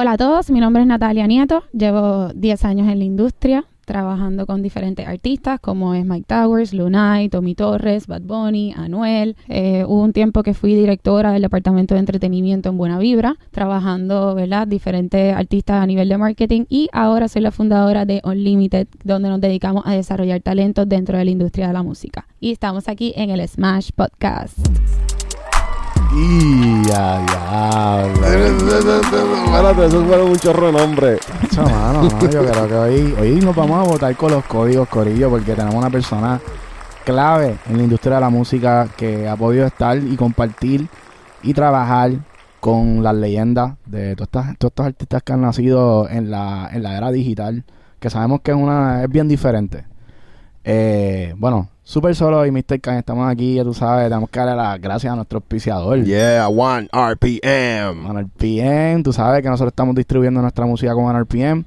Hola 0.00 0.12
a 0.12 0.16
todos, 0.16 0.48
mi 0.52 0.60
nombre 0.60 0.82
es 0.82 0.86
Natalia 0.86 1.26
Nieto, 1.26 1.64
llevo 1.72 2.28
10 2.32 2.64
años 2.66 2.86
en 2.86 3.00
la 3.00 3.04
industria 3.04 3.64
trabajando 3.84 4.46
con 4.46 4.62
diferentes 4.62 5.04
artistas 5.04 5.58
como 5.58 5.92
es 5.92 6.06
Mike 6.06 6.26
Towers, 6.28 6.72
Lunay, 6.72 7.28
Tommy 7.28 7.56
Torres, 7.56 8.06
Bad 8.06 8.22
Bunny, 8.22 8.72
Anuel. 8.76 9.34
Eh, 9.48 9.84
hubo 9.88 10.04
un 10.04 10.12
tiempo 10.12 10.44
que 10.44 10.54
fui 10.54 10.76
directora 10.76 11.32
del 11.32 11.42
departamento 11.42 11.94
de 11.94 12.00
entretenimiento 12.00 12.68
en 12.68 12.78
Buena 12.78 13.00
Vibra, 13.00 13.38
trabajando, 13.50 14.36
¿verdad?, 14.36 14.68
diferentes 14.68 15.34
artistas 15.34 15.82
a 15.82 15.86
nivel 15.86 16.08
de 16.08 16.16
marketing 16.16 16.66
y 16.68 16.88
ahora 16.92 17.26
soy 17.26 17.42
la 17.42 17.50
fundadora 17.50 18.04
de 18.04 18.20
Unlimited, 18.22 18.86
donde 19.02 19.28
nos 19.28 19.40
dedicamos 19.40 19.82
a 19.84 19.94
desarrollar 19.94 20.42
talentos 20.42 20.88
dentro 20.88 21.18
de 21.18 21.24
la 21.24 21.30
industria 21.32 21.66
de 21.66 21.72
la 21.72 21.82
música. 21.82 22.28
Y 22.38 22.52
estamos 22.52 22.86
aquí 22.86 23.14
en 23.16 23.30
el 23.30 23.48
Smash 23.48 23.90
Podcast. 23.96 24.58
Y 26.14 26.82
ya, 26.84 27.22
Espérate, 29.44 29.86
eso 29.86 30.04
fue 30.04 30.22
un 30.22 30.36
chorro 30.36 30.66
de 30.66 30.72
nombre. 30.72 31.18
mano, 31.56 32.02
no, 32.02 32.20
yo 32.30 32.44
creo 32.44 32.68
que 32.68 32.74
hoy, 32.74 33.14
hoy 33.20 33.40
nos 33.40 33.54
vamos 33.54 33.86
a 33.86 33.90
votar 33.90 34.16
con 34.16 34.32
los 34.32 34.44
códigos, 34.44 34.88
Corillo, 34.88 35.28
porque 35.30 35.54
tenemos 35.54 35.74
una 35.74 35.90
persona 35.90 36.40
clave 37.04 37.56
en 37.68 37.76
la 37.76 37.82
industria 37.82 38.16
de 38.16 38.20
la 38.20 38.30
música 38.30 38.88
que 38.96 39.28
ha 39.28 39.36
podido 39.36 39.66
estar 39.66 39.98
y 39.98 40.16
compartir 40.16 40.88
y 41.42 41.54
trabajar 41.54 42.12
con 42.60 43.02
las 43.02 43.14
leyendas 43.14 43.74
de 43.86 44.16
todos 44.16 44.28
estos, 44.28 44.58
todos 44.58 44.70
estos 44.70 44.86
artistas 44.86 45.22
que 45.22 45.32
han 45.32 45.40
nacido 45.42 46.08
en 46.08 46.30
la, 46.30 46.68
en 46.72 46.82
la 46.82 46.96
era 46.96 47.10
digital, 47.10 47.64
que 48.00 48.10
sabemos 48.10 48.40
que 48.40 48.50
es 48.50 48.56
una 48.56 49.04
es 49.04 49.10
bien 49.10 49.28
diferente. 49.28 49.84
Eh, 50.70 51.32
bueno, 51.38 51.70
Super 51.82 52.14
Solo 52.14 52.44
y 52.44 52.50
Mr. 52.50 52.78
Khan 52.82 52.98
estamos 52.98 53.26
aquí, 53.26 53.54
ya 53.54 53.64
tú 53.64 53.72
sabes, 53.72 54.04
tenemos 54.10 54.28
que 54.28 54.38
darle 54.38 54.54
las 54.54 54.78
gracias 54.78 55.10
a 55.10 55.16
nuestro 55.16 55.38
auspiciador. 55.38 56.04
Yeah, 56.04 56.46
One 56.46 56.90
RPM. 56.92 58.06
One 58.06 58.24
RPM, 58.24 59.02
tú 59.02 59.14
sabes 59.14 59.40
que 59.40 59.48
nosotros 59.48 59.72
estamos 59.72 59.94
distribuyendo 59.94 60.42
nuestra 60.42 60.66
música 60.66 60.92
con 60.92 61.06
One 61.06 61.20
RPM. 61.20 61.64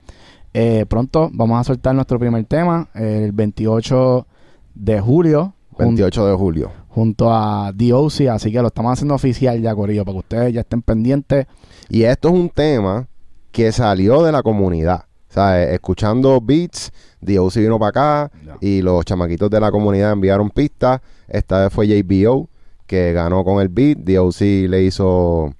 Eh, 0.54 0.86
pronto 0.88 1.32
vamos 1.34 1.60
a 1.60 1.64
soltar 1.64 1.96
nuestro 1.96 2.20
primer 2.20 2.46
tema, 2.46 2.90
el 2.94 3.32
28 3.32 4.28
de 4.76 5.00
julio. 5.00 5.56
28 5.80 6.28
de 6.28 6.36
julio. 6.36 6.72
Junto 6.90 7.34
a 7.34 7.72
DOC, 7.74 8.28
así 8.32 8.52
que 8.52 8.62
lo 8.62 8.68
estamos 8.68 8.94
haciendo 8.94 9.16
oficial 9.16 9.60
ya, 9.60 9.74
Corillo, 9.74 10.06
para 10.06 10.14
que 10.14 10.20
ustedes 10.20 10.54
ya 10.54 10.62
estén 10.62 10.84
pendientes. 10.84 11.48
Y 11.90 12.04
esto 12.04 12.28
es 12.28 12.36
un 12.36 12.50
tema 12.50 13.08
que 13.52 13.72
salió 13.72 14.22
de 14.22 14.32
la 14.32 14.44
comunidad. 14.44 15.06
Sea, 15.32 15.64
escuchando 15.72 16.42
beats 16.42 16.92
DOC 17.22 17.56
vino 17.56 17.80
para 17.80 17.90
acá 17.90 18.32
y 18.60 18.82
los 18.82 19.06
chamaquitos 19.06 19.50
de 19.50 19.60
la 19.60 19.72
comunidad 19.72 20.12
enviaron 20.12 20.50
pistas. 20.50 21.02
Esta 21.28 21.64
vez 21.64 21.74
fue 21.74 21.88
JBO 21.88 22.50
que 22.86 23.14
ganó 23.14 23.44
con 23.44 23.62
el 23.62 23.70
beat. 23.70 24.00
DOC 24.00 24.42
le 24.68 24.84
hizo 24.84 25.54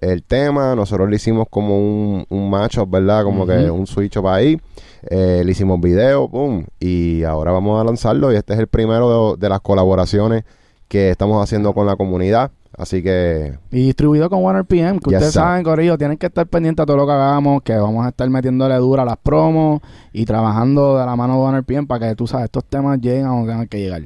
el 0.00 0.22
tema. 0.22 0.74
Nosotros 0.74 1.08
le 1.08 1.16
hicimos 1.16 1.46
como 1.48 1.78
un, 1.78 2.26
un 2.28 2.50
matchup, 2.50 2.90
¿verdad? 2.90 3.24
Como 3.24 3.46
que 3.46 3.70
un 3.70 3.86
switch 3.86 4.16
up 4.18 4.28
ahí. 4.28 4.60
Eh, 5.08 5.42
le 5.44 5.52
hicimos 5.52 5.80
video, 5.80 6.28
boom. 6.28 6.66
Y 6.80 7.22
ahora 7.22 7.52
vamos 7.52 7.80
a 7.80 7.84
lanzarlo. 7.84 8.32
Y 8.32 8.36
este 8.36 8.54
es 8.54 8.58
el 8.58 8.66
primero 8.66 9.36
de 9.36 9.48
las 9.48 9.60
colaboraciones 9.60 10.44
que 10.88 11.10
estamos 11.10 11.42
haciendo 11.42 11.72
con 11.72 11.86
la 11.86 11.96
comunidad. 11.96 12.50
Así 12.76 13.02
que. 13.02 13.58
Y 13.70 13.86
distribuido 13.86 14.28
con 14.28 14.44
OneRPM, 14.44 14.98
que 14.98 15.14
ustedes 15.14 15.32
saben, 15.32 15.64
Corillo, 15.64 15.96
tienen 15.96 16.18
que 16.18 16.26
estar 16.26 16.46
pendientes 16.46 16.82
a 16.82 16.86
todo 16.86 16.96
lo 16.96 17.06
que 17.06 17.12
hagamos, 17.12 17.62
que 17.62 17.74
vamos 17.74 18.04
a 18.04 18.10
estar 18.10 18.28
metiéndole 18.28 18.74
dura 18.76 19.02
a 19.02 19.06
las 19.06 19.16
promos 19.16 19.80
y 20.12 20.24
trabajando 20.26 20.98
de 20.98 21.06
la 21.06 21.16
mano 21.16 21.34
de 21.34 21.40
OneRPM 21.40 21.86
para 21.86 22.08
que 22.08 22.14
tú 22.14 22.26
sabes, 22.26 22.44
estos 22.44 22.64
temas 22.64 23.00
lleguen 23.00 23.26
a 23.26 23.28
donde 23.30 23.52
tengan 23.52 23.68
que 23.68 23.80
llegar. 23.80 24.02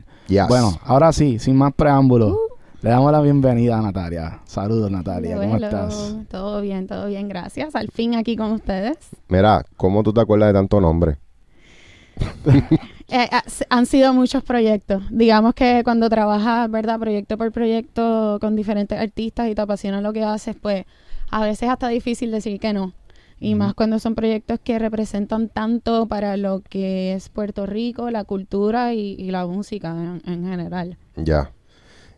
Bueno, 0.48 0.78
ahora 0.84 1.12
sí, 1.12 1.38
sin 1.38 1.56
más 1.56 1.74
preámbulos. 1.74 2.32
Uh. 2.32 2.50
Le 2.82 2.88
damos 2.88 3.12
la 3.12 3.20
bienvenida 3.20 3.78
a 3.78 3.82
Natalia. 3.82 4.40
Saludos, 4.46 4.90
Natalia. 4.90 5.36
¿Cómo 5.36 5.56
estás? 5.56 6.16
Todo 6.30 6.62
bien, 6.62 6.86
todo 6.86 7.08
bien, 7.08 7.28
gracias. 7.28 7.74
Al 7.74 7.88
fin 7.90 8.14
aquí 8.14 8.36
con 8.36 8.52
ustedes. 8.52 8.96
Mira, 9.28 9.66
¿cómo 9.76 10.02
tú 10.02 10.14
te 10.14 10.20
acuerdas 10.22 10.48
de 10.48 10.52
tanto 10.54 10.80
nombre? 10.80 11.18
Eh, 13.10 13.28
han 13.68 13.86
sido 13.86 14.14
muchos 14.14 14.42
proyectos. 14.44 15.02
Digamos 15.10 15.54
que 15.54 15.82
cuando 15.84 16.08
trabajas, 16.08 16.70
¿verdad? 16.70 16.98
Proyecto 17.00 17.36
por 17.36 17.50
proyecto 17.50 18.38
con 18.40 18.54
diferentes 18.54 18.98
artistas 18.98 19.48
y 19.48 19.54
te 19.54 19.60
apasiona 19.60 20.00
lo 20.00 20.12
que 20.12 20.22
haces, 20.22 20.56
pues 20.60 20.84
a 21.30 21.44
veces 21.44 21.68
hasta 21.68 21.88
difícil 21.88 22.30
decir 22.30 22.60
que 22.60 22.72
no. 22.72 22.92
Y 23.42 23.54
más 23.54 23.72
cuando 23.72 23.98
son 23.98 24.14
proyectos 24.14 24.60
que 24.62 24.78
representan 24.78 25.48
tanto 25.48 26.06
para 26.06 26.36
lo 26.36 26.60
que 26.60 27.14
es 27.14 27.30
Puerto 27.30 27.64
Rico, 27.64 28.10
la 28.10 28.24
cultura 28.24 28.92
y, 28.92 29.30
la 29.30 29.46
música 29.46 29.96
en, 30.26 30.44
general. 30.44 30.98
Ya. 31.16 31.50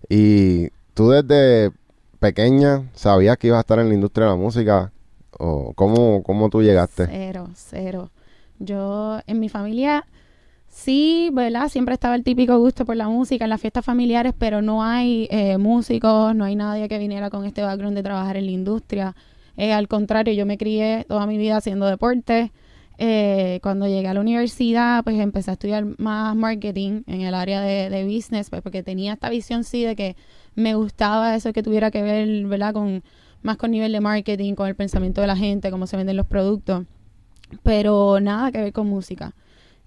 ¿Y 0.08 0.70
tú 0.94 1.10
desde 1.10 1.70
pequeña 2.18 2.90
sabías 2.94 3.38
que 3.38 3.46
ibas 3.46 3.58
a 3.58 3.60
estar 3.60 3.78
en 3.78 3.88
la 3.88 3.94
industria 3.94 4.26
de 4.26 4.32
la 4.32 4.36
música? 4.36 4.92
¿O 5.38 5.72
cómo, 5.74 6.24
cómo 6.24 6.50
tú 6.50 6.60
llegaste? 6.60 7.06
Cero, 7.06 7.50
cero. 7.54 8.10
Yo, 8.58 9.20
en 9.28 9.38
mi 9.38 9.48
familia, 9.48 10.04
sí, 10.72 11.30
¿verdad? 11.32 11.68
Siempre 11.68 11.94
estaba 11.94 12.14
el 12.16 12.24
típico 12.24 12.58
gusto 12.58 12.84
por 12.84 12.96
la 12.96 13.08
música 13.08 13.44
en 13.44 13.50
las 13.50 13.60
fiestas 13.60 13.84
familiares, 13.84 14.32
pero 14.36 14.62
no 14.62 14.82
hay 14.82 15.28
eh, 15.30 15.58
músicos, 15.58 16.34
no 16.34 16.44
hay 16.44 16.56
nadie 16.56 16.88
que 16.88 16.98
viniera 16.98 17.30
con 17.30 17.44
este 17.44 17.62
background 17.62 17.96
de 17.96 18.02
trabajar 18.02 18.36
en 18.36 18.46
la 18.46 18.52
industria. 18.52 19.14
Eh, 19.56 19.72
al 19.72 19.86
contrario, 19.88 20.34
yo 20.34 20.46
me 20.46 20.58
crié 20.58 21.04
toda 21.08 21.26
mi 21.26 21.38
vida 21.38 21.56
haciendo 21.58 21.86
deporte. 21.86 22.52
Eh, 22.98 23.60
cuando 23.62 23.86
llegué 23.86 24.08
a 24.08 24.14
la 24.14 24.20
universidad, 24.20 25.04
pues 25.04 25.18
empecé 25.20 25.50
a 25.50 25.54
estudiar 25.54 25.86
más 25.98 26.34
marketing 26.34 27.02
en 27.06 27.22
el 27.22 27.34
área 27.34 27.60
de, 27.60 27.90
de 27.90 28.04
business, 28.04 28.50
pues 28.50 28.62
porque 28.62 28.82
tenía 28.82 29.14
esta 29.14 29.28
visión 29.30 29.64
sí 29.64 29.84
de 29.84 29.96
que 29.96 30.16
me 30.54 30.74
gustaba 30.74 31.34
eso 31.36 31.52
que 31.52 31.62
tuviera 31.62 31.90
que 31.90 32.02
ver, 32.02 32.46
¿verdad? 32.46 32.72
Con 32.72 33.02
más 33.42 33.56
con 33.56 33.70
nivel 33.70 33.92
de 33.92 34.00
marketing, 34.00 34.54
con 34.54 34.68
el 34.68 34.76
pensamiento 34.76 35.20
de 35.20 35.26
la 35.26 35.36
gente, 35.36 35.70
cómo 35.70 35.86
se 35.86 35.96
venden 35.96 36.16
los 36.16 36.26
productos 36.26 36.84
pero 37.62 38.20
nada 38.20 38.50
que 38.52 38.58
ver 38.58 38.72
con 38.72 38.86
música. 38.88 39.34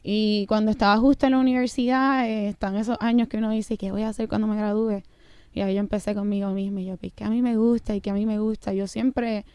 Y 0.07 0.45
cuando 0.45 0.69
estaba 0.69 0.95
justo 0.97 1.25
en 1.25 1.31
la 1.31 1.39
universidad, 1.39 2.27
eh, 2.27 2.49
están 2.49 2.75
esos 2.75 2.95
años 2.99 3.27
que 3.27 3.38
uno 3.38 3.49
dice, 3.49 3.75
¿qué 3.75 3.91
voy 3.91 4.03
a 4.03 4.09
hacer 4.09 4.29
cuando 4.29 4.45
me 4.45 4.55
gradúe? 4.55 5.01
Y 5.51 5.61
ahí 5.61 5.73
yo 5.73 5.79
empecé 5.79 6.13
conmigo 6.13 6.51
misma 6.51 6.81
y 6.81 6.85
yo, 6.85 6.97
pues 6.97 7.11
que 7.11 7.23
a 7.23 7.29
mí 7.31 7.41
me 7.41 7.57
gusta 7.57 7.95
y 7.95 8.01
que 8.01 8.11
a 8.11 8.13
mí 8.13 8.27
me 8.27 8.38
gusta. 8.38 8.71
Yo 8.71 8.85
siempre 8.85 9.45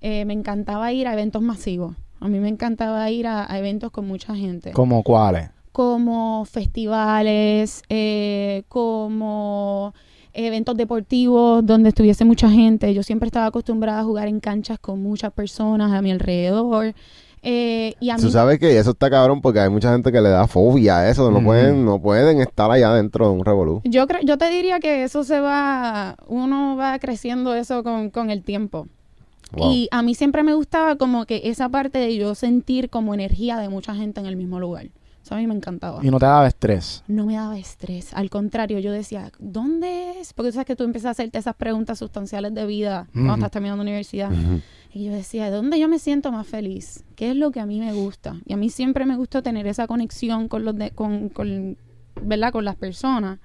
eh, 0.00 0.24
me 0.24 0.32
encantaba 0.32 0.92
ir 0.92 1.08
a 1.08 1.12
eventos 1.12 1.42
masivos. 1.42 1.96
A 2.20 2.28
mí 2.28 2.38
me 2.38 2.48
encantaba 2.48 3.10
ir 3.10 3.26
a, 3.26 3.48
eventos 3.58 3.90
con 3.90 4.06
mucha 4.06 4.36
gente. 4.36 4.70
¿Como 4.70 5.02
cuáles? 5.02 5.50
Como 5.72 6.44
festivales, 6.44 7.82
eh, 7.88 8.62
como 8.68 9.92
eventos 10.32 10.76
deportivos 10.76 11.66
donde 11.66 11.88
estuviese 11.88 12.24
mucha 12.24 12.48
gente. 12.48 12.94
Yo 12.94 13.02
siempre 13.02 13.26
estaba 13.26 13.46
acostumbrada 13.46 14.02
a 14.02 14.04
jugar 14.04 14.28
en 14.28 14.38
canchas 14.38 14.78
con 14.78 15.02
muchas 15.02 15.32
personas 15.32 15.90
a 15.92 16.00
mi 16.00 16.12
alrededor. 16.12 16.94
Eh, 17.48 17.94
y 18.00 18.12
Tú 18.16 18.28
sabes 18.30 18.58
que 18.58 18.76
eso 18.76 18.90
está 18.90 19.08
cabrón 19.08 19.40
porque 19.40 19.60
hay 19.60 19.70
mucha 19.70 19.92
gente 19.92 20.10
que 20.10 20.20
le 20.20 20.30
da 20.30 20.48
fobia 20.48 20.98
a 20.98 21.08
eso, 21.08 21.30
no 21.30 21.40
pueden, 21.44 21.84
no 21.84 22.02
pueden 22.02 22.40
estar 22.40 22.68
allá 22.72 22.92
dentro 22.92 23.28
de 23.28 23.34
un 23.34 23.44
revolú. 23.44 23.82
Yo 23.84 24.08
creo, 24.08 24.20
yo 24.22 24.36
te 24.36 24.50
diría 24.50 24.80
que 24.80 25.04
eso 25.04 25.22
se 25.22 25.38
va, 25.38 26.16
uno 26.26 26.74
va 26.76 26.98
creciendo 26.98 27.54
eso 27.54 27.84
con, 27.84 28.10
con 28.10 28.30
el 28.30 28.42
tiempo. 28.42 28.88
Y 29.56 29.86
a 29.92 30.02
mí 30.02 30.16
siempre 30.16 30.42
me 30.42 30.54
gustaba 30.54 30.96
como 30.96 31.24
que 31.24 31.42
esa 31.44 31.68
parte 31.68 32.00
de 32.00 32.16
yo 32.16 32.34
sentir 32.34 32.90
como 32.90 33.14
energía 33.14 33.58
de 33.58 33.68
mucha 33.68 33.94
gente 33.94 34.18
en 34.18 34.26
el 34.26 34.34
mismo 34.34 34.58
lugar. 34.58 34.88
Eso 35.26 35.34
a 35.34 35.38
mí 35.38 35.46
me 35.48 35.56
encantaba. 35.56 35.98
¿Y 36.04 36.10
no 36.12 36.20
te 36.20 36.26
daba 36.26 36.46
estrés? 36.46 37.02
No 37.08 37.26
me 37.26 37.34
daba 37.34 37.58
estrés. 37.58 38.14
Al 38.14 38.30
contrario, 38.30 38.78
yo 38.78 38.92
decía, 38.92 39.32
¿dónde 39.40 40.20
es? 40.20 40.32
Porque 40.32 40.50
tú 40.50 40.54
sabes 40.54 40.66
que 40.66 40.76
tú 40.76 40.84
empiezas 40.84 41.08
a 41.08 41.10
hacerte 41.10 41.36
esas 41.36 41.56
preguntas 41.56 41.98
sustanciales 41.98 42.54
de 42.54 42.64
vida 42.64 43.08
cuando 43.12 43.34
estás 43.34 43.50
terminando 43.50 43.82
la 43.82 43.88
universidad. 43.90 44.30
Y 44.92 45.06
yo 45.06 45.12
decía, 45.12 45.46
¿de 45.46 45.50
dónde 45.50 45.80
yo 45.80 45.88
me 45.88 45.98
siento 45.98 46.30
más 46.30 46.46
feliz? 46.46 47.02
¿Qué 47.16 47.30
es 47.30 47.36
lo 47.36 47.50
que 47.50 47.58
a 47.58 47.66
mí 47.66 47.80
me 47.80 47.92
gusta? 47.92 48.36
Y 48.46 48.52
a 48.52 48.56
mí 48.56 48.70
siempre 48.70 49.04
me 49.04 49.16
gustó 49.16 49.42
tener 49.42 49.66
esa 49.66 49.88
conexión 49.88 50.46
con 50.46 50.64
los 50.64 50.76
con, 50.94 51.28
con, 51.30 51.76
¿verdad? 52.22 52.52
con 52.52 52.64
las 52.64 52.76
personas. 52.76 53.40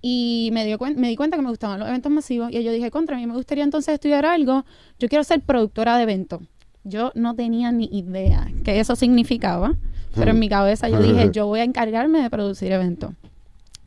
Y 0.00 0.48
me, 0.54 0.64
dio 0.64 0.78
me 0.96 1.08
di 1.08 1.16
cuenta 1.16 1.36
que 1.36 1.42
me 1.42 1.50
gustaban 1.50 1.78
los 1.78 1.90
eventos 1.90 2.10
masivos. 2.10 2.50
Y 2.50 2.64
yo 2.64 2.72
dije, 2.72 2.90
contra 2.90 3.18
mí 3.18 3.26
me 3.26 3.34
gustaría 3.34 3.64
entonces 3.64 3.92
estudiar 3.92 4.24
algo. 4.24 4.64
Yo 4.98 5.10
quiero 5.10 5.24
ser 5.24 5.42
productora 5.42 5.98
de 5.98 6.04
eventos. 6.04 6.40
Yo 6.84 7.12
no 7.14 7.34
tenía 7.34 7.70
ni 7.70 7.84
idea 7.92 8.50
qué 8.64 8.80
eso 8.80 8.96
significaba. 8.96 9.76
Pero 10.14 10.30
en 10.32 10.38
mi 10.38 10.48
cabeza 10.48 10.88
yo 10.88 11.00
dije, 11.00 11.30
yo 11.32 11.46
voy 11.46 11.60
a 11.60 11.64
encargarme 11.64 12.22
de 12.22 12.30
producir 12.30 12.72
eventos. 12.72 13.12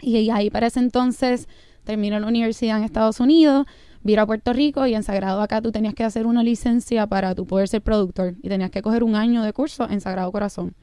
Y 0.02 0.30
ahí 0.30 0.50
para 0.50 0.68
ese 0.68 0.80
entonces 0.80 1.48
termino 1.84 2.20
la 2.20 2.28
universidad 2.28 2.78
en 2.78 2.84
Estados 2.84 3.20
Unidos 3.20 3.66
vir 4.06 4.20
a 4.20 4.26
Puerto 4.28 4.54
Rico 4.54 4.86
y 4.86 4.94
en 4.94 5.02
Sagrado 5.02 5.42
acá 5.42 5.62
tú 5.62 5.72
tenías 5.72 5.96
que 5.96 6.04
hacer 6.04 6.28
una 6.28 6.44
licencia 6.44 7.08
para 7.08 7.34
tú 7.34 7.48
poder 7.48 7.68
ser 7.68 7.82
productor 7.82 8.36
y 8.44 8.50
tenías 8.50 8.70
que 8.70 8.84
coger 8.84 9.04
un 9.04 9.16
año 9.16 9.42
de 9.42 9.52
curso 9.52 9.90
en 9.90 10.00
Sagrado 10.00 10.32
Corazón. 10.32 10.76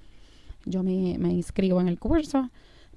Yo 0.65 0.83
me, 0.83 1.17
me 1.19 1.33
inscribo 1.33 1.81
en 1.81 1.87
el 1.87 2.01
curso, 2.01 2.51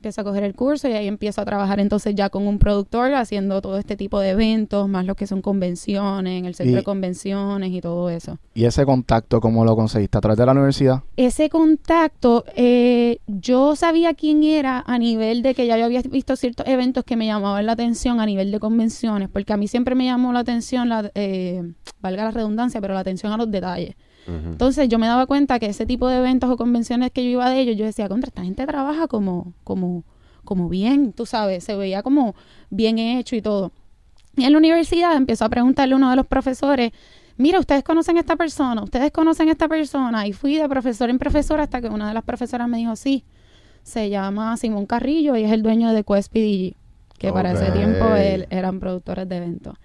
empiezo 0.05 0.21
a 0.21 0.23
coger 0.23 0.43
el 0.43 0.53
curso 0.53 0.87
y 0.87 0.93
ahí 0.93 1.07
empiezo 1.07 1.41
a 1.41 1.45
trabajar 1.45 1.79
entonces 1.79 2.13
ya 2.13 2.29
con 2.29 2.45
un 2.45 2.59
productor 2.59 3.15
haciendo 3.15 3.59
todo 3.59 3.79
este 3.79 3.97
tipo 3.97 4.19
de 4.19 4.29
eventos, 4.29 4.87
más 4.87 5.05
lo 5.05 5.15
que 5.15 5.25
son 5.25 5.41
convenciones, 5.41 6.37
en 6.37 6.45
el 6.45 6.53
centro 6.53 6.75
de 6.75 6.83
convenciones 6.83 7.71
y 7.71 7.81
todo 7.81 8.11
eso. 8.11 8.37
¿Y 8.53 8.65
ese 8.65 8.85
contacto 8.85 9.41
cómo 9.41 9.65
lo 9.65 9.75
conseguiste? 9.75 10.17
¿A 10.17 10.21
través 10.21 10.37
de 10.37 10.45
la 10.45 10.51
universidad? 10.51 11.01
Ese 11.17 11.49
contacto, 11.49 12.45
eh, 12.55 13.17
yo 13.25 13.75
sabía 13.75 14.13
quién 14.13 14.43
era 14.43 14.83
a 14.85 14.99
nivel 14.99 15.41
de 15.41 15.55
que 15.55 15.65
ya 15.65 15.75
yo 15.77 15.85
había 15.85 16.03
visto 16.03 16.35
ciertos 16.35 16.67
eventos 16.67 17.03
que 17.03 17.15
me 17.15 17.25
llamaban 17.25 17.65
la 17.65 17.71
atención 17.71 18.19
a 18.19 18.27
nivel 18.27 18.51
de 18.51 18.59
convenciones, 18.59 19.27
porque 19.29 19.53
a 19.53 19.57
mí 19.57 19.67
siempre 19.67 19.95
me 19.95 20.05
llamó 20.05 20.33
la 20.33 20.39
atención, 20.41 20.87
la, 20.87 21.09
eh, 21.15 21.63
valga 21.99 22.25
la 22.25 22.31
redundancia, 22.31 22.79
pero 22.79 22.93
la 22.93 22.99
atención 22.99 23.33
a 23.33 23.37
los 23.37 23.49
detalles. 23.49 23.95
Entonces 24.27 24.87
yo 24.89 24.97
me 24.99 25.07
daba 25.07 25.25
cuenta 25.25 25.59
que 25.59 25.67
ese 25.67 25.85
tipo 25.85 26.07
de 26.07 26.17
eventos 26.17 26.49
o 26.49 26.57
convenciones 26.57 27.11
que 27.11 27.23
yo 27.23 27.29
iba 27.29 27.49
de 27.49 27.59
ellos, 27.59 27.75
yo 27.77 27.85
decía, 27.85 28.07
contra, 28.09 28.27
esta 28.29 28.43
gente 28.43 28.65
trabaja 28.65 29.07
como, 29.07 29.53
como, 29.63 30.03
como 30.43 30.69
bien, 30.69 31.13
tú 31.13 31.25
sabes, 31.25 31.63
se 31.63 31.75
veía 31.75 32.01
como 32.03 32.35
bien 32.69 32.97
hecho 32.99 33.35
y 33.35 33.41
todo. 33.41 33.71
Y 34.37 34.43
en 34.43 34.51
la 34.51 34.57
universidad 34.57 35.15
empezó 35.15 35.45
a 35.45 35.49
preguntarle 35.49 35.93
a 35.93 35.97
uno 35.97 36.09
de 36.09 36.15
los 36.15 36.25
profesores, 36.25 36.91
mira, 37.37 37.59
ustedes 37.59 37.83
conocen 37.83 38.17
a 38.17 38.21
esta 38.21 38.35
persona, 38.35 38.81
ustedes 38.83 39.11
conocen 39.11 39.49
a 39.49 39.51
esta 39.53 39.67
persona. 39.67 40.27
Y 40.27 40.33
fui 40.33 40.55
de 40.57 40.67
profesor 40.67 41.09
en 41.09 41.19
profesor 41.19 41.59
hasta 41.61 41.79
que 41.81 41.87
una 41.87 42.07
de 42.07 42.13
las 42.13 42.23
profesoras 42.23 42.67
me 42.67 42.77
dijo, 42.77 42.95
sí, 42.95 43.23
se 43.83 44.09
llama 44.09 44.57
Simón 44.57 44.85
Carrillo 44.87 45.35
y 45.35 45.43
es 45.43 45.51
el 45.51 45.61
dueño 45.61 45.91
de 45.93 46.03
Quest 46.03 46.31
PDG, 46.31 46.75
que 47.17 47.31
para 47.31 47.51
ese 47.53 47.71
tiempo 47.71 48.05
él- 48.15 48.47
eran 48.49 48.79
productores 48.79 49.29
de 49.29 49.37
eventos. 49.37 49.75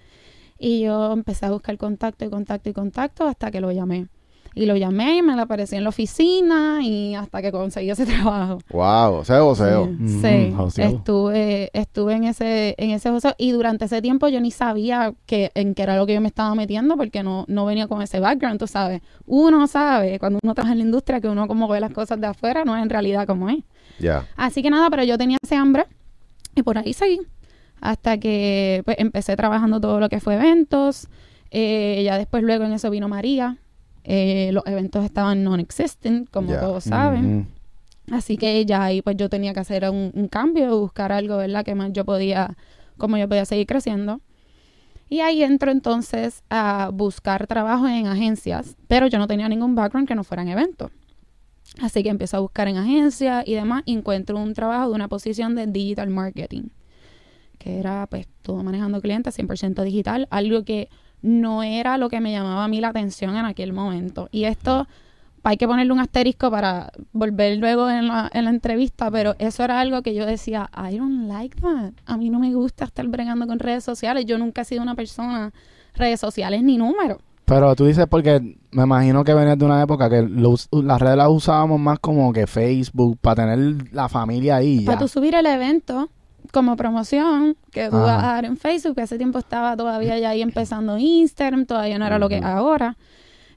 Y 0.59 0.81
yo 0.81 1.13
empecé 1.13 1.47
a 1.47 1.51
buscar 1.53 1.77
contacto 1.79 2.25
y 2.25 2.31
contacto 2.31 2.69
y 2.71 2.73
contacto 2.73 3.27
hasta 3.27 3.51
que 3.51 3.61
lo 3.61 3.71
llamé. 3.73 4.09
Y 4.55 4.67
lo 4.67 4.77
llamé 4.77 5.19
y 5.19 5.23
me 5.23 5.37
le 5.37 5.43
aparecí 5.43 5.77
en 5.77 5.85
la 5.85 5.91
oficina 5.91 6.81
y 6.83 7.15
hasta 7.15 7.41
que 7.41 7.53
conseguí 7.53 7.89
ese 7.91 8.05
trabajo. 8.07 8.59
Wow, 8.71 9.25
seo, 9.25 9.49
oseo. 9.49 9.87
Sí, 9.87 9.91
Mm, 10.03 10.21
sí. 10.23 10.53
joseo. 10.57 10.87
estuve, 10.89 11.71
estuve 11.73 12.15
en 12.15 12.25
ese, 12.25 12.75
en 12.79 12.91
ese 12.91 13.11
joseo 13.11 13.35
y 13.39 13.53
durante 13.53 13.85
ese 13.85 14.03
tiempo 14.03 14.29
yo 14.29 14.41
ni 14.41 14.51
sabía 14.51 15.15
que, 15.27 15.51
en 15.55 15.75
qué 15.75 15.83
era 15.85 15.97
lo 15.97 16.05
que 16.07 16.15
yo 16.15 16.21
me 16.21 16.29
estaba 16.29 16.55
metiendo 16.55 16.97
porque 16.97 17.23
no, 17.23 17.45
no 17.49 17.65
venía 17.65 17.87
con 17.87 18.03
ese 18.03 18.19
background, 18.21 18.59
tú 18.59 18.67
sabes. 18.67 19.03
Uno 19.27 19.67
sabe, 19.69 20.19
cuando 20.19 20.41
uno 20.43 20.55
trabaja 20.55 20.73
en 20.73 20.79
la 20.79 20.85
industria, 20.85 21.21
que 21.21 21.29
uno 21.29 21.47
como 21.47 21.69
ve 21.69 21.79
las 21.81 21.93
cosas 21.93 22.21
de 22.21 22.27
afuera 22.27 22.65
no 22.65 22.77
es 22.77 22.83
en 22.83 22.91
realidad 22.91 23.27
como 23.27 23.49
es. 23.51 23.59
Ya. 24.01 24.27
Así 24.37 24.63
que 24.63 24.71
nada, 24.71 24.91
pero 24.91 25.05
yo 25.05 25.17
tenía 25.17 25.37
ese 25.43 25.55
hambre 25.57 25.87
y 26.57 26.63
por 26.63 26.77
ahí 26.77 26.93
seguí. 26.93 27.21
Hasta 27.81 28.19
que 28.19 28.83
pues, 28.85 28.97
empecé 28.99 29.37
trabajando 29.37 29.81
todo 29.81 30.01
lo 30.01 30.09
que 30.09 30.21
fue 30.21 30.35
eventos. 30.35 31.07
Eh, 31.53 32.03
ya 32.05 32.19
después 32.19 32.43
luego 32.43 32.65
en 32.65 32.73
eso 32.73 32.91
vino 32.91 33.09
María. 33.09 33.57
Eh, 34.05 34.51
los 34.53 34.65
eventos 34.67 35.05
estaban 35.05 35.45
non-existent, 35.45 36.29
como 36.31 36.53
todos 36.55 36.85
saben. 36.85 37.49
Así 38.11 38.37
que 38.37 38.65
ya 38.67 38.83
ahí 38.83 39.03
pues 39.03 39.17
yo 39.17 39.29
tenía 39.29 39.55
que 39.55 39.61
hacer 39.61 39.89
un, 39.89 40.11
un 40.15 40.29
cambio, 40.29 40.79
buscar 40.81 41.13
algo, 41.13 41.37
¿verdad? 41.37 41.65
Que 41.65 41.75
más 41.75 41.93
yo 41.93 42.05
podía, 42.05 42.57
como 42.99 43.17
yo 43.17 43.29
podía 43.29 43.45
seguir 43.45 43.67
creciendo. 43.67 44.21
Y 45.09 45.21
ahí 45.21 45.43
entro 45.43 45.73
entonces 45.73 46.45
a 46.51 46.91
buscar 46.93 47.47
trabajo 47.47 47.89
en 47.89 48.07
agencias, 48.07 48.77
pero 48.87 49.09
yo 49.09 49.19
no 49.19 49.27
tenía 49.27 49.49
ningún 49.49 49.75
background 49.75 50.07
que 50.07 50.15
no 50.15 50.23
fueran 50.25 50.49
eventos. 50.49 50.93
Así 51.81 52.03
que 52.03 52.09
empiezo 52.09 52.37
a 52.37 52.41
buscar 52.41 52.69
en 52.69 52.77
agencias 52.77 53.45
y 53.47 53.55
demás 53.55 53.83
y 53.87 53.95
encuentro 53.95 54.39
un 54.39 54.55
trabajo 54.55 54.89
de 54.89 54.95
una 54.95 55.09
posición 55.09 55.55
de 55.55 55.67
digital 55.67 56.11
marketing, 56.11 56.69
que 57.59 57.79
era 57.79 58.07
pues 58.09 58.27
todo 58.43 58.63
manejando 58.63 59.01
clientes 59.01 59.39
100% 59.39 59.83
digital, 59.83 60.27
algo 60.31 60.65
que 60.65 60.89
no 61.23 61.63
era 61.63 61.99
lo 61.99 62.09
que 62.09 62.21
me 62.21 62.33
llamaba 62.33 62.65
a 62.65 62.69
mí 62.69 62.81
la 62.81 62.89
atención 62.89 63.37
en 63.37 63.45
aquel 63.45 63.73
momento. 63.73 64.29
Y 64.33 64.45
esto 64.45 64.87
hay 65.43 65.57
que 65.57 65.67
ponerle 65.67 65.93
un 65.93 66.01
asterisco 66.01 66.51
para 66.51 66.93
volver 67.13 67.57
luego 67.59 67.89
en 67.89 68.09
la, 68.09 68.31
en 68.33 68.45
la 68.45 68.51
entrevista, 68.51 69.11
pero 69.11 69.35
eso 69.39 69.65
era 69.65 69.81
algo 69.81 70.03
que 70.03 70.15
yo 70.15 70.27
decía, 70.27 70.71
I 70.77 70.99
don't 70.99 71.29
like 71.29 71.59
that. 71.61 71.93
A 72.07 72.17
mí 72.17 72.29
no 72.31 72.39
me 72.39 72.53
gusta 72.55 72.85
estar 72.85 73.07
bregando 73.09 73.47
con 73.47 73.59
redes 73.59 73.83
sociales. 73.85 74.27
Yo 74.27 74.37
nunca 74.39 74.63
he 74.63 74.65
sido 74.65 74.83
una 74.83 74.95
persona 74.95 75.53
redes 75.95 76.21
sociales 76.21 76.63
ni 76.63 76.77
número. 76.77 77.19
Pero 77.47 77.75
tú 77.75 77.85
dices 77.87 78.07
porque 78.09 78.57
me 78.71 78.83
imagino 78.85 79.25
que 79.25 79.35
venías 79.35 79.59
de 79.59 79.65
una 79.65 79.83
época 79.83 80.09
que 80.09 80.23
lo 80.23 80.51
us- 80.51 80.69
las 80.71 81.01
redes 81.01 81.17
las 81.17 81.29
usábamos 81.31 81.81
más 81.81 81.99
como 81.99 82.33
que 82.33 82.47
Facebook 82.47 83.19
para 83.21 83.43
tener 83.47 83.93
la 83.93 84.09
familia 84.09 84.57
ahí. 84.57 84.85
Para 84.85 84.99
tú 85.01 85.09
subir 85.09 85.35
el 85.35 85.47
evento 85.47 86.11
como 86.51 86.77
promoción 86.77 87.57
que 87.71 87.89
tú 87.89 87.97
vas 87.97 88.23
a 88.23 88.29
dar 88.29 88.45
en 88.45 88.57
Facebook, 88.57 88.97
que 88.97 89.03
hace 89.03 89.19
tiempo 89.19 89.39
estaba 89.39 89.77
todavía 89.77 90.19
ya 90.19 90.31
ahí 90.31 90.43
empezando 90.43 90.99
Instagram, 90.99 91.67
todavía 91.67 91.99
no 91.99 92.07
era 92.07 92.19
lo 92.19 92.29
que 92.29 92.39
es 92.39 92.45
ahora. 92.45 92.97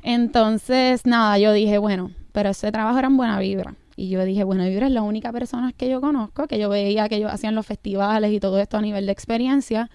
Entonces, 0.02 1.06
nada, 1.06 1.38
yo 1.38 1.54
dije, 1.54 1.78
bueno, 1.78 2.12
pero 2.32 2.50
ese 2.50 2.72
trabajo 2.72 3.00
era 3.00 3.08
en 3.08 3.18
Buena 3.18 3.40
Vibra. 3.40 3.76
Y 3.96 4.10
yo 4.10 4.24
dije, 4.26 4.44
Buena 4.44 4.68
Vibra 4.68 4.88
es 4.88 4.92
la 4.92 5.02
única 5.02 5.32
persona 5.32 5.72
que 5.72 5.90
yo 5.90 6.02
conozco, 6.02 6.48
que 6.48 6.60
yo 6.60 6.70
veía 6.70 7.08
que 7.08 7.16
ellos 7.16 7.32
hacían 7.32 7.56
los 7.56 7.66
festivales 7.66 8.32
y 8.32 8.40
todo 8.40 8.60
esto 8.60 8.78
a 8.78 8.82
nivel 8.82 9.06
de 9.06 9.12
experiencia, 9.12 9.90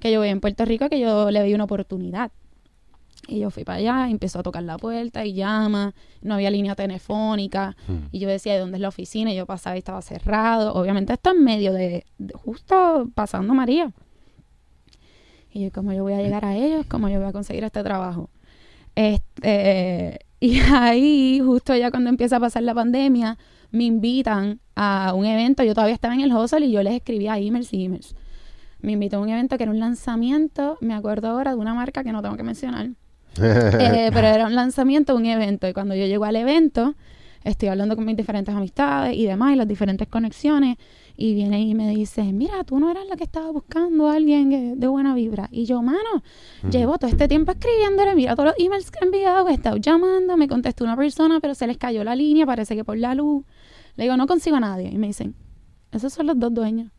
que 0.00 0.12
yo 0.12 0.20
veía 0.20 0.32
en 0.32 0.40
Puerto 0.40 0.64
Rico, 0.64 0.88
que 0.88 1.00
yo 1.00 1.30
le 1.30 1.42
vi 1.44 1.54
una 1.54 1.64
oportunidad. 1.64 2.32
Y 3.26 3.38
yo 3.40 3.50
fui 3.50 3.64
para 3.64 3.78
allá, 3.78 4.10
empezó 4.10 4.40
a 4.40 4.42
tocar 4.42 4.62
la 4.62 4.76
puerta 4.76 5.24
y 5.24 5.32
llama, 5.34 5.94
no 6.20 6.34
había 6.34 6.50
línea 6.50 6.74
telefónica. 6.74 7.74
Y 8.12 8.18
yo 8.18 8.28
decía, 8.28 8.52
¿de 8.54 8.58
dónde 8.60 8.76
es 8.76 8.80
la 8.82 8.88
oficina? 8.88 9.32
Y 9.32 9.36
yo 9.36 9.46
pasaba 9.46 9.76
y 9.76 9.78
estaba 9.78 10.02
cerrado. 10.02 10.74
Obviamente 10.74 11.12
esto 11.14 11.30
en 11.30 11.42
medio 11.42 11.72
de, 11.72 12.04
de- 12.18 12.34
justo 12.34 13.08
pasando 13.14 13.54
María. 13.54 13.92
Y 15.52 15.64
yo, 15.64 15.72
¿cómo 15.72 15.92
yo 15.92 16.02
voy 16.02 16.12
a 16.14 16.20
llegar 16.22 16.44
a 16.44 16.54
ellos? 16.56 16.84
¿Cómo 16.86 17.08
yo 17.08 17.18
voy 17.18 17.28
a 17.28 17.32
conseguir 17.32 17.64
este 17.64 17.82
trabajo? 17.82 18.28
Este, 18.94 20.18
y 20.40 20.58
ahí, 20.60 21.40
justo 21.44 21.74
ya 21.76 21.90
cuando 21.90 22.10
empieza 22.10 22.36
a 22.36 22.40
pasar 22.40 22.62
la 22.62 22.74
pandemia, 22.74 23.38
me 23.70 23.84
invitan 23.84 24.60
a 24.74 25.12
un 25.14 25.24
evento. 25.26 25.62
Yo 25.62 25.74
todavía 25.74 25.94
estaba 25.94 26.14
en 26.14 26.20
el 26.20 26.32
hostel 26.32 26.64
y 26.64 26.70
yo 26.72 26.82
les 26.82 26.94
escribía 26.94 27.38
emails 27.38 27.72
y 27.72 27.84
emails. 27.84 28.14
Me 28.80 28.92
invitó 28.92 29.16
a 29.16 29.20
un 29.20 29.28
evento 29.30 29.56
que 29.56 29.62
era 29.62 29.72
un 29.72 29.80
lanzamiento, 29.80 30.76
me 30.80 30.92
acuerdo 30.94 31.28
ahora, 31.28 31.52
de 31.52 31.56
una 31.56 31.72
marca 31.74 32.04
que 32.04 32.12
no 32.12 32.20
tengo 32.20 32.36
que 32.36 32.42
mencionar. 32.42 32.90
Eh, 33.40 34.10
pero 34.12 34.26
era 34.28 34.46
un 34.46 34.54
lanzamiento 34.54 35.12
de 35.14 35.18
un 35.18 35.26
evento. 35.26 35.68
Y 35.68 35.72
cuando 35.72 35.94
yo 35.94 36.06
llego 36.06 36.24
al 36.24 36.36
evento, 36.36 36.94
estoy 37.42 37.68
hablando 37.68 37.94
con 37.96 38.04
mis 38.04 38.16
diferentes 38.16 38.54
amistades 38.54 39.16
y 39.16 39.26
demás, 39.26 39.52
y 39.52 39.56
las 39.56 39.68
diferentes 39.68 40.08
conexiones. 40.08 40.76
Y 41.16 41.34
viene 41.34 41.60
y 41.60 41.74
me 41.74 41.88
dice, 41.90 42.24
mira, 42.32 42.64
tú 42.64 42.78
no 42.80 42.90
eras 42.90 43.06
la 43.08 43.14
que 43.16 43.22
estaba 43.24 43.50
buscando 43.52 44.08
a 44.08 44.14
alguien 44.16 44.50
que- 44.50 44.74
de 44.76 44.86
buena 44.88 45.14
vibra. 45.14 45.48
Y 45.52 45.64
yo, 45.64 45.80
mano, 45.82 46.22
llevo 46.70 46.98
todo 46.98 47.08
este 47.08 47.28
tiempo 47.28 47.52
escribiéndole, 47.52 48.14
mira 48.16 48.34
todos 48.34 48.48
los 48.48 48.54
emails 48.58 48.90
que 48.90 48.98
he 49.00 49.04
enviado, 49.04 49.48
he 49.48 49.54
estado 49.54 49.76
llamando, 49.76 50.36
me 50.36 50.48
contestó 50.48 50.82
una 50.84 50.96
persona, 50.96 51.38
pero 51.40 51.54
se 51.54 51.66
les 51.68 51.76
cayó 51.78 52.02
la 52.02 52.16
línea, 52.16 52.46
parece 52.46 52.74
que 52.74 52.82
por 52.84 52.98
la 52.98 53.14
luz. 53.14 53.44
Le 53.96 54.04
digo, 54.04 54.16
no 54.16 54.26
consigo 54.26 54.56
a 54.56 54.60
nadie. 54.60 54.88
Y 54.92 54.98
me 54.98 55.06
dicen, 55.06 55.36
esos 55.92 56.12
son 56.12 56.26
los 56.26 56.36
dos 56.38 56.52
dueños. 56.52 56.90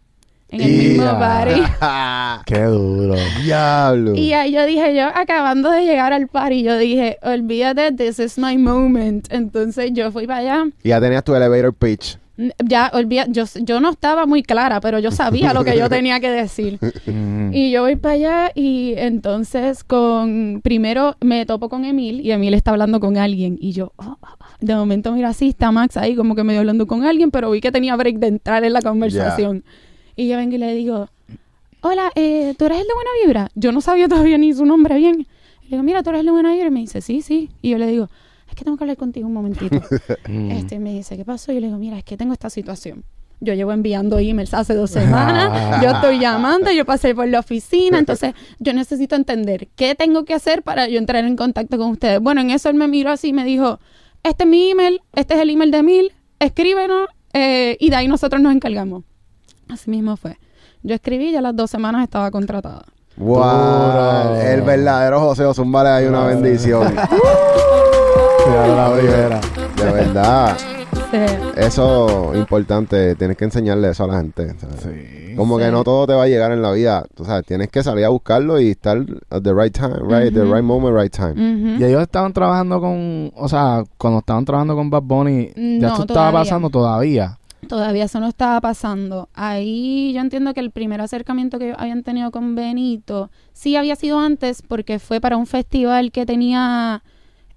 En 0.49 0.61
el 0.61 0.71
mismo 0.71 1.05
party. 1.05 1.61
Qué 2.45 2.61
duro. 2.63 3.15
Diablo. 3.43 4.15
Y 4.15 4.33
ahí 4.33 4.53
yo 4.53 4.65
dije, 4.65 4.95
yo 4.95 5.07
acabando 5.13 5.71
de 5.71 5.85
llegar 5.85 6.13
al 6.13 6.27
party, 6.27 6.63
yo 6.63 6.77
dije, 6.77 7.17
olvídate, 7.23 7.91
this 7.91 8.19
is 8.19 8.37
my 8.37 8.57
moment. 8.57 9.27
Entonces 9.31 9.91
yo 9.93 10.11
fui 10.11 10.27
para 10.27 10.39
allá. 10.39 10.65
Y 10.83 10.89
ya 10.89 11.01
tenías 11.01 11.23
tu 11.23 11.35
elevator 11.35 11.73
pitch. 11.73 12.17
Ya, 12.63 12.91
olvida, 12.93 13.27
yo, 13.29 13.45
yo 13.61 13.79
no 13.79 13.91
estaba 13.91 14.25
muy 14.25 14.43
clara, 14.43 14.81
pero 14.81 14.99
yo 14.99 15.09
sabía 15.09 15.53
lo 15.53 15.63
que 15.63 15.77
yo 15.77 15.89
tenía 15.89 16.19
que 16.19 16.29
decir. 16.29 16.79
Mm. 17.05 17.53
Y 17.53 17.71
yo 17.71 17.83
voy 17.83 17.97
para 17.97 18.15
allá 18.15 18.51
y 18.55 18.93
entonces 18.97 19.83
con, 19.83 20.61
primero 20.63 21.15
me 21.21 21.45
topo 21.45 21.69
con 21.69 21.85
Emil 21.85 22.19
y 22.21 22.31
Emil 22.31 22.53
está 22.55 22.71
hablando 22.71 22.99
con 22.99 23.17
alguien. 23.17 23.57
Y 23.61 23.73
yo, 23.73 23.93
oh, 23.97 24.17
oh, 24.21 24.27
oh. 24.39 24.45
de 24.59 24.75
momento 24.75 25.11
mira, 25.11 25.33
sí, 25.33 25.49
está 25.49 25.71
Max 25.71 25.97
ahí 25.97 26.15
como 26.15 26.35
que 26.35 26.43
medio 26.43 26.61
hablando 26.61 26.87
con 26.87 27.03
alguien, 27.03 27.29
pero 27.29 27.51
vi 27.51 27.61
que 27.61 27.71
tenía 27.71 27.95
break 27.95 28.17
de 28.17 28.27
entrar 28.27 28.63
en 28.63 28.73
la 28.73 28.81
conversación. 28.81 29.63
Y 30.15 30.27
yo 30.27 30.37
vengo 30.37 30.55
y 30.55 30.57
le 30.57 30.73
digo, 30.73 31.09
hola, 31.81 32.11
eh, 32.15 32.55
¿tú 32.57 32.65
eres 32.65 32.79
el 32.79 32.87
de 32.87 32.93
Buena 32.93 33.09
Vibra? 33.23 33.49
Yo 33.55 33.71
no 33.71 33.81
sabía 33.81 34.07
todavía 34.07 34.37
ni 34.37 34.53
su 34.53 34.65
nombre 34.65 34.95
bien. 34.95 35.27
Y 35.61 35.65
le 35.65 35.69
digo, 35.71 35.83
mira, 35.83 36.03
¿tú 36.03 36.09
eres 36.09 36.21
el 36.21 36.25
de 36.27 36.31
Buena 36.31 36.53
Vibra? 36.53 36.67
Y 36.67 36.71
me 36.71 36.79
dice, 36.79 37.01
sí, 37.01 37.21
sí. 37.21 37.49
Y 37.61 37.69
yo 37.71 37.77
le 37.77 37.87
digo, 37.87 38.09
es 38.49 38.55
que 38.55 38.63
tengo 38.63 38.77
que 38.77 38.83
hablar 38.83 38.97
contigo 38.97 39.27
un 39.27 39.33
momentito. 39.33 39.81
Este 40.27 40.79
me 40.79 40.93
dice, 40.93 41.17
¿qué 41.17 41.25
pasó? 41.25 41.51
Y 41.51 41.55
yo 41.55 41.61
le 41.61 41.67
digo, 41.67 41.79
mira, 41.79 41.97
es 41.97 42.03
que 42.03 42.17
tengo 42.17 42.33
esta 42.33 42.49
situación. 42.49 43.03
Yo 43.41 43.53
llevo 43.53 43.73
enviando 43.73 44.17
emails 44.17 44.53
hace 44.53 44.73
dos 44.73 44.91
semanas, 44.91 45.81
yo 45.83 45.89
estoy 45.89 46.19
llamando, 46.19 46.71
yo 46.71 46.85
pasé 46.85 47.13
por 47.13 47.27
la 47.27 47.39
oficina, 47.39 47.99
entonces 47.99 48.33
yo 48.59 48.73
necesito 48.73 49.15
entender 49.15 49.67
qué 49.75 49.93
tengo 49.93 50.23
que 50.23 50.33
hacer 50.33 50.63
para 50.63 50.87
yo 50.87 50.97
entrar 50.97 51.25
en 51.25 51.35
contacto 51.35 51.77
con 51.77 51.91
ustedes. 51.91 52.21
Bueno, 52.21 52.41
en 52.41 52.51
eso 52.51 52.69
él 52.69 52.75
me 52.75 52.87
miró 52.87 53.11
así 53.11 53.29
y 53.29 53.33
me 53.33 53.43
dijo, 53.43 53.79
este 54.23 54.45
es 54.45 54.49
mi 54.49 54.71
email, 54.71 55.01
este 55.13 55.33
es 55.33 55.41
el 55.41 55.49
email 55.49 55.71
de 55.71 55.77
Emil, 55.79 56.11
escríbenos 56.39 57.09
eh, 57.33 57.75
y 57.79 57.89
de 57.89 57.95
ahí 57.97 58.07
nosotros 58.07 58.41
nos 58.41 58.53
encargamos. 58.53 59.03
Así 59.69 59.89
mismo 59.89 60.17
fue. 60.17 60.37
Yo 60.83 60.95
escribí 60.95 61.31
y 61.31 61.35
a 61.35 61.41
las 61.41 61.55
dos 61.55 61.71
semanas 61.71 62.03
estaba 62.03 62.29
contratada. 62.31 62.83
Wow. 63.17 64.35
El 64.35 64.61
verdadero 64.61 65.19
José 65.19 65.51
Zumbale 65.53 65.89
hay 65.89 66.05
una 66.05 66.25
bendición. 66.25 66.93
La 68.47 68.93
primera. 68.95 69.41
De 69.77 69.91
verdad. 69.91 70.57
Sí. 71.11 71.17
Eso 71.57 72.31
importante. 72.35 73.15
Tienes 73.15 73.37
que 73.37 73.45
enseñarle 73.45 73.89
eso 73.89 74.03
a 74.03 74.07
la 74.07 74.17
gente. 74.17 74.53
¿sabes? 74.59 74.81
Sí. 74.81 75.35
Como 75.35 75.57
que 75.57 75.69
no 75.71 75.83
todo 75.83 76.07
te 76.07 76.13
va 76.13 76.23
a 76.23 76.27
llegar 76.27 76.51
en 76.51 76.61
la 76.61 76.71
vida. 76.71 77.05
Tú 77.15 77.25
sabes, 77.25 77.45
tienes 77.45 77.69
que 77.69 77.83
salir 77.83 78.05
a 78.05 78.09
buscarlo 78.09 78.59
y 78.59 78.71
estar 78.71 78.97
at 79.29 79.41
the 79.41 79.53
right 79.53 79.73
time, 79.73 79.95
right, 80.01 80.33
the 80.33 80.43
right 80.43 80.63
moment, 80.63 80.95
right 80.97 81.13
time. 81.13 81.77
Y 81.79 81.83
ellos 81.83 82.01
estaban 82.01 82.31
trabajando 82.33 82.79
con, 82.79 83.31
o 83.35 83.49
sea, 83.49 83.83
cuando 83.97 84.19
estaban 84.19 84.45
trabajando 84.45 84.75
con 84.75 84.89
Bad 84.89 85.03
Bunny, 85.03 85.51
ya 85.55 85.87
No, 85.87 85.93
esto 85.93 86.01
estaba 86.03 86.31
pasando 86.31 86.69
todavía. 86.69 87.37
Todavía 87.67 88.05
eso 88.05 88.19
no 88.19 88.27
estaba 88.27 88.61
pasando. 88.61 89.29
Ahí 89.33 90.13
yo 90.13 90.21
entiendo 90.21 90.53
que 90.53 90.59
el 90.59 90.71
primer 90.71 91.01
acercamiento 91.01 91.59
que 91.59 91.73
habían 91.77 92.03
tenido 92.03 92.31
con 92.31 92.55
Benito 92.55 93.31
sí 93.53 93.75
había 93.75 93.95
sido 93.95 94.19
antes 94.19 94.61
porque 94.61 94.99
fue 94.99 95.19
para 95.19 95.37
un 95.37 95.47
festival 95.47 96.11
que 96.11 96.25
tenía 96.25 97.03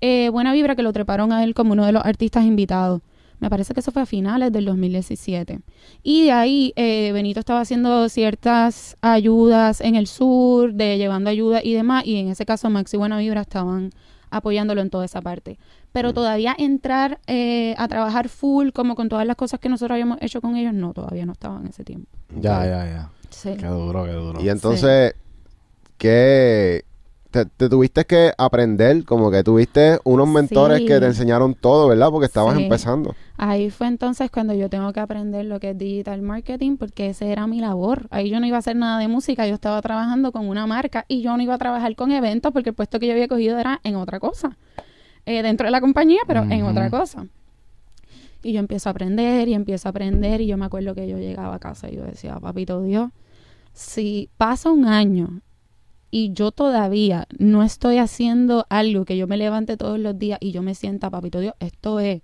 eh, 0.01 0.29
Buena 0.31 0.53
Vibra 0.53 0.77
que 0.77 0.83
lo 0.83 0.93
treparon 0.93 1.33
a 1.33 1.45
él 1.45 1.55
como 1.55 1.73
uno 1.73 1.85
de 1.85 1.93
los 1.93 2.05
artistas 2.05 2.45
invitados. 2.45 3.03
Me 3.41 3.51
parece 3.51 3.73
que 3.73 3.81
eso 3.81 3.93
fue 3.93 4.03
a 4.03 4.07
finales 4.07 4.53
del 4.53 4.65
2017. 4.65 5.61
Y 6.03 6.25
de 6.25 6.33
ahí 6.33 6.73
eh, 6.75 7.13
Benito 7.13 7.39
estaba 7.39 7.61
haciendo 7.61 8.09
ciertas 8.09 8.97
ayudas 9.01 9.81
en 9.81 9.95
el 9.95 10.09
sur, 10.09 10.75
de 10.75 10.99
llevando 10.99 11.31
ayuda 11.31 11.61
y 11.63 11.73
demás. 11.73 12.05
Y 12.05 12.17
en 12.17 12.29
ese 12.29 12.45
caso 12.47 12.69
Max 12.69 12.95
y 12.95 12.97
Buena 12.97 13.19
Vibra 13.19 13.43
estaban 13.43 13.91
apoyándolo 14.31 14.81
en 14.81 14.91
toda 14.91 15.05
esa 15.05 15.21
parte. 15.21 15.59
Pero 15.93 16.13
todavía 16.13 16.55
entrar 16.59 17.19
eh, 17.27 17.75
a 17.79 17.89
trabajar 17.89 18.29
full, 18.29 18.71
como 18.71 18.95
con 18.95 19.09
todas 19.09 19.27
las 19.27 19.37
cosas 19.37 19.59
que 19.59 19.69
nosotros 19.69 19.95
habíamos 19.95 20.19
hecho 20.21 20.41
con 20.41 20.57
ellos, 20.57 20.75
no, 20.75 20.93
todavía 20.93 21.27
no 21.27 21.33
estaba 21.33 21.59
en 21.59 21.67
ese 21.67 21.85
tiempo. 21.85 22.09
Ya, 22.37 22.65
ya, 22.65 22.87
ya. 22.87 23.11
Sí. 23.31 23.57
Qué 23.59 23.67
duro, 23.67 24.05
qué 24.05 24.13
duro. 24.13 24.41
Y 24.41 24.49
entonces, 24.49 25.15
¿qué 25.97 26.85
te, 27.31 27.45
te 27.45 27.69
tuviste 27.69 28.05
que 28.07 28.33
aprender? 28.39 29.05
Como 29.05 29.31
que 29.31 29.43
tuviste 29.43 29.99
unos 30.05 30.27
mentores 30.29 30.79
Sí. 30.79 30.87
que 30.87 30.99
te 30.99 31.07
enseñaron 31.07 31.55
todo, 31.55 31.89
¿verdad? 31.89 32.11
Porque 32.11 32.27
estabas 32.27 32.57
Sí. 32.57 32.63
empezando. 32.65 33.15
Ahí 33.37 33.71
fue 33.71 33.87
entonces 33.87 34.31
cuando 34.31 34.55
yo 34.55 34.69
tengo 34.69 34.93
que 34.93 35.01
aprender 35.01 35.45
lo 35.45 35.61
que 35.61 35.71
es 35.71 35.79
digital 35.79 36.23
marketing, 36.23 36.77
porque 36.77 37.11
ese 37.11 37.31
era 37.31 37.47
mi 37.47 37.61
labor. 37.61 38.07
Ahí 38.11 38.31
yo 38.31 38.41
no 38.41 38.47
iba 38.47 38.57
a 38.57 38.61
hacer 38.61 38.77
nada 38.77 38.99
de 38.99 39.09
música, 39.09 39.47
yo 39.47 39.55
estaba 39.55 39.81
trabajando 39.83 40.33
con 40.33 40.49
una 40.49 40.67
marca 40.67 41.05
y 41.07 41.21
yo 41.23 41.37
no 41.37 41.43
iba 41.43 41.55
a 41.55 41.59
trabajar 41.59 41.95
con 41.97 42.11
eventos 42.13 42.53
porque 42.53 42.71
el 42.71 42.75
puesto 42.75 42.99
que 42.99 43.07
yo 43.07 43.13
había 43.13 43.29
cogido 43.29 43.59
era 43.59 43.81
en 43.85 43.97
otra 43.97 44.19
cosa. 44.21 44.57
Eh, 45.27 45.43
dentro 45.43 45.67
de 45.67 45.71
la 45.71 45.81
compañía, 45.83 46.21
pero 46.27 46.43
en 46.45 46.63
otra 46.65 46.89
cosa. 46.91 47.27
Y 48.43 48.53
yo 48.55 48.61
empiezo 48.61 48.89
a 48.89 48.93
aprender 48.93 49.47
y 49.49 49.55
empiezo 49.55 49.89
a 49.89 49.91
aprender 49.91 50.41
y 50.41 50.47
yo 50.47 50.57
me 50.57 50.65
acuerdo 50.65 50.95
que 50.95 51.07
yo 51.09 51.19
llegaba 51.19 51.57
a 51.57 51.59
casa 51.59 51.91
y 51.91 51.97
yo 51.97 52.05
decía, 52.05 52.39
papito 52.41 52.81
Dios, 52.83 53.11
si 53.75 54.31
pasa 54.39 54.71
un 54.71 54.87
año 54.87 55.41
y 56.11 56.33
yo 56.33 56.53
todavía 56.53 57.27
no 57.39 57.63
estoy 57.63 57.99
haciendo 57.99 58.67
algo 58.71 59.05
que 59.05 59.17
yo 59.17 59.27
me 59.27 59.37
levante 59.37 59.77
todos 59.77 59.99
los 59.99 60.19
días 60.19 60.39
y 60.41 60.53
yo 60.53 60.63
me 60.63 60.75
sienta, 60.75 61.11
papito 61.11 61.41
Dios, 61.41 61.55
esto 61.61 62.01
es. 62.01 62.23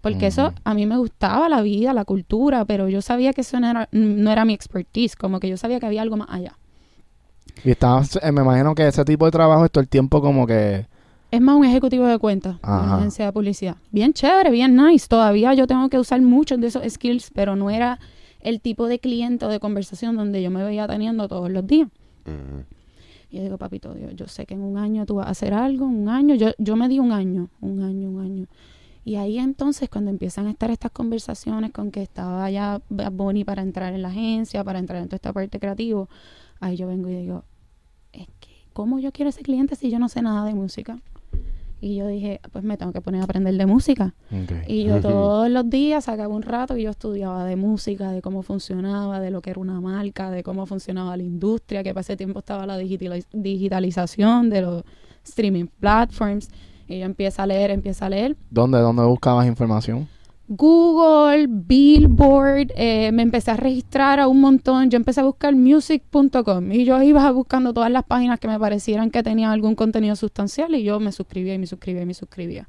Porque 0.00 0.26
eso 0.26 0.52
a 0.64 0.74
mí 0.74 0.84
me 0.84 0.96
gustaba 0.96 1.48
la 1.48 1.62
vida, 1.62 1.92
la 1.92 2.04
cultura, 2.04 2.64
pero 2.64 2.88
yo 2.88 3.00
sabía 3.02 3.32
que 3.32 3.42
eso 3.42 3.60
no 3.60 3.70
era, 3.70 3.88
no 3.92 4.32
era 4.32 4.44
mi 4.44 4.52
expertise, 4.52 5.14
como 5.14 5.38
que 5.38 5.48
yo 5.48 5.56
sabía 5.56 5.78
que 5.78 5.86
había 5.86 6.02
algo 6.02 6.16
más 6.16 6.28
allá. 6.28 6.58
Y 7.64 7.70
estabas, 7.70 8.18
eh, 8.20 8.32
me 8.32 8.42
imagino 8.42 8.74
que 8.74 8.88
ese 8.88 9.04
tipo 9.04 9.26
de 9.26 9.30
trabajo 9.30 9.64
es 9.64 9.70
todo 9.70 9.80
el 9.80 9.88
tiempo 9.88 10.20
como 10.20 10.44
que... 10.44 10.86
Es 11.30 11.40
más 11.40 11.56
un 11.56 11.64
ejecutivo 11.64 12.06
de 12.06 12.18
cuentas 12.18 12.56
una 12.62 12.96
agencia 12.96 13.26
de 13.26 13.32
publicidad. 13.32 13.76
Bien 13.90 14.12
chévere, 14.12 14.50
bien 14.50 14.76
nice. 14.76 15.06
Todavía 15.08 15.54
yo 15.54 15.66
tengo 15.66 15.88
que 15.88 15.98
usar 15.98 16.20
muchos 16.20 16.60
de 16.60 16.66
esos 16.66 16.82
skills, 16.86 17.30
pero 17.32 17.54
no 17.56 17.70
era 17.70 18.00
el 18.40 18.60
tipo 18.60 18.86
de 18.86 18.98
cliente 18.98 19.46
o 19.46 19.48
de 19.48 19.60
conversación 19.60 20.16
donde 20.16 20.42
yo 20.42 20.50
me 20.50 20.62
veía 20.64 20.86
teniendo 20.88 21.28
todos 21.28 21.50
los 21.50 21.66
días. 21.66 21.88
Y 23.32 23.38
yo 23.38 23.44
digo, 23.44 23.56
papito 23.56 23.94
Dios, 23.94 24.14
yo 24.14 24.26
sé 24.26 24.44
que 24.44 24.52
en 24.52 24.60
un 24.60 24.76
año 24.76 25.06
tú 25.06 25.14
vas 25.14 25.26
a 25.26 25.30
hacer 25.30 25.54
algo, 25.54 25.86
un 25.86 26.10
año, 26.10 26.34
yo, 26.34 26.50
yo 26.58 26.76
me 26.76 26.86
di 26.86 26.98
un 26.98 27.12
año, 27.12 27.48
un 27.62 27.82
año, 27.82 28.10
un 28.10 28.20
año. 28.20 28.46
Y 29.06 29.16
ahí 29.16 29.38
entonces 29.38 29.88
cuando 29.88 30.10
empiezan 30.10 30.48
a 30.48 30.50
estar 30.50 30.70
estas 30.70 30.90
conversaciones 30.90 31.72
con 31.72 31.90
que 31.90 32.02
estaba 32.02 32.50
ya 32.50 32.82
Bunny 32.90 33.44
para 33.44 33.62
entrar 33.62 33.94
en 33.94 34.02
la 34.02 34.08
agencia, 34.08 34.62
para 34.62 34.78
entrar 34.78 35.00
en 35.00 35.08
toda 35.08 35.16
esta 35.16 35.32
parte 35.32 35.58
creativa, 35.58 36.06
ahí 36.60 36.76
yo 36.76 36.86
vengo 36.86 37.08
y 37.08 37.14
digo, 37.14 37.44
es 38.12 38.26
que, 38.38 38.50
¿cómo 38.74 38.98
yo 38.98 39.12
quiero 39.12 39.30
ese 39.30 39.40
cliente 39.40 39.76
si 39.76 39.90
yo 39.90 39.98
no 39.98 40.10
sé 40.10 40.20
nada 40.20 40.44
de 40.44 40.52
música? 40.52 41.00
Y 41.84 41.96
yo 41.96 42.06
dije, 42.06 42.40
pues 42.52 42.62
me 42.62 42.76
tengo 42.76 42.92
que 42.92 43.00
poner 43.00 43.20
a 43.22 43.24
aprender 43.24 43.56
de 43.56 43.66
música. 43.66 44.14
Y 44.68 44.84
yo 44.84 45.00
todos 45.02 45.50
los 45.50 45.68
días 45.68 46.04
sacaba 46.04 46.32
un 46.32 46.42
rato 46.42 46.76
y 46.76 46.84
yo 46.84 46.90
estudiaba 46.90 47.44
de 47.44 47.56
música, 47.56 48.12
de 48.12 48.22
cómo 48.22 48.42
funcionaba, 48.44 49.18
de 49.18 49.32
lo 49.32 49.42
que 49.42 49.50
era 49.50 49.58
una 49.60 49.80
marca, 49.80 50.30
de 50.30 50.44
cómo 50.44 50.64
funcionaba 50.66 51.16
la 51.16 51.24
industria, 51.24 51.82
que 51.82 51.92
para 51.92 52.02
ese 52.02 52.16
tiempo 52.16 52.38
estaba 52.38 52.66
la 52.66 52.78
digitali- 52.80 53.24
digitalización 53.32 54.48
de 54.48 54.60
los 54.62 54.84
streaming 55.24 55.66
platforms. 55.80 56.48
Y 56.88 57.00
yo 57.00 57.04
empiezo 57.06 57.42
a 57.42 57.46
leer, 57.46 57.70
empiezo 57.70 58.04
a 58.04 58.08
leer. 58.10 58.36
¿Dónde, 58.50 58.78
dónde 58.78 59.02
buscabas 59.04 59.46
información? 59.46 60.06
Google, 60.48 61.46
Billboard, 61.48 62.72
eh, 62.76 63.10
me 63.12 63.22
empecé 63.22 63.52
a 63.52 63.56
registrar 63.56 64.20
a 64.20 64.28
un 64.28 64.40
montón. 64.40 64.90
Yo 64.90 64.96
empecé 64.96 65.20
a 65.20 65.24
buscar 65.24 65.54
music.com 65.54 66.72
y 66.72 66.84
yo 66.84 67.00
iba 67.02 67.30
buscando 67.30 67.72
todas 67.72 67.90
las 67.90 68.04
páginas 68.04 68.38
que 68.40 68.48
me 68.48 68.58
parecieran 68.58 69.10
que 69.10 69.22
tenían 69.22 69.50
algún 69.50 69.74
contenido 69.74 70.16
sustancial 70.16 70.74
y 70.74 70.82
yo 70.82 71.00
me 71.00 71.12
suscribía 71.12 71.54
y 71.54 71.58
me 71.58 71.66
suscribía 71.66 72.02
y 72.02 72.06
me 72.06 72.14
suscribía. 72.14 72.68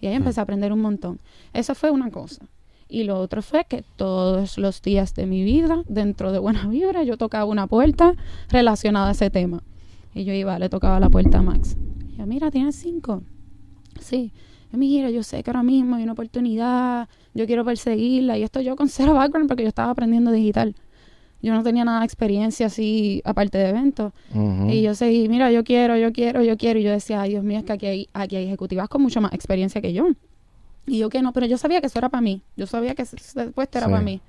Y 0.00 0.08
ahí 0.08 0.14
empecé 0.14 0.40
a 0.40 0.42
aprender 0.42 0.72
un 0.72 0.80
montón. 0.80 1.20
Eso 1.52 1.74
fue 1.74 1.90
una 1.90 2.10
cosa. 2.10 2.44
Y 2.88 3.04
lo 3.04 3.18
otro 3.18 3.40
fue 3.40 3.64
que 3.66 3.84
todos 3.96 4.58
los 4.58 4.82
días 4.82 5.14
de 5.14 5.24
mi 5.24 5.44
vida, 5.44 5.82
dentro 5.88 6.32
de 6.32 6.38
Buena 6.38 6.66
Vibra, 6.68 7.04
yo 7.04 7.16
tocaba 7.16 7.46
una 7.46 7.66
puerta 7.66 8.14
relacionada 8.50 9.08
a 9.08 9.12
ese 9.12 9.30
tema. 9.30 9.62
Y 10.14 10.24
yo 10.24 10.34
iba, 10.34 10.58
le 10.58 10.68
tocaba 10.68 11.00
la 11.00 11.08
puerta 11.08 11.38
a 11.38 11.42
Max. 11.42 11.76
Y 12.12 12.16
yo, 12.18 12.26
mira, 12.26 12.50
tienes 12.50 12.76
cinco. 12.76 13.22
Sí. 14.00 14.32
Yo, 14.72 14.78
mira, 14.78 15.10
yo 15.10 15.22
sé 15.22 15.42
que 15.42 15.50
ahora 15.50 15.62
mismo 15.62 15.96
hay 15.96 16.02
una 16.02 16.12
oportunidad, 16.12 17.08
yo 17.34 17.46
quiero 17.46 17.64
perseguirla. 17.64 18.38
Y 18.38 18.42
esto 18.42 18.60
yo 18.60 18.74
con 18.76 18.88
cero 18.88 19.14
background 19.14 19.48
porque 19.48 19.62
yo 19.62 19.68
estaba 19.68 19.90
aprendiendo 19.92 20.32
digital. 20.32 20.74
Yo 21.42 21.52
no 21.52 21.62
tenía 21.64 21.84
nada 21.84 22.00
de 22.00 22.04
experiencia 22.06 22.66
así, 22.66 23.20
aparte 23.24 23.58
de 23.58 23.68
eventos. 23.70 24.12
Y 24.70 24.80
yo 24.82 24.94
seguí, 24.94 25.28
mira, 25.28 25.50
yo 25.50 25.64
quiero, 25.64 25.96
yo 25.96 26.12
quiero, 26.12 26.42
yo 26.42 26.56
quiero. 26.56 26.78
Y 26.78 26.84
yo 26.84 26.90
decía, 26.92 27.20
ay, 27.20 27.30
Dios 27.30 27.44
mío, 27.44 27.58
es 27.58 27.64
que 27.64 27.72
aquí 27.72 27.86
hay, 27.86 28.08
aquí 28.12 28.36
hay 28.36 28.44
ejecutivas 28.46 28.88
con 28.88 29.02
mucha 29.02 29.20
más 29.20 29.32
experiencia 29.32 29.80
que 29.80 29.92
yo. 29.92 30.08
Y 30.86 30.98
yo 30.98 31.08
que 31.08 31.20
no, 31.20 31.32
pero 31.32 31.46
yo 31.46 31.58
sabía 31.58 31.80
que 31.80 31.88
eso 31.88 31.98
era 31.98 32.08
para 32.08 32.20
mí. 32.22 32.42
Yo 32.56 32.66
sabía 32.66 32.94
que 32.94 33.04
puesto 33.54 33.78
era 33.78 33.86
Sí. 33.88 33.92
para 33.92 34.04
mí. 34.04 34.20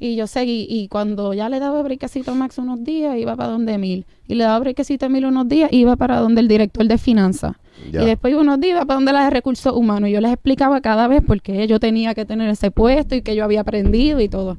Y 0.00 0.14
yo 0.14 0.26
seguí, 0.28 0.66
y 0.68 0.86
cuando 0.88 1.32
ya 1.34 1.48
le 1.48 1.58
daba 1.58 1.82
brequecito 1.82 2.30
a 2.30 2.34
Max 2.34 2.58
unos 2.58 2.84
días, 2.84 3.16
iba 3.18 3.34
para 3.34 3.50
donde 3.50 3.72
Emil. 3.74 4.04
Y 4.28 4.34
le 4.36 4.44
daba 4.44 4.58
brequecito 4.60 5.06
a 5.06 5.08
Emil 5.08 5.26
unos 5.26 5.48
días, 5.48 5.72
iba 5.72 5.96
para 5.96 6.18
donde 6.18 6.40
el 6.40 6.46
director 6.48 6.86
de 6.86 6.98
finanzas. 6.98 7.56
Ya. 7.90 8.02
Y 8.02 8.06
después 8.06 8.34
unos 8.34 8.60
días 8.60 8.84
para 8.84 8.94
donde 8.94 9.12
la 9.12 9.24
de 9.24 9.30
recursos 9.30 9.72
humanos. 9.74 10.10
Y 10.10 10.12
yo 10.12 10.20
les 10.20 10.32
explicaba 10.32 10.80
cada 10.80 11.08
vez 11.08 11.22
por 11.22 11.40
qué 11.40 11.66
yo 11.66 11.80
tenía 11.80 12.14
que 12.14 12.24
tener 12.24 12.48
ese 12.50 12.70
puesto 12.70 13.14
y 13.14 13.22
que 13.22 13.34
yo 13.34 13.44
había 13.44 13.62
aprendido 13.62 14.20
y 14.20 14.28
todo. 14.28 14.56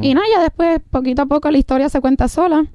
Y 0.00 0.14
nada, 0.14 0.26
ya 0.34 0.42
después, 0.42 0.80
poquito 0.90 1.22
a 1.22 1.26
poco, 1.26 1.50
la 1.50 1.58
historia 1.58 1.88
se 1.88 2.00
cuenta 2.00 2.28
sola. 2.28 2.66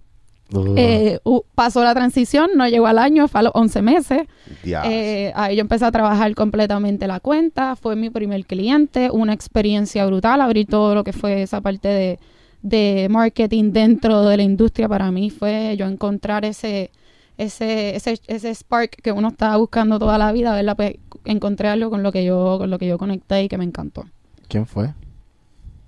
Eh, 0.78 1.20
pasó 1.56 1.84
la 1.84 1.96
transición, 1.96 2.52
no 2.56 2.68
llegó 2.68 2.86
al 2.86 3.00
año, 3.00 3.28
fue 3.28 3.40
a 3.40 3.44
los 3.44 3.52
11 3.56 3.82
meses. 3.82 4.22
Eh, 4.64 5.32
ahí 5.36 5.56
yo 5.56 5.62
empecé 5.62 5.86
a 5.86 5.92
trabajar 5.92 6.34
completamente 6.36 7.08
la 7.08 7.20
cuenta, 7.20 7.76
fue 7.76 7.96
mi 7.96 8.10
primer 8.10 8.46
cliente, 8.46 9.10
una 9.12 9.34
experiencia 9.34 10.06
brutal, 10.06 10.42
abrir 10.42 10.68
todo 10.68 10.94
lo 10.94 11.04
que 11.04 11.14
fue 11.14 11.42
esa 11.42 11.62
parte 11.62 11.88
de, 11.88 12.20
de 12.66 13.08
marketing 13.10 13.72
dentro 13.72 14.24
de 14.24 14.38
la 14.38 14.44
industria 14.44 14.90
para 14.90 15.12
mí 15.12 15.30
fue 15.30 15.76
yo 15.78 15.86
encontrar 15.86 16.46
ese, 16.46 16.90
ese, 17.38 17.96
ese, 17.96 18.20
ese 18.28 18.54
spark 18.56 19.02
que 19.02 19.12
uno 19.12 19.30
estaba 19.30 19.58
buscando 19.58 20.00
toda 20.00 20.18
la 20.18 20.32
vida, 20.32 20.54
¿verdad? 20.54 20.76
Pues 20.76 20.96
encontré 21.26 21.68
algo 21.68 21.90
con 21.90 22.04
lo 22.04 22.12
que 22.12 22.24
yo, 22.24 22.58
con 22.58 22.70
lo 22.70 22.78
que 22.78 22.88
yo 22.88 22.98
conecté 22.98 23.44
y 23.44 23.48
que 23.50 23.58
me 23.58 23.66
encantó. 23.66 24.06
¿Quién 24.48 24.66
fue? 24.66 24.94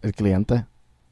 ¿El 0.01 0.13
cliente? 0.13 0.65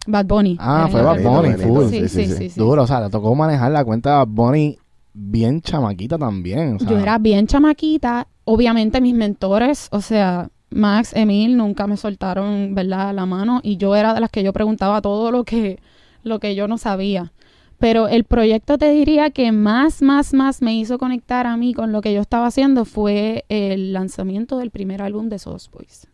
Bad 0.07 0.25
Bunny. 0.25 0.57
Ah, 0.59 0.87
fue 0.89 1.01
Bad. 1.01 1.21
Bunny, 1.21 1.53
full. 1.53 1.85
Sí, 1.89 2.07
sí, 2.07 2.25
sí. 2.25 2.49
sí. 2.49 2.59
Duro, 2.59 2.83
o 2.83 2.87
sea, 2.87 3.01
le 3.01 3.09
tocó 3.09 3.33
manejar 3.35 3.71
la 3.71 3.83
cuenta 3.83 4.11
de 4.11 4.15
Bad 4.17 4.27
Bunny 4.27 4.77
bien 5.13 5.61
chamaquita 5.61 6.17
también. 6.17 6.75
o 6.75 6.79
sea. 6.79 6.89
Yo 6.89 6.99
era 6.99 7.17
bien 7.17 7.47
chamaquita. 7.47 8.27
Obviamente 8.43 9.01
mis 9.01 9.15
mentores, 9.15 9.87
o 9.91 10.01
sea, 10.01 10.49
Max, 10.69 11.13
Emil, 11.15 11.57
nunca 11.57 11.87
me 11.87 11.97
soltaron, 11.97 12.75
¿verdad?, 12.75 13.13
la 13.13 13.25
mano. 13.25 13.61
Y 13.63 13.77
yo 13.77 13.95
era 13.95 14.13
de 14.13 14.19
las 14.19 14.29
que 14.29 14.43
yo 14.43 14.53
preguntaba 14.53 15.01
todo 15.01 15.31
lo 15.31 15.43
que, 15.43 15.79
lo 16.21 16.39
que 16.39 16.53
yo 16.53 16.67
no 16.67 16.77
sabía. 16.77 17.31
Pero 17.77 18.07
el 18.07 18.23
proyecto 18.23 18.77
te 18.77 18.89
diría 18.91 19.29
que 19.31 19.51
más, 19.51 20.01
más, 20.01 20.33
más 20.33 20.61
me 20.61 20.75
hizo 20.75 20.97
conectar 20.97 21.45
a 21.45 21.57
mí 21.57 21.73
con 21.73 21.91
lo 21.91 22.01
que 22.01 22.13
yo 22.13 22.21
estaba 22.21 22.47
haciendo 22.47 22.85
fue 22.85 23.43
el 23.49 23.91
lanzamiento 23.93 24.57
del 24.57 24.71
primer 24.71 25.01
álbum 25.01 25.27
de 25.29 25.39
Sauce 25.39 25.69
Boys. 25.71 26.07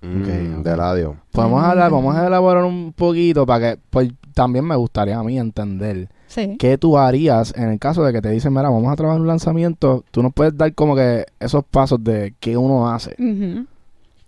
Mm, 0.00 0.22
Ok, 0.22 0.28
ok. 0.58 0.64
De 0.64 0.76
radio. 0.76 1.16
Podemos 1.30 1.62
hablar, 1.62 1.90
vamos 1.90 2.16
a 2.16 2.26
elaborar 2.26 2.64
un 2.64 2.92
poquito 2.92 3.44
para 3.46 3.74
que, 3.76 3.80
pues 3.90 4.10
también 4.34 4.64
me 4.64 4.74
gustaría 4.76 5.18
a 5.18 5.22
mí 5.22 5.38
entender 5.38 6.08
Sí. 6.26 6.56
qué 6.58 6.78
tú 6.78 6.96
harías 6.96 7.52
en 7.56 7.68
el 7.68 7.78
caso 7.78 8.02
de 8.02 8.12
que 8.14 8.22
te 8.22 8.30
dicen, 8.30 8.52
mira, 8.54 8.70
vamos 8.70 8.90
a 8.90 8.96
trabajar 8.96 9.20
un 9.20 9.26
lanzamiento. 9.26 10.04
Tú 10.10 10.22
nos 10.22 10.32
puedes 10.32 10.56
dar 10.56 10.74
como 10.74 10.96
que 10.96 11.26
esos 11.38 11.62
pasos 11.64 12.02
de 12.02 12.34
qué 12.40 12.56
uno 12.56 12.88
hace. 12.88 13.14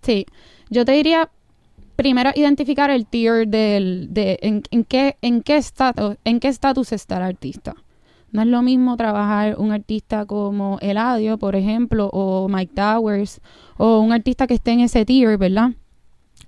Sí, 0.03 0.25
yo 0.69 0.85
te 0.85 0.91
diría 0.91 1.29
primero 1.95 2.31
identificar 2.35 2.89
el 2.89 3.05
tier 3.05 3.47
del, 3.47 4.07
de 4.11 4.39
en, 4.41 4.63
en 4.71 4.83
qué 4.83 5.17
en 5.21 5.41
qué 5.41 5.57
estatus 5.57 6.17
en 6.23 6.39
qué 6.39 6.47
estatus 6.49 6.91
está 6.91 7.17
el 7.17 7.23
artista. 7.23 7.75
No 8.31 8.41
es 8.41 8.47
lo 8.47 8.61
mismo 8.61 8.97
trabajar 8.97 9.55
un 9.57 9.71
artista 9.71 10.25
como 10.25 10.77
Eladio, 10.81 11.37
por 11.37 11.55
ejemplo, 11.55 12.09
o 12.11 12.49
Mike 12.49 12.73
Towers, 12.75 13.39
o 13.77 14.01
un 14.01 14.11
artista 14.11 14.45
que 14.45 14.55
esté 14.55 14.71
en 14.71 14.81
ese 14.81 15.05
tier, 15.05 15.37
¿verdad? 15.37 15.71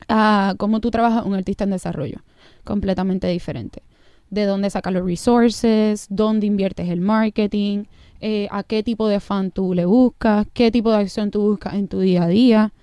A 0.10 0.56
como 0.58 0.82
tú 0.82 0.92
trabajas 0.92 1.26
un 1.26 1.34
artista 1.34 1.64
en 1.64 1.70
desarrollo. 1.70 2.24
Completamente 2.66 3.28
diferente. 3.28 3.84
De 4.30 4.44
dónde 4.44 4.70
sacas 4.70 4.92
los 4.92 5.06
resources, 5.06 6.08
dónde 6.10 6.46
inviertes 6.46 6.90
el 6.90 7.00
marketing, 7.00 7.86
eh, 8.20 8.50
a 8.52 8.64
qué 8.64 8.84
tipo 8.84 9.08
de 9.08 9.22
fan 9.22 9.52
tú 9.52 9.74
le 9.74 9.86
buscas, 9.86 10.46
qué 10.54 10.72
tipo 10.72 10.92
de 10.92 10.98
acción 10.98 11.32
tú 11.32 11.42
buscas 11.42 11.76
en 11.76 11.88
tu 11.88 12.02
día 12.02 12.24
a 12.24 12.28
día. 12.28 12.74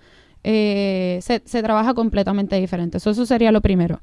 Eh, 0.45 1.19
se, 1.23 1.43
se 1.45 1.63
trabaja 1.63 1.95
completamente 1.95 2.61
diferente. 2.61 2.99
Eso, 2.99 3.27
sería 3.27 3.51
lo 3.51 3.63
primero. 3.63 4.01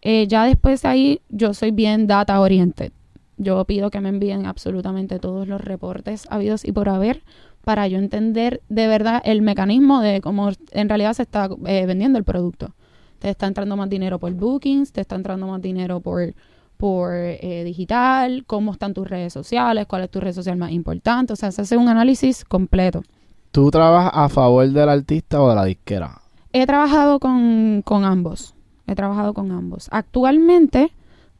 Eh, 0.00 0.26
ya 0.26 0.44
después 0.44 0.82
de 0.82 0.88
ahí, 0.88 1.20
yo 1.28 1.54
soy 1.54 1.70
bien 1.70 2.06
data 2.06 2.40
oriented. 2.40 2.92
Yo 3.36 3.64
pido 3.64 3.90
que 3.90 4.00
me 4.00 4.08
envíen 4.08 4.46
absolutamente 4.46 5.18
todos 5.18 5.46
los 5.46 5.60
reportes 5.60 6.26
habidos 6.30 6.64
y 6.64 6.72
por 6.72 6.88
haber 6.88 7.22
para 7.62 7.86
yo 7.86 7.98
entender 7.98 8.60
de 8.68 8.88
verdad 8.88 9.22
el 9.24 9.42
mecanismo 9.42 10.00
de 10.00 10.20
cómo 10.20 10.50
en 10.72 10.88
realidad 10.88 11.12
se 11.12 11.22
está 11.22 11.48
eh, 11.66 11.86
vendiendo 11.86 12.18
el 12.18 12.24
producto. 12.24 12.74
Te 13.18 13.30
está 13.30 13.46
entrando 13.46 13.76
más 13.76 13.88
dinero 13.88 14.18
por 14.18 14.32
bookings, 14.32 14.92
te 14.92 15.00
está 15.00 15.14
entrando 15.14 15.46
más 15.46 15.62
dinero 15.62 16.00
por, 16.00 16.34
por 16.76 17.14
eh, 17.14 17.62
digital, 17.64 18.44
cómo 18.46 18.72
están 18.72 18.94
tus 18.94 19.08
redes 19.08 19.32
sociales, 19.32 19.86
cuál 19.86 20.02
es 20.02 20.10
tu 20.10 20.18
red 20.18 20.32
social 20.32 20.56
más 20.56 20.72
importante. 20.72 21.32
O 21.32 21.36
sea, 21.36 21.52
se 21.52 21.62
hace 21.62 21.76
un 21.76 21.88
análisis 21.88 22.44
completo. 22.44 23.02
¿Tú 23.52 23.70
trabajas 23.70 24.12
a 24.14 24.28
favor 24.28 24.66
del 24.68 24.88
artista 24.88 25.40
o 25.40 25.48
de 25.50 25.54
la 25.54 25.64
disquera? 25.64 26.20
He 26.52 26.66
trabajado 26.66 27.18
con, 27.20 27.82
con 27.84 28.04
ambos. 28.04 28.54
He 28.86 28.94
trabajado 28.94 29.32
con 29.34 29.52
ambos. 29.52 29.88
Actualmente 29.92 30.92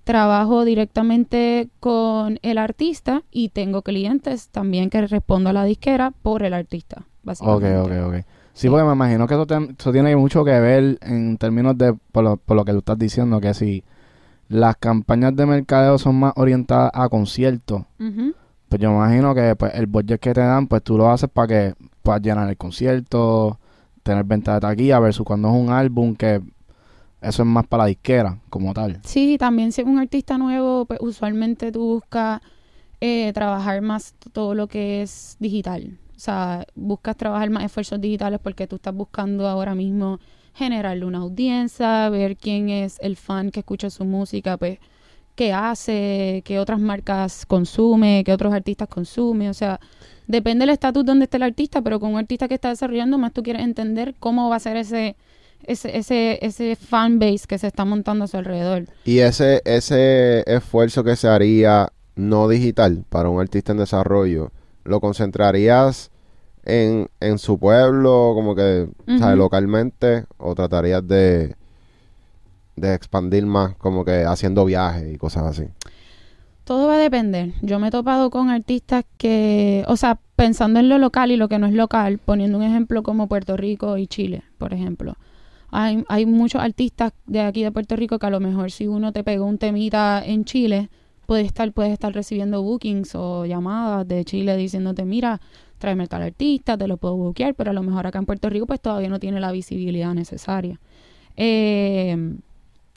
trabajo 0.04 0.64
directamente 0.64 1.68
con 1.80 2.38
el 2.42 2.58
artista 2.58 3.22
y 3.30 3.48
tengo 3.50 3.82
clientes 3.82 4.48
también 4.48 4.90
que 4.90 5.06
respondo 5.06 5.50
a 5.50 5.52
la 5.52 5.64
disquera 5.64 6.10
por 6.22 6.42
el 6.42 6.54
artista, 6.54 6.98
Ok, 6.98 7.04
básicamente. 7.22 7.78
ok, 7.78 8.08
ok. 8.08 8.14
Sí, 8.52 8.68
porque 8.68 8.84
me 8.84 8.92
imagino 8.92 9.26
que 9.26 9.34
eso, 9.34 9.46
te- 9.46 9.74
eso 9.78 9.92
tiene 9.92 10.14
mucho 10.16 10.44
que 10.44 10.58
ver 10.60 10.98
en 11.02 11.38
términos 11.38 11.78
de, 11.78 11.94
por 12.10 12.24
lo, 12.24 12.36
por 12.36 12.56
lo 12.56 12.64
que 12.64 12.72
tú 12.72 12.78
estás 12.78 12.98
diciendo, 12.98 13.40
que 13.40 13.54
si 13.54 13.84
las 14.48 14.76
campañas 14.76 15.34
de 15.36 15.46
mercadeo 15.46 15.96
son 15.98 16.16
más 16.18 16.32
orientadas 16.36 16.90
a 16.92 17.08
conciertos, 17.08 17.82
pues 18.68 18.80
yo 18.82 18.90
me 18.90 18.96
imagino 18.96 19.34
que 19.34 19.54
pues, 19.56 19.72
el 19.74 19.86
budget 19.86 20.20
que 20.20 20.34
te 20.34 20.40
dan, 20.40 20.66
pues 20.66 20.82
tú 20.82 20.98
lo 20.98 21.10
haces 21.10 21.30
para 21.32 21.46
que 21.48 21.74
puedas 22.02 22.22
llenar 22.22 22.48
el 22.48 22.56
concierto, 22.56 23.58
tener 24.02 24.24
venta 24.24 24.54
de 24.54 24.60
taquilla, 24.60 24.98
versus 24.98 25.24
cuando 25.24 25.48
es 25.48 25.54
un 25.54 25.70
álbum 25.70 26.14
que 26.14 26.42
eso 27.20 27.42
es 27.42 27.48
más 27.48 27.66
para 27.66 27.84
la 27.84 27.88
disquera 27.88 28.38
como 28.50 28.74
tal. 28.74 29.00
Sí, 29.04 29.36
también 29.38 29.72
si 29.72 29.80
es 29.80 29.86
un 29.86 29.98
artista 29.98 30.38
nuevo, 30.38 30.86
pues 30.86 30.98
usualmente 31.00 31.70
tú 31.70 31.94
buscas 31.94 32.40
eh, 33.00 33.32
trabajar 33.32 33.80
más 33.80 34.14
todo 34.32 34.54
lo 34.54 34.66
que 34.66 35.02
es 35.02 35.36
digital. 35.38 35.98
O 36.16 36.18
sea, 36.18 36.66
buscas 36.74 37.16
trabajar 37.16 37.50
más 37.50 37.64
esfuerzos 37.64 38.00
digitales 38.00 38.40
porque 38.42 38.66
tú 38.66 38.76
estás 38.76 38.94
buscando 38.94 39.48
ahora 39.48 39.74
mismo 39.74 40.18
generarle 40.54 41.04
una 41.04 41.18
audiencia, 41.18 42.08
ver 42.10 42.36
quién 42.36 42.68
es 42.68 42.98
el 43.00 43.16
fan 43.16 43.50
que 43.50 43.60
escucha 43.60 43.90
su 43.90 44.04
música, 44.04 44.56
pues 44.56 44.78
qué 45.34 45.52
hace, 45.52 46.42
qué 46.44 46.58
otras 46.58 46.80
marcas 46.80 47.46
consume, 47.46 48.22
qué 48.24 48.32
otros 48.32 48.52
artistas 48.52 48.88
consume. 48.88 49.50
O 49.50 49.54
sea, 49.54 49.80
depende 50.26 50.62
del 50.64 50.70
estatus 50.70 51.04
donde 51.04 51.24
esté 51.24 51.38
el 51.38 51.44
artista, 51.44 51.82
pero 51.82 52.00
con 52.00 52.12
un 52.12 52.18
artista 52.18 52.48
que 52.48 52.54
está 52.54 52.68
desarrollando, 52.68 53.18
más 53.18 53.32
tú 53.32 53.42
quieres 53.42 53.62
entender 53.62 54.14
cómo 54.18 54.48
va 54.48 54.56
a 54.56 54.60
ser 54.60 54.76
ese, 54.76 55.16
ese, 55.64 55.96
ese, 55.96 56.38
ese 56.42 56.76
fan 56.76 57.18
base 57.18 57.46
que 57.48 57.58
se 57.58 57.66
está 57.66 57.84
montando 57.84 58.24
a 58.24 58.28
su 58.28 58.36
alrededor. 58.36 58.86
Y 59.04 59.20
ese, 59.20 59.62
ese 59.64 60.44
esfuerzo 60.46 61.04
que 61.04 61.16
se 61.16 61.28
haría 61.28 61.92
no 62.14 62.48
digital 62.48 63.04
para 63.08 63.28
un 63.28 63.40
artista 63.40 63.72
en 63.72 63.78
desarrollo, 63.78 64.52
¿lo 64.84 65.00
concentrarías 65.00 66.10
en, 66.64 67.08
en 67.20 67.38
su 67.38 67.58
pueblo, 67.58 68.32
como 68.34 68.54
que, 68.54 68.88
¿sabes? 69.06 69.22
Ujú. 69.22 69.36
localmente, 69.36 70.26
o 70.36 70.54
tratarías 70.54 71.06
de, 71.06 71.56
de 72.82 72.94
expandir 72.94 73.46
más, 73.46 73.74
como 73.76 74.04
que 74.04 74.24
haciendo 74.24 74.64
viajes 74.64 75.14
y 75.14 75.16
cosas 75.16 75.44
así? 75.44 75.64
Todo 76.64 76.88
va 76.88 76.96
a 76.96 76.98
depender. 76.98 77.54
Yo 77.62 77.78
me 77.78 77.88
he 77.88 77.90
topado 77.90 78.30
con 78.30 78.50
artistas 78.50 79.04
que, 79.16 79.84
o 79.88 79.96
sea, 79.96 80.20
pensando 80.36 80.80
en 80.80 80.88
lo 80.88 80.98
local 80.98 81.30
y 81.30 81.36
lo 81.36 81.48
que 81.48 81.58
no 81.58 81.66
es 81.66 81.72
local, 81.72 82.18
poniendo 82.18 82.58
un 82.58 82.64
ejemplo 82.64 83.02
como 83.02 83.28
Puerto 83.28 83.56
Rico 83.56 83.96
y 83.96 84.06
Chile, 84.06 84.42
por 84.58 84.74
ejemplo. 84.74 85.16
Hay, 85.70 86.04
hay 86.08 86.26
muchos 86.26 86.60
artistas 86.60 87.12
de 87.26 87.40
aquí 87.40 87.62
de 87.62 87.72
Puerto 87.72 87.96
Rico 87.96 88.18
que 88.18 88.26
a 88.26 88.30
lo 88.30 88.40
mejor 88.40 88.70
si 88.70 88.86
uno 88.86 89.12
te 89.12 89.24
pegó 89.24 89.46
un 89.46 89.58
temita 89.58 90.22
en 90.24 90.44
Chile, 90.44 90.90
puede 91.26 91.42
estar, 91.42 91.72
puedes 91.72 91.92
estar 91.92 92.12
recibiendo 92.12 92.62
bookings 92.62 93.14
o 93.14 93.46
llamadas 93.46 94.06
de 94.06 94.24
Chile 94.24 94.56
diciéndote, 94.56 95.04
mira, 95.04 95.40
tráeme 95.78 96.06
tal 96.06 96.22
artista, 96.22 96.76
te 96.76 96.86
lo 96.86 96.96
puedo 96.96 97.16
bookear, 97.16 97.54
pero 97.54 97.70
a 97.70 97.74
lo 97.74 97.82
mejor 97.82 98.06
acá 98.06 98.18
en 98.18 98.26
Puerto 98.26 98.48
Rico 98.50 98.66
pues 98.66 98.80
todavía 98.80 99.08
no 99.08 99.18
tiene 99.18 99.40
la 99.40 99.50
visibilidad 99.50 100.14
necesaria. 100.14 100.78
Eh, 101.36 102.36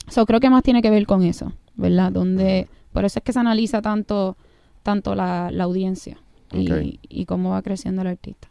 so, 0.07 0.25
creo 0.25 0.39
que 0.39 0.49
más 0.49 0.63
tiene 0.63 0.81
que 0.81 0.89
ver 0.89 1.05
con 1.05 1.23
eso, 1.23 1.53
¿verdad? 1.75 2.11
Donde, 2.11 2.67
por 2.91 3.05
eso 3.05 3.19
es 3.19 3.23
que 3.23 3.33
se 3.33 3.39
analiza 3.39 3.81
tanto, 3.81 4.37
tanto 4.83 5.15
la, 5.15 5.51
la 5.51 5.63
audiencia 5.63 6.17
y, 6.51 7.25
cómo 7.25 7.51
va 7.51 7.61
creciendo 7.61 8.01
el 8.01 8.09
artista. 8.09 8.47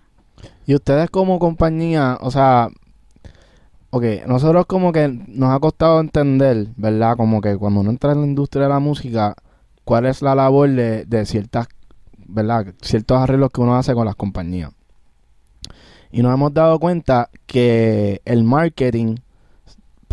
Y 0.67 0.75
ustedes 0.75 1.11
como 1.11 1.39
compañía, 1.39 2.19
o 2.21 2.31
sea, 2.31 2.69
ok, 3.91 4.05
nosotros 4.27 4.67
como 4.67 4.93
que 4.93 5.09
nos 5.09 5.51
ha 5.51 5.61
costado 5.61 6.01
entender, 6.01 6.69
¿verdad? 6.77 7.17
Como 7.17 7.41
que 7.41 7.57
cuando 7.57 7.81
uno 7.81 7.91
entra 7.91 8.13
en 8.13 8.21
la 8.21 8.27
industria 8.27 8.65
de 8.65 8.69
la 8.71 8.81
música, 8.81 9.35
cuál 9.85 10.07
es 10.07 10.23
la 10.23 10.35
labor 10.35 10.71
de, 10.71 11.05
de 11.05 11.27
ciertas, 11.27 11.69
¿verdad? 12.27 12.75
Ciertos 12.83 13.19
arreglos 13.19 13.51
que 13.51 13.61
uno 13.61 13.77
hace 13.77 13.95
con 13.95 14.07
las 14.07 14.17
compañías. 14.17 14.73
Y 16.11 16.23
nos 16.23 16.33
hemos 16.33 16.55
dado 16.55 16.79
cuenta 16.79 17.31
que 17.47 18.21
el 18.25 18.45
marketing 18.45 19.17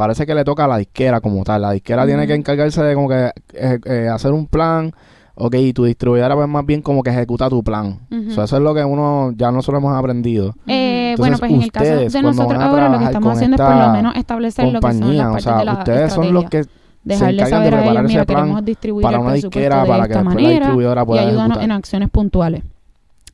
parece 0.02 0.26
que 0.26 0.34
le 0.34 0.44
toca 0.44 0.66
a 0.66 0.68
la 0.68 0.78
disquera 0.78 1.22
como 1.22 1.44
tal. 1.44 1.62
La 1.62 1.72
disquera 1.72 2.08
tiene 2.08 2.26
que 2.26 2.34
encargarse 2.34 2.82
de 2.82 2.96
como 2.96 3.08
que 3.08 3.32
eh, 3.54 3.80
eh, 3.86 4.10
hacer 4.12 4.32
un 4.32 4.48
plan, 4.48 4.92
ok, 5.36 5.54
y 5.56 5.74
tu 5.74 5.86
distribuidora 5.86 6.36
pues 6.36 6.48
más 6.48 6.66
bien 6.66 6.82
como 6.82 7.04
que 7.04 7.12
ejecuta 7.12 7.50
tu 7.50 7.64
plan. 7.64 8.00
So, 8.34 8.44
eso 8.44 8.58
es 8.58 8.64
lo 8.64 8.74
que 8.74 8.84
uno, 8.84 9.32
ya 9.36 9.52
nosotros 9.52 9.80
hemos 9.80 9.96
aprendido. 9.96 10.56
Eh, 10.66 11.12
Entonces, 11.12 11.20
bueno, 11.20 11.38
pues 11.38 11.52
en 11.52 11.62
el 11.62 11.72
caso 11.72 12.18
de 12.18 12.22
nosotros 12.24 12.60
ahora 12.60 12.90
lo 12.90 12.98
que 12.98 13.06
estamos 13.06 13.34
haciendo 13.34 13.58
es 13.58 13.62
por 13.62 13.76
lo 13.76 13.90
menos 13.92 14.16
establecer 14.16 14.66
lo 14.74 14.80
que 14.80 14.92
son 14.92 15.18
las 15.18 15.36
o 15.36 15.40
sea, 15.40 15.58
de 15.58 15.66
la 15.66 15.74
ustedes 15.74 16.14
son 16.14 16.34
los 16.34 16.46
que 16.46 16.66
Dejarle 17.04 17.42
encargan 17.42 17.50
saber 17.50 17.70
de 17.72 17.76
a 17.76 17.80
ellos, 17.82 17.94
preparar 17.94 18.08
mira, 18.08 18.26
queremos 18.26 18.66
distribuir 18.66 19.04
para 19.04 19.18
el 19.18 19.22
una 19.24 19.32
presupuesto 19.32 19.60
disquera 19.60 19.82
de 19.82 19.88
para 19.88 20.08
que 20.08 20.14
esta 20.14 20.20
después 20.20 20.36
la 20.36 20.42
manera 20.42 20.60
distribuidora 20.60 21.02
y 21.02 21.06
pueda 21.06 21.22
ayúdanos 21.22 21.42
ejecutar. 21.46 21.64
en 21.64 21.72
acciones 21.72 22.10
puntuales. 22.10 22.64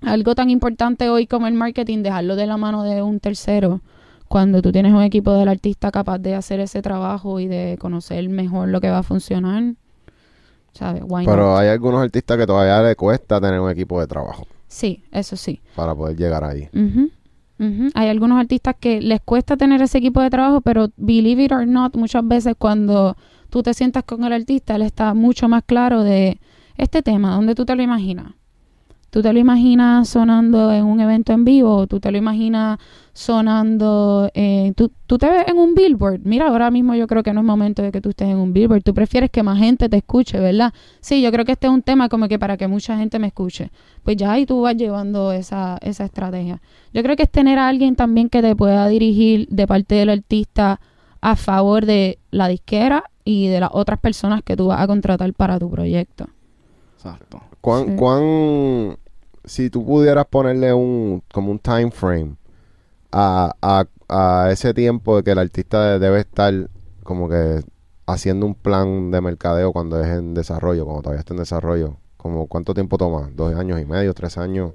Algo 0.02 0.36
tan 0.36 0.50
importante 0.50 1.10
hoy 1.10 1.28
como 1.28 1.48
el 1.48 1.54
marketing, 1.54 2.04
dejarlo 2.04 2.36
de 2.36 2.46
la 2.46 2.58
mano 2.58 2.84
de 2.84 3.02
un 3.02 3.20
tercero, 3.20 3.82
cuando 4.28 4.62
tú 4.62 4.72
tienes 4.72 4.94
un 4.94 5.02
equipo 5.02 5.34
del 5.34 5.48
artista 5.50 5.92
capaz 5.92 6.20
de 6.20 6.36
hacer 6.36 6.60
ese 6.60 6.82
trabajo 6.82 7.40
y 7.40 7.48
de 7.48 7.78
conocer 7.80 8.28
mejor 8.30 8.70
lo 8.70 8.82
que 8.82 8.90
va 8.90 9.00
a 9.00 9.04
funcionar, 9.04 9.74
¿sabes? 10.74 11.02
Why 11.06 11.26
not? 11.26 11.36
Pero 11.36 11.58
hay 11.58 11.70
algunos 11.70 12.02
artistas 12.02 12.38
que 12.38 12.46
todavía 12.46 12.82
le 12.82 12.96
cuesta 12.96 13.40
tener 13.42 13.60
un 13.60 13.70
equipo 13.70 14.00
de 14.00 14.08
trabajo 14.08 14.46
Sí, 14.68 15.04
eso 15.12 15.36
sí. 15.36 15.62
para 15.76 15.96
poder 15.96 16.18
llegar 16.18 16.44
ahí. 16.44 16.68
Ujú, 16.74 17.10
ujú. 17.60 17.90
Hay 17.96 18.10
algunos 18.10 18.40
artistas 18.40 18.76
que 18.80 19.02
les 19.02 19.22
cuesta 19.22 19.56
tener 19.58 19.82
ese 19.82 19.98
equipo 20.00 20.22
de 20.22 20.30
trabajo, 20.30 20.62
pero 20.62 20.90
believe 20.98 21.44
it 21.46 21.52
or 21.52 21.66
not, 21.66 21.96
muchas 21.96 22.28
veces 22.28 22.56
cuando 22.58 23.16
tú 23.50 23.64
te 23.64 23.74
sientas 23.74 24.04
con 24.04 24.24
el 24.26 24.34
artista, 24.34 24.76
él 24.76 24.82
está 24.82 25.14
mucho 25.14 25.48
más 25.48 25.64
claro 25.66 26.04
de 26.04 26.40
este 26.78 27.02
tema, 27.02 27.34
donde 27.36 27.56
tú 27.56 27.66
te 27.66 27.76
lo 27.76 27.82
imaginas. 27.82 28.34
¿Tú 29.10 29.22
te 29.22 29.32
lo 29.34 29.40
imaginas 29.40 30.10
sonando 30.10 30.72
en 30.72 30.84
un 30.86 31.00
evento 31.00 31.32
en 31.34 31.46
vivo? 31.46 31.76
¿O 31.78 31.88
tú 31.88 32.00
te 32.00 32.12
lo 32.12 32.18
imaginas 32.18 32.78
sonando... 33.14 34.30
en- 34.34 34.74
¿tú, 34.74 34.92
tú 35.06 35.18
te 35.18 35.30
ves 35.30 35.48
en 35.48 35.58
un 35.58 35.74
billboard? 35.74 36.22
Mira, 36.24 36.48
ahora 36.48 36.70
mismo 36.72 36.94
yo 36.94 37.08
creo 37.08 37.24
que 37.24 37.34
no 37.34 37.40
es 37.42 37.46
momento 37.46 37.82
de 37.82 37.92
que 37.92 38.02
tú 38.02 38.10
estés 38.10 38.28
en 38.30 38.38
un 38.38 38.54
billboard. 38.54 38.84
Tú 38.84 38.94
prefieres 38.94 39.30
que 39.32 39.44
más 39.44 39.58
gente 39.60 39.90
te 39.90 39.98
escuche, 39.98 40.40
¿verdad? 40.40 40.74
Sí, 41.00 41.22
yo 41.22 41.32
creo 41.32 41.46
que 41.46 41.54
este 41.54 41.68
es 41.68 41.74
un 41.74 41.82
tema 41.82 42.10
como 42.10 42.28
que 42.28 42.38
para 42.38 42.58
que 42.58 42.68
mucha 42.68 42.98
gente 42.98 43.18
me 43.18 43.28
escuche. 43.28 43.72
Pues 44.04 44.18
ya 44.18 44.32
ahí 44.34 44.46
tú 44.46 44.62
vas 44.62 44.76
llevando 44.76 45.32
esa, 45.32 45.78
esa 45.82 46.06
estrategia. 46.06 46.62
Yo 46.94 47.02
creo 47.04 47.16
que 47.16 47.24
es 47.24 47.30
tener 47.32 47.60
a 47.60 47.68
alguien 47.68 47.96
también 47.96 48.30
que 48.30 48.42
te 48.42 48.56
pueda 48.56 48.88
dirigir 48.88 49.48
de 49.50 49.68
parte 49.68 49.96
del 49.96 50.10
artista 50.10 50.80
a 51.22 51.36
favor 51.36 51.86
de 51.86 52.20
la 52.32 52.48
disquera 52.48 53.04
y 53.26 53.48
de 53.48 53.60
las 53.60 53.70
otras 53.74 54.00
personas 54.00 54.42
que 54.44 54.56
tú 54.56 54.68
vas 54.68 54.80
a 54.82 54.88
contratar 54.88 55.34
para 55.34 55.58
tu 55.60 55.70
proyecto. 55.70 56.28
Exacto. 56.96 57.42
¿Cuán, 57.68 57.86
Sí. 57.86 57.96
cuán- 57.98 58.98
si 59.44 59.70
tú 59.70 59.86
pudieras 59.86 60.26
ponerle 60.28 60.74
un, 60.74 61.22
como 61.34 61.52
un 61.52 61.60
time 61.60 61.92
frame 61.92 62.36
a, 63.12 63.54
a, 63.62 63.86
a 64.08 64.52
ese 64.52 64.74
tiempo 64.74 65.18
de 65.18 65.24
que 65.24 65.32
el 65.32 65.40
artista 65.40 66.00
debe 66.00 66.20
estar 66.22 66.54
como 67.04 67.28
que 67.28 67.62
haciendo 68.06 68.46
un 68.46 68.56
plan 68.56 69.12
de 69.12 69.20
mercadeo 69.20 69.74
cuando 69.74 70.02
es 70.02 70.08
en 70.08 70.34
desarrollo, 70.34 70.86
cuando 70.86 71.02
todavía 71.02 71.20
está 71.20 71.34
en 71.34 71.40
desarrollo, 71.42 71.98
como 72.16 72.48
cuánto 72.48 72.74
tiempo 72.74 72.98
toma, 72.98 73.30
dos 73.36 73.54
años 73.54 73.82
y 73.82 73.86
medio, 73.86 74.14
tres 74.14 74.38
años, 74.38 74.72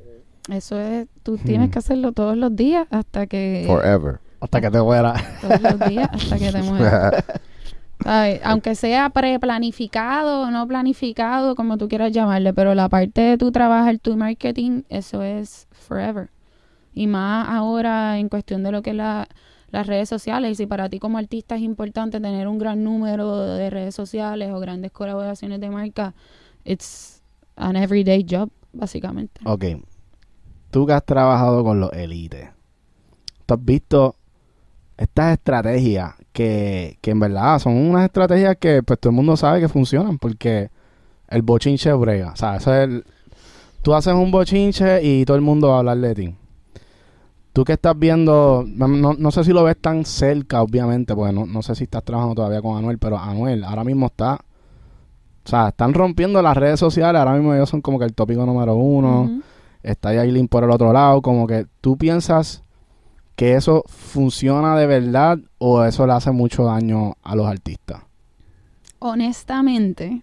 Eso 0.51 0.79
es, 0.79 1.07
tú 1.23 1.39
tienes 1.39 1.71
que 1.71 1.79
hacerlo 1.79 2.13
todos 2.13 2.37
los 2.37 2.55
días 2.55 2.87
hasta 2.91 3.27
que... 3.27 3.65
forever. 3.67 4.19
Hasta 4.41 4.61
que 4.61 4.71
te 4.71 4.81
fuera. 4.81 5.15
Todos 5.41 5.63
los 5.63 5.89
días 5.89 6.11
hasta 6.13 6.37
que 6.39 6.53
te 6.53 6.63
mueras. 6.71 7.25
Aunque 8.45 8.75
sea 8.75 9.11
preplanificado 9.11 10.43
o 10.43 10.51
no 10.51 10.67
planificado, 10.67 11.55
como 11.55 11.79
tú 11.79 11.89
quieras 11.89 12.13
llamarle, 12.13 12.53
pero 12.53 12.75
la 12.75 12.89
parte 12.89 13.21
de 13.21 13.39
tu 13.39 13.53
trabajar 13.53 13.99
tu 13.99 14.17
marketing, 14.17 14.83
eso 14.89 15.23
es 15.23 15.69
forever. 15.73 16.31
Y 16.95 17.07
más 17.07 17.49
ahora 17.49 18.19
en 18.19 18.29
cuestión 18.29 18.63
de 18.63 18.73
lo 18.73 18.83
que 18.83 18.91
es 18.91 18.97
la, 18.97 19.29
las 19.73 19.87
redes 19.87 20.09
sociales. 20.09 20.59
Si 20.59 20.67
para 20.67 20.89
ti 20.89 20.99
como 20.99 21.19
artista 21.19 21.57
es 21.57 21.63
importante 21.63 22.21
tener 22.21 22.47
un 22.47 22.59
gran 22.59 22.85
número 22.85 23.45
de 23.55 23.71
redes 23.71 23.95
sociales 23.95 24.51
o 24.53 24.61
grandes 24.61 24.93
colaboraciones 24.93 25.61
de 25.61 25.71
marca, 25.71 26.15
it's 26.65 27.23
an 27.57 27.77
everyday 27.77 28.25
job, 28.29 28.51
básicamente. 28.73 29.41
ok. 29.45 29.65
Tú 30.71 30.87
que 30.87 30.95
has 30.95 31.05
trabajado 31.05 31.65
con 31.65 31.81
los 31.81 31.93
elites, 31.93 32.49
tú 33.45 33.55
has 33.55 33.65
visto 33.65 34.17
estas 34.97 35.35
estrategias 35.35 36.15
que, 36.33 36.99
que 37.01 37.11
en 37.13 37.21
verdad 37.21 37.59
son 37.59 37.75
unas 37.75 38.05
estrategias 38.05 38.57
que 38.59 38.83
pues 38.83 38.99
todo 38.99 39.11
el 39.11 39.17
mundo 39.17 39.37
sabe 39.37 39.61
que 39.61 39.69
funcionan 39.69 40.19
porque 40.19 40.71
el 41.29 41.43
bochinche 41.43 41.93
brega. 41.93 42.33
O 42.33 42.37
sea, 42.37 42.57
eso 42.57 42.75
es 42.75 42.85
el- 42.89 43.05
tú 43.83 43.95
haces 43.95 44.15
un 44.15 44.31
bochinche 44.31 45.03
y 45.03 45.25
todo 45.25 45.37
el 45.37 45.43
mundo 45.43 45.69
va 45.69 45.77
a 45.77 45.79
hablar 45.81 45.99
de 45.99 46.15
ti. 46.15 46.35
Tú 47.53 47.65
que 47.65 47.75
estás 47.75 47.99
viendo, 47.99 48.65
no, 48.67 48.89
no- 48.89 49.31
sé 49.31 49.45
si 49.45 49.53
lo 49.53 49.63
ves 49.65 49.77
tan 49.79 50.07
cerca, 50.07 50.63
obviamente, 50.63 51.15
porque 51.15 51.35
no, 51.35 51.45
no 51.45 51.61
sé 51.63 51.75
si 51.75 51.85
estás 51.85 52.03
trabajando 52.03 52.35
todavía 52.35 52.63
con 52.63 52.79
Anuel, 52.79 52.97
pero 52.99 53.19
Anuel 53.19 53.63
ahora 53.65 53.85
mismo 53.85 54.07
está 54.07 54.41
o 55.45 55.49
sea, 55.49 55.69
están 55.69 55.93
rompiendo 55.93 56.41
las 56.41 56.57
redes 56.57 56.79
sociales. 56.79 57.19
Ahora 57.19 57.35
mismo 57.35 57.53
ellos 57.53 57.69
son 57.69 57.81
como 57.83 57.99
que 57.99 58.05
el 58.05 58.15
tópico 58.15 58.47
número 58.47 58.77
uno. 58.77 59.23
Ujú. 59.23 59.43
Está 59.83 60.15
Yailin 60.15 60.47
por 60.47 60.63
el 60.63 60.71
otro 60.71 60.93
lado. 60.93 61.21
Como 61.21 61.49
que 61.49 61.67
tú 61.81 61.97
piensas 61.97 62.63
que 63.37 63.55
eso 63.55 63.85
funciona 63.87 64.77
de 64.77 64.87
verdad 64.87 65.39
o 65.59 65.85
eso 65.85 66.07
le 66.07 66.13
hace 66.13 66.31
mucho 66.31 66.65
daño 66.65 67.17
a 67.23 67.35
los 67.35 67.47
artistas. 67.47 68.03
honestamente, 68.99 70.23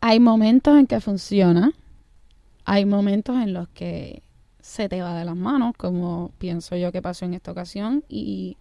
hay 0.00 0.20
momentos 0.20 0.78
en 0.78 0.86
que 0.86 1.00
funciona, 1.00 1.72
hay 2.64 2.86
momentos 2.86 3.36
en 3.36 3.52
los 3.52 3.68
que 3.68 4.22
se 4.60 4.88
te 4.88 5.02
va 5.02 5.16
de 5.16 5.24
las 5.24 5.36
manos, 5.36 5.74
como 5.76 6.30
pienso 6.38 6.74
yo 6.76 6.90
que 6.90 7.02
pasó 7.02 7.24
en 7.24 7.34
esta 7.34 7.52
ocasión, 7.52 8.02
y 8.08 8.56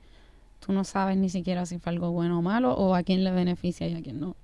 tú 0.60 0.74
no 0.74 0.84
sabes 0.84 1.18
ni 1.18 1.30
siquiera 1.30 1.66
si 1.66 1.80
fue 1.80 1.94
algo 1.94 2.12
bueno 2.12 2.40
o 2.40 2.42
malo, 2.42 2.74
o 2.76 2.94
a 2.94 3.04
quién 3.04 3.24
le 3.24 3.32
beneficia 3.32 3.88
y 3.88 3.96
a 3.96 4.02
quién 4.02 4.20
no. 4.20 4.36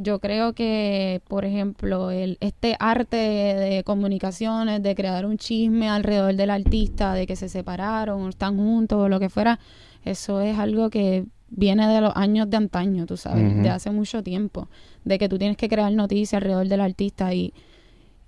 Yo 0.00 0.20
creo 0.20 0.52
que, 0.52 1.20
por 1.26 1.44
ejemplo, 1.44 2.12
el, 2.12 2.38
este 2.40 2.76
arte 2.78 3.16
de 3.16 3.82
comunicaciones, 3.84 4.80
de 4.80 4.94
crear 4.94 5.26
un 5.26 5.38
chisme 5.38 5.88
alrededor 5.88 6.36
del 6.36 6.50
artista, 6.50 7.14
de 7.14 7.26
que 7.26 7.34
se 7.34 7.48
separaron, 7.48 8.22
o 8.22 8.28
están 8.28 8.56
juntos, 8.56 8.96
o 8.96 9.08
lo 9.08 9.18
que 9.18 9.28
fuera, 9.28 9.58
eso 10.04 10.40
es 10.40 10.56
algo 10.56 10.88
que 10.88 11.26
viene 11.50 11.88
de 11.88 12.00
los 12.00 12.14
años 12.14 12.48
de 12.48 12.58
antaño, 12.58 13.06
tú 13.06 13.16
sabes, 13.16 13.60
de 13.60 13.68
hace 13.70 13.90
mucho 13.90 14.22
tiempo, 14.22 14.68
de 15.04 15.18
que 15.18 15.28
tú 15.28 15.36
tienes 15.36 15.56
que 15.56 15.68
crear 15.68 15.92
noticias 15.92 16.40
alrededor 16.40 16.68
del 16.68 16.80
artista 16.80 17.34
y 17.34 17.52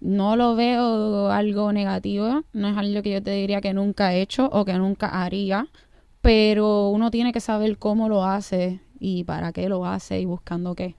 no 0.01 0.35
lo 0.35 0.57
veo 0.57 1.31
algo 1.31 1.73
negativo, 1.73 2.43
no 2.53 2.69
es 2.69 2.77
algo 2.77 3.03
que 3.03 3.13
yo 3.13 3.23
te 3.23 3.33
diría 3.33 3.61
que 3.61 3.75
nunca 3.75 4.13
he 4.13 4.23
hecho 4.23 4.49
o 4.51 4.65
que 4.65 4.75
nunca 4.75 5.23
haría, 5.23 5.69
pero 6.21 6.89
uno 6.89 7.11
tiene 7.11 7.33
que 7.33 7.41
saber 7.41 7.79
cómo 7.79 8.09
lo 8.09 8.25
hace 8.25 8.81
y 8.99 9.25
para 9.25 9.53
qué 9.53 9.69
lo 9.69 9.87
hace 9.87 10.21
y 10.21 10.25
buscando 10.25 10.75
qué. 10.75 10.97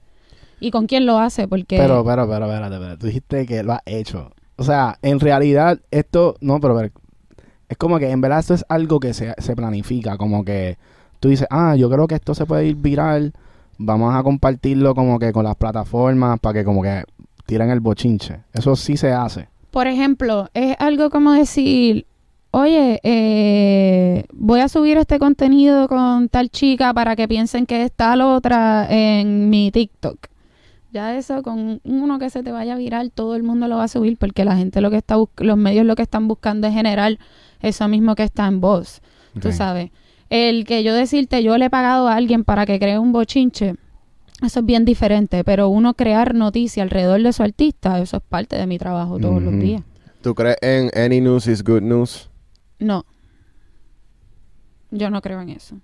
Y 0.61 0.71
con 0.71 0.87
quién 0.87 1.05
lo 1.05 1.19
hace, 1.19 1.49
porque... 1.49 1.75
Pero, 1.75 2.05
pero, 2.05 2.29
pero, 2.29 2.45
espérate, 2.45 2.75
espérate. 2.75 2.97
Tú 2.97 3.07
dijiste 3.07 3.45
que 3.45 3.63
lo 3.63 3.73
has 3.73 3.81
hecho. 3.85 4.31
O 4.55 4.63
sea, 4.63 4.97
en 5.01 5.19
realidad, 5.19 5.79
esto, 5.91 6.35
no, 6.39 6.61
pero, 6.61 6.77
pero, 6.77 6.91
es 7.67 7.77
como 7.77 7.99
que 7.99 8.11
en 8.11 8.21
verdad 8.21 8.39
esto 8.39 8.53
es 8.53 8.63
algo 8.69 8.99
que 8.99 9.13
se, 9.13 9.33
se 9.39 9.55
planifica, 9.55 10.17
como 10.17 10.45
que 10.45 10.77
tú 11.19 11.29
dices, 11.29 11.47
ah, 11.49 11.75
yo 11.75 11.89
creo 11.89 12.07
que 12.07 12.15
esto 12.15 12.35
se 12.35 12.45
puede 12.45 12.67
ir 12.67 12.75
viral, 12.75 13.33
vamos 13.77 14.13
a 14.13 14.21
compartirlo 14.23 14.93
como 14.93 15.17
que 15.17 15.31
con 15.31 15.45
las 15.45 15.55
plataformas 15.55 16.39
para 16.39 16.59
que 16.59 16.63
como 16.63 16.81
que 16.83 17.03
tiren 17.45 17.69
el 17.69 17.79
bochinche. 17.79 18.41
Eso 18.53 18.75
sí 18.75 18.97
se 18.97 19.11
hace. 19.11 19.49
Por 19.71 19.87
ejemplo, 19.87 20.49
es 20.53 20.75
algo 20.79 21.09
como 21.09 21.31
decir, 21.31 22.05
oye, 22.51 22.99
eh, 23.03 24.25
voy 24.33 24.59
a 24.59 24.67
subir 24.67 24.97
este 24.97 25.17
contenido 25.17 25.87
con 25.87 26.29
tal 26.29 26.49
chica 26.49 26.93
para 26.93 27.15
que 27.15 27.27
piensen 27.27 27.65
que 27.65 27.83
es 27.83 27.91
tal 27.91 28.21
otra 28.21 28.85
en 28.89 29.49
mi 29.49 29.71
TikTok. 29.71 30.30
Ya 30.91 31.17
eso 31.17 31.41
con 31.41 31.79
uno 31.85 32.19
que 32.19 32.29
se 32.29 32.43
te 32.43 32.51
vaya 32.51 32.75
viral, 32.75 33.11
todo 33.11 33.35
el 33.35 33.43
mundo 33.43 33.69
lo 33.69 33.77
va 33.77 33.85
a 33.85 33.87
subir 33.87 34.17
porque 34.17 34.43
la 34.43 34.57
gente 34.57 34.81
lo 34.81 34.89
que 34.89 34.97
está 34.97 35.15
los 35.37 35.57
medios 35.57 35.85
lo 35.85 35.95
que 35.95 36.01
están 36.01 36.27
buscando 36.27 36.67
es 36.67 36.73
generar 36.73 37.17
eso 37.61 37.87
mismo 37.87 38.15
que 38.15 38.23
está 38.23 38.47
en 38.47 38.59
voz. 38.59 39.01
Tú 39.39 39.53
sabes. 39.53 39.91
El 40.29 40.65
que 40.65 40.83
yo 40.83 40.93
decirte, 40.93 41.43
yo 41.43 41.57
le 41.57 41.65
he 41.65 41.69
pagado 41.69 42.07
a 42.07 42.15
alguien 42.15 42.43
para 42.43 42.65
que 42.65 42.77
cree 42.79 42.99
un 42.99 43.13
bochinche, 43.13 43.75
eso 44.41 44.59
es 44.61 44.65
bien 44.65 44.85
diferente, 44.85 45.43
pero 45.43 45.69
uno 45.69 45.93
crear 45.93 46.33
noticia 46.33 46.83
alrededor 46.83 47.21
de 47.21 47.31
su 47.31 47.43
artista, 47.43 47.99
eso 47.99 48.17
es 48.17 48.23
parte 48.23 48.57
de 48.57 48.65
mi 48.65 48.77
trabajo 48.77 49.19
todos 49.19 49.41
los 49.41 49.53
días. 49.59 49.83
¿Tú 50.21 50.35
crees 50.35 50.57
en 50.61 50.89
any 50.95 51.21
news 51.21 51.47
is 51.47 51.63
good 51.63 51.81
news? 51.81 52.29
No. 52.79 53.05
Yo 54.89 55.09
no 55.09 55.21
creo 55.21 55.41
en 55.41 55.49
eso. 55.49 55.77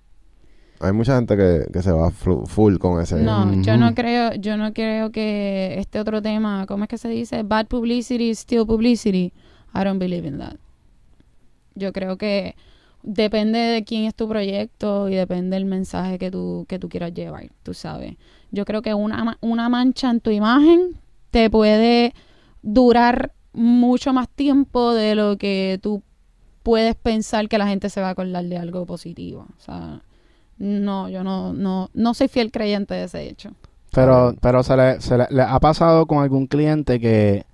Hay 0.80 0.92
mucha 0.92 1.16
gente 1.16 1.36
que, 1.36 1.66
que 1.72 1.82
se 1.82 1.90
va 1.90 2.10
full 2.10 2.78
con 2.78 3.00
ese. 3.00 3.16
No, 3.16 3.62
yo 3.62 3.76
no 3.76 3.94
creo, 3.94 4.34
yo 4.34 4.56
no 4.56 4.72
creo 4.72 5.10
que 5.10 5.74
este 5.78 5.98
otro 5.98 6.22
tema, 6.22 6.66
¿cómo 6.66 6.84
es 6.84 6.88
que 6.88 6.98
se 6.98 7.08
dice? 7.08 7.42
Bad 7.42 7.66
publicity 7.66 8.30
is 8.30 8.40
still 8.40 8.64
publicity. 8.64 9.32
I 9.74 9.84
don't 9.84 9.98
believe 9.98 10.26
in 10.26 10.38
that. 10.38 10.56
Yo 11.74 11.92
creo 11.92 12.16
que 12.16 12.54
depende 13.02 13.58
de 13.58 13.84
quién 13.84 14.04
es 14.04 14.14
tu 14.14 14.28
proyecto 14.28 15.08
y 15.08 15.14
depende 15.14 15.56
del 15.56 15.64
mensaje 15.64 16.18
que 16.18 16.30
tú, 16.30 16.64
que 16.68 16.78
tú 16.78 16.88
quieras 16.88 17.12
llevar, 17.12 17.50
tú 17.62 17.74
sabes. 17.74 18.16
Yo 18.50 18.64
creo 18.64 18.82
que 18.82 18.94
una, 18.94 19.36
una 19.40 19.68
mancha 19.68 20.10
en 20.10 20.20
tu 20.20 20.30
imagen 20.30 21.00
te 21.30 21.50
puede 21.50 22.14
durar 22.62 23.32
mucho 23.52 24.12
más 24.12 24.28
tiempo 24.28 24.94
de 24.94 25.14
lo 25.14 25.38
que 25.38 25.78
tú 25.82 26.02
puedes 26.62 26.94
pensar 26.94 27.48
que 27.48 27.58
la 27.58 27.66
gente 27.66 27.90
se 27.90 28.00
va 28.00 28.08
a 28.08 28.10
acordar 28.10 28.44
de 28.44 28.58
algo 28.58 28.86
positivo. 28.86 29.46
O 29.56 29.60
sea, 29.60 30.02
no, 30.58 31.08
yo 31.08 31.24
no, 31.24 31.52
no, 31.52 31.90
no 31.94 32.14
soy 32.14 32.28
fiel 32.28 32.50
creyente 32.50 32.94
de 32.94 33.04
ese 33.04 33.28
hecho. 33.28 33.50
Pero, 33.92 34.34
pero 34.40 34.62
se, 34.62 34.76
le, 34.76 35.00
se 35.00 35.16
le, 35.16 35.26
le 35.30 35.42
ha 35.42 35.58
pasado 35.60 36.06
con 36.06 36.18
algún 36.22 36.46
cliente 36.46 37.00
que, 37.00 37.46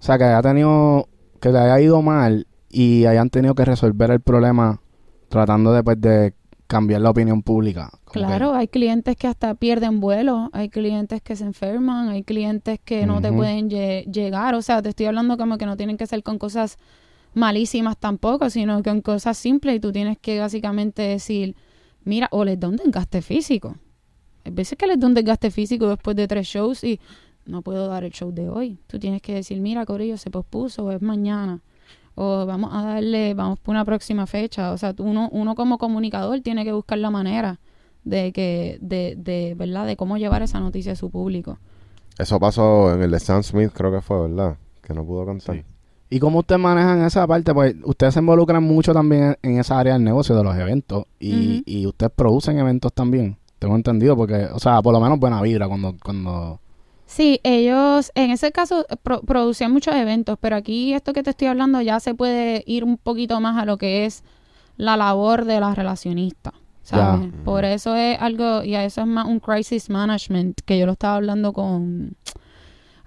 o 0.00 0.02
sea, 0.02 0.18
que 0.18 0.24
haya 0.24 0.42
tenido, 0.42 1.08
que 1.40 1.50
le 1.50 1.58
haya 1.58 1.80
ido 1.80 2.02
mal 2.02 2.46
y 2.68 3.06
hayan 3.06 3.30
tenido 3.30 3.54
que 3.54 3.64
resolver 3.64 4.10
el 4.10 4.20
problema 4.20 4.80
tratando 5.28 5.72
de, 5.72 5.82
pues, 5.84 6.00
de 6.00 6.34
cambiar 6.66 7.00
la 7.00 7.10
opinión 7.10 7.42
pública. 7.42 7.90
Claro, 8.10 8.54
hay 8.54 8.68
clientes 8.68 9.16
que 9.16 9.26
hasta 9.26 9.54
pierden 9.54 10.00
vuelo, 10.00 10.50
hay 10.52 10.68
clientes 10.68 11.22
que 11.22 11.36
se 11.36 11.44
enferman, 11.44 12.08
hay 12.08 12.24
clientes 12.24 12.80
que 12.84 13.06
no 13.06 13.20
te 13.20 13.32
pueden 13.32 13.70
lle- 13.70 14.04
llegar. 14.10 14.54
O 14.54 14.62
sea, 14.62 14.82
te 14.82 14.90
estoy 14.90 15.06
hablando 15.06 15.36
como 15.38 15.56
que 15.58 15.66
no 15.66 15.76
tienen 15.76 15.96
que 15.96 16.06
ser 16.06 16.22
con 16.22 16.38
cosas 16.38 16.76
malísimas 17.34 17.96
tampoco, 17.98 18.50
sino 18.50 18.82
con 18.82 19.00
cosas 19.02 19.36
simples 19.38 19.76
y 19.76 19.80
tú 19.80 19.92
tienes 19.92 20.18
que 20.18 20.40
básicamente 20.40 21.02
decir, 21.02 21.54
mira, 22.08 22.28
o 22.32 22.44
les 22.44 22.58
da 22.58 22.68
un 22.68 22.76
desgaste 22.76 23.22
físico. 23.22 23.76
Hay 24.44 24.52
veces 24.52 24.76
que 24.78 24.86
les 24.86 24.98
da 24.98 25.06
un 25.06 25.14
desgaste 25.14 25.50
físico 25.50 25.88
después 25.88 26.16
de 26.16 26.26
tres 26.26 26.46
shows 26.46 26.82
y 26.84 26.98
no 27.46 27.62
puedo 27.62 27.86
dar 27.88 28.04
el 28.04 28.12
show 28.12 28.32
de 28.32 28.48
hoy. 28.48 28.78
Tú 28.86 28.98
tienes 28.98 29.22
que 29.22 29.34
decir, 29.34 29.60
mira, 29.60 29.84
Corillo, 29.86 30.16
se 30.16 30.30
pospuso, 30.30 30.84
o 30.84 30.90
es 30.92 31.00
mañana. 31.02 31.60
O 32.14 32.44
vamos 32.46 32.70
a 32.74 32.82
darle, 32.82 33.34
vamos 33.34 33.58
por 33.60 33.72
una 33.74 33.84
próxima 33.84 34.26
fecha. 34.26 34.72
O 34.72 34.78
sea, 34.78 34.92
tú- 34.92 35.04
uno, 35.04 35.28
uno 35.32 35.54
como 35.54 35.78
comunicador 35.78 36.40
tiene 36.40 36.64
que 36.64 36.72
buscar 36.72 36.98
la 36.98 37.10
manera 37.10 37.60
de 38.04 38.32
que, 38.32 38.78
de, 38.80 39.14
de, 39.16 39.54
¿verdad? 39.56 39.86
De 39.86 39.96
cómo 39.96 40.16
llevar 40.18 40.42
esa 40.42 40.58
noticia 40.60 40.92
a 40.92 40.96
su 40.96 41.10
público. 41.10 41.58
Eso 42.18 42.40
pasó 42.40 42.92
en 42.92 43.02
el 43.02 43.10
de 43.12 43.20
Sam 43.20 43.42
Smith, 43.42 43.70
creo 43.72 43.92
que 43.92 44.00
fue, 44.00 44.28
¿verdad? 44.28 44.56
Que 44.82 44.94
no 44.94 45.04
pudo 45.04 45.24
cantar. 45.26 45.56
Sí. 45.56 45.62
¿Y 46.10 46.18
cómo 46.20 46.38
ustedes 46.40 46.60
manejan 46.60 47.04
esa 47.04 47.26
parte? 47.26 47.52
Pues 47.52 47.74
ustedes 47.84 48.14
se 48.14 48.20
involucran 48.20 48.62
mucho 48.62 48.92
también 48.92 49.36
en 49.42 49.58
esa 49.58 49.78
área 49.78 49.92
del 49.94 50.04
negocio 50.04 50.34
de 50.36 50.42
los 50.44 50.56
eventos 50.56 51.04
y, 51.20 51.62
y 51.66 51.86
ustedes 51.86 52.12
producen 52.14 52.58
eventos 52.58 52.92
también. 52.92 53.36
Tengo 53.58 53.74
entendido 53.76 54.16
porque, 54.16 54.46
o 54.52 54.58
sea, 54.58 54.80
por 54.80 54.92
lo 54.94 55.00
menos 55.00 55.18
buena 55.18 55.42
vibra 55.42 55.68
cuando, 55.68 55.94
cuando 56.02 56.60
Sí, 57.06 57.40
ellos 57.42 58.10
en 58.14 58.30
ese 58.30 58.52
caso 58.52 58.86
pro- 59.02 59.20
producían 59.22 59.72
muchos 59.72 59.94
eventos, 59.94 60.38
pero 60.40 60.56
aquí 60.56 60.92
esto 60.94 61.12
que 61.12 61.22
te 61.22 61.30
estoy 61.30 61.48
hablando 61.48 61.80
ya 61.80 62.00
se 62.00 62.14
puede 62.14 62.62
ir 62.66 62.84
un 62.84 62.96
poquito 62.98 63.40
más 63.40 63.56
a 63.56 63.64
lo 63.64 63.76
que 63.78 64.04
es 64.06 64.22
la 64.76 64.96
labor 64.96 65.44
de 65.44 65.60
la 65.60 65.74
relacionista. 65.74 66.52
¿sabes? 66.82 67.30
Por 67.44 67.66
eso 67.66 67.94
es 67.96 68.18
algo, 68.18 68.62
y 68.64 68.74
a 68.74 68.82
eso 68.84 69.02
es 69.02 69.06
más 69.06 69.26
un 69.26 69.40
crisis 69.40 69.90
management, 69.90 70.60
que 70.64 70.78
yo 70.78 70.86
lo 70.86 70.92
estaba 70.92 71.16
hablando 71.16 71.52
con 71.52 72.14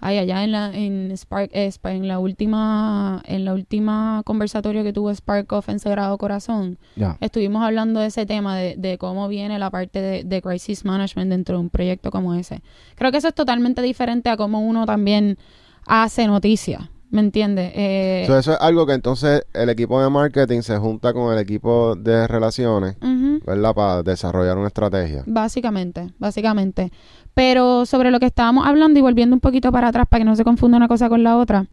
ay, 0.01 0.17
allá 0.17 0.43
en 0.43 0.51
la 0.51 0.75
en 0.75 1.15
Spark 1.15 1.49
eh, 1.53 1.71
en 1.85 2.07
la 2.07 2.19
última 2.19 3.21
en 3.25 3.45
la 3.45 3.53
última 3.53 4.21
conversatorio 4.25 4.83
que 4.83 4.91
tuvo 4.91 5.13
Spark 5.13 5.51
Off 5.53 5.69
en 5.69 5.79
Sagrado 5.79 6.17
Corazón. 6.17 6.77
Estuvimos 7.21 7.63
hablando 7.63 7.99
de 8.01 8.07
ese 8.07 8.25
tema, 8.25 8.57
de, 8.57 8.75
de 8.77 8.97
cómo 8.97 9.27
viene 9.27 9.57
la 9.59 9.69
parte 9.69 10.01
de, 10.01 10.23
de 10.23 10.41
crisis 10.41 10.83
management 10.83 11.29
dentro 11.29 11.55
de 11.55 11.61
un 11.61 11.69
proyecto 11.69 12.11
como 12.11 12.33
ese. 12.33 12.61
Creo 12.95 13.11
que 13.11 13.17
eso 13.19 13.29
es 13.29 13.35
totalmente 13.35 13.81
diferente 13.81 14.29
a 14.29 14.37
cómo 14.37 14.59
uno 14.59 14.85
también 14.85 15.37
hace 15.87 16.27
noticias, 16.27 16.89
¿me 17.09 17.21
entiendes? 17.21 17.71
Eh, 17.75 18.23
So, 18.27 18.37
eso 18.37 18.53
es 18.53 18.61
algo 18.61 18.85
que 18.85 18.93
entonces 18.93 19.43
el 19.53 19.69
equipo 19.69 20.01
de 20.01 20.09
marketing 20.09 20.61
se 20.61 20.77
junta 20.77 21.13
con 21.13 21.33
el 21.33 21.39
equipo 21.39 21.95
de 21.95 22.27
relaciones. 22.27 22.97
Para 23.75 24.03
desarrollar 24.03 24.57
una 24.57 24.67
estrategia. 24.67 25.23
Básicamente, 25.25 26.13
básicamente. 26.19 26.91
Pero 27.33 27.85
sobre 27.85 28.11
lo 28.11 28.19
que 28.19 28.25
estábamos 28.27 28.67
hablando 28.67 28.99
y 28.99 29.01
volviendo 29.01 29.35
un 29.35 29.39
poquito 29.39 29.71
para 29.71 29.87
atrás 29.87 30.07
para 30.09 30.21
que 30.21 30.25
no 30.25 30.35
se 30.35 30.43
confunda 30.43 30.77
una 30.77 30.87
cosa 30.87 31.09
con 31.09 31.23
la 31.23 31.37
otra, 31.37 31.67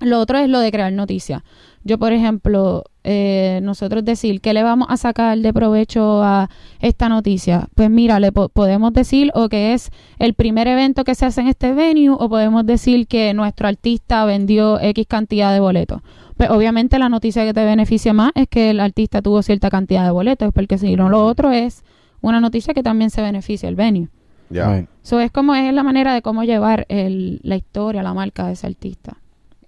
lo 0.00 0.20
otro 0.20 0.38
es 0.38 0.48
lo 0.48 0.60
de 0.60 0.70
crear 0.70 0.92
noticias. 0.92 1.42
Yo, 1.84 1.98
por 1.98 2.12
ejemplo, 2.12 2.84
eh, 3.04 3.60
nosotros 3.62 4.04
decir 4.04 4.40
qué 4.40 4.52
le 4.52 4.62
vamos 4.62 4.88
a 4.90 4.96
sacar 4.96 5.38
de 5.38 5.52
provecho 5.52 6.22
a 6.22 6.50
esta 6.80 7.08
noticia. 7.08 7.68
Pues 7.74 7.88
mira, 7.90 8.20
le 8.20 8.30
po- 8.30 8.48
podemos 8.48 8.92
decir 8.92 9.30
o 9.34 9.48
que 9.48 9.72
es 9.72 9.90
el 10.18 10.34
primer 10.34 10.68
evento 10.68 11.04
que 11.04 11.14
se 11.14 11.24
hace 11.26 11.40
en 11.40 11.48
este 11.48 11.72
venue 11.72 12.10
o 12.10 12.28
podemos 12.28 12.66
decir 12.66 13.06
que 13.06 13.32
nuestro 13.34 13.68
artista 13.68 14.24
vendió 14.24 14.78
X 14.80 15.06
cantidad 15.08 15.52
de 15.52 15.60
boletos. 15.60 16.02
Pues 16.36 16.50
obviamente 16.50 16.98
la 16.98 17.08
noticia 17.08 17.44
que 17.44 17.54
te 17.54 17.64
beneficia 17.64 18.12
más 18.12 18.32
es 18.34 18.46
que 18.48 18.70
el 18.70 18.80
artista 18.80 19.22
tuvo 19.22 19.42
cierta 19.42 19.70
cantidad 19.70 20.04
de 20.04 20.10
boletos, 20.10 20.52
porque 20.52 20.78
si 20.78 20.94
no 20.94 21.08
lo 21.08 21.24
otro 21.24 21.50
es 21.50 21.82
una 22.20 22.40
noticia 22.40 22.74
que 22.74 22.82
también 22.82 23.10
se 23.10 23.22
beneficia 23.22 23.68
el 23.68 23.74
venue. 23.76 24.08
Ya. 24.50 24.74
Right, 24.74 24.88
Eso 25.04 25.20
es 25.20 25.30
como 25.30 25.54
es 25.54 25.72
la 25.72 25.82
manera 25.82 26.14
de 26.14 26.22
cómo 26.22 26.42
llevar 26.44 26.86
el, 26.88 27.40
la 27.42 27.56
historia, 27.56 28.02
la 28.02 28.14
marca 28.14 28.46
de 28.46 28.52
ese 28.52 28.66
artista. 28.66 29.16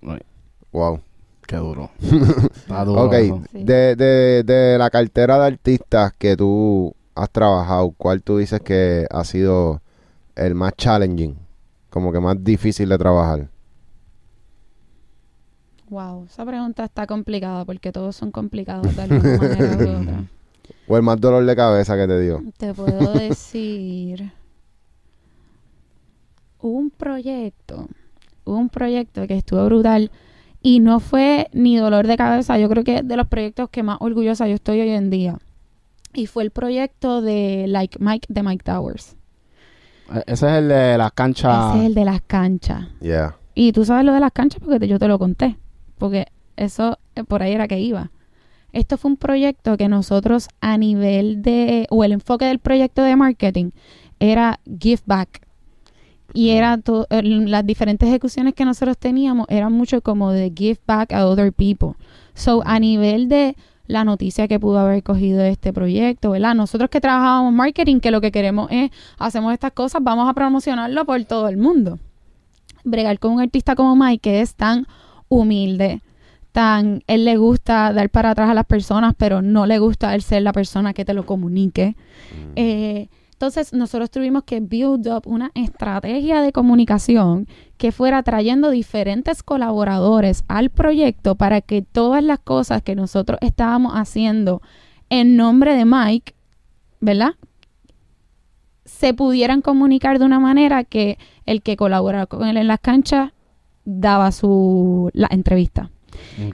right. 0.03 0.23
Wow. 0.73 1.01
Qué 1.47 1.57
duro. 1.57 1.91
Está 2.01 2.85
duro. 2.85 3.03
Ok. 3.05 3.15
Sí. 3.53 3.65
de, 3.65 3.97
de, 3.97 4.43
de 4.45 4.79
la 4.79 4.89
cartera 4.89 5.39
de 5.39 5.47
artistas 5.47 6.13
que 6.17 6.37
tú 6.37 6.95
has 7.15 7.29
trabajado, 7.31 7.91
¿cuál 7.97 8.23
tú 8.23 8.39
dices 8.39 8.61
que 8.61 9.07
ha 9.11 9.25
sido 9.25 9.83
el 10.37 10.55
más 10.55 10.75
challenging? 10.77 11.37
como 11.91 12.13
que 12.13 12.21
más 12.21 12.43
difícil 12.43 12.89
de 12.89 12.97
trabajar? 12.97 13.49
Wow, 15.89 16.25
esa 16.27 16.47
pregunta 16.47 16.85
está 16.85 17.07
complicada 17.07 17.65
porque 17.65 17.91
todos 17.91 18.15
son 18.15 18.31
complicados 18.31 18.95
de 18.95 19.03
alguna 19.03 19.37
manera 19.37 19.77
u 19.77 20.01
otra. 20.03 20.25
¿O 20.87 20.97
el 20.97 21.03
más 21.03 21.21
dolor 21.21 21.45
de 21.45 21.57
cabeza 21.57 21.97
que 21.97 22.07
te 22.07 22.21
dio? 22.21 22.43
Te 22.57 22.73
puedo 22.73 23.13
decir. 23.13 24.33
Hubo 26.63 26.79
un 26.79 26.91
proyecto, 26.91 27.89
hubo 28.45 28.57
un 28.57 28.69
proyecto 28.69 29.27
que 29.27 29.35
estuvo 29.37 29.65
brutal 29.65 30.11
y 30.63 30.81
no 30.81 31.01
fue 31.01 31.49
ni 31.53 31.77
dolor 31.79 32.07
de 32.07 32.17
cabeza, 32.17 32.59
yo 32.59 32.69
creo 32.69 32.85
que 32.85 32.99
es 32.99 33.09
de 33.09 33.17
los 33.17 33.27
proyectos 33.27 33.71
que 33.71 33.83
más 33.83 33.97
orgullosa 34.01 34.47
yo 34.47 34.55
estoy 34.55 34.81
hoy 34.81 34.91
en 34.91 35.09
día. 35.11 35.39
Y 36.13 36.27
fue 36.27 36.43
el 36.43 36.51
proyecto 36.51 37.23
de 37.23 37.67
Like 37.69 37.99
Mike 38.01 38.27
de 38.29 38.43
Mike 38.43 38.65
Towers. 38.65 39.17
E- 40.13 40.25
Ese 40.27 40.47
es 40.51 40.59
el 40.59 40.69
de 40.69 40.99
las 40.99 41.13
canchas. 41.13 41.71
Ese 41.75 41.79
es 41.81 41.87
el 41.87 41.95
de 41.95 42.05
las 42.05 42.21
canchas. 42.23 42.89
Yeah. 43.01 43.37
Y 43.55 43.73
tú 43.73 43.85
sabes 43.85 44.05
lo 44.05 44.13
de 44.13 44.21
las 44.21 44.33
canchas 44.33 44.61
porque 44.63 44.81
te- 44.81 44.89
yo 44.89 44.99
te 44.99 45.09
lo 45.09 45.19
conté. 45.19 45.57
Porque 45.99 46.27
eso 46.57 46.99
eh, 47.15 47.25
por 47.25 47.43
ahí 47.43 47.53
era 47.53 47.69
que 47.69 47.79
iba. 47.81 48.11
Esto 48.73 48.99
fue 48.99 49.13
un 49.13 49.17
proyecto 49.17 49.77
que 49.77 49.89
nosotros 49.89 50.49
a 50.61 50.77
nivel 50.79 51.43
de, 51.43 51.87
o 51.91 52.05
el 52.05 52.13
enfoque 52.13 52.45
del 52.45 52.59
proyecto 52.59 53.03
de 53.03 53.17
marketing 53.17 53.71
era 54.19 54.61
give 54.81 55.03
back. 55.07 55.47
Y 56.33 56.51
era 56.51 56.79
to- 56.79 57.07
el- 57.11 57.51
las 57.51 57.65
diferentes 57.67 58.09
ejecuciones 58.09 58.55
que 58.55 58.65
nosotros 58.65 58.97
teníamos 58.99 59.47
eran 59.49 59.73
mucho 59.73 60.01
como 60.01 60.31
de 60.31 60.53
give 60.57 60.79
back 60.87 61.13
a 61.13 61.27
other 61.27 61.53
people. 61.53 61.95
So, 62.35 62.63
a 62.65 62.79
nivel 62.79 63.29
de 63.29 63.57
la 63.87 64.05
noticia 64.05 64.47
que 64.47 64.61
pudo 64.61 64.79
haber 64.79 65.03
cogido 65.03 65.43
este 65.43 65.73
proyecto, 65.73 66.31
¿verdad? 66.31 66.55
Nosotros 66.55 66.89
que 66.91 67.01
trabajábamos 67.01 67.53
marketing, 67.53 67.99
que 67.99 68.13
lo 68.13 68.21
que 68.21 68.31
queremos 68.31 68.69
es, 68.71 68.91
hacemos 69.19 69.53
estas 69.53 69.73
cosas, 69.73 70.01
vamos 70.05 70.29
a 70.29 70.35
promocionarlo 70.35 71.05
por 71.05 71.23
todo 71.25 71.49
el 71.49 71.57
mundo. 71.57 71.99
Bregar 72.85 73.19
con 73.19 73.33
un 73.33 73.41
artista 73.41 73.75
como 73.75 73.97
Mike, 73.97 74.21
que 74.21 74.41
es 74.41 74.55
tan 74.55 74.87
humilde, 75.29 76.03
tan, 76.53 77.03
él 77.09 77.25
le 77.25 77.37
gusta 77.37 77.93
dar 77.93 78.11
para 78.11 78.31
atrás 78.31 78.49
a 78.51 78.55
las 78.55 78.65
personas, 78.67 79.15
pero 79.19 79.43
no 79.43 79.67
le 79.67 79.79
gusta 79.81 80.15
él 80.15 80.23
ser 80.23 80.43
la 80.43 80.53
persona 80.53 80.95
que 80.95 81.05
te 81.05 81.13
lo 81.15 81.27
comunique. 81.27 81.97
Eh, 82.57 83.09
entonces, 83.41 83.73
nosotros 83.73 84.11
tuvimos 84.11 84.45
que 84.45 84.61
build 84.61 85.09
up 85.09 85.23
una 85.25 85.51
estrategia 85.55 86.43
de 86.43 86.53
comunicación 86.53 87.49
que 87.79 87.91
fuera 87.91 88.23
trayendo 88.23 88.69
diferentes 88.69 89.43
colaboradores 89.43 90.45
al 90.47 90.69
proyecto 90.69 91.37
para 91.37 91.63
que 91.63 91.81
todas 91.81 92.23
las 92.23 92.39
cosas 92.41 92.83
que 92.83 92.95
nosotros 92.95 93.39
estábamos 93.41 93.95
haciendo 93.95 94.61
en 95.09 95.37
nombre 95.37 95.75
de 95.75 95.87
Mike, 95.87 96.35
¿verdad? 97.01 97.31
Se 98.85 99.15
pudieran 99.15 99.63
comunicar 99.63 100.19
de 100.19 100.27
una 100.27 100.39
manera 100.39 100.85
que 100.85 101.17
el 101.47 101.63
que 101.63 101.79
colaboraba 101.79 102.27
con 102.27 102.47
él 102.47 102.59
en 102.59 102.69
las 102.69 102.81
canchas 102.81 103.33
daba 103.87 104.33
su 104.33 105.09
la 105.15 105.29
entrevista. 105.31 105.91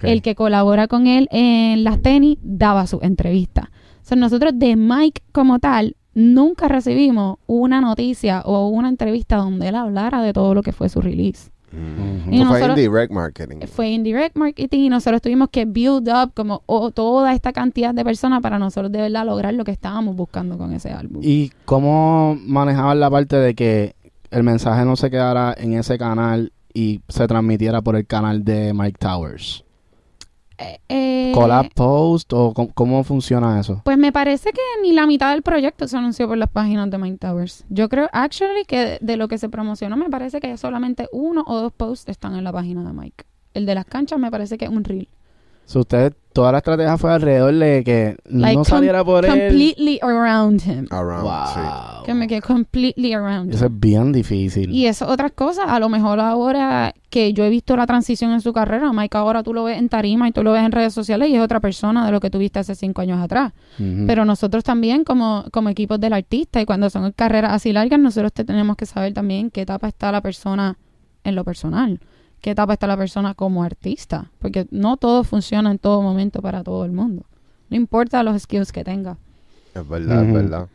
El 0.05 0.22
que 0.22 0.37
colabora 0.37 0.87
con 0.87 1.09
él 1.09 1.27
en 1.33 1.83
las 1.83 2.01
tenis 2.01 2.38
daba 2.42 2.87
su 2.87 3.01
entrevista. 3.03 3.72
O 4.03 4.05
sea, 4.05 4.16
nosotros 4.16 4.53
de 4.55 4.77
Mike 4.77 5.22
como 5.33 5.59
tal 5.59 5.96
nunca 6.16 6.66
recibimos 6.66 7.37
una 7.46 7.81
noticia 7.83 8.40
o 8.46 8.68
una 8.68 8.88
entrevista 8.88 9.37
donde 9.37 9.68
él 9.68 9.74
hablara 9.76 10.22
de 10.22 10.33
todo 10.33 10.55
lo 10.55 10.62
que 10.62 10.72
fue 10.72 10.88
su 10.88 11.02
release. 11.02 11.50
Mm. 11.72 12.33
Y 12.33 12.37
Eso 12.37 12.46
fue 12.48 12.55
nosotros- 12.61 12.79
indirect 12.79 13.12
marketing. 13.12 13.57
Fue 13.66 13.88
indirect 13.90 14.35
marketing 14.37 14.79
y 14.81 14.88
nosotros 14.88 15.20
tuvimos 15.20 15.50
que 15.50 15.66
build 15.66 16.09
up 16.09 16.33
como 16.35 16.62
o- 16.64 16.90
toda 16.90 17.35
esta 17.35 17.52
cantidad 17.52 17.92
de 17.92 18.02
personas 18.02 18.40
para 18.40 18.59
nosotros 18.59 18.90
de 18.90 19.02
verdad 19.02 19.26
lograr 19.26 19.52
lo 19.52 19.64
que 19.64 19.72
estábamos 19.72 20.16
buscando 20.16 20.57
con 20.57 20.72
ese 20.72 20.90
álbum. 20.90 21.20
¿Y 21.22 21.50
cómo 21.66 22.38
manejaban 22.46 22.98
la 22.98 23.11
parte 23.11 23.37
de 23.37 23.55
que 23.55 23.94
el 24.31 24.42
mensaje 24.42 24.85
no 24.87 24.96
se 24.96 25.11
quedara 25.11 25.55
en 25.59 25.74
ese 25.74 25.98
canal 25.98 26.50
y 26.72 27.02
se 27.09 27.26
transmitiera 27.26 27.83
por 27.83 27.94
el 27.96 28.07
canal 28.07 28.42
de 28.42 28.72
Mike 28.72 28.96
Towers? 28.98 29.64
Eh, 30.59 31.33
¿Collab 31.35 31.69
post 31.75 32.33
o 32.33 32.53
cómo, 32.55 32.73
cómo 32.73 33.05
funciona 33.05 33.61
eso? 33.61 33.83
Pues 33.85 33.99
me 33.99 34.12
parece 34.12 34.53
que 34.53 34.61
ni 34.83 34.92
la 34.92 35.07
mitad 35.07 35.33
del 35.33 35.42
proyecto 35.42 35.87
se 35.87 35.97
anunció 35.97 36.27
por 36.29 36.38
las 36.38 36.49
páginas 36.49 36.90
de 36.90 36.99
Mike 36.99 37.19
Towers. 37.19 37.64
Yo 37.69 37.88
creo, 37.88 38.09
actually, 38.12 38.64
que 38.64 38.79
de, 38.79 38.99
de 39.01 39.16
lo 39.16 39.29
que 39.29 39.38
se 39.38 39.49
promocionó, 39.49 39.97
me 39.97 40.09
parece 40.09 40.40
que 40.40 40.57
solamente 40.57 41.09
uno 41.12 41.45
o 41.47 41.57
dos 41.61 41.73
posts 41.73 42.09
están 42.09 42.37
en 42.37 42.45
la 42.45 42.53
página 42.53 42.85
de 42.85 42.92
Mike. 42.92 43.25
El 43.55 43.66
de 43.66 43.75
las 43.75 43.85
canchas 43.85 44.19
me 44.19 44.31
parece 44.31 44.59
que 44.59 44.66
es 44.66 44.71
un 44.71 44.85
reel. 44.85 45.09
So, 45.68 45.81
usted, 45.81 46.12
toda 46.33 46.52
la 46.52 46.59
estrategia 46.59 46.96
fue 46.96 47.12
alrededor 47.12 47.52
de 47.52 47.83
que 47.83 48.16
Like, 48.26 48.57
no 48.57 48.64
saliera 48.64 49.05
por 49.05 49.24
él. 49.24 49.33
Completely 49.33 49.98
around 50.00 50.62
him. 50.64 50.87
Around, 50.90 51.48
sí. 51.55 51.61
Wow. 51.61 52.05
Que 52.05 52.14
me 52.14 52.29
quedé 52.29 52.40
completely 52.40 53.12
around 53.14 53.52
Eso 53.52 53.66
him. 53.66 53.72
es 53.72 53.81
bien 53.81 54.12
difícil. 54.12 54.70
Y 54.70 54.87
eso 54.87 55.09
otras 55.09 55.33
cosas, 55.33 55.64
a 55.66 55.81
lo 55.81 55.88
mejor 55.88 56.20
ahora 56.20 56.94
que 57.11 57.33
yo 57.33 57.44
he 57.44 57.50
visto 57.50 57.74
la 57.74 57.85
transición 57.85 58.31
en 58.31 58.40
su 58.40 58.52
carrera, 58.52 58.92
Mike 58.92 59.18
ahora 59.18 59.42
tú 59.42 59.52
lo 59.52 59.64
ves 59.64 59.79
en 59.79 59.88
tarima 59.88 60.29
y 60.29 60.31
tú 60.33 60.44
lo 60.44 60.52
ves 60.52 60.62
en 60.64 60.70
redes 60.70 60.94
sociales 60.94 61.31
y 61.31 61.35
es 61.35 61.40
otra 61.40 61.59
persona 61.59 62.07
de 62.07 62.12
lo 62.12 62.20
que 62.20 62.31
tuviste 62.31 62.61
hace 62.61 62.76
cinco 62.76 63.00
años 63.02 63.20
atrás. 63.20 63.52
Ujú. 63.81 64.05
Pero 64.07 64.24
nosotros 64.24 64.62
también, 64.62 65.02
como, 65.02 65.46
como 65.50 65.68
equipos 65.68 65.98
del 65.98 66.12
artista, 66.12 66.61
y 66.61 66.64
cuando 66.64 66.90
son 66.90 67.11
carreras 67.11 67.52
así 67.52 67.72
largas, 67.72 67.98
nosotros 67.98 68.33
te 68.33 68.44
tenemos 68.44 68.76
que 68.76 68.87
saber 68.87 69.12
también 69.14 69.50
qué 69.50 69.62
etapa 69.62 69.88
está 69.88 70.12
la 70.12 70.20
persona 70.20 70.79
en 71.24 71.35
lo 71.35 71.42
personal, 71.42 71.98
qué 72.40 72.51
etapa 72.51 72.75
está 72.75 72.87
la 72.87 72.96
persona 72.96 73.35
como 73.35 73.62
artista, 73.62 74.31
porque 74.38 74.66
no 74.70 74.96
todo 74.96 75.25
funciona 75.25 75.70
en 75.70 75.79
todo 75.79 76.03
momento 76.03 76.42
para 76.42 76.62
todo 76.62 76.85
el 76.85 76.92
mundo. 76.92 77.25
No 77.70 77.77
importa 77.77 78.22
los 78.22 78.40
skills 78.42 78.72
que 78.72 78.85
tenga. 78.85 79.16
Es 79.75 79.88
verdad, 79.88 80.25
es 80.25 80.33
verdad. 80.33 80.68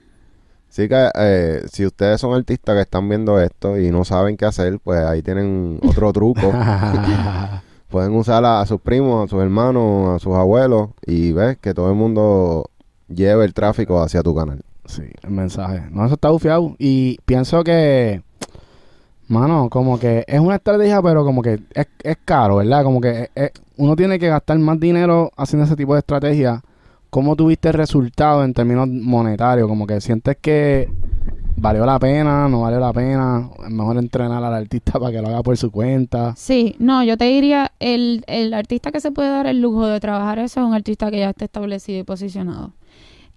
Así 0.70 0.88
que 0.88 1.10
eh, 1.16 1.64
si 1.72 1.86
ustedes 1.86 2.22
son 2.22 2.34
artistas 2.34 2.76
que 2.76 2.82
están 2.82 3.08
viendo 3.10 3.40
esto 3.42 3.78
y 3.78 3.92
no 3.92 4.06
saben 4.06 4.38
qué 4.38 4.46
hacer, 4.46 4.80
pues 4.80 5.04
ahí 5.04 5.22
tienen 5.22 5.80
otro 5.84 6.14
truco. 6.14 6.54
Pueden 7.90 8.16
usar 8.16 8.46
a, 8.46 8.62
a 8.62 8.66
sus 8.66 8.80
primos, 8.80 9.26
a 9.26 9.30
sus 9.30 9.42
hermanos, 9.42 10.16
a 10.16 10.20
sus 10.20 10.34
abuelos 10.34 10.92
y 11.06 11.34
ves 11.34 11.58
que 11.58 11.74
todo 11.74 11.90
el 11.90 11.96
mundo 11.96 12.70
lleve 13.10 13.44
el 13.44 13.54
tráfico 13.54 14.02
hacia 14.02 14.24
tu 14.24 14.34
canal. 14.34 14.62
Sí, 14.86 15.04
el 15.24 15.32
mensaje. 15.32 15.84
No, 15.92 16.06
eso 16.06 16.16
está 16.16 16.30
bufiado. 16.30 16.76
Y 16.78 17.18
pienso 17.26 17.64
que, 17.64 18.24
mano, 19.32 19.70
como 19.70 19.98
que 20.00 20.24
es 20.28 20.40
una 20.40 20.56
estrategia, 20.56 21.02
pero 21.02 21.24
como 21.26 21.42
que 21.42 21.60
es, 21.74 21.88
es 22.04 22.18
caro, 22.24 22.58
¿verdad? 22.58 22.84
Como 22.84 23.02
que 23.02 23.10
es- 23.24 23.30
es- 23.36 23.52
uno 23.78 23.96
tiene 23.96 24.20
que 24.20 24.28
gastar 24.30 24.60
más 24.60 24.80
dinero 24.80 25.32
haciendo 25.38 25.66
ese 25.66 25.76
tipo 25.76 25.94
de 25.94 26.00
estrategia. 26.00 26.62
¿Cómo 27.10 27.36
tuviste 27.36 27.72
resultado 27.72 28.44
en 28.44 28.54
términos 28.54 28.88
monetarios? 28.88 29.68
Como 29.68 29.86
que 29.88 30.00
sientes 30.00 30.38
que 30.40 30.90
valió 31.58 31.86
la 31.86 32.00
pena, 32.00 32.48
no 32.48 32.62
valió 32.62 32.80
la 32.80 32.94
pena. 32.94 33.50
Es 33.66 33.70
mejor 33.72 33.98
entrenar 33.98 34.44
al 34.44 34.54
artista 34.54 34.94
para 35.00 35.12
que 35.12 35.22
lo 35.22 35.28
haga 35.28 35.44
por 35.44 35.58
su 35.58 35.72
cuenta. 35.72 36.34
Sí, 36.38 36.76
no, 36.80 37.04
yo 37.04 37.18
te 37.18 37.26
diría, 37.26 37.72
el, 37.80 38.24
el 38.28 38.54
artista 38.54 38.92
que 38.92 39.00
se 39.00 39.12
puede 39.12 39.30
dar 39.30 39.48
el 39.48 39.62
lujo 39.62 39.88
de 39.88 40.00
trabajar 40.00 40.40
eso 40.40 40.62
es 40.62 40.66
un 40.66 40.74
artista 40.74 41.12
que 41.12 41.20
ya 41.20 41.30
está 41.32 41.46
establecido 41.46 42.00
y 42.00 42.04
posicionado. 42.04 42.72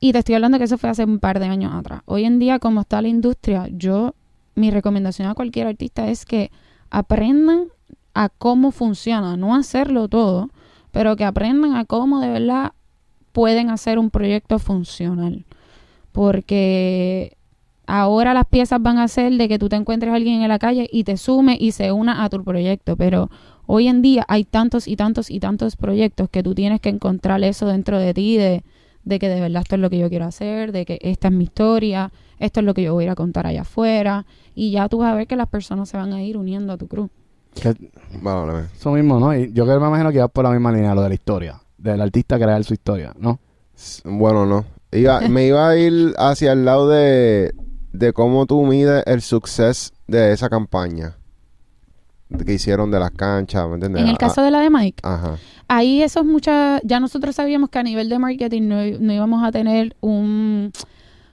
Y 0.00 0.12
te 0.12 0.18
estoy 0.18 0.34
hablando 0.34 0.58
que 0.58 0.64
eso 0.64 0.76
fue 0.78 0.90
hace 0.90 1.04
un 1.04 1.18
par 1.18 1.38
de 1.40 1.46
años 1.46 1.72
atrás. 1.74 2.02
Hoy 2.04 2.24
en 2.24 2.38
día, 2.38 2.58
como 2.58 2.82
está 2.82 3.00
la 3.00 3.08
industria, 3.08 3.68
yo, 3.72 4.14
mi 4.54 4.70
recomendación 4.70 5.28
a 5.28 5.34
cualquier 5.34 5.66
artista 5.66 6.08
es 6.08 6.24
que 6.24 6.50
aprendan 6.90 7.68
a 8.14 8.28
cómo 8.28 8.70
funciona, 8.70 9.36
no 9.36 9.54
hacerlo 9.54 10.08
todo, 10.08 10.50
pero 10.92 11.16
que 11.16 11.24
aprendan 11.24 11.74
a 11.74 11.84
cómo 11.84 12.20
de 12.20 12.28
verdad 12.28 12.72
pueden 13.32 13.68
hacer 13.70 13.98
un 13.98 14.10
proyecto 14.10 14.58
funcional. 14.58 15.44
Porque 16.12 17.36
ahora 17.86 18.32
las 18.32 18.46
piezas 18.46 18.80
van 18.80 18.98
a 18.98 19.08
ser 19.08 19.32
de 19.32 19.48
que 19.48 19.58
tú 19.58 19.68
te 19.68 19.76
encuentres 19.76 20.12
a 20.12 20.16
alguien 20.16 20.42
en 20.42 20.48
la 20.48 20.60
calle 20.60 20.88
y 20.90 21.04
te 21.04 21.16
sume 21.16 21.56
y 21.60 21.72
se 21.72 21.90
una 21.90 22.24
a 22.24 22.30
tu 22.30 22.42
proyecto, 22.44 22.96
pero 22.96 23.30
hoy 23.66 23.88
en 23.88 24.02
día 24.02 24.24
hay 24.28 24.44
tantos 24.44 24.86
y 24.86 24.94
tantos 24.96 25.30
y 25.30 25.40
tantos 25.40 25.74
proyectos 25.76 26.30
que 26.30 26.44
tú 26.44 26.54
tienes 26.54 26.80
que 26.80 26.90
encontrar 26.90 27.42
eso 27.42 27.66
dentro 27.66 27.98
de 27.98 28.14
ti, 28.14 28.36
de, 28.36 28.62
de 29.04 29.18
que 29.18 29.28
de 29.28 29.40
verdad 29.40 29.62
esto 29.62 29.74
es 29.76 29.80
lo 29.80 29.90
que 29.90 29.98
yo 29.98 30.08
quiero 30.08 30.24
hacer, 30.24 30.72
de 30.72 30.84
que 30.84 30.98
esta 31.02 31.28
es 31.28 31.34
mi 31.34 31.44
historia, 31.44 32.12
esto 32.38 32.60
es 32.60 32.66
lo 32.66 32.74
que 32.74 32.82
yo 32.82 32.94
voy 32.94 33.04
a 33.04 33.06
ir 33.06 33.10
a 33.10 33.14
contar 33.14 33.46
allá 33.46 33.62
afuera, 33.62 34.26
y 34.54 34.70
ya 34.70 34.88
tú 34.88 34.98
vas 34.98 35.12
a 35.12 35.14
ver 35.14 35.26
que 35.26 35.36
las 35.36 35.48
personas 35.48 35.88
se 35.88 35.96
van 35.96 36.12
a 36.12 36.22
ir 36.22 36.36
uniendo 36.36 36.72
a 36.72 36.76
tu 36.76 36.88
crew. 36.88 37.08
Que 37.54 37.74
Bueno, 38.20 38.58
eso 38.58 38.92
mismo, 38.92 39.20
¿no? 39.20 39.34
Y 39.34 39.52
yo 39.52 39.64
creo 39.64 39.76
que 39.76 39.82
me 39.82 39.88
imagino 39.88 40.10
que 40.10 40.18
vas 40.18 40.30
por 40.30 40.44
la 40.44 40.50
misma 40.50 40.72
línea, 40.72 40.94
lo 40.94 41.02
de 41.02 41.08
la 41.08 41.14
historia. 41.14 41.60
Del 41.78 42.00
artista 42.00 42.36
crear 42.36 42.64
su 42.64 42.74
historia, 42.74 43.14
¿no? 43.18 43.38
bueno, 44.04 44.46
no. 44.46 44.64
Iba, 44.90 45.20
me 45.28 45.46
iba 45.46 45.68
a 45.68 45.76
ir 45.76 46.14
hacia 46.16 46.52
el 46.52 46.64
lado 46.64 46.88
de, 46.88 47.52
de 47.92 48.12
cómo 48.12 48.46
tú 48.46 48.64
mides 48.64 49.02
el 49.06 49.20
suceso 49.22 49.92
de 50.06 50.32
esa 50.32 50.48
campaña 50.48 51.16
que 52.44 52.52
hicieron 52.54 52.90
de 52.90 52.98
las 52.98 53.10
canchas, 53.10 53.66
¿me 53.68 53.74
entiendes? 53.74 54.02
En 54.02 54.08
el 54.08 54.14
Ah, 54.14 54.18
caso 54.18 54.42
de 54.42 54.50
la 54.50 54.60
de 54.60 54.70
Mike, 54.70 55.00
Ajá. 55.02 55.36
ahí 55.68 56.02
eso 56.02 56.20
es 56.20 56.26
mucha, 56.26 56.80
ya 56.82 56.98
nosotros 57.00 57.34
sabíamos 57.36 57.70
que 57.70 57.78
a 57.78 57.82
nivel 57.82 58.08
de 58.08 58.18
marketing 58.18 58.62
no, 58.62 58.76
no 59.00 59.12
íbamos 59.12 59.44
a 59.44 59.52
tener 59.52 59.94
un, 60.00 60.72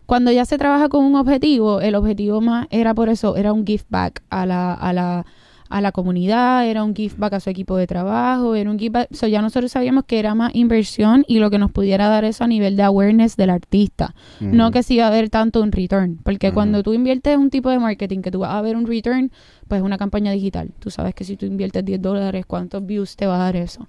cuando 0.05 0.31
ya 0.31 0.45
se 0.45 0.57
trabaja 0.57 0.89
con 0.89 1.05
un 1.05 1.15
objetivo, 1.15 1.81
el 1.81 1.95
objetivo 1.95 2.41
más 2.41 2.67
era 2.69 2.93
por 2.93 3.09
eso, 3.09 3.35
era 3.37 3.53
un 3.53 3.65
give 3.65 3.83
back 3.89 4.21
a 4.29 4.45
la, 4.45 4.73
a 4.73 4.93
la, 4.93 5.25
a 5.71 5.81
la 5.81 5.91
comunidad, 5.91 6.67
era 6.67 6.83
un 6.83 6.95
give 6.95 7.15
back 7.17 7.33
a 7.33 7.39
su 7.39 7.49
equipo 7.49 7.77
de 7.77 7.87
trabajo, 7.87 8.55
era 8.55 8.69
un 8.69 8.77
give 8.77 8.91
back, 8.91 9.07
so 9.11 9.27
ya 9.27 9.41
nosotros 9.41 9.71
sabíamos 9.71 10.03
que 10.05 10.19
era 10.19 10.35
más 10.35 10.53
inversión 10.53 11.25
y 11.27 11.39
lo 11.39 11.49
que 11.49 11.57
nos 11.57 11.71
pudiera 11.71 12.07
dar 12.07 12.25
eso 12.25 12.43
a 12.43 12.47
nivel 12.47 12.75
de 12.75 12.83
awareness 12.83 13.35
del 13.37 13.49
artista, 13.49 14.13
no 14.39 14.71
que 14.71 14.83
si 14.83 14.95
iba 14.95 15.05
a 15.05 15.07
haber 15.07 15.29
tanto 15.29 15.61
un 15.61 15.71
return, 15.71 16.19
porque 16.23 16.51
cuando 16.51 16.83
tú 16.83 16.93
inviertes 16.93 17.37
un 17.37 17.49
tipo 17.49 17.69
de 17.69 17.79
marketing 17.79 18.21
que 18.21 18.31
tú 18.31 18.39
vas 18.39 18.51
a 18.51 18.61
ver 18.61 18.75
un 18.75 18.85
return, 18.85 19.31
pues 19.67 19.79
es 19.79 19.85
una 19.85 19.97
campaña 19.97 20.31
digital, 20.33 20.71
tú 20.79 20.89
sabes 20.89 21.15
que 21.15 21.23
si 21.23 21.37
tú 21.37 21.45
inviertes 21.45 21.85
10 21.85 22.01
dólares, 22.01 22.45
¿cuántos 22.45 22.85
views 22.85 23.15
te 23.15 23.25
va 23.25 23.35
a 23.35 23.39
dar 23.39 23.55
eso? 23.55 23.85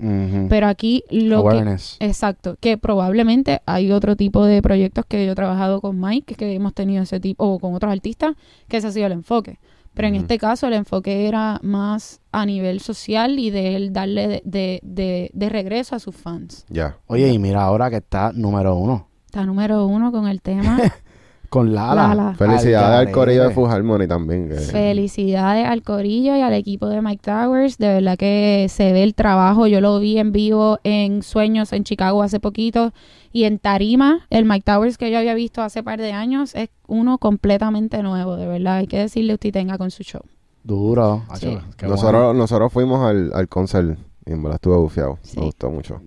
Pero 0.49 0.69
aquí 0.69 1.03
lo 1.11 1.43
que 1.43 1.49
Awareness. 1.51 1.97
Exacto, 1.99 2.57
que 2.61 2.79
probablemente 2.79 3.61
hay 3.67 3.91
otro 3.91 4.15
tipo 4.17 4.45
de 4.45 4.63
proyectos 4.63 5.05
que 5.07 5.27
yo 5.27 5.33
he 5.33 5.35
trabajado 5.35 5.81
con 5.81 6.01
Mike, 6.01 6.35
que 6.37 6.55
hemos 6.55 6.75
tenido 6.75 7.03
ese 7.03 7.19
tipo, 7.21 7.45
o 7.45 7.59
con 7.59 7.75
otros 7.75 7.91
artistas, 7.91 8.35
que 8.69 8.77
ese 8.77 8.87
ha 8.87 8.93
sido 8.93 9.07
el 9.07 9.13
enfoque. 9.13 9.59
Pero 9.95 10.09
en 10.09 10.15
este 10.15 10.39
caso 10.39 10.67
el 10.69 10.73
enfoque 10.73 11.27
era 11.29 11.61
más 11.63 12.21
a 12.33 12.47
nivel 12.47 12.81
social 12.81 13.39
y 13.39 13.51
de 13.51 13.77
él 13.77 13.93
darle 13.93 14.27
de, 14.29 14.43
de, 14.45 14.81
de- 14.83 15.31
de 15.35 15.49
regreso 15.49 15.95
a 15.95 15.99
sus 15.99 16.17
fans. 16.17 16.65
Ya. 16.71 16.97
Oye, 17.07 17.29
y 17.31 17.39
mira 17.39 17.63
ahora 17.63 17.91
que 17.91 17.97
está 17.97 18.33
número 18.33 18.75
uno. 18.77 19.09
Está 19.27 19.45
número 19.45 19.87
uno 19.87 20.11
con 20.13 20.27
el 20.29 20.41
tema. 20.41 20.79
Con 21.53 21.75
Lala. 21.75 22.09
Lala. 22.15 22.35
Felicidades 22.35 23.07
al 23.09 23.13
corillo 23.13 23.49
de. 23.49 23.51
Full 23.55 23.69
Harmony 23.71 24.09
también. 24.09 24.49
que- 24.49 24.55
Felicidades 24.57 25.67
al 25.67 25.83
corillo 25.83 26.35
y 26.35 26.41
al 26.41 26.55
equipo 26.55 26.87
de 26.89 27.03
Mike 27.03 27.21
Towers. 27.23 27.77
De 27.77 27.89
verdad 27.89 28.17
que 28.17 28.69
se 28.71 28.91
ve 28.95 29.03
el 29.03 29.15
trabajo. 29.15 29.67
Yo 29.67 29.83
lo 29.83 29.99
vi 30.01 30.17
en 30.17 30.33
vivo 30.33 30.79
en 30.83 31.23
Sueños 31.23 31.75
en 31.75 31.85
Chicago 31.85 32.23
hace 32.23 32.41
poquito. 32.41 32.95
Y 33.33 33.45
en 33.45 33.59
Tarima, 33.59 34.21
el 34.31 34.47
Mike 34.47 34.63
Towers 34.65 34.97
que 34.97 35.11
yo 35.11 35.19
había 35.19 35.35
visto 35.35 35.61
hace 35.61 35.83
par 35.83 36.01
de 36.01 36.13
años 36.13 36.55
es 36.55 36.71
uno 36.87 37.19
completamente 37.19 38.03
nuevo, 38.03 38.37
de 38.37 38.47
verdad. 38.47 38.77
Hay 38.77 38.87
que 38.87 38.99
decirle 39.01 39.35
usted 39.35 39.53
tenga 39.53 39.77
con 39.77 39.91
su 39.91 40.05
show. 40.05 40.23
Duro. 40.65 41.23
Sí. 41.35 41.59
Nosotros, 41.83 42.13
bueno. 42.13 42.33
nosotros 42.35 42.73
fuimos 42.73 43.05
al, 43.05 43.31
al 43.35 43.49
concert 43.49 43.99
y 44.25 44.33
en 44.33 44.43
verdad 44.43 44.55
estuve 44.57 44.77
bufiado. 44.77 45.19
Sí. 45.21 45.39
Me 45.39 45.45
gustó 45.45 45.71
mucho. 45.71 46.01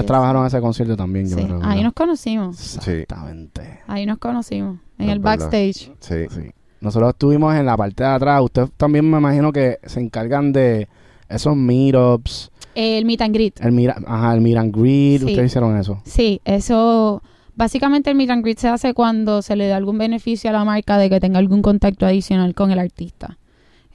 Ustedes 0.00 0.06
trabajaron 0.06 0.42
en 0.42 0.46
ese 0.48 0.60
concierto 0.60 0.96
también, 0.96 1.28
yo 1.28 1.36
Sí, 1.36 1.44
creo. 1.44 1.60
Ahí 1.62 1.82
nos 1.82 1.92
conocimos. 1.92 2.76
Exactamente. 2.76 3.80
Ahí 3.86 4.06
nos 4.06 4.18
conocimos. 4.18 4.78
En 4.98 5.08
el 5.10 5.18
verdad. 5.18 5.38
backstage. 5.38 5.92
Sí. 6.00 6.14
Sí. 6.30 6.50
Nosotros 6.80 7.10
estuvimos 7.10 7.54
en 7.54 7.64
la 7.66 7.76
parte 7.76 8.02
de 8.04 8.10
atrás. 8.10 8.42
Ustedes 8.42 8.70
también 8.76 9.08
me 9.10 9.18
imagino 9.18 9.52
que 9.52 9.78
se 9.84 10.00
encargan 10.00 10.52
de 10.52 10.88
esos 11.28 11.56
meetups, 11.56 12.50
El 12.74 13.04
meet 13.04 13.22
and 13.22 13.34
greet. 13.34 13.60
el 13.60 13.72
mira, 13.72 13.96
ajá, 14.06 14.34
el 14.34 14.40
meet 14.40 14.56
and 14.58 14.76
greet. 14.76 15.20
Sí. 15.20 15.26
Ustedes 15.26 15.46
hicieron 15.46 15.76
eso. 15.78 16.02
Sí, 16.04 16.40
eso. 16.44 17.22
Básicamente 17.56 18.10
el 18.10 18.16
meet 18.16 18.30
and 18.30 18.42
greet 18.42 18.58
se 18.58 18.68
hace 18.68 18.94
cuando 18.94 19.40
se 19.40 19.54
le 19.56 19.68
da 19.68 19.76
algún 19.76 19.96
beneficio 19.96 20.50
a 20.50 20.52
la 20.52 20.64
marca 20.64 20.98
de 20.98 21.08
que 21.08 21.20
tenga 21.20 21.38
algún 21.38 21.62
contacto 21.62 22.04
adicional 22.04 22.54
con 22.54 22.70
el 22.72 22.78
artista. 22.80 23.38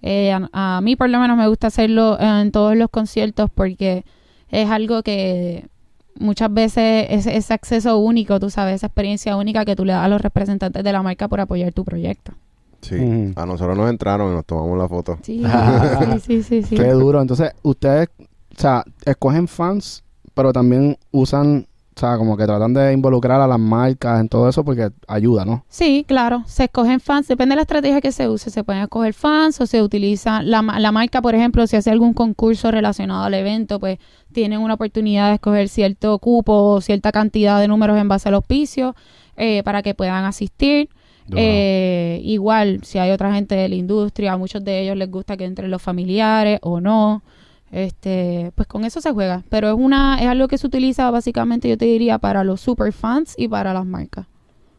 Eh, 0.02 0.32
a, 0.32 0.78
a 0.78 0.82
mí 0.82 0.96
por 0.96 1.10
lo 1.10 1.20
menos 1.20 1.38
me 1.38 1.48
gusta 1.48 1.68
hacerlo 1.68 2.18
en 2.20 2.52
todos 2.52 2.76
los 2.78 2.90
conciertos 2.90 3.50
porque 3.54 4.06
es 4.50 4.70
algo 4.70 5.04
que 5.04 5.68
muchas 6.16 6.54
veces 6.54 7.08
es 7.10 7.26
ese 7.26 7.54
acceso 7.54 7.98
único, 7.98 8.40
tú 8.40 8.50
sabes, 8.50 8.76
esa 8.76 8.88
experiencia 8.88 9.36
única 9.38 9.66
que 9.66 9.76
tú 9.76 9.86
le 9.86 9.94
das 9.94 10.06
a 10.06 10.08
los 10.08 10.22
representantes 10.22 10.84
de 10.84 10.92
la 10.92 11.02
marca 11.02 11.28
por 11.28 11.40
apoyar 11.40 11.74
tu 11.74 11.84
proyecto. 11.84 12.34
Sí. 12.82 13.34
A 13.36 13.46
nosotros 13.46 13.78
nos 13.78 13.90
entraron 13.90 14.32
y 14.32 14.36
nos 14.36 14.46
tomamos 14.46 14.78
la 14.78 14.88
foto. 14.88 15.20
Sí, 15.22 15.44
sí, 16.12 16.20
sí, 16.22 16.44
sí, 16.44 16.64
sí. 16.64 16.76
Qué 16.76 16.92
duro. 16.92 17.22
Entonces, 17.22 17.52
ustedes, 17.62 18.08
o 18.20 18.60
sea, 18.60 18.84
escogen 19.06 19.48
fans, 19.48 20.04
pero 20.34 20.54
también 20.54 20.98
usan, 21.12 21.68
o 22.00 22.08
sea, 22.08 22.18
como 22.18 22.38
que 22.38 22.46
tratan 22.46 22.74
de 22.74 22.94
involucrar 22.94 23.42
a 23.42 23.48
las 23.48 23.60
marcas 23.60 24.22
en 24.22 24.30
todo 24.30 24.48
eso 24.48 24.64
porque 24.64 24.90
ayuda, 25.06 25.44
¿no? 25.44 25.66
Sí, 25.68 26.06
claro. 26.08 26.44
Se 26.46 26.64
escogen 26.64 27.02
fans. 27.02 27.28
Depende 27.28 27.52
de 27.52 27.56
la 27.58 27.64
estrategia 27.64 28.00
que 28.00 28.14
se 28.14 28.30
use. 28.30 28.50
Se 28.50 28.64
pueden 28.64 28.84
escoger 28.84 29.14
fans 29.14 29.60
o 29.60 29.66
se 29.66 29.84
utiliza 29.84 30.42
la, 30.42 30.62
la 30.62 30.94
marca, 30.94 31.22
por 31.22 31.36
ejemplo, 31.36 31.68
si 31.68 31.76
hace 31.76 31.92
algún 31.92 32.14
concurso 32.14 32.72
relacionado 32.72 33.26
al 33.26 33.34
evento, 33.34 33.82
pues 33.82 34.00
tienen 34.32 34.62
una 34.62 34.76
oportunidad 34.76 35.28
de 35.28 35.34
escoger 35.36 35.68
cierto 35.68 36.18
cupo 36.20 36.54
o 36.54 36.80
cierta 36.80 37.12
cantidad 37.12 37.60
de 37.60 37.68
números 37.68 37.98
en 37.98 38.08
base 38.08 38.30
al 38.30 38.36
auspicio 38.36 38.96
eh, 39.36 39.62
para 39.64 39.82
que 39.82 39.94
puedan 39.94 40.24
asistir. 40.24 40.88
Eh, 41.36 42.22
igual, 42.24 42.80
si 42.84 42.98
hay 42.98 43.12
otra 43.12 43.34
gente 43.34 43.56
de 43.56 43.68
la 43.68 43.76
industria, 43.76 44.32
a 44.32 44.38
muchos 44.38 44.64
de 44.64 44.80
ellos 44.80 44.96
les 44.96 45.12
gusta 45.12 45.36
que 45.36 45.44
entren 45.44 45.70
los 45.70 45.82
familiares 45.82 46.60
o 46.62 46.80
no. 46.80 47.24
Este, 47.72 48.52
pues 48.56 48.68
con 48.68 48.84
eso 48.86 49.02
se 49.02 49.12
juega. 49.12 49.44
Pero 49.50 49.70
es 49.70 49.76
una, 49.76 50.20
es 50.20 50.28
algo 50.28 50.48
que 50.48 50.58
se 50.58 50.68
utiliza 50.68 51.10
básicamente, 51.12 51.70
yo 51.70 51.78
te 51.78 51.86
diría, 51.86 52.18
para 52.18 52.44
los 52.44 52.62
super 52.62 52.92
fans 52.94 53.36
y 53.38 53.48
para 53.48 53.74
las 53.74 53.86
marcas. 53.86 54.26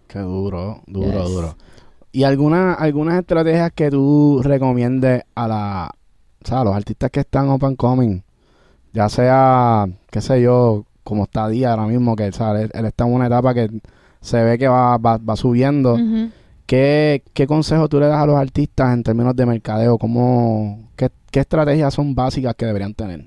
Qué 0.08 0.18
duro, 0.18 0.80
duro, 0.86 1.22
Yes. 1.22 1.30
duro. 1.30 1.56
¿Y 2.12 2.24
alguna, 2.24 2.74
algunas 2.74 3.20
estrategias 3.20 3.70
que 3.72 3.90
tú 3.90 4.40
recomiendes 4.42 5.22
a 5.36 5.46
la, 5.46 5.90
o 6.42 6.46
sea, 6.46 6.60
a 6.62 6.64
los 6.64 6.74
artistas 6.74 7.10
que 7.10 7.20
están 7.20 7.48
and 7.48 7.76
coming? 7.76 8.20
Ya 8.92 9.08
sea, 9.08 9.86
qué 10.10 10.20
sé 10.20 10.42
yo, 10.42 10.84
como 11.04 11.24
está 11.24 11.48
Día 11.48 11.70
ahora 11.70 11.86
mismo, 11.86 12.16
que 12.16 12.32
¿sabes? 12.32 12.64
Él, 12.64 12.70
él 12.74 12.86
está 12.86 13.04
en 13.06 13.12
una 13.12 13.26
etapa 13.28 13.54
que 13.54 13.70
se 14.20 14.42
ve 14.42 14.58
que 14.58 14.66
va, 14.66 14.98
va, 14.98 15.18
va 15.18 15.36
subiendo. 15.36 15.96
¿Qué, 16.70 17.24
¿Qué 17.34 17.48
consejo 17.48 17.88
tú 17.88 17.98
le 17.98 18.06
das 18.06 18.22
a 18.22 18.26
los 18.26 18.36
artistas 18.36 18.94
en 18.94 19.02
términos 19.02 19.34
de 19.34 19.44
mercadeo? 19.44 19.98
¿Cómo, 19.98 20.88
qué, 20.94 21.10
¿Qué 21.32 21.40
estrategias 21.40 21.92
son 21.92 22.14
básicas 22.14 22.54
que 22.54 22.64
deberían 22.64 22.94
tener? 22.94 23.24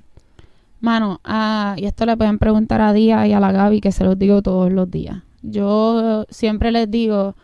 Mano, 0.79 1.19
ah, 1.25 1.75
y 1.77 1.83
esto 1.83 2.05
le 2.05 2.15
pueden 2.15 2.39
preguntar 2.39 2.79
a 2.79 2.93
Día 2.93 3.27
y 3.27 3.33
a 3.33 3.41
la 3.41 3.51
Gaby, 3.51 3.81
que 3.81 3.91
se 3.91 4.05
los 4.05 4.17
digo 4.17 4.41
todos 4.41 4.71
los 4.71 4.89
días. 4.89 5.23
Yo 5.41 6.23
siempre 6.29 6.71
les 6.71 6.89
digo 6.89 7.35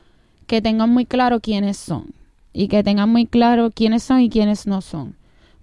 que 0.48 0.62
tengan 0.62 0.90
muy 0.90 1.06
claro 1.06 1.42
quiénes 1.42 1.76
son 1.76 2.06
y 2.54 2.70
que 2.70 2.82
tengan 2.82 3.10
muy 3.10 3.26
claro 3.26 3.70
quiénes 3.70 4.02
son 4.02 4.22
y 4.22 4.30
quiénes 4.30 4.68
no 4.68 4.80
son. 4.80 5.16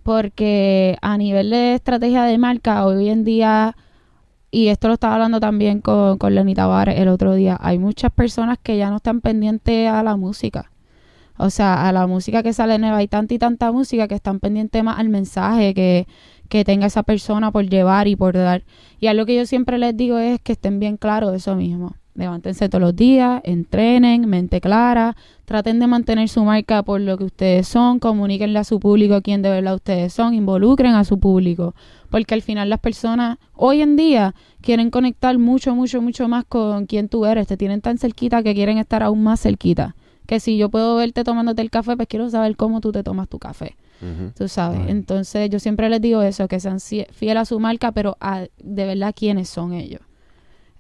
Porque 0.03 0.99
a 1.01 1.17
nivel 1.17 1.49
de 1.49 1.73
estrategia 1.77 2.25
de 2.25 2.37
marca, 2.37 2.85
hoy 2.85 3.09
en 3.09 3.25
día, 3.25 3.75
y 4.51 4.69
esto 4.69 4.89
lo 4.89 4.95
estaba 4.95 5.15
hablando 5.15 5.41
también 5.41 5.81
con, 5.81 6.19
con 6.19 6.35
Lenny 6.35 6.55
Tavares 6.55 6.99
el 6.99 7.09
otro 7.09 7.35
día, 7.35 7.59
hay 7.61 7.79
muchas 7.79 8.13
personas 8.13 8.59
que 8.63 8.77
ya 8.77 8.91
no 8.91 8.97
están 8.97 9.21
pendientes 9.21 9.89
a 9.91 10.03
la 10.03 10.17
música. 10.17 10.71
O 11.39 11.51
sea, 11.51 11.87
a 11.87 11.93
la 11.93 12.07
música 12.07 12.43
que 12.43 12.53
sale 12.53 12.79
nueva. 12.79 12.99
Hay 12.99 13.09
tanta 13.09 13.35
y 13.35 13.39
tanta 13.39 13.71
música 13.73 14.09
que 14.09 14.15
están 14.15 14.41
pendientes 14.41 14.83
más 14.83 14.99
al 14.99 15.09
mensaje 15.09 15.75
que, 15.75 16.07
que 16.49 16.65
tenga 16.65 16.87
esa 16.87 17.03
persona 17.03 17.53
por 17.53 17.69
llevar 17.69 18.09
y 18.09 18.17
por 18.17 18.35
dar. 18.35 18.65
Y 19.01 19.09
algo 19.09 19.27
que 19.27 19.37
yo 19.37 19.47
siempre 19.47 19.79
les 19.79 19.97
digo 19.97 20.19
es 20.19 20.41
que 20.41 20.53
estén 20.53 20.81
bien 20.81 20.97
claros 20.97 21.33
de 21.33 21.39
eso 21.39 21.55
mismo. 21.55 21.95
Levántense 22.17 22.69
todos 22.69 22.81
los 22.81 22.97
días, 22.97 23.41
entrenen, 23.45 24.29
mente 24.29 24.61
clara, 24.61 25.17
traten 25.45 25.79
de 25.79 25.87
mantener 25.87 26.29
su 26.29 26.43
marca 26.45 26.83
por 26.83 27.01
lo 27.01 27.19
que 27.19 27.25
ustedes 27.25 27.69
son, 27.69 27.99
comuníquenle 27.99 28.59
a 28.59 28.65
su 28.65 28.81
público 28.81 29.21
quién 29.23 29.43
de 29.43 29.51
verdad 29.51 29.75
ustedes 29.75 30.13
son, 30.13 30.35
involucren 30.35 30.95
a 30.95 31.05
su 31.05 31.21
público, 31.21 31.75
porque 32.11 32.35
al 32.35 32.43
final 32.43 32.71
las 32.71 32.81
personas 32.81 33.39
hoy 33.55 33.83
en 33.83 33.97
día 33.97 34.35
quieren 34.63 34.91
conectar 34.91 35.37
mucho, 35.39 35.75
mucho, 35.75 36.01
mucho 36.01 36.27
más 36.27 36.45
con 36.45 36.87
quién 36.87 37.09
tú 37.09 37.27
eres, 37.27 37.47
te 37.47 37.57
tienen 37.57 37.83
tan 37.83 37.99
cerquita 37.99 38.43
que 38.43 38.55
quieren 38.55 38.79
estar 38.79 39.03
aún 39.03 39.23
más 39.23 39.41
cerquita. 39.41 39.95
Que 40.27 40.41
si 40.41 40.57
yo 40.57 40.71
puedo 40.71 40.97
verte 40.97 41.23
tomándote 41.23 41.63
el 41.63 41.71
café, 41.71 41.95
pues 41.95 42.09
quiero 42.09 42.29
saber 42.29 42.57
cómo 42.57 42.81
tú 42.81 42.91
te 42.91 43.05
tomas 43.05 43.29
tu 43.29 43.39
café 43.39 43.77
tú 44.37 44.49
sabes. 44.49 44.81
Entonces 44.89 45.51
yo 45.51 45.59
siempre 45.59 45.89
les 45.89 46.01
digo 46.01 46.23
eso, 46.23 46.49
que 46.49 46.61
sean 46.61 46.81
fieles 46.81 47.43
a 47.43 47.45
su 47.45 47.61
marca, 47.61 47.93
pero 47.93 48.17
a, 48.21 48.47
de 48.63 48.87
verdad 48.87 49.15
quiénes 49.17 49.49
son 49.49 49.73
ellos. 49.73 50.01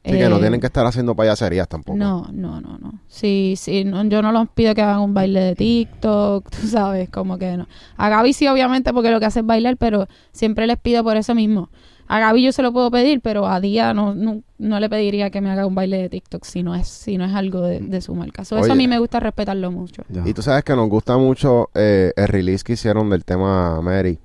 Así 0.06 0.16
que 0.16 0.28
no 0.28 0.36
Eh, 0.36 0.40
tienen 0.40 0.60
que 0.60 0.66
estar 0.66 0.86
haciendo 0.86 1.14
payaserías 1.16 1.68
tampoco. 1.68 1.98
No, 1.98 2.26
no, 2.32 2.60
no, 2.60 2.78
no. 2.78 3.00
Sí, 3.08 3.54
sí, 3.56 3.84
no, 3.84 4.04
yo 4.04 4.22
no 4.22 4.32
los 4.32 4.48
pido 4.50 4.74
que 4.74 4.82
hagan 4.82 5.00
un 5.00 5.14
baile 5.14 5.40
de 5.40 5.54
TikTok, 5.56 6.48
tú 6.50 6.66
sabes, 6.68 7.10
como 7.10 7.38
que 7.38 7.56
no. 7.56 7.66
A 7.96 8.08
Gaby 8.08 8.32
sí, 8.32 8.46
obviamente, 8.48 8.92
porque 8.92 9.10
lo 9.10 9.18
que 9.20 9.26
hace 9.26 9.40
es 9.40 9.46
bailar, 9.46 9.76
pero 9.76 10.06
siempre 10.32 10.66
les 10.66 10.78
pido 10.78 11.02
por 11.02 11.16
eso 11.16 11.34
mismo. 11.34 11.70
A 12.08 12.20
Gaby 12.20 12.40
yo 12.44 12.52
se 12.52 12.62
lo 12.62 12.72
puedo 12.72 12.88
pedir, 12.92 13.20
pero 13.20 13.48
a 13.48 13.58
Día 13.60 13.92
no, 13.92 14.14
no, 14.14 14.42
no 14.58 14.78
le 14.78 14.88
pediría 14.88 15.30
que 15.30 15.40
me 15.40 15.50
haga 15.50 15.66
un 15.66 15.74
baile 15.74 15.98
de 16.02 16.08
TikTok 16.08 16.44
si 16.44 16.62
no 16.62 16.76
es, 16.76 16.86
si 16.86 17.18
no 17.18 17.24
es 17.24 17.34
algo 17.34 17.62
de, 17.62 17.80
de 17.80 18.00
su 18.00 18.14
marca. 18.14 18.44
So, 18.44 18.58
eso 18.58 18.70
a 18.72 18.76
mí 18.76 18.86
me 18.86 19.00
gusta 19.00 19.18
respetarlo 19.18 19.72
mucho. 19.72 20.04
Ya. 20.08 20.22
Y 20.24 20.32
tú 20.32 20.40
sabes 20.40 20.62
que 20.62 20.76
nos 20.76 20.88
gusta 20.88 21.18
mucho 21.18 21.68
eh, 21.74 22.12
el 22.14 22.28
release 22.28 22.62
que 22.62 22.74
hicieron 22.74 23.10
del 23.10 23.24
tema 23.24 23.80
Mary. 23.82 24.20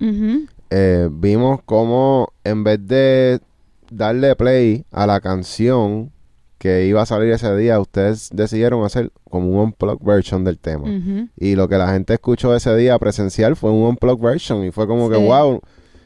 Eh, 0.70 1.10
vimos 1.12 1.62
cómo 1.66 2.30
en 2.44 2.64
vez 2.64 2.80
de 2.88 3.40
darle 3.92 4.36
play 4.36 4.86
a 4.92 5.06
la 5.06 5.20
canción 5.20 6.12
que 6.58 6.86
iba 6.88 7.02
a 7.02 7.06
salir 7.08 7.32
ese 7.32 7.56
día, 7.58 7.80
ustedes 7.80 8.30
decidieron 8.32 8.84
hacer 8.86 9.12
como 9.30 9.50
un 9.50 9.58
unplugged 9.60 10.06
version 10.06 10.44
del 10.44 10.58
tema. 10.60 10.86
Y 11.38 11.56
lo 11.56 11.68
que 11.68 11.78
la 11.78 11.92
gente 11.92 12.14
escuchó 12.14 12.56
ese 12.56 12.76
día 12.76 12.98
presencial 13.00 13.56
fue 13.56 13.72
un 13.72 13.84
unplugged 13.84 14.22
version. 14.24 14.64
Y 14.64 14.72
fue 14.72 14.86
como 14.88 15.10
que, 15.10 15.18
wow, 15.18 15.60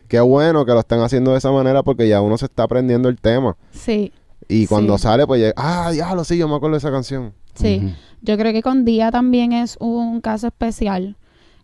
qué 0.08 0.20
bueno 0.22 0.66
que 0.66 0.72
lo 0.72 0.80
están 0.80 1.02
haciendo 1.02 1.32
de 1.34 1.40
esa 1.40 1.52
manera 1.52 1.84
porque 1.84 2.08
ya 2.08 2.22
uno 2.22 2.38
se 2.38 2.46
está 2.46 2.64
aprendiendo 2.64 3.10
el 3.10 3.18
tema. 3.20 3.56
Sí, 3.72 4.12
Y 4.48 4.68
cuando 4.68 4.98
Sí. 4.98 5.04
sale, 5.04 5.26
pues, 5.28 5.42
llega, 5.42 5.54
ah, 5.58 5.92
ya 5.94 6.14
lo 6.16 6.24
sí, 6.24 6.38
yo 6.38 6.48
me 6.48 6.56
acuerdo 6.56 6.76
de 6.76 6.80
esa 6.80 6.92
canción. 6.92 7.34
sí. 7.54 7.94
Yo 8.22 8.38
creo 8.38 8.54
que 8.54 8.64
con 8.64 8.86
Día 8.86 9.12
también 9.12 9.52
es 9.54 9.78
un 9.80 10.20
caso 10.22 10.48
especial, 10.48 11.16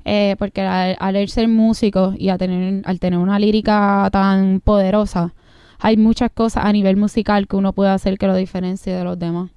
eh, 0.06 0.36
porque 0.38 0.62
al, 0.62 0.96
al 1.00 1.28
ser 1.30 1.48
músico 1.48 2.14
y 2.18 2.30
a 2.30 2.38
tener, 2.38 2.84
al 2.86 3.00
tener 3.00 3.18
una 3.18 3.40
lírica 3.40 4.08
tan 4.12 4.60
poderosa, 4.60 5.34
hay 5.82 5.98
muchas 5.98 6.30
cosas 6.32 6.64
a 6.66 6.72
nivel 6.72 6.96
musical 6.96 7.48
que 7.48 7.56
uno 7.56 7.74
puede 7.74 7.90
hacer 7.90 8.18
que 8.18 8.28
lo 8.28 8.36
diferencie 8.36 8.94
de 8.94 9.04
los 9.04 9.18
demás. 9.20 9.50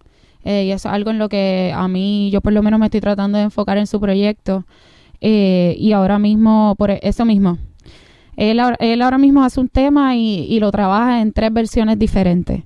Eh, 0.44 0.64
y 0.64 0.70
eso 0.72 0.88
es 0.88 0.94
algo 0.94 1.10
en 1.10 1.18
lo 1.18 1.28
que 1.28 1.72
a 1.74 1.86
mí, 1.88 2.30
yo 2.30 2.40
por 2.40 2.52
lo 2.52 2.62
menos 2.62 2.78
me 2.80 2.86
estoy 2.86 3.00
tratando 3.00 3.38
de 3.38 3.44
enfocar 3.44 3.78
en 3.78 3.86
su 3.86 4.00
proyecto. 4.00 4.64
Eh, 5.20 5.74
y 5.78 5.92
ahora 5.92 6.18
mismo, 6.18 6.74
por 6.76 6.90
eso 6.90 7.24
mismo, 7.24 7.58
él, 8.36 8.60
ahora- 8.60 8.76
él 8.80 9.00
ahora 9.00 9.16
mismo 9.16 9.42
hace 9.44 9.60
un 9.60 9.68
tema 9.68 10.16
y, 10.16 10.46
y 10.48 10.60
lo 10.60 10.70
trabaja 10.70 11.20
en 11.22 11.32
tres 11.32 11.52
versiones 11.52 11.98
diferentes. 11.98 12.62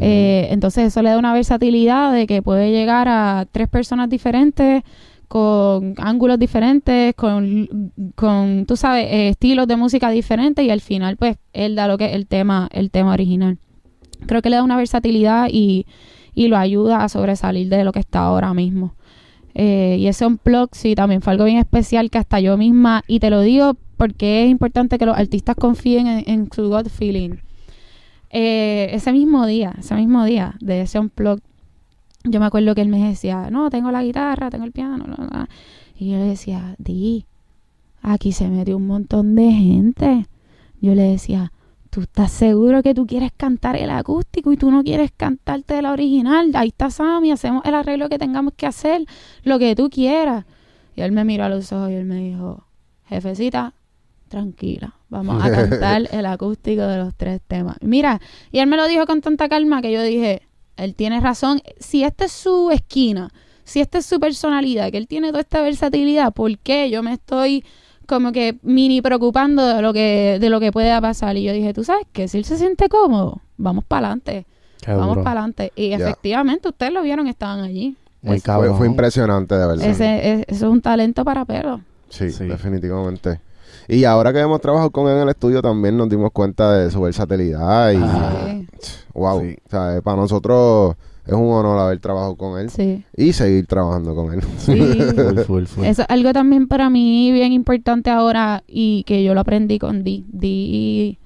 Eh, 0.00 0.46
entonces 0.52 0.84
eso 0.86 1.02
le 1.02 1.10
da 1.10 1.18
una 1.18 1.32
versatilidad 1.32 2.12
de 2.12 2.28
que 2.28 2.42
puede 2.42 2.70
llegar 2.70 3.08
a 3.08 3.46
tres 3.50 3.68
personas 3.68 4.08
diferentes 4.08 4.84
con 5.28 5.94
ángulos 5.98 6.38
diferentes, 6.38 7.14
con, 7.14 7.92
con 8.14 8.64
tú 8.66 8.76
sabes, 8.76 9.06
eh, 9.10 9.28
estilos 9.28 9.66
de 9.66 9.76
música 9.76 10.10
diferentes 10.10 10.64
y 10.64 10.70
al 10.70 10.80
final 10.80 11.16
pues 11.16 11.36
él 11.52 11.74
da 11.74 11.88
lo 11.88 11.98
que 11.98 12.06
es 12.06 12.14
el 12.14 12.26
tema, 12.26 12.68
el 12.72 12.90
tema 12.90 13.12
original. 13.12 13.58
Creo 14.26 14.42
que 14.42 14.50
le 14.50 14.56
da 14.56 14.62
una 14.62 14.76
versatilidad 14.76 15.48
y, 15.50 15.86
y 16.34 16.48
lo 16.48 16.56
ayuda 16.56 17.02
a 17.02 17.08
sobresalir 17.08 17.68
de 17.68 17.84
lo 17.84 17.92
que 17.92 18.00
está 18.00 18.20
ahora 18.20 18.54
mismo. 18.54 18.94
Eh, 19.58 19.96
y 19.98 20.06
ese 20.06 20.26
unplug 20.26 20.68
sí 20.72 20.94
también 20.94 21.22
fue 21.22 21.32
algo 21.32 21.46
bien 21.46 21.56
especial 21.56 22.10
que 22.10 22.18
hasta 22.18 22.40
yo 22.40 22.58
misma, 22.58 23.02
y 23.06 23.20
te 23.20 23.30
lo 23.30 23.40
digo 23.40 23.74
porque 23.96 24.44
es 24.44 24.50
importante 24.50 24.98
que 24.98 25.06
los 25.06 25.16
artistas 25.16 25.56
confíen 25.56 26.06
en, 26.06 26.50
su 26.52 26.68
gut 26.68 26.90
feeling. 26.90 27.36
Eh, 28.28 28.90
ese 28.92 29.12
mismo 29.12 29.46
día, 29.46 29.74
ese 29.78 29.94
mismo 29.94 30.26
día 30.26 30.56
de 30.60 30.82
ese 30.82 30.98
unplug, 30.98 31.40
yo 32.28 32.40
me 32.40 32.46
acuerdo 32.46 32.74
que 32.74 32.82
él 32.82 32.88
me 32.88 33.08
decía, 33.08 33.50
no, 33.50 33.70
tengo 33.70 33.90
la 33.90 34.02
guitarra, 34.02 34.50
tengo 34.50 34.64
el 34.64 34.72
piano, 34.72 35.04
bla, 35.04 35.14
bla, 35.16 35.26
bla". 35.26 35.48
y 35.98 36.10
yo 36.10 36.18
le 36.18 36.24
decía, 36.24 36.74
Di, 36.78 37.26
aquí 38.02 38.32
se 38.32 38.48
metió 38.48 38.76
un 38.76 38.86
montón 38.86 39.34
de 39.34 39.50
gente. 39.50 40.26
Yo 40.80 40.94
le 40.94 41.02
decía, 41.02 41.52
¿tú 41.90 42.02
estás 42.02 42.30
seguro 42.30 42.82
que 42.82 42.94
tú 42.94 43.06
quieres 43.06 43.32
cantar 43.36 43.76
el 43.76 43.90
acústico 43.90 44.52
y 44.52 44.56
tú 44.56 44.70
no 44.70 44.84
quieres 44.84 45.10
cantarte 45.16 45.80
la 45.82 45.92
original? 45.92 46.50
Ahí 46.54 46.68
está 46.68 46.90
Sammy, 46.90 47.30
hacemos 47.30 47.64
el 47.64 47.74
arreglo 47.74 48.08
que 48.08 48.18
tengamos 48.18 48.52
que 48.54 48.66
hacer, 48.66 49.04
lo 49.42 49.58
que 49.58 49.74
tú 49.74 49.88
quieras. 49.90 50.44
Y 50.94 51.00
él 51.00 51.12
me 51.12 51.24
miró 51.24 51.44
a 51.44 51.48
los 51.48 51.72
ojos 51.72 51.90
y 51.90 51.94
él 51.94 52.04
me 52.04 52.16
dijo, 52.16 52.64
jefecita, 53.08 53.74
tranquila, 54.28 54.94
vamos 55.08 55.42
a 55.42 55.50
cantar 55.50 56.08
el 56.12 56.26
acústico 56.26 56.82
de 56.82 56.98
los 56.98 57.14
tres 57.14 57.40
temas. 57.46 57.76
Mira, 57.80 58.20
y 58.52 58.58
él 58.58 58.66
me 58.66 58.76
lo 58.76 58.86
dijo 58.86 59.06
con 59.06 59.20
tanta 59.20 59.48
calma 59.48 59.82
que 59.82 59.92
yo 59.92 60.02
dije, 60.02 60.45
él 60.76 60.94
tiene 60.94 61.20
razón, 61.20 61.60
si 61.78 62.04
esta 62.04 62.24
es 62.26 62.32
su 62.32 62.70
esquina, 62.70 63.30
si 63.64 63.80
esta 63.80 63.98
es 63.98 64.06
su 64.06 64.20
personalidad, 64.20 64.90
que 64.90 64.98
él 64.98 65.08
tiene 65.08 65.28
toda 65.28 65.40
esta 65.40 65.60
versatilidad, 65.62 66.32
¿por 66.32 66.56
qué 66.58 66.88
yo 66.90 67.02
me 67.02 67.12
estoy 67.12 67.64
como 68.06 68.30
que 68.30 68.58
mini 68.62 69.02
preocupando 69.02 69.66
de 69.66 69.82
lo 69.82 69.92
que 69.92 70.38
de 70.40 70.50
lo 70.50 70.60
que 70.60 70.70
pueda 70.72 71.00
pasar? 71.00 71.36
Y 71.36 71.42
yo 71.44 71.52
dije, 71.52 71.72
¿tú 71.74 71.82
sabes 71.82 72.06
qué? 72.12 72.28
Si 72.28 72.38
él 72.38 72.44
se 72.44 72.56
siente 72.58 72.88
cómodo, 72.88 73.40
vamos 73.56 73.84
para 73.84 74.06
adelante, 74.08 74.46
vamos 74.86 75.18
para 75.18 75.30
adelante. 75.40 75.72
Y 75.74 75.92
efectivamente, 75.92 76.68
ustedes 76.68 76.92
lo 76.92 77.02
vieron, 77.02 77.26
estaban 77.26 77.60
allí. 77.60 77.96
Muy 78.22 78.38
Fue, 78.38 78.44
cabrón. 78.44 78.76
fue 78.76 78.86
impresionante, 78.86 79.54
de 79.56 79.66
verdad. 79.66 79.86
Ese, 79.86 80.32
es- 80.32 80.44
eso 80.48 80.66
es 80.66 80.72
un 80.72 80.80
talento 80.80 81.24
para 81.24 81.44
perros. 81.44 81.80
Sí, 82.08 82.30
Sí. 82.30 82.44
definitivamente. 82.44 83.40
Y 83.88 84.04
ahora 84.04 84.32
que 84.32 84.40
hemos 84.40 84.60
trabajado 84.60 84.90
con 84.90 85.08
él 85.08 85.16
en 85.16 85.22
el 85.22 85.28
estudio, 85.28 85.62
también 85.62 85.96
nos 85.96 86.08
dimos 86.08 86.30
cuenta 86.32 86.72
de 86.72 86.90
su 86.90 87.00
versatilidad 87.00 87.92
y... 87.92 87.96
Ah. 88.02 88.60
Wow. 89.14 89.40
Sí. 89.40 89.56
O 89.66 89.70
sea, 89.70 89.96
eh, 89.96 90.02
para 90.02 90.16
nosotros 90.18 90.94
es 91.24 91.32
un 91.32 91.50
honor 91.50 91.78
haber 91.78 91.98
trabajado 92.00 92.36
con 92.36 92.58
él 92.60 92.68
sí. 92.70 93.02
y 93.16 93.32
seguir 93.32 93.66
trabajando 93.66 94.14
con 94.14 94.34
él. 94.34 94.42
sí. 94.58 94.74
Full, 95.14 95.38
full, 95.44 95.64
full. 95.64 95.84
Eso 95.84 96.02
es 96.02 96.08
algo 96.10 96.32
también 96.32 96.68
para 96.68 96.90
mí 96.90 97.32
bien 97.32 97.52
importante 97.52 98.10
ahora 98.10 98.62
y 98.66 99.04
que 99.04 99.24
yo 99.24 99.34
lo 99.34 99.40
aprendí 99.40 99.78
con 99.78 100.04
Di. 100.04 100.24
Di, 100.28 101.18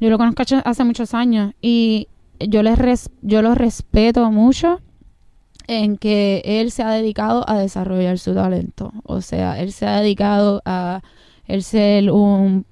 yo 0.00 0.10
lo 0.10 0.18
conozco 0.18 0.42
hace- 0.42 0.62
hace 0.64 0.84
muchos 0.84 1.14
años 1.14 1.54
y 1.62 2.08
yo, 2.40 2.62
les 2.62 2.78
res- 2.78 3.10
yo 3.22 3.40
lo 3.42 3.54
respeto 3.54 4.30
mucho 4.30 4.80
en 5.66 5.96
que 5.96 6.42
él 6.44 6.70
se 6.70 6.82
ha 6.82 6.90
dedicado 6.90 7.48
a 7.48 7.58
desarrollar 7.58 8.18
su 8.18 8.34
talento. 8.34 8.92
O 9.04 9.20
sea, 9.22 9.58
él 9.60 9.72
se 9.72 9.86
ha 9.86 10.00
dedicado 10.00 10.62
a 10.64 11.02
él 11.48 11.64
ser 11.64 12.12
un 12.12 12.64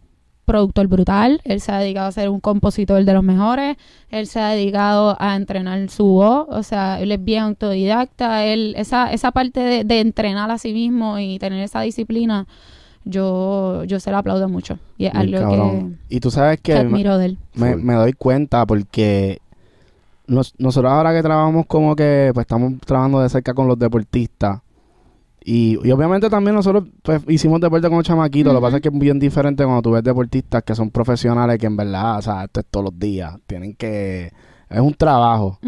productor 0.44 0.86
brutal, 0.86 1.40
él 1.42 1.60
se 1.60 1.72
ha 1.72 1.78
dedicado 1.80 2.06
a 2.06 2.12
ser 2.12 2.28
un 2.28 2.38
compositor 2.38 3.04
de 3.04 3.12
los 3.12 3.24
mejores, 3.24 3.76
él 4.10 4.28
se 4.28 4.38
ha 4.38 4.50
dedicado 4.50 5.16
a 5.18 5.34
entrenar 5.34 5.88
su 5.90 6.04
voz, 6.06 6.46
o 6.48 6.62
sea, 6.62 7.00
él 7.00 7.10
es 7.10 7.24
bien 7.24 7.42
autodidacta, 7.42 8.44
él, 8.44 8.74
esa, 8.76 9.12
esa 9.12 9.32
parte 9.32 9.58
de, 9.58 9.82
de 9.82 9.98
entrenar 9.98 10.52
a 10.52 10.58
sí 10.58 10.72
mismo 10.72 11.18
y 11.18 11.40
tener 11.40 11.60
esa 11.64 11.80
disciplina, 11.80 12.46
yo, 13.04 13.82
yo 13.84 13.98
se 13.98 14.12
lo 14.12 14.18
aplaudo 14.18 14.48
mucho. 14.48 14.78
Y 14.98 15.06
es 15.06 15.14
algo 15.14 15.38
cabrón. 15.40 15.98
Y 16.08 16.20
tú 16.20 16.30
sabes 16.30 16.58
que, 16.58 16.72
que 16.72 16.72
que 16.74 16.78
admiro 16.78 17.18
de 17.18 17.26
él. 17.26 17.38
me, 17.54 17.74
me 17.74 17.94
doy 17.94 18.12
cuenta 18.12 18.64
porque 18.66 19.38
nos- 20.28 20.54
nosotros 20.58 20.92
ahora 20.92 21.12
que 21.12 21.22
trabajamos 21.22 21.66
como 21.66 21.96
que 21.96 22.30
pues 22.34 22.44
estamos 22.44 22.74
trabajando 22.84 23.20
de 23.20 23.28
cerca 23.28 23.52
con 23.54 23.66
los 23.68 23.78
deportistas 23.78 24.60
y, 25.48 25.78
y 25.86 25.90
obviamente 25.92 26.28
también 26.28 26.56
nosotros 26.56 26.84
pues 27.02 27.22
hicimos 27.28 27.60
deporte 27.60 27.86
con 27.88 27.98
los 27.98 28.06
chamaquitos, 28.06 28.52
lo 28.52 28.58
que 28.58 28.64
pasa 28.64 28.76
es 28.76 28.82
que 28.82 28.88
es 28.88 28.98
bien 28.98 29.18
diferente 29.20 29.62
cuando 29.64 29.80
tú 29.82 29.92
ves 29.92 30.02
deportistas 30.02 30.62
que 30.64 30.74
son 30.74 30.90
profesionales 30.90 31.56
que 31.58 31.66
en 31.66 31.76
verdad, 31.76 32.18
o 32.18 32.22
sea, 32.22 32.44
esto 32.44 32.60
es 32.60 32.66
todos 32.68 32.84
los 32.86 32.98
días, 32.98 33.36
tienen 33.46 33.74
que 33.74 34.32
es 34.68 34.80
un 34.80 34.94
trabajo. 34.94 35.58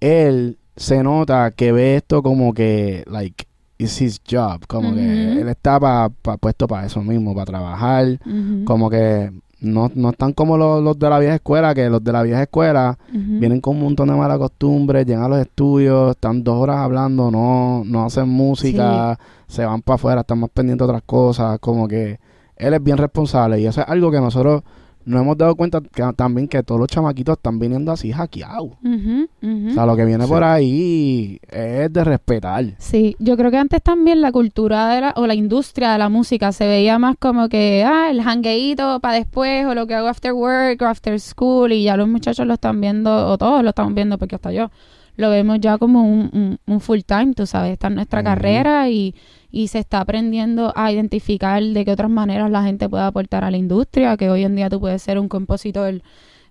Él 0.00 0.56
se 0.76 1.02
nota 1.02 1.50
que 1.50 1.72
ve 1.72 1.96
esto 1.96 2.22
como 2.22 2.54
que 2.54 3.04
like 3.06 3.44
it's 3.78 4.00
his 4.00 4.20
job, 4.28 4.64
como 4.68 4.94
que 4.94 5.32
él 5.40 5.48
está 5.48 5.80
pa- 5.80 6.08
pa- 6.22 6.36
puesto 6.36 6.68
para 6.68 6.86
eso 6.86 7.02
mismo, 7.02 7.34
para 7.34 7.46
trabajar, 7.46 8.18
como 8.64 8.88
que 8.88 9.32
no, 9.62 9.90
no 9.94 10.10
están 10.10 10.32
como 10.32 10.56
los, 10.56 10.82
los 10.82 10.98
de 10.98 11.08
la 11.08 11.18
vieja 11.18 11.36
escuela, 11.36 11.74
que 11.74 11.88
los 11.88 12.02
de 12.02 12.12
la 12.12 12.22
vieja 12.22 12.42
escuela 12.42 12.98
vienen 13.10 13.60
con 13.60 13.76
un 13.76 13.82
montón 13.82 14.08
de 14.08 14.14
malas 14.14 14.38
costumbres, 14.38 15.06
llegan 15.06 15.24
a 15.24 15.28
los 15.28 15.38
estudios, 15.38 16.10
están 16.10 16.42
dos 16.42 16.56
horas 16.56 16.78
hablando, 16.78 17.30
no, 17.30 17.82
no 17.84 18.04
hacen 18.04 18.28
música, 18.28 19.18
se 19.46 19.64
van 19.64 19.80
para 19.82 19.94
afuera, 19.94 20.20
están 20.22 20.40
más 20.40 20.50
pendientes 20.50 20.86
de 20.86 20.90
otras 20.90 21.04
cosas, 21.04 21.58
como 21.60 21.86
que 21.86 22.18
él 22.56 22.74
es 22.74 22.82
bien 22.82 22.98
responsable 22.98 23.60
y 23.60 23.66
eso 23.66 23.80
es 23.80 23.88
algo 23.88 24.10
que 24.10 24.20
nosotros 24.20 24.62
nos 25.04 25.22
hemos 25.22 25.36
dado 25.36 25.54
cuenta 25.56 25.80
que, 25.80 26.02
también 26.16 26.48
que 26.48 26.62
todos 26.62 26.80
los 26.80 26.88
chamaquitos 26.88 27.36
están 27.36 27.58
viniendo 27.58 27.92
así 27.92 28.12
hackeados. 28.12 28.70
O 28.82 29.70
sea, 29.74 29.86
lo 29.86 29.96
que 29.96 30.04
viene 30.04 30.24
Sí. 30.24 30.30
por 30.30 30.44
ahí 30.44 31.38
es 31.48 31.92
de 31.92 32.04
respetar. 32.04 32.64
Sí, 32.78 33.16
yo 33.18 33.36
creo 33.36 33.50
que 33.50 33.58
antes 33.58 33.82
también 33.82 34.20
la 34.20 34.32
cultura 34.32 34.88
de 34.94 35.00
la, 35.00 35.14
o 35.16 35.26
la 35.26 35.34
industria 35.34 35.92
de 35.92 35.98
la 35.98 36.08
música 36.08 36.52
se 36.52 36.66
veía 36.66 36.98
más 36.98 37.16
como 37.18 37.48
que, 37.48 37.84
ah, 37.86 38.10
el 38.10 38.20
hangueíto 38.20 39.00
para 39.00 39.14
después, 39.16 39.66
o 39.66 39.74
lo 39.74 39.86
que 39.86 39.94
hago 39.94 40.08
after 40.08 40.32
work, 40.32 40.80
o 40.82 40.86
after 40.86 41.18
school, 41.20 41.72
y 41.72 41.84
ya 41.84 41.96
los 41.96 42.08
muchachos 42.08 42.46
lo 42.46 42.54
están 42.54 42.80
viendo, 42.80 43.28
o 43.28 43.38
todos 43.38 43.62
lo 43.62 43.70
estamos 43.70 43.94
viendo, 43.94 44.18
porque 44.18 44.36
hasta 44.36 44.52
yo, 44.52 44.70
lo 45.16 45.30
vemos 45.30 45.60
ya 45.60 45.78
como 45.78 46.02
un, 46.04 46.30
un, 46.32 46.58
un 46.66 46.80
full 46.80 47.00
time, 47.06 47.34
tú 47.34 47.46
sabes, 47.46 47.72
está 47.72 47.88
en 47.88 47.96
nuestra 47.96 48.22
carrera 48.22 48.88
y, 48.88 49.14
y 49.50 49.68
se 49.68 49.78
está 49.78 50.00
aprendiendo 50.00 50.72
a 50.74 50.90
identificar 50.90 51.62
de 51.62 51.84
qué 51.84 51.90
otras 51.90 52.10
maneras 52.10 52.50
la 52.50 52.62
gente 52.62 52.88
puede 52.88 53.04
aportar 53.04 53.44
a 53.44 53.50
la 53.50 53.58
industria, 53.58 54.16
que 54.16 54.30
hoy 54.30 54.44
en 54.44 54.56
día 54.56 54.70
tú 54.70 54.80
puedes 54.80 55.02
ser 55.02 55.18
un 55.18 55.28
compositor 55.28 56.00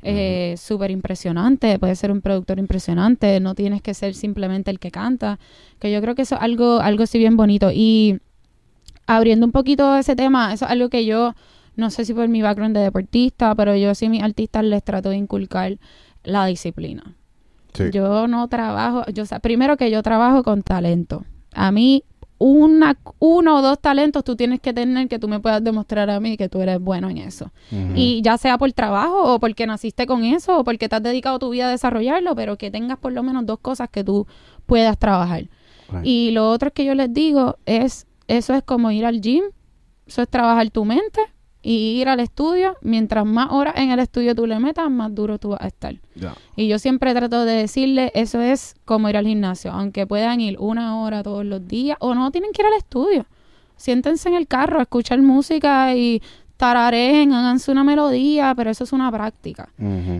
eh, 0.04 0.56
súper 0.58 0.92
impresionante, 0.92 1.78
puedes 1.80 2.00
ser 2.00 2.12
un 2.12 2.22
productor 2.22 2.60
impresionante, 2.60 3.40
no 3.40 3.56
tienes 3.56 3.82
que 3.82 3.94
ser 3.94 4.14
simplemente 4.16 4.72
el 4.72 4.80
que 4.80 4.92
canta, 4.92 5.40
que 5.80 5.92
yo 5.92 6.02
creo 6.02 6.16
que 6.16 6.24
eso 6.24 6.36
es 6.36 6.42
algo, 6.42 6.80
algo 6.80 7.06
sí 7.06 7.18
bien 7.18 7.38
bonito. 7.38 7.72
Y 7.72 8.20
abriendo 9.08 9.46
un 9.46 9.52
poquito 9.52 9.98
ese 9.98 10.16
tema, 10.16 10.54
eso 10.54 10.66
es 10.66 10.72
algo 10.72 10.90
que 10.90 11.06
yo, 11.06 11.34
no 11.76 11.90
sé 11.90 12.06
si 12.06 12.14
por 12.14 12.28
mi 12.30 12.42
background 12.42 12.76
de 12.76 12.84
deportista, 12.84 13.54
pero 13.56 13.76
yo 13.76 13.94
sí 13.96 14.06
a 14.06 14.10
mis 14.10 14.24
artistas 14.24 14.64
les 14.64 14.84
trato 14.84 15.10
de 15.10 15.18
inculcar 15.18 15.78
la 16.24 16.46
disciplina. 16.46 17.16
Sí. 17.74 17.86
Yo 17.92 18.28
no 18.28 18.48
trabajo, 18.48 19.04
yo, 19.14 19.24
primero 19.42 19.78
que 19.78 19.90
yo 19.92 20.04
trabajo 20.04 20.44
con 20.44 20.64
talento. 20.64 21.24
A 21.54 21.72
mí, 21.72 22.04
una, 22.38 22.98
uno 23.20 23.58
o 23.58 23.62
dos 23.62 23.80
talentos 23.80 24.24
tú 24.24 24.36
tienes 24.36 24.60
que 24.60 24.74
tener 24.74 25.08
que 25.08 25.20
tú 25.20 25.28
me 25.28 25.40
puedas 25.40 25.64
demostrar 25.64 26.10
a 26.10 26.20
mí 26.20 26.38
que 26.38 26.50
tú 26.50 26.62
eres 26.62 26.80
bueno 26.80 27.10
en 27.10 27.20
eso. 27.20 27.52
Y 27.96 28.22
ya 28.24 28.38
sea 28.38 28.58
por 28.58 28.72
trabajo 28.74 29.36
o 29.36 29.40
porque 29.40 29.68
naciste 29.68 30.08
con 30.08 30.24
eso 30.24 30.60
o 30.60 30.64
porque 30.64 30.90
te 30.90 30.96
has 30.96 31.04
dedicado 31.04 31.38
tu 31.38 31.52
vida 31.52 31.68
a 31.68 31.70
desarrollarlo, 31.70 32.36
pero 32.36 32.58
que 32.58 32.72
tengas 32.72 32.98
por 32.98 33.12
lo 33.12 33.22
menos 33.22 33.46
dos 33.46 33.60
cosas 33.60 33.90
que 33.90 34.04
tú 34.04 34.26
puedas 34.66 34.98
trabajar. 34.98 35.50
Right. 35.90 36.06
Y 36.06 36.32
lo 36.32 36.50
otro 36.50 36.72
que 36.72 36.84
yo 36.84 36.96
les 36.96 37.14
digo 37.14 37.58
es, 37.66 38.08
eso 38.28 38.56
es 38.56 38.64
como 38.64 38.90
ir 38.90 39.06
al 39.06 39.22
gym, 39.22 39.44
eso 40.08 40.24
es 40.24 40.28
trabajar 40.28 40.70
tu 40.72 40.84
mente 40.84 41.22
y 41.62 42.02
ir 42.02 42.10
al 42.10 42.20
estudio. 42.20 42.76
Mientras 42.82 43.26
más 43.26 43.52
horas 43.52 43.76
en 43.78 43.92
el 43.92 44.00
estudio 44.00 44.36
tú 44.36 44.48
le 44.48 44.60
metas, 44.60 44.90
más 44.90 45.14
duro 45.14 45.40
tú 45.40 45.50
vas 45.50 45.62
a 45.62 45.68
estar. 45.68 45.96
Y 46.56 46.68
yo 46.68 46.80
siempre 46.80 47.14
trato 47.14 47.46
de 47.46 47.54
decirle, 47.54 48.12
eso 48.16 48.42
es 48.42 48.76
como 48.86 49.10
ir 49.10 49.18
al 49.18 49.28
gimnasio, 49.28 49.72
aunque 49.72 50.08
puedan 50.08 50.42
ir 50.42 50.58
una 50.60 51.02
hora 51.02 51.24
todos 51.24 51.46
los 51.46 51.68
días 51.68 51.98
o 52.00 52.16
no 52.16 52.32
tienen 52.32 52.52
que 52.52 52.62
ir 52.62 52.68
al 52.68 52.74
estudio. 52.74 53.26
Siéntense 53.76 54.30
en 54.30 54.36
el 54.36 54.48
carro, 54.48 54.80
a 54.80 54.84
escuchar 54.84 55.22
música 55.22 55.96
y 55.96 56.22
tarareen, 56.58 57.34
háganse 57.34 57.72
una 57.72 57.84
melodía, 57.84 58.54
pero 58.56 58.70
eso 58.70 58.84
es 58.84 58.94
una 58.94 59.12
práctica. 59.12 59.70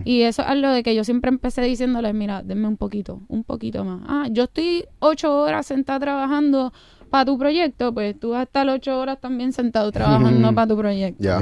Y 0.04 0.22
eso 0.22 0.42
es 0.42 0.48
algo 0.48 0.70
de 0.70 0.82
que 0.82 0.92
yo 0.92 1.04
siempre 1.04 1.28
empecé 1.28 1.62
diciéndoles, 1.62 2.12
mira, 2.14 2.42
denme 2.42 2.66
un 2.66 2.76
poquito, 2.76 3.20
un 3.28 3.44
poquito 3.44 3.84
más. 3.84 4.00
Ah, 4.08 4.26
yo 4.28 4.44
estoy 4.44 4.84
ocho 4.98 5.32
horas 5.40 5.66
sentada 5.66 6.00
trabajando 6.00 6.72
para 7.12 7.26
tu 7.26 7.38
proyecto, 7.38 7.92
pues 7.94 8.18
tú 8.18 8.30
vas 8.30 8.40
a 8.40 8.42
estar 8.44 8.68
ocho 8.68 8.98
horas 8.98 9.20
también 9.20 9.52
sentado 9.52 9.92
trabajando 9.92 10.52
para 10.54 10.66
tu 10.66 10.76
proyecto. 10.76 11.22
Ya. 11.22 11.38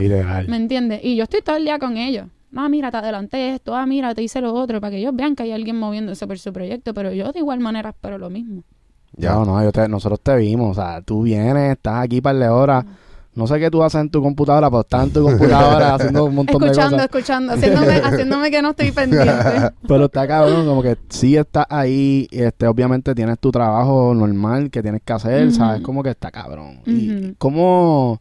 ¿Me 0.48 0.56
entiendes? 0.56 1.00
Y 1.02 1.16
yo 1.16 1.22
estoy 1.24 1.40
todo 1.42 1.56
el 1.56 1.64
día 1.64 1.78
con 1.78 1.96
ellos. 1.96 2.26
Ah, 2.54 2.68
mira, 2.68 2.90
te 2.90 2.96
adelanté 2.96 3.54
esto, 3.54 3.74
ah, 3.76 3.86
mira, 3.86 4.12
te 4.14 4.22
hice 4.22 4.40
lo 4.40 4.52
otro, 4.52 4.80
para 4.80 4.90
que 4.90 4.96
ellos 4.98 5.14
vean 5.14 5.36
que 5.36 5.44
hay 5.44 5.52
alguien 5.52 5.78
moviéndose 5.78 6.26
por 6.26 6.36
su 6.38 6.52
proyecto, 6.52 6.92
pero 6.92 7.12
yo 7.12 7.30
de 7.32 7.38
igual 7.38 7.60
manera 7.60 7.90
espero 7.90 8.18
lo 8.18 8.28
mismo. 8.28 8.64
Ya. 9.16 9.32
No, 9.34 9.44
no, 9.44 9.62
yo 9.62 9.70
te- 9.72 9.88
nosotros 9.88 10.20
te 10.20 10.36
vimos. 10.36 10.76
O 10.76 10.80
sea, 10.82 11.00
tú 11.00 11.22
vienes, 11.22 11.72
estás 11.72 12.02
aquí 12.04 12.20
para 12.20 12.38
de 12.38 12.48
horas. 12.48 12.84
No 13.32 13.46
sé 13.46 13.60
qué 13.60 13.70
tú 13.70 13.82
haces 13.82 14.00
en 14.00 14.10
tu 14.10 14.20
computadora, 14.20 14.68
pero 14.68 14.80
estás 14.80 15.04
en 15.04 15.12
tu 15.12 15.22
computadora 15.22 15.94
haciendo 15.94 16.24
un 16.24 16.34
montón 16.34 16.62
Escuchando, 16.64 16.96
de 16.96 17.08
cosas. 17.08 17.20
escuchando, 17.20 17.52
haciéndome, 17.52 17.94
haciéndome 18.04 18.50
que 18.50 18.62
no 18.62 18.70
estoy 18.70 18.90
pendiente. 18.90 19.32
Pero 19.86 20.04
está 20.06 20.26
cabrón, 20.26 20.66
como 20.66 20.82
que 20.82 20.98
sí 21.08 21.36
estás 21.36 21.66
ahí, 21.70 22.26
este, 22.32 22.66
obviamente 22.66 23.14
tienes 23.14 23.38
tu 23.38 23.52
trabajo 23.52 24.12
normal 24.14 24.70
que 24.70 24.82
tienes 24.82 25.02
que 25.04 25.12
hacer, 25.12 25.46
Ujú. 25.46 25.56
¿sabes? 25.56 25.80
Como 25.82 26.02
que 26.02 26.10
está 26.10 26.30
cabrón. 26.32 26.80
Y 26.86 27.32
como, 27.34 28.20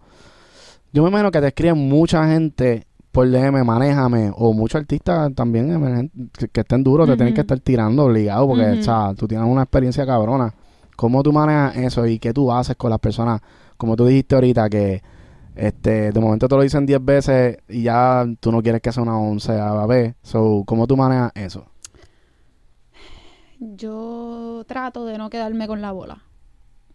yo 0.93 1.01
me 1.03 1.10
imagino 1.10 1.32
que 1.32 1.41
te 1.41 1.47
escriben 1.47 1.78
mucha 1.89 2.28
gente 2.28 2.86
por 3.12 3.28
DM, 3.28 3.64
manéjame, 3.66 4.32
o 4.36 4.53
muchos 4.53 4.80
artistas 4.80 5.34
también 5.34 6.12
que, 6.38 6.47
que 6.49 6.60
estén 6.62 6.84
duros, 6.84 7.07
te 7.07 7.16
tienen 7.16 7.34
que 7.34 7.41
estar 7.41 7.60
tirando 7.60 8.05
obligado, 8.05 8.47
porque, 8.47 8.64
o 8.64 8.84
sea, 8.84 9.14
tú 9.18 9.28
tienes 9.28 9.47
una 9.47 9.64
experiencia 9.64 10.05
cabrona. 10.05 10.53
¿Cómo 10.95 11.24
tú 11.24 11.34
manejas 11.34 11.76
eso 11.78 12.05
y 12.05 12.20
qué 12.20 12.32
tú 12.34 12.51
haces 12.51 12.76
con 12.76 12.91
las 12.91 12.99
personas? 12.99 13.41
Como 13.80 13.95
tú 13.95 14.05
dijiste 14.05 14.36
ahorita, 14.36 14.69
que 14.69 15.01
este 15.55 16.11
de 16.11 16.19
momento 16.19 16.49
te 16.49 16.55
lo 16.55 16.61
dicen 16.61 16.86
10 16.86 17.03
veces 17.03 17.59
y 17.69 17.84
ya 17.84 18.25
tú 18.41 18.51
no 18.51 18.61
quieres 18.61 18.82
que 18.82 18.91
sea 18.91 19.01
una 19.01 19.17
onceava 19.17 19.88
vez. 19.88 20.15
So, 20.21 20.63
¿Cómo 20.65 20.86
tú 20.86 20.97
manejas 20.97 21.32
eso? 21.34 21.65
Yo 23.57 24.65
trato 24.67 25.05
de 25.05 25.17
no 25.17 25.30
quedarme 25.30 25.65
con 25.65 25.82
la 25.82 25.93
bola. 25.93 26.23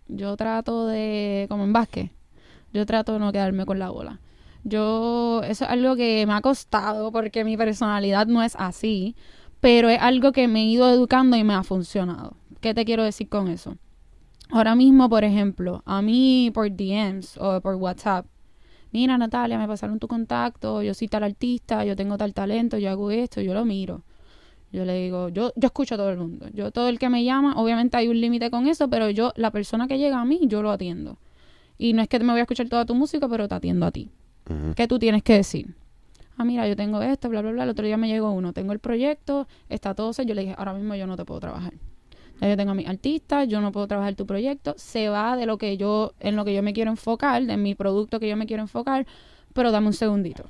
Yo 0.08 0.36
trato 0.36 0.86
de, 0.86 1.46
como 1.48 1.64
en 1.64 1.72
básquet, 1.72 2.10
yo 2.74 2.84
trato 2.84 3.14
de 3.14 3.18
no 3.18 3.32
quedarme 3.32 3.64
con 3.64 3.78
la 3.78 3.88
bola. 3.88 4.20
Yo, 4.62 5.40
eso 5.42 5.64
es 5.64 5.70
algo 5.70 5.96
que 5.96 6.26
me 6.26 6.34
ha 6.34 6.42
costado 6.42 7.12
porque 7.12 7.44
mi 7.44 7.56
personalidad 7.56 8.26
no 8.26 8.42
es 8.42 8.56
así, 8.56 9.16
pero 9.60 9.88
es 9.88 9.98
algo 10.02 10.32
que 10.32 10.48
me 10.48 10.60
he 10.60 10.64
ido 10.64 10.90
educando 10.90 11.38
y 11.38 11.44
me 11.44 11.54
ha 11.54 11.62
funcionado. 11.62 12.36
¿Qué 12.60 12.74
te 12.74 12.84
quiero 12.84 13.04
decir 13.04 13.30
con 13.30 13.48
eso? 13.48 13.78
Ahora 14.50 14.74
mismo, 14.74 15.08
por 15.08 15.24
ejemplo, 15.24 15.82
a 15.84 16.02
mí 16.02 16.50
por 16.52 16.70
DMs 16.70 17.38
o 17.40 17.60
por 17.60 17.74
WhatsApp, 17.76 18.26
mira 18.92 19.18
Natalia, 19.18 19.58
me 19.58 19.66
pasaron 19.66 19.98
tu 19.98 20.06
contacto, 20.06 20.82
yo 20.82 20.94
soy 20.94 21.08
tal 21.08 21.24
artista, 21.24 21.84
yo 21.84 21.96
tengo 21.96 22.16
tal 22.16 22.34
talento, 22.34 22.78
yo 22.78 22.90
hago 22.90 23.10
esto, 23.10 23.40
yo 23.40 23.54
lo 23.54 23.64
miro. 23.64 24.02
Yo 24.70 24.84
le 24.84 24.94
digo, 25.04 25.28
yo, 25.28 25.52
yo 25.54 25.66
escucho 25.66 25.94
a 25.94 25.98
todo 25.98 26.10
el 26.10 26.18
mundo. 26.18 26.48
Yo, 26.52 26.72
todo 26.72 26.88
el 26.88 26.98
que 26.98 27.08
me 27.08 27.22
llama, 27.22 27.54
obviamente 27.56 27.96
hay 27.96 28.08
un 28.08 28.20
límite 28.20 28.50
con 28.50 28.66
eso, 28.66 28.90
pero 28.90 29.08
yo, 29.08 29.32
la 29.36 29.52
persona 29.52 29.86
que 29.86 29.98
llega 29.98 30.20
a 30.20 30.24
mí, 30.24 30.40
yo 30.48 30.62
lo 30.62 30.72
atiendo. 30.72 31.16
Y 31.78 31.92
no 31.92 32.02
es 32.02 32.08
que 32.08 32.18
me 32.18 32.32
voy 32.32 32.40
a 32.40 32.42
escuchar 32.42 32.68
toda 32.68 32.84
tu 32.84 32.94
música, 32.94 33.28
pero 33.28 33.46
te 33.46 33.54
atiendo 33.54 33.86
a 33.86 33.92
ti. 33.92 34.10
Ujú. 34.50 34.74
¿Qué 34.74 34.88
tú 34.88 34.98
tienes 34.98 35.22
que 35.22 35.34
decir? 35.34 35.76
Ah, 36.36 36.44
mira, 36.44 36.66
yo 36.66 36.74
tengo 36.74 37.00
esto, 37.02 37.28
bla, 37.28 37.40
bla, 37.40 37.52
bla. 37.52 37.62
El 37.62 37.70
otro 37.70 37.86
día 37.86 37.96
me 37.96 38.08
llegó 38.08 38.32
uno, 38.32 38.52
tengo 38.52 38.72
el 38.72 38.80
proyecto, 38.80 39.46
está 39.68 39.94
todo. 39.94 40.10
Yo 40.10 40.34
le 40.34 40.42
dije, 40.42 40.54
ahora 40.58 40.74
mismo 40.74 40.96
yo 40.96 41.06
no 41.06 41.16
te 41.16 41.24
puedo 41.24 41.38
trabajar. 41.38 41.74
Ya 42.40 42.48
yo 42.48 42.56
tengo 42.56 42.72
a 42.72 42.74
mis 42.74 42.88
artistas, 42.88 43.48
yo 43.48 43.60
no 43.60 43.72
puedo 43.72 43.86
trabajar 43.86 44.14
tu 44.14 44.26
proyecto. 44.26 44.74
Se 44.76 45.08
va 45.08 45.36
de 45.36 45.46
lo 45.46 45.58
que 45.58 45.76
yo, 45.76 46.12
en 46.20 46.36
lo 46.36 46.44
que 46.44 46.54
yo 46.54 46.62
me 46.62 46.72
quiero 46.72 46.90
enfocar, 46.90 47.44
de 47.44 47.56
mi 47.56 47.74
producto 47.74 48.20
que 48.20 48.28
yo 48.28 48.36
me 48.36 48.46
quiero 48.46 48.62
enfocar, 48.62 49.06
pero 49.52 49.70
dame 49.70 49.86
un 49.86 49.92
segundito. 49.92 50.44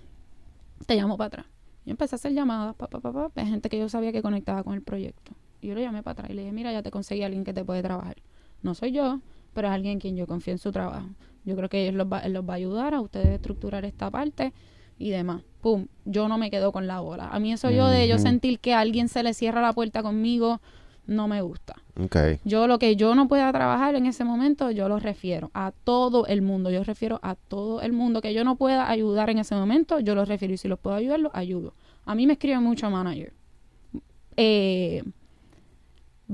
Te 0.87 0.97
llamo 0.97 1.17
para 1.17 1.29
atrás. 1.29 1.47
Yo 1.85 1.91
empecé 1.91 2.15
a 2.15 2.17
hacer 2.17 2.33
llamadas, 2.33 2.75
pa, 2.77 2.89
pa, 2.89 3.01
pa, 3.01 3.13
pa, 3.13 3.31
de 3.35 3.47
gente 3.47 3.69
que 3.69 3.79
yo 3.79 3.89
sabía 3.89 4.13
que 4.13 4.23
conectaba 4.23 4.63
con 4.63 4.75
el 4.75 4.83
proyecto. 4.83 5.33
Y 5.61 5.69
yo 5.69 5.75
lo 5.75 5.81
llamé 5.81 6.03
para 6.03 6.13
atrás 6.13 6.31
y 6.31 6.35
le 6.35 6.43
dije, 6.43 6.53
mira, 6.53 6.73
ya 6.73 6.83
te 6.83 6.91
conseguí 6.91 7.23
a 7.23 7.27
alguien 7.27 7.45
que 7.45 7.53
te 7.53 7.65
puede 7.65 7.83
trabajar. 7.83 8.17
No 8.63 8.75
soy 8.75 8.93
yo, 8.93 9.21
pero 9.53 9.69
es 9.69 9.75
alguien 9.75 9.95
en 9.95 10.01
quien 10.01 10.17
yo 10.17 10.27
confío 10.27 10.53
en 10.53 10.59
su 10.59 10.73
trabajo. 10.73 11.09
Yo 11.45 11.57
creo 11.57 11.69
que 11.69 11.83
ellos 11.83 11.95
los 11.95 12.07
va, 12.11 12.21
él 12.21 12.33
los 12.33 12.49
va 12.49 12.55
a 12.55 12.57
ayudar 12.57 12.95
a 12.95 13.01
ustedes 13.01 13.27
a 13.27 13.35
estructurar 13.35 13.85
esta 13.85 14.11
parte 14.11 14.53
y 14.99 15.11
demás. 15.11 15.43
Pum, 15.61 15.87
yo 16.05 16.29
no 16.29 16.39
me 16.39 16.51
quedo 16.51 16.73
con 16.73 16.87
la 16.87 17.01
bola. 17.01 17.29
A 17.29 17.39
mí 17.39 17.53
eso 17.53 17.71
yo 17.71 17.87
de 17.89 18.09
yo 18.09 18.19
sentir 18.19 18.59
que 18.59 18.75
a 18.75 18.81
alguien 18.81 19.09
se 19.09 19.23
le 19.23 19.35
cierra 19.35 19.61
la 19.61 19.73
puerta 19.73 20.03
conmigo, 20.03 20.61
no 21.07 21.29
me 21.29 21.43
gusta. 21.43 21.77
Ok. 22.01 22.17
Yo 22.45 22.67
lo 22.67 22.79
que 22.79 22.97
yo 22.97 23.15
no 23.15 23.29
pueda 23.29 23.53
trabajar 23.53 23.95
en 23.95 24.07
ese 24.07 24.25
momento, 24.25 24.71
yo 24.71 24.89
lo 24.89 24.99
refiero 24.99 25.51
a 25.55 25.73
todo 25.85 26.27
el 26.27 26.43
mundo. 26.43 26.71
Yo 26.71 26.83
refiero 26.85 27.21
a 27.23 27.35
todo 27.35 27.81
el 27.81 27.93
mundo 27.93 28.21
que 28.21 28.35
yo 28.35 28.45
no 28.45 28.57
pueda 28.57 28.89
ayudar 28.91 29.31
en 29.31 29.39
ese 29.39 29.55
momento, 29.55 30.01
yo 30.01 30.15
lo 30.15 30.25
refiero. 30.25 30.55
Y 30.55 30.59
si 30.59 30.69
los 30.69 30.79
puedo 30.79 30.97
ayudar, 30.97 31.21
los 31.21 31.35
ayudo. 31.35 31.75
A 32.07 32.15
mí 32.15 32.27
me 32.27 32.35
escribe 32.35 32.59
mucho 32.61 32.91
manager. 32.91 33.33
Eh, 34.37 35.05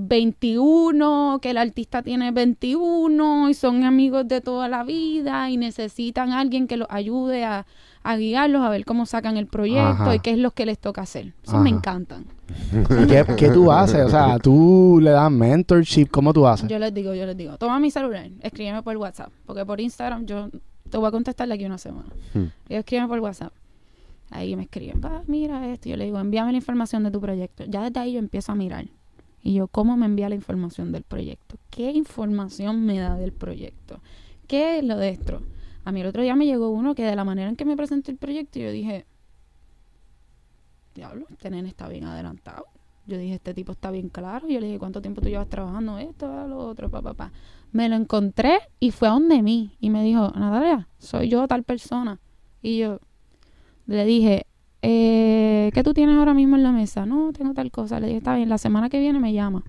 21, 0.08 1.38
que 1.40 1.50
el 1.50 1.58
artista 1.58 2.02
tiene 2.02 2.30
21 2.30 3.48
y 3.50 3.54
son 3.54 3.84
amigos 3.84 4.26
de 4.28 4.40
toda 4.40 4.68
la 4.68 4.84
vida 4.84 5.50
y 5.50 5.56
necesitan 5.56 6.30
a 6.30 6.40
alguien 6.40 6.66
que 6.66 6.76
los 6.76 6.88
ayude 6.90 7.44
a, 7.44 7.66
a 8.02 8.16
guiarlos, 8.16 8.62
a 8.62 8.70
ver 8.70 8.84
cómo 8.84 9.06
sacan 9.06 9.36
el 9.36 9.46
proyecto 9.46 10.02
Ajá. 10.02 10.14
y 10.14 10.20
qué 10.20 10.30
es 10.32 10.38
lo 10.38 10.50
que 10.52 10.66
les 10.66 10.78
toca 10.78 11.02
hacer. 11.02 11.34
Eso 11.42 11.58
me 11.58 11.70
encantan. 11.70 12.26
¿Y 12.72 13.06
¿Qué, 13.06 13.24
qué 13.36 13.48
tú 13.50 13.70
haces? 13.70 14.06
O 14.06 14.10
sea, 14.10 14.38
tú 14.38 14.98
le 15.02 15.10
das 15.10 15.30
mentorship, 15.30 16.06
¿cómo 16.06 16.32
tú 16.32 16.46
haces? 16.46 16.68
Yo 16.68 16.78
les 16.78 16.92
digo, 16.92 17.14
yo 17.14 17.26
les 17.26 17.36
digo, 17.36 17.56
toma 17.58 17.78
mi 17.78 17.90
celular, 17.90 18.28
escríbeme 18.40 18.82
por 18.82 18.96
WhatsApp, 18.96 19.30
porque 19.46 19.64
por 19.64 19.80
Instagram 19.80 20.26
yo 20.26 20.48
te 20.88 20.98
voy 20.98 21.08
a 21.08 21.10
contestar 21.10 21.48
de 21.48 21.54
aquí 21.54 21.64
una 21.64 21.78
semana. 21.78 22.08
Hmm. 22.34 22.46
Y 22.68 22.74
escríbeme 22.74 23.08
por 23.08 23.20
WhatsApp. 23.20 23.52
Ahí 24.30 24.54
me 24.54 24.62
escriben, 24.62 25.00
va, 25.04 25.22
mira 25.26 25.68
esto. 25.72 25.88
Yo 25.88 25.96
le 25.96 26.04
digo, 26.04 26.18
envíame 26.18 26.52
la 26.52 26.58
información 26.58 27.02
de 27.02 27.10
tu 27.10 27.20
proyecto. 27.20 27.64
Ya 27.66 27.82
desde 27.82 27.98
ahí 27.98 28.12
yo 28.12 28.18
empiezo 28.20 28.52
a 28.52 28.54
mirar. 28.54 28.86
Y 29.42 29.54
yo, 29.54 29.68
¿cómo 29.68 29.96
me 29.96 30.06
envía 30.06 30.28
la 30.28 30.34
información 30.34 30.92
del 30.92 31.02
proyecto? 31.02 31.56
¿Qué 31.70 31.90
información 31.92 32.84
me 32.84 32.98
da 32.98 33.16
del 33.16 33.32
proyecto? 33.32 34.00
¿Qué 34.46 34.78
es 34.78 34.84
lo 34.84 34.96
de 34.96 35.10
esto? 35.10 35.42
A 35.84 35.92
mí 35.92 36.00
el 36.00 36.06
otro 36.06 36.22
día 36.22 36.36
me 36.36 36.46
llegó 36.46 36.68
uno 36.70 36.94
que 36.94 37.04
de 37.04 37.16
la 37.16 37.24
manera 37.24 37.48
en 37.48 37.56
que 37.56 37.64
me 37.64 37.76
presentó 37.76 38.10
el 38.10 38.18
proyecto, 38.18 38.58
yo 38.58 38.70
dije, 38.70 39.06
diablo, 40.94 41.26
este 41.30 41.50
nene 41.50 41.68
está 41.68 41.88
bien 41.88 42.04
adelantado. 42.04 42.66
Yo 43.06 43.16
dije, 43.16 43.34
este 43.34 43.54
tipo 43.54 43.72
está 43.72 43.90
bien 43.90 44.08
claro. 44.08 44.46
Yo 44.46 44.60
le 44.60 44.66
dije, 44.66 44.78
¿cuánto 44.78 45.00
tiempo 45.00 45.20
tú 45.20 45.28
llevas 45.28 45.48
trabajando 45.48 45.98
esto, 45.98 46.46
lo 46.46 46.58
otro, 46.58 46.90
pa, 46.90 47.02
pa, 47.02 47.14
pa? 47.14 47.32
Me 47.72 47.88
lo 47.88 47.96
encontré 47.96 48.60
y 48.78 48.90
fue 48.90 49.08
a 49.08 49.12
donde 49.12 49.42
mí. 49.42 49.76
Y 49.80 49.90
me 49.90 50.04
dijo, 50.04 50.30
Natalia, 50.36 50.86
soy 50.98 51.28
yo 51.28 51.48
tal 51.48 51.64
persona. 51.64 52.20
Y 52.62 52.78
yo 52.78 53.00
le 53.86 54.04
dije, 54.04 54.46
eh, 54.82 55.70
¿qué 55.74 55.82
tú 55.82 55.94
tienes 55.94 56.16
ahora 56.16 56.34
mismo 56.34 56.56
en 56.56 56.62
la 56.62 56.72
mesa? 56.72 57.06
No, 57.06 57.32
tengo 57.32 57.54
tal 57.54 57.70
cosa. 57.70 58.00
Le 58.00 58.06
dije, 58.06 58.18
está 58.18 58.36
bien, 58.36 58.48
la 58.48 58.58
semana 58.58 58.88
que 58.88 59.00
viene 59.00 59.18
me 59.20 59.32
llama. 59.32 59.62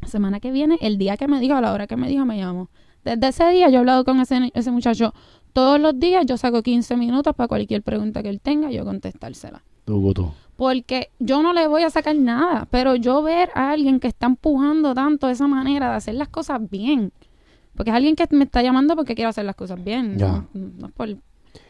La 0.00 0.08
semana 0.08 0.40
que 0.40 0.50
viene, 0.50 0.78
el 0.80 0.98
día 0.98 1.16
que 1.16 1.28
me 1.28 1.40
dijo, 1.40 1.54
a 1.54 1.60
la 1.60 1.72
hora 1.72 1.86
que 1.86 1.96
me 1.96 2.08
dijo, 2.08 2.24
me 2.24 2.36
llamo. 2.38 2.68
Desde 3.04 3.28
ese 3.28 3.48
día 3.50 3.68
yo 3.68 3.76
he 3.76 3.78
hablado 3.78 4.04
con 4.04 4.20
ese, 4.20 4.50
ese 4.54 4.70
muchacho 4.70 5.14
todos 5.52 5.80
los 5.80 5.98
días. 5.98 6.24
Yo 6.26 6.36
saco 6.36 6.62
15 6.62 6.96
minutos 6.96 7.34
para 7.34 7.48
cualquier 7.48 7.82
pregunta 7.82 8.22
que 8.22 8.28
él 8.28 8.40
tenga, 8.40 8.70
yo 8.70 8.84
contestársela. 8.84 9.62
Tú. 9.84 10.32
Porque 10.56 11.10
yo 11.18 11.42
no 11.42 11.52
le 11.52 11.66
voy 11.66 11.82
a 11.82 11.90
sacar 11.90 12.14
nada, 12.14 12.68
pero 12.70 12.94
yo 12.94 13.22
ver 13.22 13.50
a 13.54 13.70
alguien 13.70 13.98
que 13.98 14.08
está 14.08 14.26
empujando 14.26 14.94
tanto 14.94 15.28
esa 15.28 15.48
manera 15.48 15.90
de 15.90 15.96
hacer 15.96 16.14
las 16.14 16.28
cosas 16.28 16.60
bien. 16.70 17.12
Porque 17.74 17.90
es 17.90 17.96
alguien 17.96 18.14
que 18.14 18.26
me 18.30 18.44
está 18.44 18.62
llamando 18.62 18.94
porque 18.94 19.14
quiere 19.14 19.30
hacer 19.30 19.44
las 19.44 19.56
cosas 19.56 19.82
bien. 19.82 20.18
Ya. 20.18 20.44
No, 20.52 20.70
no 20.78 20.86
es 20.88 20.92
por 20.92 21.08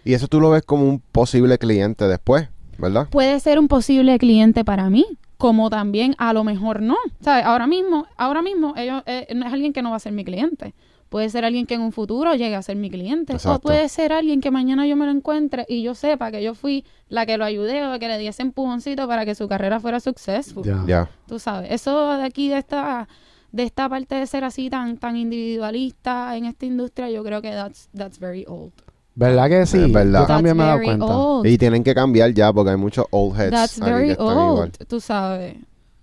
Y 0.05 0.15
eso 0.15 0.29
tú 0.29 0.41
lo 0.41 0.51
ves 0.51 0.63
como 0.63 0.85
un 0.85 1.01
posible 1.01 1.59
cliente 1.59 2.07
después, 2.09 2.49
¿verdad? 2.79 3.09
puede 3.11 3.39
ser 3.41 3.59
un 3.59 3.69
posible 3.69 4.19
cliente 4.19 4.65
para 4.65 4.91
mí, 4.91 5.07
como 5.37 5.71
también 5.71 6.15
a 6.19 6.33
lo 6.33 6.45
mejor 6.45 6.83
no. 6.83 6.97
¿Sabes? 7.21 7.45
Ahora 7.45 7.67
mismo, 7.67 8.07
ahora 8.17 8.43
mismo 8.43 8.75
ellos, 8.77 9.03
eh, 9.07 9.27
no 9.35 9.47
es 9.47 9.53
alguien 9.53 9.73
que 9.73 9.83
no 9.83 9.91
va 9.91 9.97
a 9.97 10.01
ser 10.01 10.13
mi 10.13 10.25
cliente. 10.25 10.75
Puede 11.11 11.29
ser 11.29 11.45
alguien 11.45 11.67
que 11.67 11.75
en 11.75 11.81
un 11.81 11.91
futuro 11.91 12.35
llegue 12.35 12.55
a 12.55 12.63
ser 12.63 12.77
mi 12.77 12.89
cliente. 12.89 13.33
Exacto. 13.33 13.57
O 13.57 13.61
puede 13.61 13.89
ser 13.89 14.13
alguien 14.13 14.41
que 14.41 14.53
mañana 14.53 14.87
yo 14.87 14.95
me 14.95 15.07
lo 15.07 15.11
encuentre 15.11 15.67
y 15.69 15.83
yo 15.83 15.97
sepa 15.97 16.31
que 16.31 16.41
yo 16.41 16.55
fui 16.55 16.85
la 17.09 17.27
que 17.27 17.37
lo 17.37 17.45
ayudé 17.45 17.85
o 17.85 17.99
que 17.99 18.07
le 18.07 18.17
di 18.17 18.29
ese 18.29 18.43
empujoncito 18.43 19.09
para 19.09 19.25
que 19.25 19.35
su 19.35 19.49
carrera 19.49 19.81
fuera 19.81 19.99
successful. 19.99 20.63
Ya. 20.65 20.85
Ya. 20.87 21.11
Tú 21.27 21.41
sabes, 21.41 21.73
eso 21.73 22.17
de 22.17 22.23
aquí, 22.23 22.49
de 22.49 22.59
esta, 22.59 23.09
de 23.51 23.65
esta 23.65 23.89
parte 23.89 24.15
de 24.15 24.27
ser 24.29 24.45
así 24.45 24.71
tan, 24.71 24.99
tan 24.99 25.17
individualista 25.17 26.37
en 26.37 26.45
esta 26.45 26.65
industria, 26.65 27.11
yo 27.11 27.25
creo 27.25 27.43
que 27.43 27.51
that's, 27.51 27.89
that's 27.93 28.21
very 28.21 28.45
old. 28.47 28.73
¿Verdad 29.15 29.49
que 29.49 29.67
sí? 29.67 29.79
Es 29.79 29.93
verdad. 29.93 30.21
Yo 30.23 30.27
también 30.27 30.57
me 30.57 30.63
he 30.63 30.67
dado 30.67 30.79
That's 30.79 30.87
very 30.89 30.99
cuenta. 30.99 31.17
old. 31.19 31.47
Y 31.47 31.59
tienen 31.59 31.85
que 31.85 31.95
cambiar 31.95 32.33
ya 32.33 32.53
porque 32.53 32.71
hay 32.71 32.77
muchos 32.77 33.05
old 33.11 33.39
heads 33.39 33.51
That's 33.51 33.81
aquí 33.83 33.91
very 33.91 34.07
que 34.07 34.13
están 34.13 34.27
old, 34.29 34.53
igual. 34.53 34.73
tú 34.89 35.01
sabes. 35.01 35.57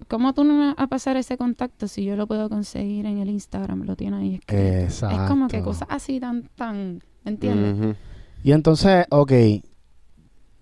¿Cómo 0.08 0.34
tú 0.34 0.44
no 0.44 0.58
vas 0.60 0.76
a 0.78 0.88
pasar 0.88 1.18
ese 1.18 1.38
contacto 1.38 1.88
si 1.88 2.06
yo 2.06 2.16
lo 2.16 2.28
puedo 2.28 2.48
conseguir 2.50 3.06
en 3.06 3.18
el 3.20 3.30
Instagram? 3.30 3.84
Lo 3.84 3.96
tiene 3.96 4.18
ahí 4.18 4.36
escrito. 4.36 4.62
Exacto. 4.64 5.22
Es 5.24 5.28
como 5.30 5.48
que 5.48 5.62
cosas 5.62 5.88
así 5.92 6.20
tan, 6.20 6.50
tan, 6.56 7.02
¿entiendes? 7.26 7.96
Y 8.44 8.52
entonces, 8.54 9.06
ok, 9.10 9.32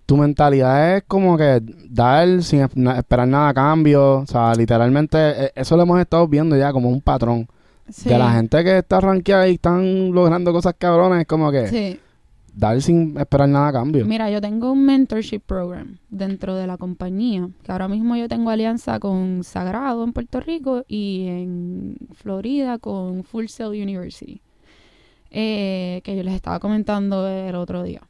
tu 0.06 0.16
mentalidad 0.16 0.96
es 0.96 1.04
como 1.06 1.36
que 1.36 1.60
dar 1.90 2.42
sin 2.42 2.60
esperar 2.62 3.28
nada 3.28 3.48
a 3.50 3.54
cambio. 3.54 4.18
O 4.18 4.26
sea, 4.26 4.54
literalmente, 4.54 5.18
eh, 5.46 5.52
eso 5.54 5.76
lo 5.76 5.82
hemos 5.82 6.00
estado 6.00 6.26
viendo 6.26 6.56
ya 6.56 6.72
como 6.72 6.88
un 6.88 7.00
patrón. 7.00 7.46
Sí. 7.88 8.08
De 8.08 8.18
la 8.18 8.32
gente 8.32 8.64
que 8.64 8.78
está 8.78 9.00
rankeada 9.00 9.46
y 9.48 9.54
están 9.54 10.10
logrando 10.12 10.52
cosas 10.52 10.74
cabrones, 10.76 11.20
es 11.20 11.26
como 11.26 11.52
que 11.52 11.68
Sí. 11.68 12.00
Dar 12.56 12.80
sin 12.80 13.16
esperar 13.18 13.48
nada 13.48 13.68
a 13.68 13.72
cambio. 13.72 14.06
Mira, 14.06 14.30
yo 14.30 14.40
tengo 14.40 14.72
un 14.72 14.84
mentorship 14.84 15.40
program 15.40 15.98
dentro 16.08 16.56
de 16.56 16.66
la 16.66 16.78
compañía, 16.78 17.50
que 17.62 17.70
ahora 17.70 17.86
mismo 17.86 18.16
yo 18.16 18.28
tengo 18.28 18.50
alianza 18.50 18.98
con 18.98 19.44
Sagrado 19.44 20.02
en 20.02 20.14
Puerto 20.14 20.40
Rico 20.40 20.82
y 20.88 21.26
en 21.28 21.96
Florida 22.14 22.78
con 22.78 23.24
Full 23.24 23.46
Sail 23.48 23.82
University, 23.82 24.40
eh, 25.30 26.00
que 26.02 26.16
yo 26.16 26.22
les 26.22 26.34
estaba 26.34 26.58
comentando 26.58 27.28
el 27.28 27.54
otro 27.54 27.82
día. 27.82 28.00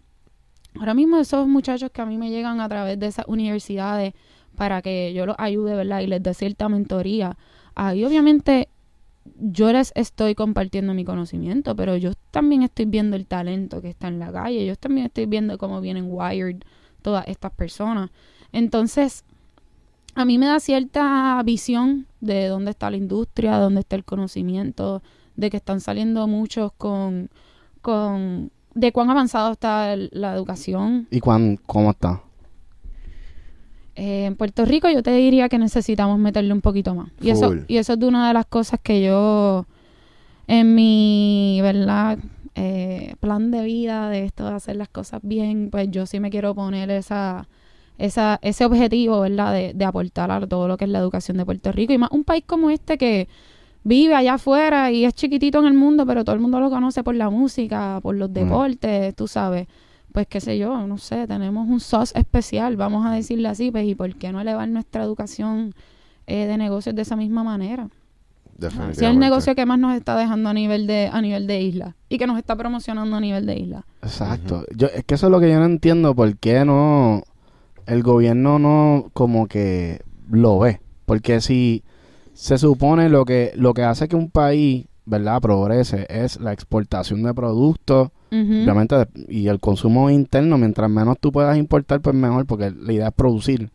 Ahora 0.79 0.95
mismo 0.95 1.19
esos 1.19 1.49
muchachos 1.49 1.91
que 1.91 2.03
a 2.03 2.07
mí 2.07 2.17
me 2.17 2.31
llegan 2.31 2.61
a 2.61 2.69
través 2.69 3.01
de 3.01 3.07
esas 3.07 3.27
universidades 3.27 4.15
para 4.55 4.81
que 4.81 5.13
yo 5.13 5.27
los 5.27 5.37
ayude, 5.39 5.75
¿verdad? 5.75 6.01
Y 6.01 6.07
les 6.07 6.23
dé 6.23 6.35
cierta 6.35 6.69
mentoría. 6.69 7.37
Ahí 7.75 8.05
obviamente 8.05 8.69
yo 9.39 9.73
les 9.73 9.93
estoy 9.95 10.35
compartiendo 10.35 10.95
mi 10.95 11.05
conocimiento, 11.05 11.75
pero 11.77 11.97
yo 11.97 12.13
también 12.31 12.63
estoy 12.63 12.87
viendo 12.87 13.17
el 13.17 13.27
talento 13.27 13.81
que 13.81 13.91
está 13.91 14.09
en 14.09 14.19
la 14.19 14.33
calle, 14.33 14.67
yo 14.67 14.77
también 14.77 15.07
estoy 15.07 15.27
viendo 15.27 15.59
cómo 15.59 15.81
vienen 15.81 16.07
wired 16.09 16.59
todas 17.03 17.27
estas 17.29 17.53
personas. 17.53 18.11
Entonces, 18.53 19.25
a 20.15 20.25
mí 20.25 20.39
me 20.39 20.47
da 20.47 20.61
cierta 20.61 21.43
visión 21.45 22.07
de 22.21 22.47
dónde 22.47 22.71
está 22.71 22.91
la 22.91 22.97
industria, 22.97 23.59
dónde 23.59 23.81
está 23.81 23.97
el 23.97 24.05
conocimiento, 24.05 25.03
de 25.37 25.51
que 25.51 25.59
están 25.59 25.81
saliendo 25.81 26.27
muchos 26.27 26.73
con, 26.73 27.29
con 27.83 28.51
de 28.75 28.93
cuán 28.93 29.11
avanzado 29.11 29.53
está 29.53 29.95
la 29.97 30.35
educación. 30.35 31.09
¿Y 31.11 31.21
cuán, 31.21 31.59
cómo 31.67 31.91
está? 31.91 32.23
Eh, 33.97 34.27
en 34.27 34.37
Puerto 34.37 34.67
Rico 34.67 34.91
yo 34.91 35.03
te 35.03 35.13
diría 35.13 35.49
que 35.49 35.59
necesitamos 35.59 36.19
meterle 36.19 36.53
un 36.53 36.61
poquito 36.61 36.95
más. 36.95 37.09
Y 37.21 37.31
eso, 37.31 37.55
y 37.67 37.79
eso 37.79 37.95
es 37.95 37.99
de 37.99 38.07
una 38.07 38.29
de 38.29 38.35
las 38.35 38.45
cosas 38.45 38.79
que 38.83 39.03
yo 39.03 39.67
en 40.47 40.75
mi, 40.75 41.59
¿verdad? 41.63 42.19
Eh, 42.55 43.15
plan 43.21 43.51
de 43.51 43.65
vida 43.65 44.11
de 44.11 44.25
esto 44.25 44.45
de 44.45 44.55
hacer 44.55 44.77
las 44.77 44.89
cosas 44.89 45.21
bien, 45.23 45.71
pues 45.71 45.91
yo 45.91 46.05
sí 46.07 46.21
me 46.21 46.31
quiero 46.31 46.55
poner 46.55 46.91
esa, 46.91 47.49
esa, 47.97 48.39
ese 48.43 48.67
objetivo, 48.67 49.21
¿verdad? 49.21 49.55
De, 49.55 49.73
de 49.75 49.85
aportar 49.87 50.31
a 50.31 50.47
todo 50.47 50.69
lo 50.69 50.77
que 50.77 50.85
es 50.85 50.91
la 50.91 50.99
educación 50.99 51.39
de 51.39 51.47
Puerto 51.47 51.73
Rico. 51.73 51.95
Y 51.95 51.99
más 51.99 52.11
un 52.13 52.25
país 52.25 52.45
como 52.47 52.69
este 52.69 52.99
que 52.99 53.29
vive 53.83 54.15
allá 54.15 54.35
afuera 54.35 54.91
y 54.91 55.07
es 55.07 55.15
chiquitito 55.15 55.59
en 55.61 55.67
el 55.67 55.75
mundo, 55.75 56.05
pero 56.05 56.23
todo 56.23 56.35
el 56.35 56.43
mundo 56.43 56.61
lo 56.61 56.69
conoce 56.69 57.03
por 57.03 57.15
la 57.15 57.31
música, 57.31 57.99
por 58.03 58.15
los 58.15 58.31
deportes, 58.33 59.15
tú 59.15 59.27
sabes 59.27 59.69
pues 60.17 60.27
qué 60.29 60.41
sé 60.41 60.57
yo, 60.57 60.87
no 60.87 60.97
sé, 60.97 61.27
tenemos 61.27 61.69
un 61.69 61.79
SOS 61.79 62.15
especial, 62.17 62.79
vamos 62.79 63.05
a 63.05 63.11
decirle 63.11 63.49
así, 63.49 63.71
pues 63.71 63.87
y 63.87 63.95
por 63.95 64.15
qué 64.15 64.33
no 64.33 64.41
elevar 64.41 64.67
nuestra 64.67 65.03
educación 65.03 65.75
eh, 66.27 66.47
de 66.47 66.57
negocios 66.57 66.95
de 66.95 67.03
esa 67.03 67.17
misma 67.17 67.45
manera. 67.45 67.91
Si 68.59 68.67
es 68.93 69.03
el 69.03 69.19
negocio 69.19 69.55
que 69.55 69.67
más 69.67 69.79
nos 69.79 69.95
está 69.95 70.17
dejando 70.17 70.49
a 70.49 70.55
nivel 70.55 70.87
de 70.87 71.11
a 71.13 71.21
nivel 71.21 71.47
de 71.47 71.61
isla 71.61 71.97
y 72.09 72.17
que 72.17 72.27
nos 72.27 72.39
está 72.39 72.57
promocionando 72.57 73.15
a 73.15 73.21
nivel 73.21 73.45
de 73.45 73.59
isla. 73.59 73.85
Exacto. 74.01 74.65
Yo 74.75 74.87
es 74.87 75.05
que 75.05 75.17
eso 75.17 75.27
es 75.27 75.31
lo 75.31 75.39
que 75.39 75.51
yo 75.51 75.59
no 75.59 75.67
entiendo 75.67 76.15
por 76.15 76.35
qué 76.39 76.65
no 76.65 77.23
el 77.85 78.03
gobierno 78.03 78.59
no 78.59 79.11
como 79.13 79.49
que 79.49 80.01
lo 80.31 80.59
ve, 80.59 80.81
porque 81.05 81.43
si 81.43 81.85
se 82.33 82.57
supone 82.57 83.11
lo 83.11 83.27
que 83.27 83.53
lo 83.55 83.75
que 83.75 83.83
hace 83.83 84.09
que 84.09 84.17
un 84.17 84.31
país, 84.31 84.87
¿verdad?, 85.05 85.43
progrese 85.43 86.07
es 86.09 86.41
la 86.41 86.55
exportación 86.55 87.23
de 87.23 87.35
productos 87.35 88.13
Obviamente, 88.31 88.97
y 89.29 89.49
el 89.49 89.61
consumo 89.61 90.11
interno, 90.11 90.59
mientras 90.59 90.91
menos 90.91 91.19
tú 91.21 91.33
puedas 91.33 91.57
importar, 91.57 92.01
pues 92.01 92.15
mejor, 92.15 92.47
porque 92.47 92.71
la 92.71 92.93
idea 92.93 93.09
es 93.09 93.15
producir. 93.15 93.71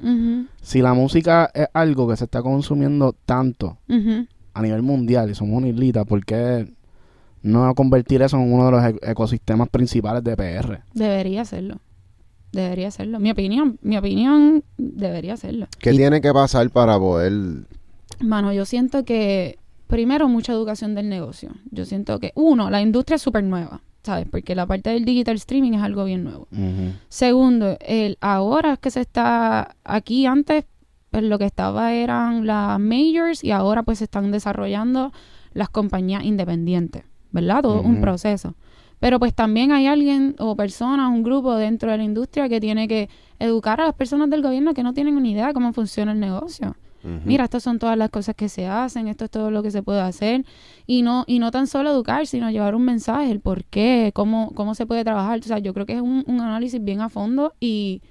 Si 0.62 0.82
la 0.82 0.94
música 0.94 1.50
es 1.54 1.68
algo 1.74 2.08
que 2.08 2.18
se 2.18 2.26
está 2.26 2.42
consumiendo 2.42 3.16
tanto 3.26 3.78
a 4.54 4.62
nivel 4.62 4.82
mundial 4.82 5.30
y 5.30 5.36
somos 5.36 5.58
una 5.58 5.70
islita, 5.70 6.06
¿por 6.06 6.26
qué 6.26 6.68
no 7.44 7.74
convertir 7.74 8.22
eso 8.22 8.38
en 8.38 8.54
uno 8.54 8.66
de 8.66 8.72
los 8.72 8.84
e-, 8.84 9.12
ecosistemas 9.12 9.70
principales 9.70 10.24
de 10.24 10.36
PR? 10.36 10.82
Debería 10.94 11.46
serlo. 11.46 11.80
Debería 12.52 12.92
serlo. 12.92 13.20
Mi 13.20 13.32
opinión, 13.32 13.80
mi 13.82 13.98
opinión 13.98 14.64
debería 14.78 15.38
serlo. 15.38 15.68
¿Qué 15.80 15.92
tiene 15.92 16.22
que 16.22 16.34
pasar 16.34 16.70
para 16.70 17.00
poder...? 17.00 17.32
Mano, 18.20 18.54
yo 18.54 18.66
siento 18.66 19.06
que, 19.06 19.58
primero, 19.88 20.28
mucha 20.28 20.52
educación 20.52 20.94
del 20.94 21.10
negocio. 21.10 21.52
Yo 21.72 21.86
siento 21.86 22.20
que, 22.20 22.34
uno, 22.36 22.70
la 22.70 22.82
industria 22.82 23.16
es 23.16 23.22
súper 23.22 23.44
nueva. 23.44 23.82
¿Sabes? 24.04 24.28
Porque 24.30 24.56
la 24.56 24.66
parte 24.66 24.90
del 24.90 25.06
digital 25.06 25.36
streaming 25.36 25.74
es 25.74 25.82
algo 25.82 26.06
bien 26.06 26.24
nuevo. 26.24 26.48
Segundo, 27.10 27.78
el 27.82 28.18
ahora 28.22 28.78
que 28.78 28.92
se 28.92 29.02
está 29.02 29.76
aquí 29.84 30.26
antes, 30.26 30.66
pues 31.10 31.24
lo 31.24 31.38
que 31.38 31.46
estaba 31.46 31.94
eran 31.94 32.48
las 32.48 32.80
majors 32.80 33.44
y 33.44 33.52
ahora 33.52 33.84
pues 33.84 34.00
se 34.00 34.06
están 34.06 34.32
desarrollando 34.32 35.12
las 35.54 35.70
compañías 35.70 36.24
independientes, 36.24 37.04
¿verdad? 37.32 37.62
Todo 37.62 37.82
un 37.82 38.02
proceso. 38.02 38.56
Pero 39.00 39.18
pues 39.18 39.34
también 39.34 39.72
hay 39.72 39.88
alguien 39.88 40.36
o 40.38 40.56
personas, 40.56 41.10
un 41.10 41.24
grupo 41.24 41.56
dentro 41.56 41.92
de 41.92 41.98
la 41.98 42.04
industria 42.04 42.48
que 42.48 42.60
tiene 42.60 42.88
que 42.88 43.10
educar 43.40 43.82
a 43.82 43.86
las 43.86 43.96
personas 43.96 44.30
del 44.30 44.44
gobierno 44.44 44.76
que 44.76 44.84
no 44.84 44.94
tienen 44.94 45.22
ni 45.22 45.32
idea 45.32 45.48
de 45.48 45.54
cómo 45.54 45.74
funciona 45.74 46.12
el 46.12 46.20
negocio. 46.20 46.76
Mira, 47.04 47.46
estas 47.46 47.64
son 47.64 47.80
todas 47.80 47.98
las 47.98 48.10
cosas 48.10 48.36
que 48.36 48.48
se 48.48 48.68
hacen, 48.68 49.08
esto 49.08 49.26
es 49.26 49.32
todo 49.32 49.50
lo 49.50 49.64
que 49.64 49.72
se 49.72 49.82
puede 49.82 50.02
hacer. 50.02 50.46
Y 50.86 51.02
no, 51.02 51.24
y 51.28 51.40
no 51.40 51.50
tan 51.52 51.68
solo 51.68 51.90
educar, 51.90 52.28
sino 52.28 52.52
llevar 52.52 52.76
un 52.76 52.86
mensaje, 52.86 53.32
el 53.32 53.40
por 53.40 53.64
qué, 53.66 54.12
cómo, 54.14 54.52
cómo 54.54 54.76
se 54.76 54.86
puede 54.86 55.04
trabajar. 55.04 55.40
O 55.40 55.44
sea, 55.44 55.58
yo 55.60 55.74
creo 55.74 55.86
que 55.86 55.96
es 55.96 56.02
un, 56.02 56.24
análisis 56.28 56.84
bien 56.84 57.02
a 57.02 57.10
fondo 57.10 57.54
y 57.60 58.02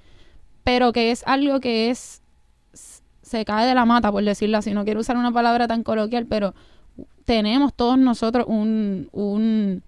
pero 0.63 0.91
que 0.91 1.11
es 1.11 1.23
algo 1.25 1.59
que 1.59 1.89
es 1.89 2.21
se 2.73 3.45
cae 3.45 3.65
de 3.65 3.75
la 3.75 3.85
mata, 3.85 4.11
por 4.11 4.23
decirlo 4.23 4.57
así. 4.57 4.73
No 4.73 4.83
quiero 4.83 4.99
usar 4.99 5.15
una 5.15 5.31
palabra 5.31 5.67
tan 5.67 5.83
coloquial, 5.83 6.25
pero 6.25 6.53
tenemos 7.23 7.73
todos 7.73 7.97
nosotros 7.97 8.45
un, 8.47 9.07
un, 9.13 9.83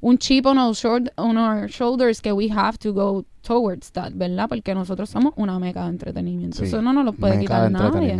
un 0.00 0.18
chip 0.18 0.46
on 0.46 0.58
our, 0.58 0.74
on 1.16 1.36
our 1.36 1.68
shoulders 1.68 2.20
que 2.20 2.32
we 2.32 2.50
have 2.50 2.78
to 2.78 2.92
go 2.92 3.24
towards 3.42 3.90
that, 3.92 4.12
¿verdad? 4.14 4.48
Porque 4.48 4.74
nosotros 4.74 5.10
somos 5.10 5.32
una 5.36 5.58
meca 5.58 5.84
de 5.84 5.90
entretenimiento. 5.90 6.62
Eso 6.62 6.82
no 6.82 6.92
nos 6.92 7.04
lo 7.04 7.12
puede 7.12 7.38
quitar 7.40 7.70
nadie. 7.70 8.18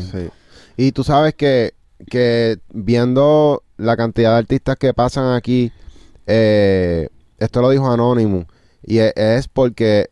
Y 0.77 0.93
tú 0.93 1.05
sabes 1.05 1.35
que, 1.35 1.75
que 2.11 2.59
viendo 2.73 3.63
la 3.77 3.97
cantidad 3.97 4.33
de 4.33 4.39
artistas 4.39 4.77
que 4.77 4.95
pasan 4.95 5.35
aquí, 5.35 5.73
eh, 6.27 7.09
esto 7.39 7.61
lo 7.61 7.71
dijo 7.71 7.91
Anonymous, 7.91 8.47
y 8.83 8.99
e, 8.99 9.13
es, 9.17 9.49
porque 9.49 10.11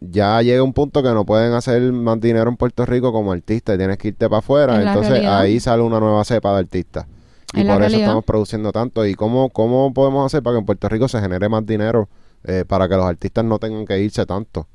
ya 0.00 0.40
llega 0.42 0.62
un 0.62 0.72
punto 0.72 1.02
que 1.02 1.10
no 1.10 1.24
pueden 1.24 1.52
hacer 1.52 1.80
más 1.92 2.20
dinero 2.20 2.48
en 2.50 2.56
Puerto 2.56 2.86
Rico 2.86 3.12
como 3.12 3.32
artista 3.32 3.74
y 3.74 3.78
tienes 3.78 3.98
que 3.98 4.08
irte 4.08 4.28
para 4.28 4.38
afuera. 4.38 4.80
Entonces 4.80 5.24
ahí 5.26 5.60
sale 5.60 5.82
una 5.82 6.00
nueva 6.00 6.24
cepa 6.24 6.52
de 6.52 6.58
artistas. 6.60 7.06
Y 7.54 7.64
por 7.64 7.82
eso 7.82 7.96
estamos 7.96 8.24
produciendo 8.24 8.72
tanto. 8.72 9.04
¿Y 9.06 9.14
cómo, 9.14 9.50
cómo 9.50 9.92
podemos 9.92 10.26
hacer 10.26 10.42
para 10.42 10.54
que 10.54 10.60
en 10.60 10.66
Puerto 10.66 10.88
Rico 10.88 11.08
se 11.08 11.20
genere 11.20 11.48
más 11.48 11.66
dinero 11.66 12.08
eh, 12.44 12.64
para 12.66 12.88
que 12.88 12.96
los 12.96 13.04
artistas 13.04 13.44
no 13.44 13.58
tengan 13.58 13.84
que 13.84 14.00
irse 14.00 14.24
tanto. 14.24 14.66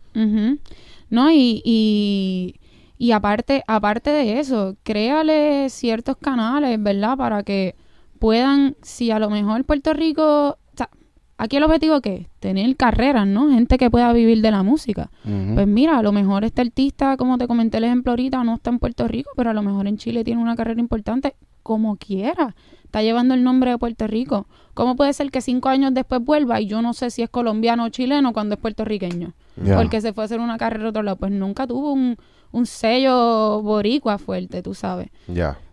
No, 1.10 1.32
y, 1.32 2.54
y, 2.98 3.12
aparte, 3.12 3.64
aparte 3.68 4.12
de 4.12 4.40
eso, 4.40 4.76
créale 4.84 5.70
ciertos 5.70 6.16
canales, 6.18 6.82
¿verdad? 6.82 7.18
Para 7.18 7.44
que 7.44 7.76
puedan, 8.20 8.76
si 8.82 9.12
a 9.12 9.20
lo 9.20 9.30
mejor 9.30 9.66
Puerto 9.66 9.94
Rico, 9.94 10.50
o 10.50 10.78
sea, 10.78 10.90
aquí 11.38 11.58
el 11.58 11.64
objetivo 11.64 12.02
que 12.02 12.16
es 12.16 12.28
tener 12.40 12.76
carreras, 12.76 13.28
¿no? 13.28 13.50
Gente 13.50 13.78
que 13.78 13.90
pueda 13.90 14.14
vivir 14.14 14.42
de 14.42 14.52
la 14.52 14.62
música. 14.62 15.10
Pues 15.24 15.68
mira, 15.68 15.98
a 15.98 16.04
lo 16.04 16.12
mejor 16.12 16.46
este 16.46 16.62
artista, 16.62 17.18
como 17.18 17.38
te 17.38 17.48
comenté 17.48 17.80
el 17.80 17.86
ejemplo 17.86 18.12
ahorita, 18.12 18.44
no 18.44 18.56
está 18.56 18.70
en 18.70 18.80
Puerto 18.80 19.08
Rico, 19.08 19.32
pero 19.36 19.50
a 19.50 19.54
lo 19.54 19.64
mejor 19.64 19.88
en 19.88 19.98
Chile 19.98 20.24
tiene 20.24 20.42
una 20.42 20.56
carrera 20.56 20.80
importante, 20.80 21.36
como 21.66 21.96
quiera. 21.98 22.56
Está 22.84 23.02
llevando 23.02 23.34
el 23.34 23.44
nombre 23.44 23.72
de 23.72 23.80
Puerto 23.80 24.06
Rico. 24.06 24.46
¿Cómo 24.76 24.96
puede 24.96 25.14
ser 25.14 25.32
que 25.32 25.42
cinco 25.42 25.68
años 25.70 25.96
después 25.96 26.24
vuelva 26.24 26.62
y 26.62 26.68
yo 26.68 26.84
no 26.84 26.94
sé 26.94 27.10
si 27.10 27.24
es 27.24 27.30
colombiano 27.30 27.86
o 27.86 27.90
chileno 27.90 28.34
cuando 28.34 28.54
es 28.54 28.62
puertorriqueño? 28.62 29.34
Porque 29.76 30.00
se 30.00 30.14
fue 30.14 30.24
a 30.24 30.26
hacer 30.26 30.40
una 30.40 30.60
carrera 30.60 30.86
a 30.86 30.90
otro 30.90 31.02
lado. 31.02 31.18
Pues 31.18 31.32
nunca 31.32 31.66
tuvo 31.66 31.92
un, 31.92 32.18
sello 32.66 33.64
boricua 33.64 34.20
fuerte, 34.20 34.62
tú 34.62 34.76
sabes. 34.76 35.10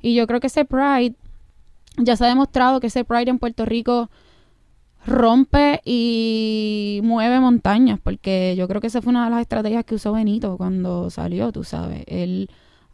Y 0.00 0.14
yo 0.14 0.26
creo 0.26 0.40
que 0.40 0.46
ese 0.46 0.64
Pride, 0.64 1.14
ya 1.98 2.16
se 2.16 2.24
ha 2.24 2.28
demostrado 2.28 2.80
que 2.80 2.86
ese 2.86 3.04
Pride 3.04 3.28
en 3.28 3.38
Puerto 3.38 3.66
Rico 3.66 4.08
rompe 5.06 5.82
y 5.84 7.00
mueve 7.04 7.38
montañas, 7.38 8.00
porque 8.02 8.54
yo 8.56 8.66
creo 8.66 8.80
que 8.80 8.86
esa 8.86 9.02
fue 9.02 9.10
una 9.10 9.26
de 9.26 9.30
las 9.30 9.42
estrategias 9.42 9.84
que 9.84 9.96
usó 9.96 10.12
Benito 10.12 10.56
cuando 10.56 11.10
salió, 11.10 11.52
tú 11.52 11.64
sabes. 11.64 12.02
Él 12.06 12.48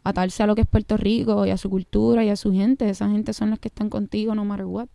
atarse 0.09 0.43
a 0.43 0.47
lo 0.47 0.55
que 0.55 0.61
es 0.61 0.67
Puerto 0.67 0.97
Rico 0.97 1.45
y 1.45 1.49
a 1.49 1.57
su 1.57 1.69
cultura 1.69 2.23
y 2.23 2.29
a 2.29 2.35
su 2.35 2.51
gente. 2.51 2.89
Esa 2.89 3.09
gente 3.09 3.33
son 3.33 3.49
las 3.49 3.59
que 3.59 3.67
están 3.67 3.89
contigo 3.89 4.35
no 4.35 4.45
matter 4.45 4.65
what. 4.65 4.87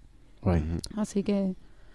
Así 0.97 1.23
que 1.23 1.55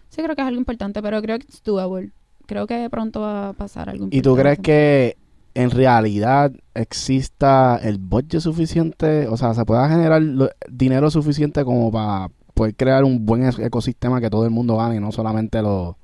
sí 0.09 0.24
creo 0.24 0.36
que 0.36 0.41
es 0.41 0.47
algo 0.47 0.59
importante, 0.59 1.01
pero 1.01 1.22
creo 1.22 1.38
que 1.39 1.47
es 1.47 1.63
doable. 1.63 2.11
Creo 2.45 2.65
que 2.65 2.89
pronto 2.89 3.22
va 3.22 3.49
a 3.49 3.53
pasar 3.53 3.89
algo 3.89 4.05
importante. 4.05 4.17
¿Y 4.17 4.22
tú 4.22 4.36
crees 4.36 4.59
que 4.59 5.17
en 5.53 5.70
realidad 5.70 6.51
exista 6.74 7.80
el 7.84 7.99
budget 7.99 8.41
suficiente? 8.41 9.28
O 9.28 9.38
sea, 9.38 9.53
¿se 9.53 9.65
pueda 9.65 9.88
generar 9.88 10.22
dinero 10.70 11.11
suficiente 11.11 11.63
como 11.63 11.91
para 11.91 12.32
poder 12.55 12.76
crear 12.76 13.03
un 13.03 13.26
buen 13.26 13.43
ecosistema 13.43 14.20
que 14.20 14.30
todo 14.30 14.45
el 14.45 14.51
mundo 14.51 14.78
gane 14.78 14.95
y 14.95 14.99
no 14.99 15.11
solamente 15.11 15.61
los, 15.61 15.95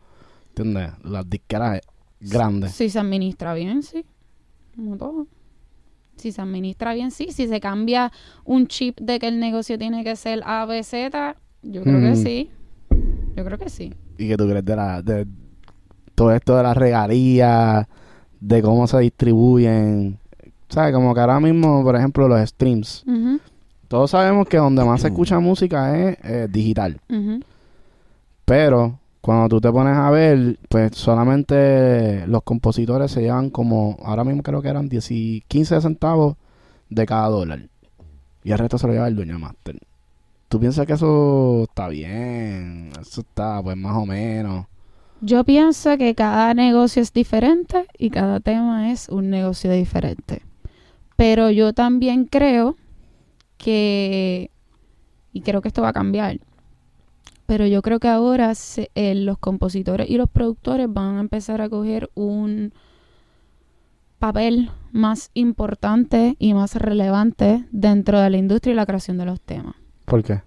¿entiendes? 0.49 0.91
Las 1.03 1.30
disqueras 1.30 1.82
grandes. 2.20 2.72
Si 2.72 2.89
se 2.89 2.99
administra 2.99 3.53
bien, 3.53 3.82
sí. 3.84 4.05
Como 4.76 4.97
todo. 4.97 5.28
Si 6.16 6.32
se 6.32 6.41
administra 6.41 6.93
bien, 6.93 7.11
sí. 7.11 7.28
Si 7.32 7.47
se 7.47 7.59
cambia 7.59 8.11
un 8.43 8.68
chip 8.68 8.99
de 8.99 9.20
que 9.20 9.28
el 9.28 9.39
negocio 9.39 9.78
tiene 9.78 10.03
que 10.03 10.16
ser 10.16 10.41
ABZ, 10.45 10.93
yo 11.61 11.84
creo 11.84 11.99
que 11.99 12.16
sí. 12.16 12.49
Yo 13.36 13.43
creo 13.43 13.57
que 13.57 13.70
sí. 13.70 13.93
¿Y 14.18 14.28
qué 14.28 14.38
tú 14.38 14.47
crees 14.47 14.63
de, 14.63 14.76
la, 14.76 15.01
de 15.01 15.28
todo 16.16 16.34
esto 16.34 16.55
de 16.55 16.63
las 16.63 16.78
regalías, 16.78 17.86
de 18.39 18.61
cómo 18.61 18.88
se 18.88 18.99
distribuyen? 18.99 20.18
¿Sabes? 20.70 20.93
Como 20.93 21.13
que 21.13 21.20
ahora 21.20 21.39
mismo, 21.39 21.84
por 21.84 21.95
ejemplo, 21.95 22.28
los 22.28 22.49
streams. 22.49 23.03
Todos 23.88 24.11
sabemos 24.11 24.47
que 24.47 24.57
donde 24.57 24.84
más 24.84 25.01
se 25.01 25.07
escucha 25.07 25.39
música 25.39 25.97
es 25.97 26.18
eh, 26.24 26.47
digital. 26.49 26.99
Pero 28.45 28.99
cuando 29.26 29.50
tú 29.50 29.60
te 29.60 29.72
pones 29.72 29.98
a 29.98 30.12
ver, 30.12 30.60
pues 30.70 30.96
solamente 30.96 32.28
los 32.28 32.44
compositores 32.44 33.10
se 33.10 33.22
llevan 33.22 33.50
como, 33.50 33.98
ahora 34.04 34.24
mismo 34.24 34.44
creo 34.44 34.62
que 34.62 34.68
eran 34.68 34.88
10 34.88 35.10
15 35.48 35.82
centavos 35.82 36.36
de 36.92 37.08
cada 37.08 37.30
dólar. 37.30 37.68
Y 38.44 38.52
el 38.52 38.60
resto 38.60 38.78
se 38.78 38.86
lo 38.86 38.94
lleva 38.94 39.08
el 39.08 39.16
dueño 39.16 39.34
de 39.34 39.40
master 39.40 39.80
¿Tú 40.48 40.60
piensas 40.60 40.86
que 40.86 40.94
eso 40.94 41.64
está 41.64 41.88
bien? 41.88 42.92
Eso 43.02 43.22
está, 43.22 43.64
pues, 43.64 43.76
más 43.76 43.98
o 43.98 44.06
menos. 44.06 44.68
Yo 45.22 45.44
pienso 45.44 45.98
que 45.98 46.14
cada 46.14 46.54
negocio 46.54 47.02
es 47.02 47.12
diferente 47.12 47.88
y 47.98 48.12
cada 48.12 48.40
tema 48.40 48.92
es 48.92 49.10
un 49.10 49.32
negocio 49.32 49.72
diferente. 49.72 50.44
Pero 51.16 51.50
yo 51.50 51.74
también 51.74 52.26
creo 52.26 52.76
que, 53.58 54.52
y 55.34 55.42
creo 55.42 55.64
que 55.64 55.70
esto 55.70 55.82
va 55.82 55.90
a 55.90 55.94
cambiar, 55.94 56.38
pero 57.46 57.66
yo 57.68 57.82
creo 57.82 58.00
que 58.00 58.08
ahora 58.08 58.54
se- 58.56 58.89
eh, 58.96 59.16
los 59.16 59.38
compositores 59.38 60.10
y 60.10 60.18
los 60.18 60.30
productores 60.30 60.88
van 60.91 61.18
a 61.18 61.22
empezar 61.22 61.62
a 61.62 61.70
coger 61.70 62.10
un 62.16 62.74
papel 64.20 64.72
más 64.91 65.30
importante 65.34 66.36
y 66.39 66.54
más 66.54 66.76
relevante 66.76 67.66
dentro 67.72 68.20
de 68.20 68.30
la 68.30 68.38
industria 68.38 68.74
y 68.74 68.76
la 68.76 68.86
creación 68.86 69.18
de 69.18 69.26
los 69.26 69.41
temas. 69.41 69.76
¿Por 70.06 70.24
qué? 70.24 70.41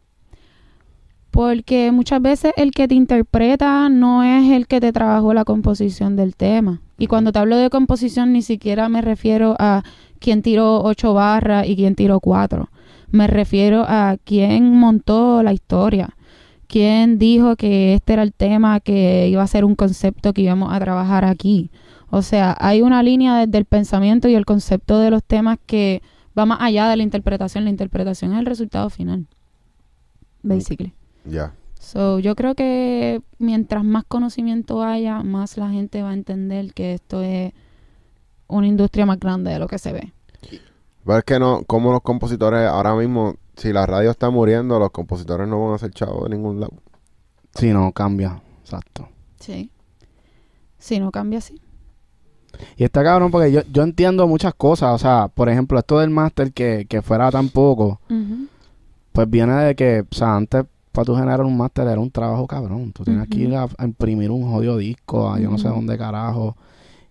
Porque 1.30 1.92
muchas 1.92 2.20
veces 2.22 2.52
el 2.56 2.70
que 2.72 2.88
te 2.88 2.94
interpreta 2.94 3.88
no 3.90 4.22
es 4.24 4.50
el 4.50 4.66
que 4.66 4.80
te 4.80 4.92
trabajó 4.92 5.34
la 5.34 5.44
composición 5.44 6.16
del 6.16 6.34
tema. 6.34 6.80
Y 6.96 7.06
cuando 7.06 7.30
te 7.32 7.38
hablo 7.38 7.56
de 7.56 7.70
composición 7.70 8.32
ni 8.32 8.42
siquiera 8.42 8.88
me 8.88 9.02
refiero 9.02 9.54
a 9.58 9.82
quién 10.18 10.42
tiró 10.42 10.82
ocho 10.82 11.12
barras 11.14 11.66
y 11.68 11.76
quién 11.76 11.94
tiró 11.94 12.18
cuatro. 12.20 12.70
Me 13.10 13.26
refiero 13.26 13.84
a 13.86 14.16
quién 14.24 14.74
montó 14.74 15.42
la 15.42 15.52
historia. 15.52 16.10
Quién 16.68 17.18
dijo 17.18 17.56
que 17.56 17.94
este 17.94 18.12
era 18.12 18.22
el 18.22 18.32
tema 18.32 18.78
que 18.80 19.28
iba 19.28 19.42
a 19.42 19.46
ser 19.46 19.64
un 19.64 19.74
concepto 19.74 20.32
que 20.32 20.42
íbamos 20.42 20.72
a 20.72 20.78
trabajar 20.78 21.24
aquí. 21.24 21.70
O 22.10 22.22
sea, 22.22 22.56
hay 22.60 22.82
una 22.82 23.02
línea 23.02 23.36
desde 23.36 23.58
el 23.58 23.64
pensamiento 23.64 24.28
y 24.28 24.34
el 24.34 24.44
concepto 24.44 24.98
de 25.00 25.10
los 25.10 25.24
temas 25.24 25.58
que 25.66 26.02
va 26.38 26.46
más 26.46 26.58
allá 26.60 26.88
de 26.88 26.96
la 26.96 27.02
interpretación. 27.02 27.64
La 27.64 27.70
interpretación 27.70 28.34
es 28.34 28.38
el 28.38 28.46
resultado 28.46 28.90
final. 28.90 29.26
Basically. 30.42 30.94
Ya. 31.24 31.54
So, 31.78 32.18
yo 32.18 32.34
creo 32.36 32.54
que 32.54 33.22
mientras 33.38 33.82
más 33.82 34.04
conocimiento 34.04 34.82
haya, 34.82 35.22
más 35.22 35.56
la 35.56 35.70
gente 35.70 36.02
va 36.02 36.10
a 36.10 36.14
entender 36.14 36.74
que 36.74 36.94
esto 36.94 37.22
es 37.22 37.52
una 38.46 38.66
industria 38.66 39.06
más 39.06 39.18
grande 39.18 39.50
de 39.50 39.58
lo 39.58 39.68
que 39.68 39.78
se 39.78 39.92
ve. 39.92 40.12
Pero 41.04 41.18
es 41.18 41.24
que 41.24 41.38
no, 41.38 41.62
como 41.66 41.92
los 41.92 42.02
compositores 42.02 42.68
ahora 42.68 42.94
mismo, 42.94 43.36
si 43.58 43.72
la 43.72 43.86
radio 43.86 44.10
está 44.10 44.30
muriendo, 44.30 44.78
los 44.78 44.90
compositores 44.90 45.48
no 45.48 45.66
van 45.66 45.74
a 45.74 45.78
ser 45.78 45.90
chavos 45.90 46.24
de 46.24 46.36
ningún 46.36 46.60
lado. 46.60 46.72
Sí, 47.54 47.72
no, 47.72 47.90
cambia. 47.92 48.40
Exacto. 48.62 49.08
Sí. 49.40 49.70
Si 50.78 51.00
no 51.00 51.10
cambia 51.10 51.38
así. 51.38 51.60
Y 52.76 52.84
está 52.84 53.02
cabrón 53.02 53.30
porque 53.30 53.50
yo, 53.50 53.62
yo 53.72 53.82
entiendo 53.82 54.26
muchas 54.28 54.54
cosas. 54.54 54.94
O 54.94 54.98
sea, 54.98 55.28
por 55.28 55.48
ejemplo, 55.48 55.78
esto 55.78 55.98
del 55.98 56.10
máster 56.10 56.52
que, 56.52 56.86
que 56.88 57.02
fuera 57.02 57.30
tan 57.30 57.48
poco, 57.48 58.00
pues 59.12 59.28
viene 59.28 59.54
de 59.54 59.74
que, 59.74 60.04
o 60.08 60.14
sea, 60.14 60.36
antes 60.36 60.64
para 60.92 61.04
tú 61.04 61.14
generar 61.16 61.42
un 61.42 61.56
máster 61.56 61.86
era 61.88 62.00
un 62.00 62.10
trabajo 62.10 62.46
cabrón. 62.46 62.92
Tú 62.92 63.04
tienes 63.04 63.28
que 63.28 63.38
ir 63.38 63.56
a, 63.56 63.66
a 63.76 63.84
imprimir 63.84 64.30
un 64.30 64.48
jodido 64.50 64.76
disco 64.76 65.30
a 65.30 65.40
yo 65.40 65.50
no 65.50 65.58
sé 65.58 65.68
dónde 65.68 65.98
carajo. 65.98 66.56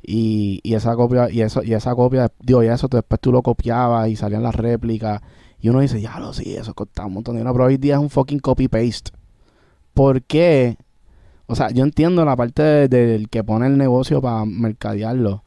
Y, 0.02 0.62
y 0.64 0.76
esa 0.76 0.96
copia, 0.96 1.30
y 1.30 1.42
eso, 1.42 1.62
y 1.62 1.74
esa 1.74 1.94
copia, 1.94 2.32
digo, 2.40 2.64
y 2.64 2.68
eso 2.68 2.88
después 2.88 3.20
tú 3.20 3.34
lo 3.34 3.42
copiabas 3.42 4.08
y 4.08 4.16
salían 4.16 4.44
las 4.44 4.56
réplicas. 4.56 5.22
Y 5.60 5.70
uno 5.70 5.80
dice, 5.80 6.00
ya 6.02 6.20
lo 6.20 6.34
sí, 6.34 6.56
eso 6.56 6.74
costaba 6.74 7.08
un 7.08 7.14
montón 7.16 7.36
de 7.36 7.40
dinero. 7.40 7.54
Pero 7.54 7.66
hoy 7.66 7.78
día 7.78 7.96
es 7.96 8.00
un 8.00 8.10
fucking 8.10 8.40
copy-paste. 8.40 9.12
¿Por 9.94 10.22
qué? 10.24 10.78
O 11.48 11.56
sea, 11.56 11.70
yo 11.72 11.84
entiendo 11.84 12.24
la 12.26 12.36
parte 12.36 12.62
de- 12.62 12.88
del 12.88 13.30
que 13.30 13.44
pone 13.44 13.68
el 13.68 13.78
negocio 13.78 14.22
para 14.22 14.46
mercadearlo. 14.46 15.44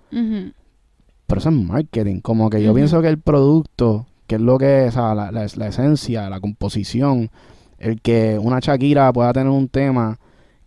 Pero 1.26 1.38
eso 1.40 1.48
es 1.50 1.54
marketing. 1.54 2.20
Como 2.20 2.50
que 2.50 2.62
yo 2.62 2.74
pienso 2.74 3.00
que 3.02 3.08
el 3.08 3.18
producto, 3.20 4.06
que 4.26 4.34
es 4.36 4.40
lo 4.40 4.58
que 4.58 4.86
es, 4.86 4.96
o 4.96 4.98
sea, 5.00 5.14
la, 5.14 5.30
la- 5.30 5.46
la 5.54 5.66
esencia, 5.68 6.28
la 6.28 6.40
composición, 6.40 7.30
el 7.78 8.00
que 8.00 8.38
una 8.42 8.58
Shakira 8.60 9.12
pueda 9.12 9.32
tener 9.32 9.48
un 9.50 9.68
tema 9.68 10.18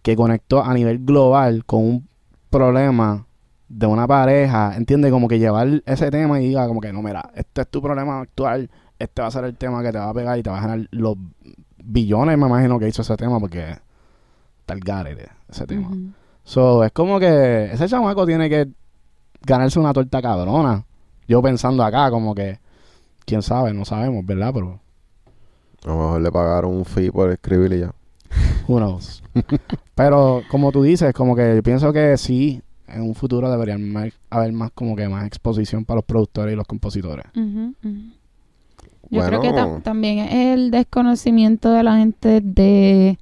que 0.01 0.15
conectó 0.15 0.63
a 0.63 0.73
nivel 0.73 0.99
global 0.99 1.65
con 1.65 1.81
un 1.83 2.07
problema 2.49 3.25
de 3.67 3.87
una 3.87 4.07
pareja, 4.07 4.75
¿entiendes? 4.77 5.11
Como 5.11 5.27
que 5.27 5.39
llevar 5.39 5.81
ese 5.85 6.11
tema 6.11 6.39
y 6.39 6.47
diga 6.49 6.67
como 6.67 6.79
que 6.79 6.93
no, 6.93 7.01
mira, 7.01 7.29
este 7.35 7.61
es 7.61 7.67
tu 7.69 7.81
problema 7.81 8.21
actual, 8.21 8.69
este 8.99 9.21
va 9.21 9.27
a 9.27 9.31
ser 9.31 9.45
el 9.45 9.55
tema 9.55 9.81
que 9.81 9.91
te 9.91 9.97
va 9.97 10.09
a 10.09 10.13
pegar 10.13 10.37
y 10.37 10.43
te 10.43 10.49
va 10.49 10.57
a 10.57 10.61
generar 10.61 10.87
los 10.91 11.17
billones, 11.83 12.37
me 12.37 12.47
imagino 12.47 12.79
que 12.79 12.87
hizo 12.87 13.01
ese 13.01 13.15
tema 13.17 13.39
porque 13.39 13.77
está 14.59 14.73
el 14.73 14.79
garete 14.79 15.29
ese 15.49 15.65
tema. 15.67 15.87
Ujú. 15.87 16.11
So, 16.43 16.83
es 16.83 16.91
como 16.91 17.19
que 17.19 17.71
ese 17.71 17.87
chamaco 17.87 18.25
tiene 18.25 18.49
que 18.49 18.69
ganarse 19.41 19.79
una 19.79 19.93
torta 19.93 20.21
cabrona. 20.21 20.85
Yo 21.27 21.41
pensando 21.41 21.83
acá, 21.83 22.09
como 22.11 22.35
que, 22.35 22.59
quién 23.25 23.41
sabe, 23.41 23.73
no 23.73 23.85
sabemos, 23.85 24.25
¿verdad? 24.25 24.51
Pero, 24.53 24.79
A 25.85 25.87
lo 25.87 25.95
mejor 25.95 26.21
le 26.21 26.31
pagaron 26.31 26.71
un 26.71 26.85
fee 26.85 27.11
por 27.11 27.31
escribir 27.31 27.73
y 27.73 27.79
ya. 27.81 27.93
who 28.67 28.77
knows. 28.77 29.23
Pero, 29.95 30.41
como 30.49 30.71
tú 30.71 30.83
dices, 30.83 31.13
como 31.13 31.35
que 31.35 31.55
yo 31.55 31.63
pienso 31.63 31.93
que 31.93 32.17
sí, 32.17 32.61
en 32.87 33.01
un 33.01 33.15
futuro 33.15 33.49
deberían 33.49 34.11
haber 34.29 34.51
más, 34.53 34.71
como 34.71 34.95
que 34.95 35.07
más 35.07 35.25
exposición 35.25 35.85
para 35.85 35.97
los 35.97 36.05
productores 36.05 36.53
y 36.53 36.55
los 36.55 36.67
compositores. 36.67 37.25
Ujú. 37.35 37.73
Yo 39.09 39.21
Bueno. 39.21 39.27
creo 39.27 39.41
que 39.41 39.49
tam- 39.59 39.81
también 39.83 40.19
es 40.19 40.33
el 40.57 40.71
desconocimiento 40.71 41.71
de 41.71 41.83
la 41.83 41.97
gente 41.97 42.41
de 42.41 43.17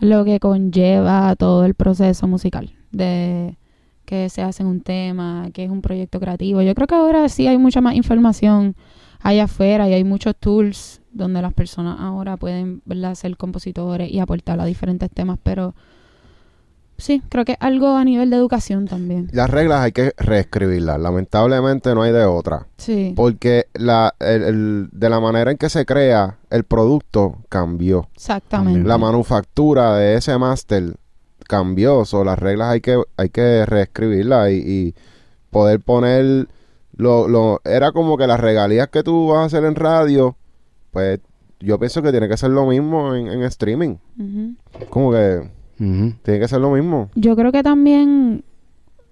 lo 0.00 0.24
que 0.24 0.38
conlleva 0.40 1.34
todo 1.36 1.64
el 1.64 1.74
proceso 1.74 2.26
musical, 2.28 2.72
de 2.92 3.56
que 4.04 4.28
se 4.28 4.42
hace 4.42 4.64
un 4.64 4.80
tema, 4.80 5.48
que 5.52 5.64
es 5.64 5.70
un 5.70 5.80
proyecto 5.80 6.20
creativo. 6.20 6.60
Yo 6.62 6.74
creo 6.74 6.86
que 6.86 6.94
ahora 6.94 7.28
sí 7.28 7.46
hay 7.46 7.56
mucha 7.58 7.80
más 7.80 7.94
información 7.94 8.76
allá 9.20 9.44
afuera 9.44 9.88
y 9.88 9.94
hay 9.94 10.04
muchos 10.04 10.36
tools 10.36 11.00
donde 11.10 11.40
las 11.40 11.54
personas 11.54 11.96
ahora 12.00 12.36
pueden 12.36 12.82
¿verdad? 12.84 13.14
ser 13.14 13.36
compositores 13.38 14.10
y 14.10 14.18
aportar 14.20 14.60
a 14.60 14.66
diferentes 14.66 15.10
temas, 15.10 15.38
pero 15.42 15.74
sí, 17.04 17.22
creo 17.28 17.44
que 17.44 17.56
algo 17.60 17.96
a 17.96 18.04
nivel 18.04 18.30
de 18.30 18.36
educación 18.36 18.86
también. 18.86 19.28
Las 19.32 19.50
reglas 19.50 19.80
hay 19.82 19.92
que 19.92 20.12
reescribirlas. 20.16 20.98
Lamentablemente 20.98 21.94
no 21.94 22.02
hay 22.02 22.12
de 22.12 22.24
otra. 22.24 22.66
Sí. 22.78 23.12
Porque 23.14 23.66
la, 23.74 24.14
el- 24.20 24.42
el- 24.42 24.88
de 24.92 25.10
la 25.10 25.20
manera 25.20 25.50
en 25.50 25.56
que 25.58 25.68
se 25.68 25.84
crea 25.84 26.38
el 26.50 26.64
producto 26.64 27.36
cambió. 27.48 28.08
Exactamente. 28.14 28.88
La 28.88 28.96
manufactura 28.98 29.96
de 29.96 30.14
ese 30.16 30.36
máster 30.38 30.94
cambió. 31.46 32.04
O 32.10 32.24
las 32.24 32.38
reglas 32.38 32.68
hay 32.70 32.80
que, 32.80 33.02
hay 33.16 33.28
que 33.28 33.66
reescribirlas 33.66 34.50
y, 34.50 34.54
y 34.54 34.94
poder 35.50 35.80
poner 35.80 36.48
lo, 36.96 37.28
lo, 37.28 37.60
era 37.64 37.92
como 37.92 38.16
que 38.16 38.26
las 38.26 38.40
regalías 38.40 38.88
que 38.88 39.02
tú 39.02 39.28
vas 39.28 39.38
a 39.40 39.44
hacer 39.44 39.64
en 39.64 39.74
radio, 39.74 40.36
pues 40.90 41.20
yo 41.60 41.78
pienso 41.78 42.02
que 42.02 42.10
tiene 42.12 42.28
que 42.28 42.36
ser 42.36 42.50
lo 42.50 42.66
mismo 42.66 43.14
en, 43.14 43.26
en 43.28 43.42
streaming. 43.42 43.96
Ujú. 44.18 44.54
Como 44.90 45.10
que 45.12 45.50
Tiene 45.76 46.40
que 46.40 46.48
ser 46.48 46.60
lo 46.60 46.70
mismo. 46.70 47.10
Yo 47.14 47.34
creo 47.36 47.52
que 47.52 47.62
también, 47.62 48.44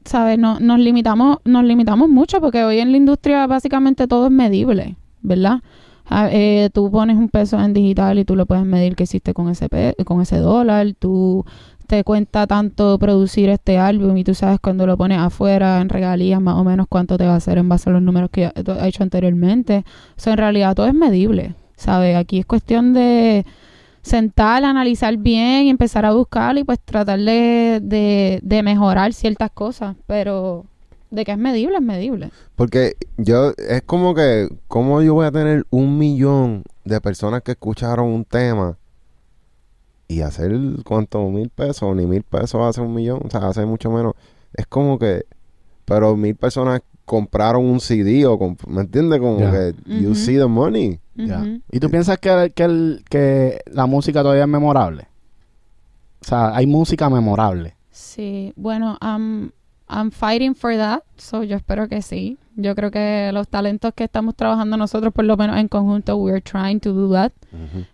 ¿sabes? 0.04 0.38
No, 0.38 0.60
nos 0.60 0.78
limitamos, 0.78 1.38
nos 1.44 1.64
limitamos 1.64 2.08
mucho 2.08 2.40
porque 2.40 2.64
hoy 2.64 2.78
en 2.78 2.90
la 2.92 2.96
industria 2.96 3.46
básicamente 3.46 4.06
todo 4.06 4.26
es 4.26 4.32
medible, 4.32 4.96
¿verdad? 5.22 5.60
Ah, 6.06 6.28
eh, 6.30 6.68
tú 6.72 6.90
pones 6.90 7.16
un 7.16 7.28
peso 7.28 7.60
en 7.60 7.72
digital 7.72 8.18
y 8.18 8.24
tú 8.24 8.34
lo 8.36 8.44
puedes 8.46 8.64
medir 8.64 8.96
que 8.96 9.04
hiciste 9.04 9.32
con 9.34 9.48
ese 9.48 9.68
pe- 9.68 9.94
con 10.04 10.20
ese 10.20 10.38
dólar, 10.38 10.88
tú 10.98 11.44
te 11.86 12.04
cuenta 12.04 12.46
tanto 12.46 12.98
producir 12.98 13.48
este 13.50 13.78
álbum 13.78 14.16
y 14.16 14.24
tú 14.24 14.34
sabes 14.34 14.58
cuando 14.60 14.86
lo 14.86 14.96
pones 14.96 15.18
afuera 15.18 15.80
en 15.80 15.88
regalías 15.88 16.40
más 16.40 16.56
o 16.56 16.64
menos 16.64 16.86
cuánto 16.88 17.16
te 17.18 17.26
va 17.26 17.34
a 17.34 17.36
hacer 17.36 17.58
en 17.58 17.68
base 17.68 17.88
a 17.90 17.92
los 17.92 18.02
números 18.02 18.30
que 18.30 18.46
has 18.46 18.52
hecho 18.84 19.02
anteriormente. 19.02 19.84
O 20.16 20.20
sea, 20.20 20.32
en 20.32 20.38
realidad 20.38 20.74
todo 20.74 20.86
es 20.86 20.94
medible, 20.94 21.54
¿sabes? 21.76 22.16
Aquí 22.16 22.38
es 22.38 22.46
cuestión 22.46 22.92
de 22.94 23.44
sentar, 24.02 24.64
analizar 24.64 25.16
bien 25.16 25.64
y 25.66 25.70
empezar 25.70 26.04
a 26.04 26.12
buscar 26.12 26.56
y 26.58 26.64
pues 26.64 26.78
tratar 26.80 27.18
de, 27.20 27.80
de, 27.82 28.40
de 28.42 28.62
mejorar 28.62 29.12
ciertas 29.12 29.50
cosas, 29.50 29.96
pero 30.06 30.64
de 31.10 31.24
que 31.24 31.32
es 31.32 31.38
medible, 31.38 31.76
es 31.76 31.82
medible. 31.82 32.30
Porque 32.56 32.96
yo, 33.16 33.52
es 33.56 33.82
como 33.82 34.14
que, 34.14 34.48
¿cómo 34.68 35.02
yo 35.02 35.14
voy 35.14 35.26
a 35.26 35.30
tener 35.32 35.66
un 35.70 35.98
millón 35.98 36.64
de 36.84 37.00
personas 37.00 37.42
que 37.42 37.52
escucharon 37.52 38.06
un 38.08 38.24
tema 38.24 38.76
y 40.08 40.20
hacer 40.20 40.52
cuánto, 40.84 41.26
mil 41.30 41.48
pesos, 41.48 41.94
ni 41.96 42.06
mil 42.06 42.22
pesos 42.22 42.60
hace 42.62 42.80
un 42.80 42.94
millón, 42.94 43.20
o 43.24 43.30
sea, 43.30 43.46
hace 43.48 43.64
mucho 43.64 43.90
menos? 43.90 44.14
Es 44.54 44.66
como 44.66 44.98
que, 44.98 45.24
pero 45.84 46.16
mil 46.16 46.34
personas 46.34 46.82
compraron 47.04 47.64
un 47.64 47.80
CD 47.80 48.26
o, 48.26 48.38
comp- 48.38 48.66
¿me 48.66 48.82
entiendes? 48.82 49.20
Como 49.20 49.38
que, 49.50 49.74
you 50.02 50.14
see 50.14 50.36
the 50.36 50.46
money. 50.46 50.98
Ya. 51.14 51.44
¿Y 51.70 51.78
tú 51.80 51.90
piensas 51.90 52.18
que, 52.18 52.52
que, 52.54 52.64
el- 52.64 53.04
que 53.08 53.60
la 53.70 53.86
música 53.86 54.22
todavía 54.22 54.44
es 54.44 54.48
memorable? 54.48 55.08
O 56.20 56.24
sea, 56.24 56.54
hay 56.54 56.66
música 56.66 57.10
memorable. 57.10 57.74
Sí, 57.90 58.52
bueno, 58.56 58.96
I'm, 59.02 59.50
I'm 59.88 60.10
fighting 60.10 60.54
for 60.54 60.74
that, 60.76 61.00
so 61.16 61.42
yo 61.42 61.56
espero 61.56 61.88
que 61.88 62.00
sí. 62.00 62.38
Yo 62.56 62.74
creo 62.74 62.90
que 62.90 63.30
los 63.32 63.48
talentos 63.48 63.92
que 63.94 64.04
estamos 64.04 64.34
trabajando 64.36 64.76
nosotros, 64.76 65.12
por 65.12 65.24
lo 65.24 65.36
menos 65.36 65.56
en 65.58 65.68
conjunto, 65.68 66.16
we're 66.16 66.40
trying 66.42 66.80
to 66.80 66.92
do 66.92 67.10
that. 67.12 67.32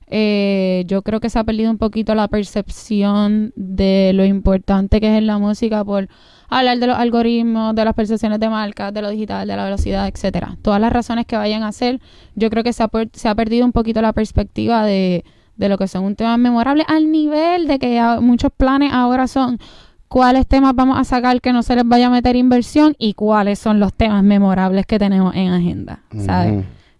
Eh, 0.09 0.85
yo 0.87 1.03
creo 1.03 1.21
que 1.21 1.31
se 1.31 1.39
ha 1.39 1.45
perdido 1.45 1.71
un 1.71 1.79
poquito 1.79 2.15
la 2.15 2.29
percepción 2.29 3.53
de 3.57 4.13
lo 4.15 4.25
importante 4.25 5.01
que 5.01 5.09
es 5.13 5.19
en 5.19 5.27
la 5.27 5.39
música 5.39 5.85
por 5.85 6.09
hablar 6.49 6.79
de 6.79 6.87
los 6.87 6.99
algoritmos, 6.99 7.75
de 7.75 7.85
las 7.85 7.95
percepciones 7.95 8.41
de 8.41 8.49
marcas, 8.49 8.93
de 8.93 9.03
lo 9.03 9.11
digital, 9.11 9.47
de 9.47 9.57
la 9.57 9.65
velocidad, 9.65 10.09
etcétera. 10.09 10.57
Todas 10.63 10.81
las 10.81 10.93
razones 10.93 11.27
que 11.27 11.37
vayan 11.37 11.63
a 11.63 11.73
ser, 11.73 12.01
yo 12.35 12.51
creo 12.51 12.65
que 12.65 12.73
se 12.73 12.83
ha, 12.83 12.89
per- 12.89 13.11
se 13.13 13.29
ha 13.29 13.35
perdido 13.35 13.65
un 13.67 13.73
poquito 13.73 14.01
la 14.03 14.13
perspectiva 14.13 14.85
de, 14.85 15.25
de 15.57 15.69
lo 15.69 15.77
que 15.79 15.89
son 15.89 16.05
un 16.05 16.17
tema 16.17 16.37
memorable, 16.37 16.85
al 16.89 17.11
nivel 17.11 17.67
de 17.67 17.79
que 17.79 18.01
muchos 18.21 18.51
planes 18.57 18.93
ahora 18.93 19.27
son 19.27 19.59
cuáles 20.09 20.47
temas 20.47 20.75
vamos 20.75 20.99
a 20.99 21.05
sacar 21.05 21.41
que 21.43 21.53
no 21.53 21.63
se 21.63 21.75
les 21.77 21.87
vaya 21.87 22.07
a 22.07 22.11
meter 22.11 22.35
inversión 22.35 22.95
y 22.99 23.13
cuáles 23.13 23.59
son 23.59 23.79
los 23.79 23.93
temas 23.93 24.23
memorables 24.25 24.87
que 24.87 24.99
tenemos 24.99 25.35
en 25.35 25.51
agenda. 25.51 26.01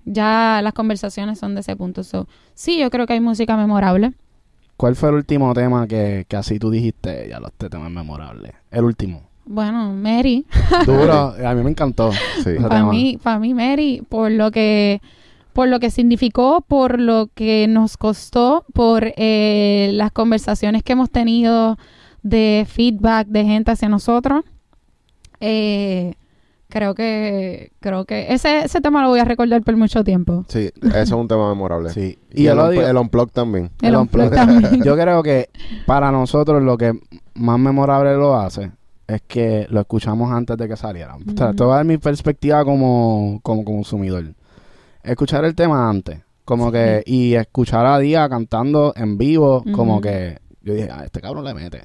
Ya 0.05 0.61
las 0.63 0.73
conversaciones 0.73 1.39
son 1.39 1.55
de 1.55 1.61
ese 1.61 1.77
punto. 1.77 2.03
So, 2.03 2.29
sí, 2.55 2.79
yo 2.79 2.91
creo 2.91 3.07
que 3.07 3.13
hay 3.15 3.21
música 3.21 3.57
memorable. 3.57 4.15
¿Cuál 4.77 4.95
fue 4.97 5.09
el 5.11 5.17
último 5.17 5.53
tema 5.55 5.87
que, 5.87 6.25
que 6.29 6.37
así 6.37 6.59
tú 6.59 6.71
dijiste? 6.71 7.29
Ya, 7.29 7.41
los 7.41 7.51
este 7.51 7.69
tema 7.69 7.87
es 7.89 7.93
memorable. 7.93 8.55
El 8.71 8.85
último. 8.85 9.28
Bueno, 9.51 9.93
Mary, 9.95 10.45
Duro. 10.87 11.35
a 11.45 11.55
mí 11.55 11.63
me 11.63 11.71
encantó. 11.71 12.11
Sí. 12.45 12.51
Para 12.61 12.85
mí, 12.85 13.19
para 13.23 13.39
mí 13.39 13.55
Mary, 13.55 14.03
por 14.09 14.31
lo 14.31 14.51
que 14.51 15.01
por 15.55 15.69
lo 15.69 15.81
que 15.81 15.91
significó, 15.91 16.61
por 16.61 17.01
lo 17.01 17.31
que 17.35 17.67
nos 17.69 17.97
costó, 17.97 18.65
por 18.75 19.13
eh, 19.17 19.91
las 19.95 20.13
conversaciones 20.13 20.83
que 20.85 20.93
hemos 20.93 21.11
tenido 21.11 21.77
de 22.23 22.65
feedback 22.69 23.27
de 23.29 23.45
gente 23.45 23.71
hacia 23.73 23.89
nosotros. 23.89 24.45
Eh, 25.41 26.15
creo 26.69 26.95
que 26.95 27.73
creo 27.81 28.05
que 28.05 28.33
ese, 28.33 28.61
ese 28.65 28.81
tema 28.81 29.03
lo 29.03 29.09
voy 29.09 29.21
a 29.21 29.25
recordar 29.25 29.63
por 29.63 29.77
mucho 29.77 30.05
tiempo. 30.05 30.45
Sí, 30.49 30.71
ese 30.83 31.01
es 31.03 31.11
un 31.13 31.27
tema 31.29 31.49
memorable. 31.49 31.91
Sí. 31.91 32.19
Y, 32.33 32.43
Y 32.43 32.47
el, 32.49 32.57
digo- 32.71 32.83
el 32.87 32.97
unplug 32.97 33.31
también. 33.33 33.71
El 33.81 33.89
El 33.91 33.97
unplug 33.97 34.25
unplug. 34.27 34.47
también. 34.47 34.83
Yo 34.85 34.95
creo 34.97 35.23
que 35.23 35.49
para 35.87 36.13
nosotros 36.13 36.63
lo 36.63 36.77
que 36.77 36.93
más 37.35 37.59
memorable 37.59 38.15
lo 38.15 38.37
hace 38.37 38.73
es 39.09 39.23
que 39.23 39.67
lo 39.71 39.81
escuchamos 39.81 40.31
antes 40.31 40.57
de 40.57 40.69
que 40.69 40.77
saliera. 40.77 41.17
O 41.17 41.19
sea, 41.37 41.47
Ujú. 41.49 41.57
te 41.57 41.65
voy 41.65 41.73
a 41.73 41.77
dar 41.77 41.85
mi 41.87 41.99
perspectiva 41.99 42.65
como, 42.65 43.41
como 43.43 43.65
consumidor. 43.65 44.35
Escuchar 45.03 45.45
el 45.47 45.55
tema 45.55 45.89
antes. 45.89 46.21
Como 46.45 46.71
que, 46.71 47.03
y 47.07 47.35
escuchar 47.35 47.85
a 47.87 47.99
Día 47.99 48.29
cantando 48.29 48.93
en 48.97 49.19
vivo, 49.19 49.65
como 49.75 50.01
que 50.01 50.39
yo 50.63 50.75
dije, 50.75 50.89
ah, 50.93 51.05
este 51.05 51.21
cabrón 51.21 51.45
le 51.45 51.55
mete. 51.55 51.83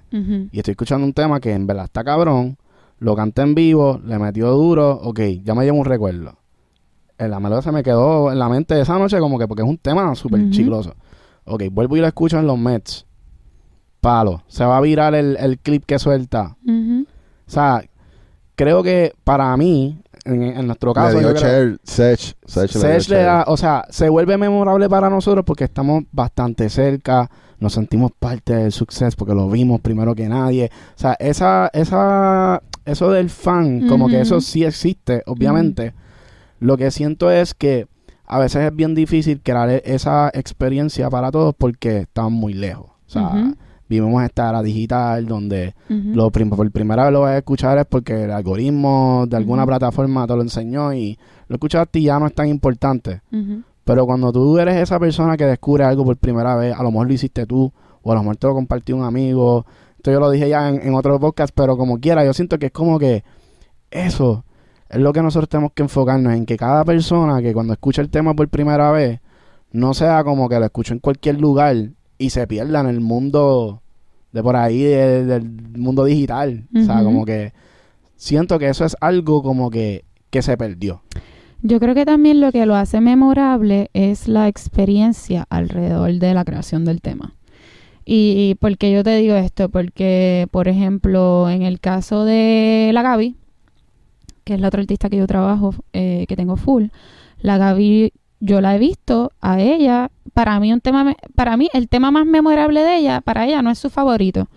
Y 0.51 0.57
estoy 0.57 0.71
escuchando 0.73 1.05
un 1.05 1.13
tema 1.13 1.39
que 1.39 1.51
en 1.53 1.65
verdad 1.67 1.85
está 1.85 2.03
cabrón, 2.03 2.57
lo 2.99 3.15
canté 3.15 3.41
en 3.41 3.55
vivo, 3.55 3.99
le 4.05 4.19
metió 4.19 4.51
duro, 4.51 4.91
ok, 5.03 5.19
ya 5.43 5.53
me 5.55 5.65
llevo 5.65 5.79
un 5.79 5.85
recuerdo. 5.85 6.37
En 7.17 7.31
la 7.31 7.39
melodía 7.39 7.61
se 7.61 7.71
me 7.71 7.83
quedó 7.83 8.31
en 8.31 8.39
la 8.39 8.47
mente 8.49 8.79
esa 8.79 8.97
noche 8.99 9.19
como 9.19 9.37
que 9.39 9.47
porque 9.47 9.63
es 9.63 9.69
un 9.69 9.77
tema 9.77 10.13
súper 10.15 10.49
chicloso. 10.49 10.93
Ok, 11.45 11.63
vuelvo 11.71 11.95
y 11.97 11.99
lo 12.01 12.07
escucho 12.07 12.39
en 12.39 12.47
los 12.47 12.57
Mets. 12.57 13.05
Palo. 14.01 14.43
Se 14.47 14.65
va 14.65 14.77
a 14.77 14.81
virar 14.81 15.13
el, 15.15 15.37
el 15.37 15.59
clip 15.59 15.85
que 15.85 15.99
suelta. 15.99 16.57
O 17.47 17.51
sea, 17.51 17.83
creo 18.55 18.83
que 18.83 19.13
para 19.23 19.55
mí, 19.57 19.99
en, 20.25 20.41
en 20.43 20.65
nuestro 20.67 20.93
caso, 20.93 21.17
le 21.17 21.19
dio 21.19 21.33
yo 21.35 21.41
creo- 21.41 21.77
Sech, 22.45 22.71
Sech 22.79 23.09
le 23.09 23.15
dio 23.17 23.25
da- 23.25 23.43
o 23.47 23.57
sea, 23.57 23.85
se 23.89 24.09
vuelve 24.09 24.37
memorable 24.37 24.89
para 24.89 25.09
nosotros 25.09 25.43
porque 25.45 25.63
estamos 25.65 26.03
bastante 26.11 26.69
cerca, 26.69 27.29
nos 27.59 27.73
sentimos 27.73 28.11
parte 28.17 28.55
del 28.55 28.71
suceso 28.71 29.15
porque 29.17 29.33
lo 29.33 29.49
vimos 29.49 29.81
primero 29.81 30.13
que 30.15 30.27
nadie. 30.27 30.69
O 30.95 30.99
sea, 30.99 31.15
esa, 31.19 31.69
esa, 31.73 32.61
eso 32.85 33.11
del 33.11 33.29
fan, 33.29 33.87
como 33.87 34.07
que 34.07 34.21
eso 34.21 34.41
sí 34.41 34.63
existe, 34.63 35.23
obviamente. 35.25 35.93
Lo 36.59 36.77
que 36.77 36.91
siento 36.91 37.29
es 37.31 37.53
que 37.53 37.87
a 38.25 38.39
veces 38.39 38.63
es 38.65 38.75
bien 38.75 38.95
difícil 38.95 39.41
crear 39.41 39.69
e- 39.69 39.81
esa 39.85 40.29
experiencia 40.33 41.09
para 41.09 41.31
todos 41.31 41.53
porque 41.57 41.99
estamos 41.99 42.31
muy 42.31 42.53
lejos. 42.53 42.87
O 43.07 43.09
sea. 43.09 43.29
Vivimos 43.99 44.23
esta 44.23 44.49
era 44.49 44.61
digital 44.61 45.25
donde 45.25 45.73
lo 46.15 46.29
prim- 46.31 46.49
por 46.49 46.69
primera 46.71 47.03
vez 47.05 47.13
lo 47.13 47.21
vas 47.21 47.31
a 47.31 47.37
escuchar 47.37 47.77
es 47.77 47.85
porque 47.85 48.23
el 48.23 48.31
algoritmo 48.31 49.25
de 49.27 49.37
alguna 49.37 49.65
plataforma 49.65 50.25
te 50.27 50.35
lo 50.35 50.41
enseñó 50.41 50.93
y 50.93 51.17
lo 51.47 51.55
escuchaste 51.55 51.99
y 51.99 52.03
ya 52.03 52.19
no 52.19 52.27
es 52.27 52.33
tan 52.33 52.47
importante. 52.47 53.21
Pero 53.83 54.05
cuando 54.05 54.31
tú 54.31 54.57
eres 54.59 54.75
esa 54.77 54.97
persona 54.99 55.35
que 55.35 55.45
descubre 55.45 55.83
algo 55.83 56.05
por 56.05 56.15
primera 56.17 56.55
vez, 56.55 56.73
a 56.77 56.81
lo 56.83 56.91
mejor 56.91 57.07
lo 57.07 57.13
hiciste 57.13 57.45
tú, 57.45 57.71
o 58.01 58.11
a 58.11 58.15
lo 58.15 58.21
mejor 58.21 58.37
te 58.37 58.47
lo 58.47 58.53
compartió 58.53 58.95
un 58.95 59.03
amigo. 59.03 59.65
Esto 59.97 60.11
yo 60.11 60.19
lo 60.19 60.29
dije 60.31 60.47
ya 60.49 60.69
en, 60.69 60.81
en 60.87 60.93
otro 60.95 61.19
podcast, 61.19 61.53
pero 61.55 61.75
como 61.77 61.99
quiera, 61.99 62.23
yo 62.25 62.33
siento 62.33 62.57
que 62.59 62.67
es 62.67 62.71
como 62.71 62.97
que 62.99 63.23
eso 63.91 64.43
es 64.89 64.99
lo 64.99 65.11
que 65.13 65.21
nosotros 65.21 65.49
tenemos 65.49 65.71
que 65.73 65.83
enfocarnos 65.83 66.33
en 66.33 66.45
que 66.45 66.57
cada 66.57 66.83
persona 66.85 67.41
que 67.41 67.53
cuando 67.53 67.73
escucha 67.73 68.01
el 68.01 68.09
tema 68.09 68.33
por 68.33 68.47
primera 68.49 68.91
vez, 68.91 69.19
no 69.71 69.93
sea 69.93 70.23
como 70.23 70.47
que 70.49 70.59
lo 70.59 70.65
escucho 70.65 70.93
en 70.93 70.99
cualquier 70.99 71.39
lugar 71.39 71.75
y 72.17 72.29
se 72.29 72.45
pierda 72.47 72.79
en 72.81 72.87
el 72.87 73.01
mundo 73.01 73.81
de 74.33 74.43
por 74.43 74.55
ahí, 74.57 74.81
de- 74.83 75.25
del 75.25 75.49
mundo 75.77 76.03
digital. 76.05 76.65
O 76.75 76.79
sea, 76.83 77.03
como 77.03 77.23
que 77.25 77.53
siento 78.17 78.59
que 78.59 78.67
eso 78.69 78.83
es 78.83 78.97
algo 78.99 79.41
como 79.43 79.69
que, 79.69 80.03
que 80.29 80.41
se 80.41 80.57
perdió. 80.57 81.01
Yo 81.61 81.79
creo 81.79 81.95
que 81.95 82.05
también 82.05 82.41
lo 82.41 82.51
que 82.51 82.65
lo 82.65 82.75
hace 82.75 82.99
memorable 82.99 83.89
es 83.93 84.27
la 84.27 84.47
experiencia 84.49 85.45
alrededor 85.49 86.11
de 86.13 86.33
la 86.33 86.43
creación 86.43 86.83
del 86.83 86.99
tema. 87.01 87.35
Y 88.05 88.55
por 88.59 88.77
qué 88.77 88.91
yo 88.91 89.01
te 89.03 89.15
digo 89.15 89.35
esto, 89.35 89.69
porque, 89.69 90.47
por 90.51 90.67
ejemplo, 90.67 91.49
en 91.49 91.61
el 91.61 91.79
caso 91.79 92.25
de 92.25 92.91
la 92.93 93.01
Gaby, 93.01 93.37
que 94.43 94.55
es 94.55 94.59
la 94.59 94.67
otra 94.67 94.81
artista 94.81 95.09
que 95.09 95.15
yo 95.15 95.25
trabajo, 95.27 95.73
eh, 95.93 96.25
que 96.27 96.35
tengo 96.35 96.57
full, 96.57 96.87
la 97.39 97.57
Gaby, 97.57 98.11
yo 98.43 98.59
la 98.59 98.75
he 98.75 98.79
visto 98.79 99.31
a 99.39 99.61
ella, 99.61 100.11
para 100.33 100.59
mí 100.59 100.73
un 100.73 100.81
tema, 100.81 101.15
para 101.33 101.55
mí 101.55 101.69
el 101.71 101.87
tema 101.87 102.11
más 102.11 102.25
memorable 102.25 102.81
de 102.81 102.97
ella, 102.97 103.21
para 103.21 103.45
ella 103.45 103.61
no 103.61 103.71
es 103.71 103.79
su 103.79 103.89
favorito, 103.89 104.49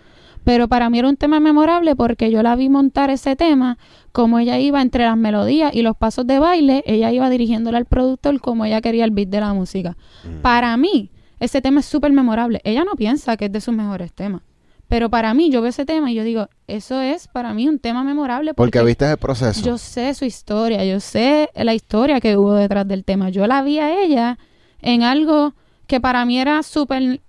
pero 0.42 0.66
para 0.66 0.90
mí 0.90 0.98
era 0.98 1.08
un 1.08 1.16
tema 1.16 1.38
memorable 1.38 1.94
porque 1.94 2.32
yo 2.32 2.42
la 2.42 2.56
vi 2.56 2.68
montar 2.68 3.10
ese 3.10 3.36
tema 3.36 3.78
como 4.10 4.40
ella 4.40 4.58
iba 4.58 4.82
entre 4.82 5.04
las 5.04 5.16
melodías 5.16 5.72
y 5.72 5.82
los 5.82 5.96
pasos 5.96 6.26
de 6.26 6.40
baile, 6.40 6.82
ella 6.84 7.12
iba 7.12 7.30
dirigiéndole 7.30 7.76
al 7.76 7.84
productor 7.84 8.40
como 8.40 8.64
ella 8.64 8.80
quería 8.80 9.04
el 9.04 9.12
beat 9.12 9.28
de 9.28 9.40
la 9.40 9.54
música. 9.54 9.96
Para 10.42 10.76
mí, 10.76 11.12
ese 11.38 11.62
tema 11.62 11.78
es 11.78 11.86
súper 11.86 12.10
memorable. 12.10 12.60
Ella 12.64 12.82
no 12.84 12.96
piensa 12.96 13.36
que 13.36 13.44
es 13.44 13.52
de 13.52 13.60
sus 13.60 13.74
mejores 13.74 14.12
temas. 14.12 14.42
Pero 14.88 15.10
para 15.10 15.34
mí, 15.34 15.50
yo 15.50 15.62
veo 15.62 15.70
ese 15.70 15.84
tema 15.84 16.10
y 16.12 16.14
yo 16.14 16.22
digo, 16.22 16.48
eso 16.68 17.00
es 17.00 17.26
para 17.26 17.54
mí 17.54 17.68
un 17.68 17.78
tema 17.78 18.04
memorable 18.04 18.54
Porque 18.54 18.78
porque, 18.78 18.86
viste 18.86 19.10
el 19.10 19.16
proceso. 19.16 19.60
yo 19.64 19.78
sé 19.78 20.14
su 20.14 20.24
historia, 20.24 20.84
yo 20.84 21.00
sé 21.00 21.50
la 21.54 21.74
historia 21.74 22.20
que 22.20 22.36
hubo 22.36 22.54
detrás 22.54 22.86
del 22.86 23.04
tema. 23.04 23.30
Yo 23.30 23.46
la 23.46 23.62
vi 23.62 23.78
a 23.78 24.02
ella 24.02 24.38
en 24.80 25.02
algo 25.02 25.54
que 25.86 26.00
para 26.00 26.24
mí 26.24 26.38
era 26.38 26.62
súper 26.62 27.20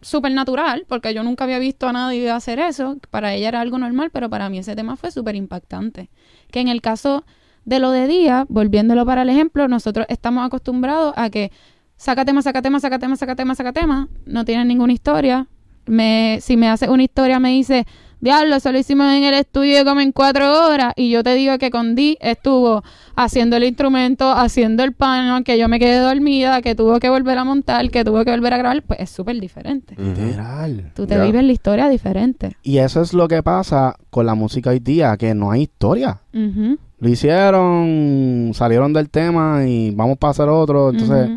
súper 0.00 0.32
natural, 0.32 0.84
porque 0.88 1.12
yo 1.14 1.22
nunca 1.22 1.44
había 1.44 1.58
visto 1.58 1.88
a 1.88 1.92
nadie 1.92 2.30
hacer 2.30 2.58
eso. 2.58 2.96
Para 3.10 3.34
ella 3.34 3.48
era 3.48 3.60
algo 3.60 3.78
normal, 3.78 4.10
pero 4.12 4.28
para 4.30 4.48
mí 4.48 4.58
ese 4.58 4.76
tema 4.76 4.96
fue 4.96 5.10
súper 5.10 5.34
impactante. 5.34 6.10
Que 6.50 6.60
en 6.60 6.68
el 6.68 6.80
caso 6.80 7.24
de 7.64 7.80
lo 7.80 7.90
de 7.90 8.06
día, 8.06 8.46
volviéndolo 8.48 9.04
para 9.04 9.22
el 9.22 9.30
ejemplo, 9.30 9.68
nosotros 9.68 10.06
estamos 10.08 10.46
acostumbrados 10.46 11.12
a 11.16 11.30
que 11.30 11.50
saca 11.96 12.24
tema, 12.24 12.42
saca 12.42 12.62
tema, 12.62 12.78
saca 12.78 12.98
tema, 12.98 13.16
saca 13.16 13.34
tema, 13.34 13.54
saca 13.54 13.72
tema, 13.72 14.08
no 14.26 14.44
tienen 14.44 14.68
ninguna 14.68 14.92
historia. 14.92 15.48
Me, 15.86 16.38
si 16.40 16.56
me 16.56 16.68
hace 16.68 16.88
una 16.88 17.02
historia, 17.02 17.38
me 17.38 17.50
dice, 17.50 17.86
diablo, 18.20 18.56
eso 18.56 18.72
lo 18.72 18.78
hicimos 18.78 19.12
en 19.12 19.24
el 19.24 19.34
estudio 19.34 19.84
como 19.84 20.00
en 20.00 20.12
cuatro 20.12 20.66
horas. 20.66 20.92
Y 20.96 21.10
yo 21.10 21.22
te 21.22 21.34
digo 21.34 21.58
que 21.58 21.70
con 21.70 21.94
Di 21.94 22.16
estuvo 22.20 22.82
haciendo 23.14 23.56
el 23.56 23.64
instrumento, 23.64 24.30
haciendo 24.30 24.82
el 24.84 24.92
panel, 24.92 25.44
que 25.44 25.58
yo 25.58 25.68
me 25.68 25.78
quedé 25.78 25.98
dormida, 25.98 26.60
que 26.62 26.74
tuvo 26.74 26.98
que 26.98 27.08
volver 27.08 27.38
a 27.38 27.44
montar, 27.44 27.90
que 27.90 28.04
tuvo 28.04 28.24
que 28.24 28.30
volver 28.30 28.54
a 28.54 28.58
grabar, 28.58 28.82
pues 28.82 29.00
es 29.00 29.10
súper 29.10 29.40
diferente. 29.40 29.94
Literal. 29.96 30.92
Tú 30.94 31.06
te 31.06 31.20
vives 31.20 31.44
la 31.44 31.52
historia 31.52 31.88
diferente. 31.88 32.56
Y 32.62 32.78
eso 32.78 33.00
es 33.00 33.12
lo 33.12 33.28
que 33.28 33.42
pasa 33.42 33.96
con 34.10 34.26
la 34.26 34.34
música 34.34 34.70
hoy 34.70 34.80
día, 34.80 35.16
que 35.16 35.34
no 35.34 35.50
hay 35.50 35.62
historia. 35.62 36.20
Lo 36.32 37.08
hicieron, 37.08 38.52
salieron 38.54 38.92
del 38.92 39.10
tema 39.10 39.66
y 39.66 39.90
vamos 39.90 40.18
para 40.18 40.30
hacer 40.32 40.48
otro. 40.48 40.90
Entonces. 40.90 41.30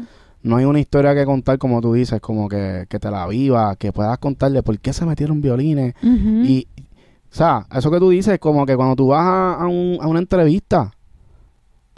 No 0.43 0.55
hay 0.57 0.65
una 0.65 0.79
historia 0.79 1.13
que 1.15 1.25
contar 1.25 1.57
como 1.57 1.81
tú 1.81 1.93
dices, 1.93 2.21
como 2.21 2.47
que, 2.47 2.85
que 2.89 2.99
te 2.99 3.11
la 3.11 3.27
viva, 3.27 3.75
que 3.75 3.91
puedas 3.91 4.17
contarle 4.19 4.63
por 4.63 4.77
qué 4.79 4.93
se 4.93 5.05
metieron 5.05 5.41
violines. 5.41 5.93
Y, 6.01 6.67
o 7.31 7.35
sea, 7.35 7.65
eso 7.73 7.91
que 7.91 7.99
tú 7.99 8.09
dices, 8.09 8.39
como 8.39 8.65
que 8.65 8.75
cuando 8.75 8.95
tú 8.95 9.07
vas 9.07 9.25
a, 9.25 9.53
a 9.55 9.67
un- 9.67 9.97
a 10.01 10.07
una 10.07 10.19
entrevista, 10.19 10.91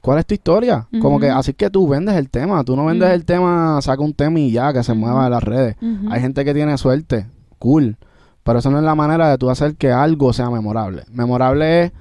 ¿cuál 0.02 0.20
es 0.20 0.26
tu 0.26 0.34
historia? 0.34 0.88
Como 1.00 1.20
que 1.20 1.30
así 1.30 1.54
que 1.54 1.70
tú 1.70 1.88
vendes 1.88 2.16
el 2.16 2.30
tema. 2.30 2.64
Tú 2.64 2.76
no 2.76 2.86
vendes 2.86 3.08
Ujú. 3.08 3.16
el 3.16 3.26
tema, 3.26 3.80
saca 3.82 4.02
un 4.02 4.14
tema 4.14 4.40
y 4.40 4.52
ya, 4.52 4.74
que 4.74 4.84
se 4.84 4.94
mueva 4.94 5.26
en 5.26 5.32
las 5.32 5.44
redes. 5.44 5.76
Hay 6.10 6.22
gente 6.22 6.44
que 6.44 6.54
tiene 6.54 6.78
suerte, 6.78 7.28
cool. 7.60 7.98
Pero 8.44 8.58
eso 8.60 8.72
no 8.72 8.80
es 8.80 8.84
la 8.84 8.96
manera 8.96 9.30
de 9.30 9.38
tú 9.38 9.52
hacer 9.52 9.76
que 9.76 9.92
algo 9.92 10.34
sea 10.34 10.50
memorable. 10.50 11.04
Memorable 11.12 11.84
es 11.84 11.92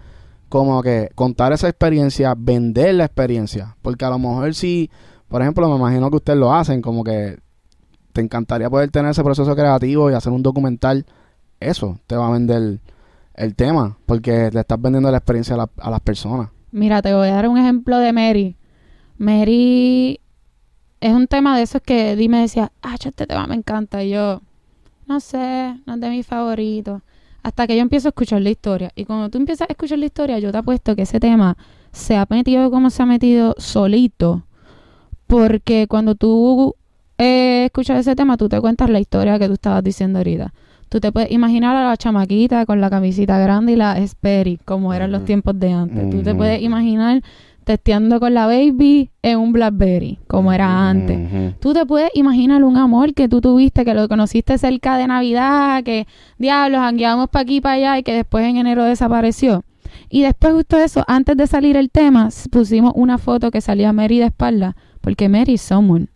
como 0.48 0.82
que 0.82 1.10
contar 1.14 1.52
esa 1.52 1.68
experiencia, 1.68 2.34
vender 2.36 2.94
la 2.94 3.04
experiencia. 3.04 3.76
Porque 3.82 4.06
a 4.06 4.10
lo 4.10 4.18
mejor 4.18 4.54
si, 4.54 4.90
por 5.30 5.40
ejemplo, 5.40 5.66
me 5.70 5.76
imagino 5.76 6.10
que 6.10 6.16
ustedes 6.16 6.38
lo 6.38 6.52
hacen, 6.52 6.82
como 6.82 7.02
que 7.02 7.38
te 8.12 8.20
encantaría 8.20 8.68
poder 8.68 8.90
tener 8.90 9.12
ese 9.12 9.22
proceso 9.24 9.54
creativo 9.56 10.10
y 10.10 10.14
hacer 10.14 10.32
un 10.32 10.42
documental. 10.42 11.06
Eso 11.60 11.98
te 12.06 12.16
va 12.16 12.28
a 12.28 12.30
vender 12.32 12.80
el 13.34 13.54
tema, 13.54 13.96
porque 14.06 14.50
le 14.52 14.60
estás 14.60 14.80
vendiendo 14.82 15.10
la 15.10 15.18
experiencia 15.18 15.54
a, 15.54 15.58
la- 15.58 15.70
a 15.78 15.90
las 15.90 16.00
personas. 16.00 16.50
Mira, 16.72 17.00
te 17.00 17.14
voy 17.14 17.28
a 17.28 17.34
dar 17.34 17.48
un 17.48 17.56
ejemplo 17.58 17.98
de 17.98 18.12
Mary. 18.12 18.56
Mary 19.18 20.20
es 21.00 21.12
un 21.14 21.26
tema 21.26 21.56
de 21.56 21.62
esos 21.62 21.80
que 21.82 22.16
Di 22.16 22.28
me 22.28 22.40
decía, 22.40 22.72
ah, 22.82 22.96
este 23.02 23.26
tema 23.26 23.46
me 23.46 23.54
encanta. 23.54 24.02
Y 24.02 24.10
yo, 24.10 24.40
no 25.06 25.20
sé, 25.20 25.76
no 25.86 25.94
es 25.94 26.00
de 26.00 26.10
mis 26.10 26.26
favoritos. 26.26 27.02
Hasta 27.42 27.66
que 27.66 27.76
yo 27.76 27.82
empiezo 27.82 28.08
a 28.08 28.10
escuchar 28.10 28.42
la 28.42 28.50
historia. 28.50 28.90
Y 28.94 29.04
cuando 29.04 29.28
tú 29.30 29.38
empiezas 29.38 29.68
a 29.68 29.72
escuchar 29.72 29.98
la 29.98 30.06
historia, 30.06 30.38
yo 30.38 30.52
te 30.52 30.58
apuesto 30.58 30.96
que 30.96 31.02
ese 31.02 31.20
tema 31.20 31.56
se 31.92 32.16
ha 32.16 32.26
metido 32.28 32.70
como 32.70 32.90
se 32.90 33.02
ha 33.02 33.06
metido 33.06 33.54
solito. 33.58 34.44
Porque 35.30 35.86
cuando 35.88 36.16
tú 36.16 36.74
eh, 37.16 37.66
escuchas 37.66 38.00
ese 38.00 38.16
tema, 38.16 38.36
tú 38.36 38.48
te 38.48 38.60
cuentas 38.60 38.90
la 38.90 38.98
historia 38.98 39.38
que 39.38 39.46
tú 39.46 39.54
estabas 39.54 39.84
diciendo 39.84 40.18
ahorita. 40.18 40.52
Tú 40.88 40.98
te 40.98 41.12
puedes 41.12 41.30
imaginar 41.30 41.76
a 41.76 41.88
la 41.88 41.96
chamaquita 41.96 42.66
con 42.66 42.80
la 42.80 42.90
camisita 42.90 43.38
grande 43.38 43.72
y 43.72 43.76
la 43.76 44.04
Sperry, 44.04 44.58
como 44.64 44.92
eran 44.92 45.12
los 45.12 45.24
tiempos 45.24 45.56
de 45.58 45.72
antes. 45.72 46.10
Tú 46.10 46.22
te 46.22 46.34
puedes 46.34 46.60
imaginar 46.60 47.22
testeando 47.62 48.18
con 48.18 48.34
la 48.34 48.46
baby 48.46 49.10
en 49.22 49.38
un 49.38 49.52
Blackberry, 49.52 50.18
como 50.26 50.52
era 50.52 50.88
antes. 50.88 51.54
Tú 51.60 51.74
te 51.74 51.86
puedes 51.86 52.10
imaginar 52.14 52.64
un 52.64 52.76
amor 52.76 53.14
que 53.14 53.28
tú 53.28 53.40
tuviste, 53.40 53.84
que 53.84 53.94
lo 53.94 54.08
conociste 54.08 54.58
cerca 54.58 54.98
de 54.98 55.06
Navidad, 55.06 55.84
que 55.84 56.08
diablos, 56.38 56.80
hangueamos 56.80 57.28
para 57.28 57.44
aquí 57.44 57.56
y 57.56 57.60
para 57.60 57.74
allá 57.74 57.98
y 57.98 58.02
que 58.02 58.14
después 58.14 58.44
en 58.44 58.56
enero 58.56 58.82
desapareció. 58.82 59.62
Y 60.08 60.22
después 60.22 60.54
justo 60.54 60.76
eso, 60.76 61.04
antes 61.06 61.36
de 61.36 61.46
salir 61.46 61.76
el 61.76 61.90
tema, 61.90 62.30
pusimos 62.50 62.92
una 62.96 63.18
foto 63.18 63.52
que 63.52 63.60
salía 63.60 63.92
Mary 63.92 64.18
de 64.18 64.26
espalda, 64.26 64.74
porque 65.00 65.28
Mary 65.28 65.54
is 65.54 65.60
someone. 65.62 66.06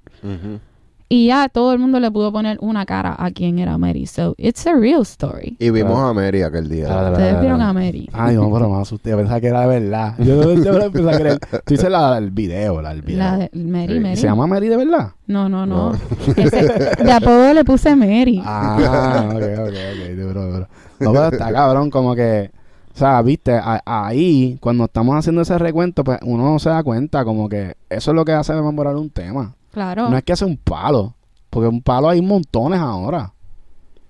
Y 1.06 1.26
ya 1.26 1.48
todo 1.50 1.72
el 1.74 1.78
mundo 1.78 2.00
le 2.00 2.10
pudo 2.10 2.32
poner 2.32 2.56
una 2.60 2.86
cara 2.86 3.14
a 3.18 3.30
quién 3.30 3.58
era 3.58 3.76
Mary. 3.76 4.06
So, 4.06 4.34
it's 4.38 4.66
a 4.66 4.74
real 4.74 5.02
story. 5.02 5.54
Y 5.60 5.68
vimos 5.70 5.98
a 5.98 6.12
Mary 6.14 6.42
aquel 6.42 6.68
día. 6.68 6.86
Ustedes 7.12 7.40
vieron 7.40 7.60
a 7.60 7.72
Mary. 7.74 8.08
Ay, 8.12 8.34
no, 8.36 8.50
pero 8.52 8.70
me 8.70 8.80
asusté. 8.80 9.10
Yo 9.10 9.18
pensaba 9.18 9.38
que 9.40 9.46
era 9.48 9.60
de 9.60 9.80
verdad. 9.80 10.14
Yo, 10.18 10.54
yo 10.54 10.72
me 10.72 10.84
empecé 10.86 11.10
a 11.10 11.18
creer. 11.18 11.38
Tú 11.38 11.74
dices 11.74 11.90
la, 11.90 12.16
el 12.18 12.30
video, 12.30 12.80
la, 12.80 12.92
el 12.92 13.02
video. 13.02 13.18
La 13.18 13.36
de 13.36 13.50
Mary, 13.52 13.94
Sí. 13.94 14.00
Mary. 14.00 14.16
¿Se 14.16 14.26
llama 14.26 14.46
Mary 14.46 14.68
de 14.68 14.76
verdad? 14.78 15.10
No, 15.26 15.48
no, 15.48 15.66
no. 15.66 15.92
No. 15.92 15.98
Ese- 16.36 16.96
de 17.04 17.12
apodo 17.12 17.52
le 17.52 17.64
puse 17.64 17.94
Mary. 17.94 18.40
Ah, 18.42 19.26
ok, 19.28 19.34
ok, 19.36 19.68
ok. 19.68 20.16
Duro, 20.16 20.52
duro. 20.52 20.68
No, 21.00 21.12
pero 21.12 21.28
está 21.28 21.52
cabrón, 21.52 21.90
como 21.90 22.14
que. 22.14 22.50
O 22.94 22.96
sea, 22.98 23.20
viste, 23.22 23.52
A- 23.56 23.82
ahí, 23.84 24.56
cuando 24.60 24.84
estamos 24.84 25.16
haciendo 25.16 25.42
ese 25.42 25.58
recuento, 25.58 26.04
pues 26.04 26.18
uno 26.22 26.58
se 26.60 26.68
da 26.70 26.82
cuenta, 26.82 27.24
como 27.24 27.48
que 27.48 27.74
eso 27.90 28.10
es 28.12 28.14
lo 28.14 28.24
que 28.24 28.32
hace 28.32 28.52
memorar 28.54 28.94
un 28.96 29.10
tema. 29.10 29.54
Claro. 29.72 30.08
No 30.08 30.16
es 30.16 30.22
que 30.22 30.32
hace 30.32 30.44
un 30.44 30.56
palo, 30.56 31.14
porque 31.50 31.68
un 31.68 31.82
palo 31.82 32.08
hay 32.08 32.22
montones 32.22 32.78
ahora. 32.78 33.32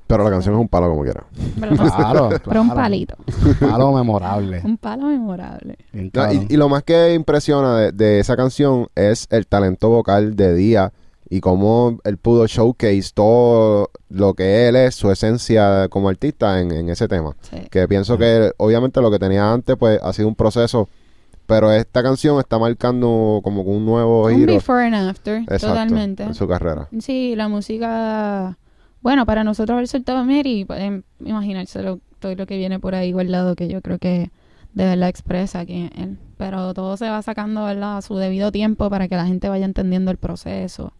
Pero 0.06 0.22
la 0.22 0.28
canción 0.30 0.54
es 0.54 0.60
un 0.60 0.68
palo 0.68 0.90
como 0.90 1.02
quiera. 1.02 1.24
pero, 1.58 1.76
Claro, 1.76 2.28
pero 2.44 2.60
un 2.60 2.68
palito. 2.74 3.16
Un 3.46 3.54
palo 3.70 3.92
memorable. 3.94 4.60
Un 4.62 4.76
palo 4.76 5.06
memorable. 5.06 5.78
Y, 5.94 6.52
y 6.52 6.56
lo 6.58 6.68
más 6.68 6.82
que 6.82 7.14
impresiona 7.14 7.74
de, 7.78 7.92
de 7.92 8.20
esa 8.20 8.36
canción 8.36 8.88
es 8.94 9.26
el 9.30 9.46
talento 9.46 9.88
vocal 9.88 10.36
de 10.36 10.54
Día 10.54 10.92
y 11.28 11.40
cómo 11.40 11.98
él 12.04 12.18
pudo 12.18 12.46
showcase 12.46 13.10
todo 13.14 13.90
lo 14.08 14.34
que 14.34 14.68
él 14.68 14.76
es, 14.76 14.94
su 14.94 15.10
esencia 15.10 15.88
como 15.88 16.08
artista 16.08 16.60
en, 16.60 16.70
en 16.72 16.88
ese 16.88 17.08
tema. 17.08 17.34
Sí. 17.40 17.56
Que 17.70 17.88
pienso 17.88 18.18
que 18.18 18.52
obviamente 18.58 19.00
lo 19.00 19.10
que 19.10 19.18
tenía 19.18 19.52
antes 19.52 19.76
pues 19.76 20.00
ha 20.02 20.12
sido 20.12 20.28
un 20.28 20.34
proceso, 20.34 20.88
pero 21.46 21.72
esta 21.72 22.02
canción 22.02 22.38
está 22.38 22.58
marcando 22.58 23.40
como 23.42 23.62
un 23.62 23.84
nuevo 23.84 24.26
Un 24.26 24.36
giro 24.36 24.54
before 24.54 24.84
and 24.84 24.94
after, 24.94 25.42
exacto, 25.42 25.68
totalmente. 25.68 26.22
en 26.22 26.34
su 26.34 26.46
carrera. 26.48 26.88
Sí, 27.00 27.34
la 27.36 27.48
música. 27.48 28.58
Bueno, 29.02 29.26
para 29.26 29.44
nosotros 29.44 29.74
haber 29.74 29.88
soltado 29.88 30.24
Mary, 30.24 30.64
pueden 30.64 31.04
imaginárselo 31.20 32.00
todo 32.18 32.34
lo 32.34 32.46
que 32.46 32.56
viene 32.56 32.80
por 32.80 32.94
ahí 32.94 33.12
guardado, 33.12 33.54
que 33.54 33.68
yo 33.68 33.82
creo 33.82 33.98
que 33.98 34.30
de 34.72 34.84
verdad 34.84 35.08
expresa 35.08 35.66
quién 35.66 35.90
es 35.94 36.02
él. 36.02 36.18
Pero 36.38 36.72
todo 36.72 36.96
se 36.96 37.08
va 37.10 37.20
sacando 37.20 37.64
¿verdad? 37.64 37.98
a 37.98 38.02
su 38.02 38.16
debido 38.16 38.50
tiempo 38.50 38.88
para 38.88 39.08
que 39.08 39.16
la 39.16 39.26
gente 39.26 39.48
vaya 39.48 39.66
entendiendo 39.66 40.10
el 40.10 40.16
proceso, 40.16 40.92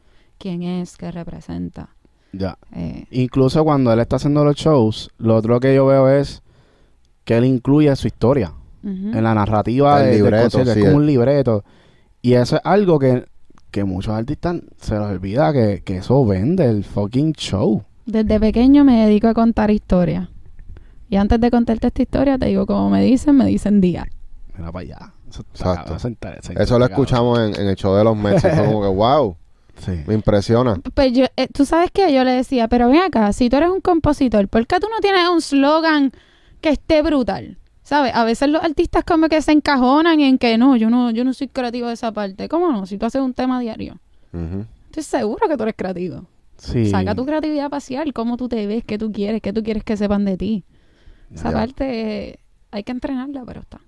quién 0.44 0.62
es, 0.62 0.98
qué 0.98 1.10
representa. 1.10 1.88
Ya. 2.32 2.58
Eh, 2.74 3.06
Incluso 3.12 3.64
cuando 3.64 3.90
él 3.94 4.00
está 4.00 4.16
haciendo 4.16 4.44
los 4.44 4.56
shows, 4.56 5.08
lo 5.16 5.36
otro 5.36 5.58
que 5.58 5.74
yo 5.74 5.86
veo 5.86 6.10
es 6.10 6.42
que 7.24 7.38
él 7.38 7.46
incluye 7.46 7.94
su 7.96 8.06
historia 8.08 8.52
en 8.82 9.24
la 9.24 9.32
narrativa 9.34 10.00
El 10.00 10.04
de, 10.04 10.10
del 10.10 10.16
libreto, 10.24 10.42
concierto. 10.58 10.74
sí, 10.74 10.80
es 10.80 10.84
como 10.84 10.96
un 10.98 11.06
libreto. 11.06 11.64
Y 12.20 12.34
eso 12.34 12.56
es 12.56 12.62
algo 12.64 12.98
que, 12.98 13.24
que 13.70 13.84
muchos 13.84 14.12
artistas 14.12 14.56
se 14.78 14.92
les 14.98 15.02
olvida 15.08 15.50
que, 15.54 15.82
que 15.82 15.96
eso 15.98 16.22
vende 16.26 16.66
el 16.68 16.84
fucking 16.84 17.32
show. 17.32 17.82
Desde 18.04 18.38
pequeño 18.38 18.84
me 18.84 19.06
dedico 19.06 19.28
a 19.28 19.32
contar 19.34 19.70
historias. 19.70 20.28
Y 21.08 21.16
antes 21.16 21.40
de 21.40 21.50
contarte 21.50 21.86
esta 21.86 22.02
historia, 22.02 22.36
te 22.36 22.46
digo 22.46 22.66
como 22.66 22.90
me 22.90 23.02
dicen, 23.02 23.36
me 23.36 23.46
dicen 23.46 23.80
día. 23.80 24.06
Mira 24.58 24.70
para 24.70 24.82
allá. 24.82 25.14
Eso, 25.30 25.42
está 25.54 25.70
Exacto. 25.70 25.96
eso 25.96 26.08
está- 26.08 26.30
eso 26.34 26.50
está 26.52 26.62
Eso 26.62 26.78
lo 26.78 26.84
escuchamos 26.84 27.38
en, 27.38 27.58
en 27.60 27.68
el 27.68 27.76
show 27.76 27.94
de 27.96 28.04
los 28.04 28.18
fue 28.18 28.50
como 28.66 28.82
que 28.82 28.88
wow, 28.94 29.36
Sí. 29.78 30.02
me 30.06 30.14
impresiona. 30.14 30.76
Pues 30.94 31.12
yo, 31.12 31.24
eh, 31.36 31.48
tú 31.52 31.64
sabes 31.64 31.90
que 31.90 32.12
yo 32.12 32.24
le 32.24 32.30
decía, 32.32 32.68
pero 32.68 32.88
ven 32.88 33.02
acá, 33.02 33.32
si 33.32 33.50
tú 33.50 33.56
eres 33.56 33.70
un 33.70 33.80
compositor, 33.80 34.48
¿por 34.48 34.66
qué 34.66 34.78
tú 34.80 34.86
no 34.88 35.00
tienes 35.00 35.28
un 35.28 35.40
slogan 35.40 36.12
que 36.60 36.70
esté 36.70 37.02
brutal? 37.02 37.58
¿Sabes? 37.82 38.14
A 38.14 38.24
veces 38.24 38.48
los 38.48 38.62
artistas 38.62 39.04
como 39.04 39.28
que 39.28 39.42
se 39.42 39.52
encajonan 39.52 40.20
en 40.20 40.38
que 40.38 40.56
no, 40.56 40.74
yo 40.76 40.88
no, 40.88 41.10
yo 41.10 41.22
no 41.24 41.34
soy 41.34 41.48
creativo 41.48 41.88
de 41.88 41.94
esa 41.94 42.12
parte. 42.12 42.48
¿Cómo 42.48 42.72
no? 42.72 42.86
Si 42.86 42.96
tú 42.96 43.04
haces 43.04 43.20
un 43.20 43.34
tema 43.34 43.60
diario, 43.60 43.98
Ujú. 44.32 44.64
estoy 44.86 45.02
seguro 45.02 45.46
que 45.48 45.56
tú 45.56 45.64
eres 45.64 45.74
creativo. 45.76 46.24
Sí. 46.56 46.86
Saca 46.88 47.14
tu 47.14 47.26
creatividad 47.26 47.68
facial, 47.68 48.12
cómo 48.14 48.36
tú 48.38 48.48
te 48.48 48.66
ves, 48.66 48.84
qué 48.86 48.96
tú 48.96 49.12
quieres, 49.12 49.42
qué 49.42 49.52
tú 49.52 49.62
quieres 49.62 49.84
que 49.84 49.96
sepan 49.98 50.24
de 50.24 50.36
ti. 50.38 50.64
Esa 51.34 51.50
Ya. 51.50 51.56
parte 51.56 52.28
eh, 52.30 52.38
hay 52.70 52.84
que 52.84 52.92
entrenarla, 52.92 53.42
pero 53.44 53.60
está. 53.60 53.80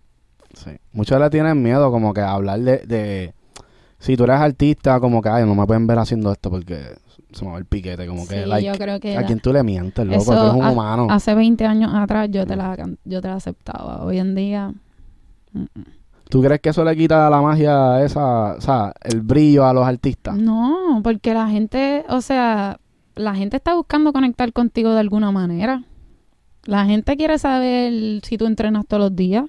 Sí. 0.53 0.73
Muchos 0.93 1.19
le 1.21 1.31
tienen 1.31 1.63
miedo 1.63 1.91
como 1.91 2.13
que 2.13 2.21
hablar 2.21 2.61
de, 2.61 2.79
de... 2.79 3.35
Si 4.07 4.17
tú 4.17 4.25
eres 4.25 4.37
artista, 4.37 5.01
como 5.01 5.21
que, 5.21 5.29
ay, 5.29 5.45
no 5.45 5.55
me 5.55 5.67
pueden 5.67 5.87
ver 5.87 5.99
haciendo 5.99 6.31
esto 6.33 6.49
porque 6.51 6.77
se 7.33 7.45
me 7.45 7.51
va 7.53 7.59
el 7.59 7.65
piquete. 7.65 8.07
Como 8.07 8.27
que, 8.27 8.43
Sí, 8.45 8.49
like, 8.49 8.67
yo 8.67 8.75
creo 8.75 9.01
que 9.01 9.17
¿a 9.17 9.21
la- 9.23 9.27
quién 9.27 9.41
tú 9.41 9.53
le 9.53 9.63
mientes, 9.63 10.07
loco? 10.07 10.23
Eso 10.23 10.33
tú 10.33 10.41
eres 10.43 10.55
un 10.55 10.67
humano. 10.67 11.07
hace 11.11 11.35
20 11.35 11.65
años 11.67 11.91
atrás 11.95 12.29
yo 12.31 12.47
te 12.47 12.55
la, 12.57 12.77
can- 12.77 12.99
yo 13.05 13.21
te 13.21 13.29
la 13.29 13.35
aceptaba. 13.35 14.05
Hoy 14.05 14.19
en 14.19 14.35
día... 14.35 14.73
mm, 15.53 15.61
mm. 15.61 15.83
¿Tú 16.29 16.43
crees 16.43 16.61
que 16.61 16.71
eso 16.71 16.85
le 16.85 16.97
quita 16.97 17.31
la 17.31 17.41
magia 17.41 18.03
esa, 18.05 18.55
o 18.57 18.61
sea, 18.61 18.93
el 19.05 19.21
brillo 19.21 19.65
a 19.65 19.73
los 19.73 19.87
artistas? 19.87 20.37
No, 20.37 21.01
porque 21.05 21.33
la 21.35 21.49
gente, 21.49 22.05
o 22.09 22.21
sea, 22.21 22.81
la 23.15 23.35
gente 23.37 23.57
está 23.57 23.75
buscando 23.75 24.13
conectar 24.13 24.53
contigo 24.53 24.93
de 24.93 24.99
alguna 25.01 25.31
manera. 25.31 25.85
La 26.65 26.85
gente 26.85 27.17
quiere 27.17 27.39
saber 27.39 28.21
si 28.25 28.37
tú 28.39 28.47
entrenas 28.47 28.87
todos 28.89 29.01
los 29.05 29.15
días. 29.15 29.45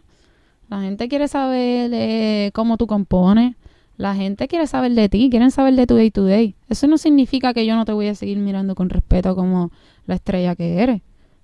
La 0.70 0.82
gente 0.82 1.08
quiere 1.08 1.28
saber 1.28 1.90
eh, 1.94 2.52
cómo 2.54 2.78
tú 2.78 2.86
compones. 2.86 3.56
La 3.98 4.14
gente 4.14 4.48
quiere 4.48 4.68
saber 4.68 4.94
de 4.94 5.10
ti, 5.10 5.30
quieren 5.30 5.50
saber 5.50 5.76
de 5.76 5.88
tu 5.88 5.96
day 5.96 6.12
to 6.12 6.24
day. 6.24 6.56
Eso 6.70 6.88
no 6.88 6.98
significa 6.98 7.54
que 7.54 7.66
yo 7.66 7.76
no 7.76 7.84
te 7.84 7.92
voy 7.92 8.08
a 8.08 8.16
seguir 8.16 8.38
mirando 8.38 8.76
con 8.76 8.90
respeto 8.90 9.36
como 9.36 9.72
la 10.06 10.16
estrella 10.16 10.56
que 10.56 10.82
eres. 10.82 11.02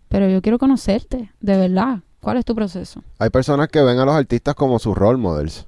Pero 0.08 0.30
yo 0.30 0.42
quiero 0.44 0.60
conocerte, 0.60 1.32
de 1.42 1.58
verdad. 1.58 2.00
¿Cuál 2.22 2.38
es 2.38 2.46
tu 2.46 2.56
proceso? 2.56 3.04
Hay 3.18 3.32
personas 3.32 3.68
que 3.68 3.82
ven 3.82 3.98
a 3.98 4.06
los 4.06 4.14
artistas 4.14 4.54
como 4.54 4.78
sus 4.80 4.96
role 4.96 5.18
models. 5.18 5.68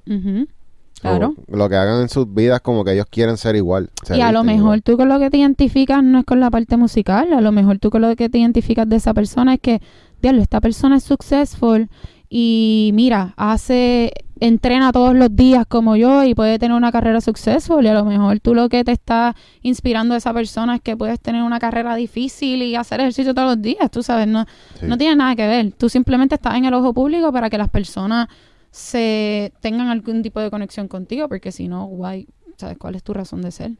Claro. 1.00 1.34
O 1.50 1.56
lo 1.56 1.68
que 1.68 1.76
hagan 1.76 2.02
en 2.02 2.08
sus 2.08 2.32
vidas 2.32 2.60
como 2.60 2.84
que 2.84 2.92
ellos 2.92 3.06
quieren 3.10 3.36
ser 3.36 3.56
igual. 3.56 3.90
se 4.04 4.16
Y 4.16 4.20
a 4.20 4.32
lo 4.32 4.44
mejor 4.44 4.60
igual. 4.60 4.82
tú 4.82 4.96
con 4.96 5.08
lo 5.08 5.18
que 5.18 5.28
te 5.28 5.38
identificas 5.38 6.02
no 6.02 6.20
es 6.20 6.24
con 6.24 6.40
la 6.40 6.50
parte 6.50 6.76
musical, 6.76 7.32
a 7.32 7.40
lo 7.40 7.52
mejor 7.52 7.78
tú 7.78 7.90
con 7.90 8.00
lo 8.00 8.14
que 8.16 8.30
te 8.30 8.38
identificas 8.38 8.88
de 8.88 8.96
esa 8.96 9.12
persona 9.12 9.54
es 9.54 9.60
que, 9.60 9.82
diablo, 10.22 10.40
esta 10.40 10.60
persona 10.60 10.96
es 10.96 11.04
successful 11.04 11.88
y 12.28 12.90
mira, 12.94 13.34
hace, 13.36 14.12
entrena 14.40 14.92
todos 14.92 15.14
los 15.14 15.34
días 15.34 15.64
como 15.68 15.96
yo 15.96 16.24
y 16.24 16.34
puede 16.34 16.58
tener 16.58 16.76
una 16.76 16.92
carrera 16.92 17.20
successful 17.20 17.84
y 17.84 17.88
a 17.88 17.94
lo 17.94 18.04
mejor 18.04 18.40
tú 18.40 18.54
lo 18.54 18.68
que 18.68 18.84
te 18.84 18.92
está 18.92 19.34
inspirando 19.62 20.14
de 20.14 20.18
esa 20.18 20.34
persona 20.34 20.74
es 20.76 20.80
que 20.82 20.96
puedes 20.96 21.20
tener 21.20 21.42
una 21.42 21.58
carrera 21.58 21.94
difícil 21.96 22.62
y 22.62 22.74
hacer 22.74 23.00
ejercicio 23.00 23.32
todos 23.34 23.48
los 23.56 23.62
días, 23.62 23.90
tú 23.90 24.02
sabes, 24.02 24.26
no, 24.28 24.44
Sí. 24.80 24.86
no 24.86 24.98
tiene 24.98 25.16
nada 25.16 25.36
que 25.36 25.46
ver. 25.46 25.72
Tú 25.72 25.88
simplemente 25.88 26.34
estás 26.34 26.54
en 26.56 26.64
el 26.64 26.74
ojo 26.74 26.92
público 26.92 27.32
para 27.32 27.48
que 27.48 27.58
las 27.58 27.68
personas 27.70 28.28
se 28.70 29.52
tengan 29.60 29.88
algún 29.88 30.22
tipo 30.22 30.40
de 30.40 30.50
conexión 30.50 30.86
contigo, 30.88 31.28
porque 31.28 31.50
si 31.52 31.66
no, 31.68 31.86
guay, 31.86 32.26
¿sabes 32.58 32.76
cuál 32.76 32.94
es 32.94 33.02
tu 33.02 33.14
razón 33.14 33.40
de 33.42 33.50
ser? 33.50 33.72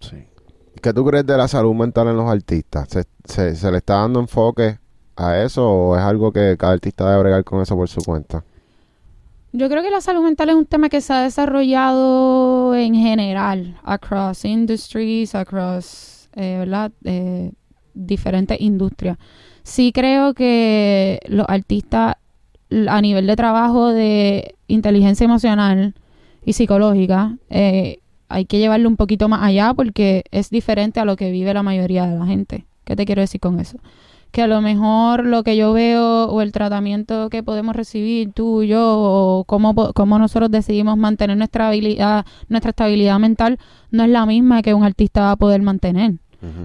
Sí. 0.00 0.16
¿Qué 0.80 0.92
tú 0.92 1.04
crees 1.04 1.26
de 1.26 1.36
la 1.36 1.48
salud 1.48 1.74
mental 1.74 2.06
en 2.08 2.16
los 2.16 2.30
artistas? 2.30 2.86
¿Se, 2.90 3.04
se, 3.24 3.56
se 3.56 3.70
le 3.72 3.78
está 3.78 3.94
dando 3.94 4.20
enfoque 4.20 4.78
a 5.16 5.42
eso 5.42 5.68
o 5.68 5.96
es 5.96 6.02
algo 6.02 6.32
que 6.32 6.56
cada 6.58 6.74
artista 6.74 7.08
debe 7.08 7.22
bregar 7.22 7.44
con 7.44 7.62
eso 7.62 7.74
por 7.76 7.88
su 7.88 8.00
cuenta? 8.02 8.44
Yo 9.52 9.68
creo 9.68 9.82
que 9.82 9.90
la 9.90 10.00
salud 10.00 10.22
mental 10.22 10.50
es 10.50 10.54
un 10.54 10.66
tema 10.66 10.88
que 10.88 11.00
se 11.00 11.12
ha 11.12 11.22
desarrollado 11.22 12.74
en 12.74 12.94
general, 12.94 13.78
across 13.84 14.44
industries, 14.44 15.34
across, 15.34 16.28
eh, 16.34 16.56
¿verdad? 16.58 16.92
Eh, 17.04 17.52
diferentes 17.94 18.60
industrias. 18.60 19.16
Sí 19.62 19.92
creo 19.92 20.34
que 20.34 21.20
los 21.26 21.46
artistas 21.48 22.16
a 22.88 23.00
nivel 23.00 23.26
de 23.26 23.36
trabajo 23.36 23.88
de 23.92 24.56
inteligencia 24.66 25.24
emocional 25.24 25.94
y 26.44 26.52
psicológica, 26.52 27.36
eh, 27.48 28.00
hay 28.28 28.44
que 28.44 28.58
llevarlo 28.58 28.88
un 28.88 28.96
poquito 28.96 29.28
más 29.28 29.42
allá 29.42 29.72
porque 29.74 30.24
es 30.30 30.50
diferente 30.50 31.00
a 31.00 31.04
lo 31.04 31.16
que 31.16 31.30
vive 31.30 31.54
la 31.54 31.62
mayoría 31.62 32.06
de 32.06 32.18
la 32.18 32.26
gente. 32.26 32.66
¿Qué 32.84 32.96
te 32.96 33.06
quiero 33.06 33.20
decir 33.20 33.40
con 33.40 33.60
eso? 33.60 33.78
Que 34.36 34.42
a 34.42 34.46
lo 34.46 34.60
mejor 34.60 35.24
lo 35.24 35.42
que 35.42 35.56
yo 35.56 35.72
veo 35.72 36.26
o 36.26 36.42
el 36.42 36.52
tratamiento 36.52 37.30
que 37.30 37.42
podemos 37.42 37.74
recibir 37.74 38.34
tú 38.34 38.60
y 38.60 38.68
yo 38.68 38.82
o 38.84 39.44
cómo, 39.44 39.94
cómo 39.94 40.18
nosotros 40.18 40.50
decidimos 40.50 40.98
mantener 40.98 41.38
nuestra 41.38 41.68
habilidad, 41.68 42.26
nuestra 42.50 42.68
estabilidad 42.68 43.18
mental 43.18 43.58
no 43.90 44.04
es 44.04 44.10
la 44.10 44.26
misma 44.26 44.60
que 44.60 44.74
un 44.74 44.84
artista 44.84 45.22
va 45.22 45.30
a 45.30 45.36
poder 45.36 45.62
mantener 45.62 46.16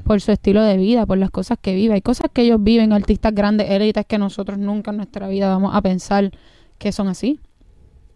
por 0.03 0.19
su 0.19 0.34
estilo 0.34 0.61
de 0.63 0.76
vida, 0.76 1.05
por 1.05 1.17
las 1.17 1.32
cosas 1.32 1.59
que 1.61 1.74
vive. 1.74 1.93
Hay 1.93 2.01
cosas 2.01 2.30
que 2.34 2.41
ellos 2.41 2.61
viven, 2.61 2.91
artistas 2.91 3.34
grandes, 3.34 3.69
élites 3.69 4.05
que 4.05 4.17
nosotros 4.17 4.57
nunca 4.57 4.91
en 4.91 4.97
nuestra 4.97 5.30
vida 5.30 5.47
vamos 5.47 5.74
a 5.74 5.82
pensar 5.82 6.30
que 6.78 6.91
son 6.91 7.07
así. 7.07 7.39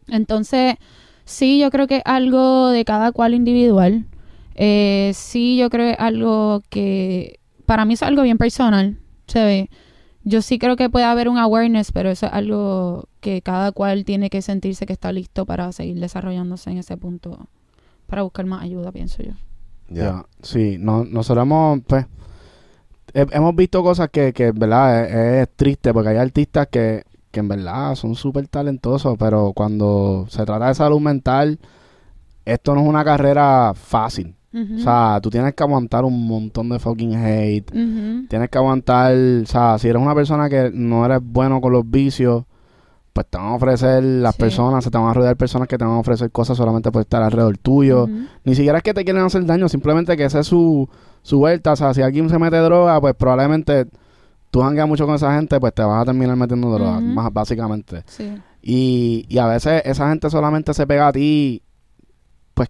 Entonces, 0.09 0.75
sí, 1.23 1.59
yo 1.59 1.71
creo 1.71 1.87
que 1.87 1.95
es 1.95 2.03
algo 2.03 2.71
de 2.71 2.83
cada 2.83 3.13
cual 3.13 3.33
individual. 3.33 4.03
Eh, 4.55 5.11
sí, 5.13 5.55
yo 5.55 5.69
creo 5.69 5.85
que 5.85 5.93
es 5.93 5.99
algo 6.01 6.61
que 6.69 7.39
para 7.65 7.85
mí 7.85 7.93
es 7.93 8.03
algo 8.03 8.23
bien 8.23 8.37
personal, 8.37 8.97
se 9.35 9.45
ve. 9.45 9.69
Yo 10.23 10.41
sí 10.41 10.57
creo 10.57 10.75
que 10.75 10.89
puede 10.89 11.05
haber 11.05 11.27
un 11.29 11.37
awareness, 11.37 11.91
pero 11.91 12.09
eso 12.09 12.25
es 12.25 12.33
algo 12.33 13.07
que 13.19 13.41
cada 13.41 13.71
cual 13.73 14.05
tiene 14.05 14.29
que 14.29 14.41
sentirse 14.41 14.85
que 14.85 14.93
está 14.93 15.11
listo 15.11 15.45
para 15.45 15.71
seguir 15.71 15.99
desarrollándose 15.99 16.71
en 16.71 16.77
ese 16.79 16.97
punto, 16.97 17.47
para 18.07 18.23
buscar 18.23 18.45
más 18.45 18.63
ayuda, 18.63 18.91
pienso 18.91 19.21
yo. 19.21 19.33
Ya. 19.89 20.03
Ya, 20.03 20.25
Sí, 20.41 20.77
no, 20.79 21.03
nosotros 21.03 21.43
hemos, 21.43 21.81
pues, 21.85 22.05
he- 23.13 23.27
hemos 23.31 23.55
visto 23.55 23.83
cosas 23.83 24.09
que, 24.09 24.33
que 24.33 24.47
en 24.47 24.57
verdad 24.59 25.03
es, 25.05 25.43
es 25.47 25.55
triste 25.55 25.93
porque 25.93 26.09
hay 26.09 26.17
artistas 26.17 26.67
que, 26.71 27.03
que 27.31 27.39
en 27.41 27.47
verdad 27.47 27.93
son 27.95 28.15
súper 28.15 28.47
talentosos, 28.47 29.15
pero 29.19 29.53
cuando 29.53 30.25
se 30.29 30.45
trata 30.45 30.69
de 30.69 30.75
salud 30.75 31.01
mental, 31.01 31.59
esto 32.45 32.73
no 32.73 32.81
es 32.81 32.87
una 32.87 33.03
carrera 33.03 33.73
fácil. 33.75 34.35
O 34.55 34.79
sea, 34.79 35.19
tú 35.21 35.29
tienes 35.29 35.53
que 35.53 35.63
aguantar 35.63 36.05
un 36.05 36.27
montón 36.27 36.69
de 36.69 36.79
fucking 36.79 37.13
hate. 37.15 37.69
Tienes 38.29 38.49
que 38.49 38.57
aguantar, 38.57 39.13
o 39.13 39.45
sea, 39.45 39.77
si 39.77 39.87
eres 39.89 40.01
una 40.01 40.15
persona 40.15 40.47
que 40.49 40.71
no 40.73 41.05
eres 41.05 41.19
bueno 41.21 41.59
con 41.61 41.73
los 41.73 41.89
vicios, 41.89 42.45
pues 43.11 43.27
te 43.29 43.37
van 43.37 43.47
a 43.47 43.53
ofrecer 43.55 44.03
las 44.03 44.35
Sí. 44.35 44.41
personas, 44.41 44.83
se 44.83 44.91
te 44.91 44.97
van 44.97 45.07
a 45.07 45.13
rodear 45.13 45.37
personas 45.37 45.67
que 45.67 45.77
te 45.77 45.85
van 45.85 45.93
a 45.93 45.99
ofrecer 45.99 46.31
cosas 46.31 46.57
solamente 46.57 46.91
por 46.91 47.01
estar 47.01 47.21
alrededor 47.23 47.57
tuyo. 47.57 48.07
Ni 48.43 48.55
siquiera 48.55 48.77
es 48.79 48.83
que 48.83 48.93
te 48.93 49.03
quieren 49.05 49.23
hacer 49.23 49.45
daño, 49.45 49.69
simplemente 49.69 50.17
que 50.17 50.25
esa 50.25 50.39
es 50.41 50.47
su, 50.47 50.89
su 51.21 51.37
vuelta. 51.39 51.71
O 51.73 51.75
sea, 51.77 51.93
si 51.93 52.01
alguien 52.01 52.29
se 52.29 52.37
mete 52.39 52.57
droga, 52.57 52.99
pues 52.99 53.13
probablemente 53.15 53.87
tú 54.51 54.61
jangueas 54.61 54.87
mucho 54.87 55.05
con 55.05 55.15
esa 55.15 55.33
gente, 55.35 55.59
pues 55.59 55.73
te 55.73 55.81
vas 55.83 56.01
a 56.01 56.05
terminar 56.05 56.35
metiendo 56.35 56.69
droga, 56.71 56.99
más 56.99 57.31
básicamente. 57.31 58.03
Sí. 58.05 58.33
Y, 58.61 59.25
y 59.29 59.37
a 59.37 59.47
veces 59.47 59.81
esa 59.85 60.09
gente 60.09 60.29
solamente 60.29 60.73
se 60.73 60.85
pega 60.87 61.07
a 61.07 61.11
ti, 61.13 61.61
pues, 62.53 62.69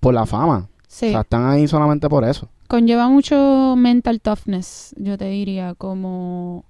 por 0.00 0.14
la 0.14 0.24
fama. 0.24 0.68
Sí. 0.96 1.08
O 1.08 1.10
sea, 1.10 1.20
están 1.20 1.44
ahí 1.44 1.68
solamente 1.68 2.08
por 2.08 2.24
eso. 2.24 2.48
Conlleva 2.68 3.10
mucho 3.10 3.74
mental 3.76 4.18
toughness, 4.22 4.94
yo 4.96 5.18
te 5.18 5.26
diría, 5.26 5.74
como 5.74 6.64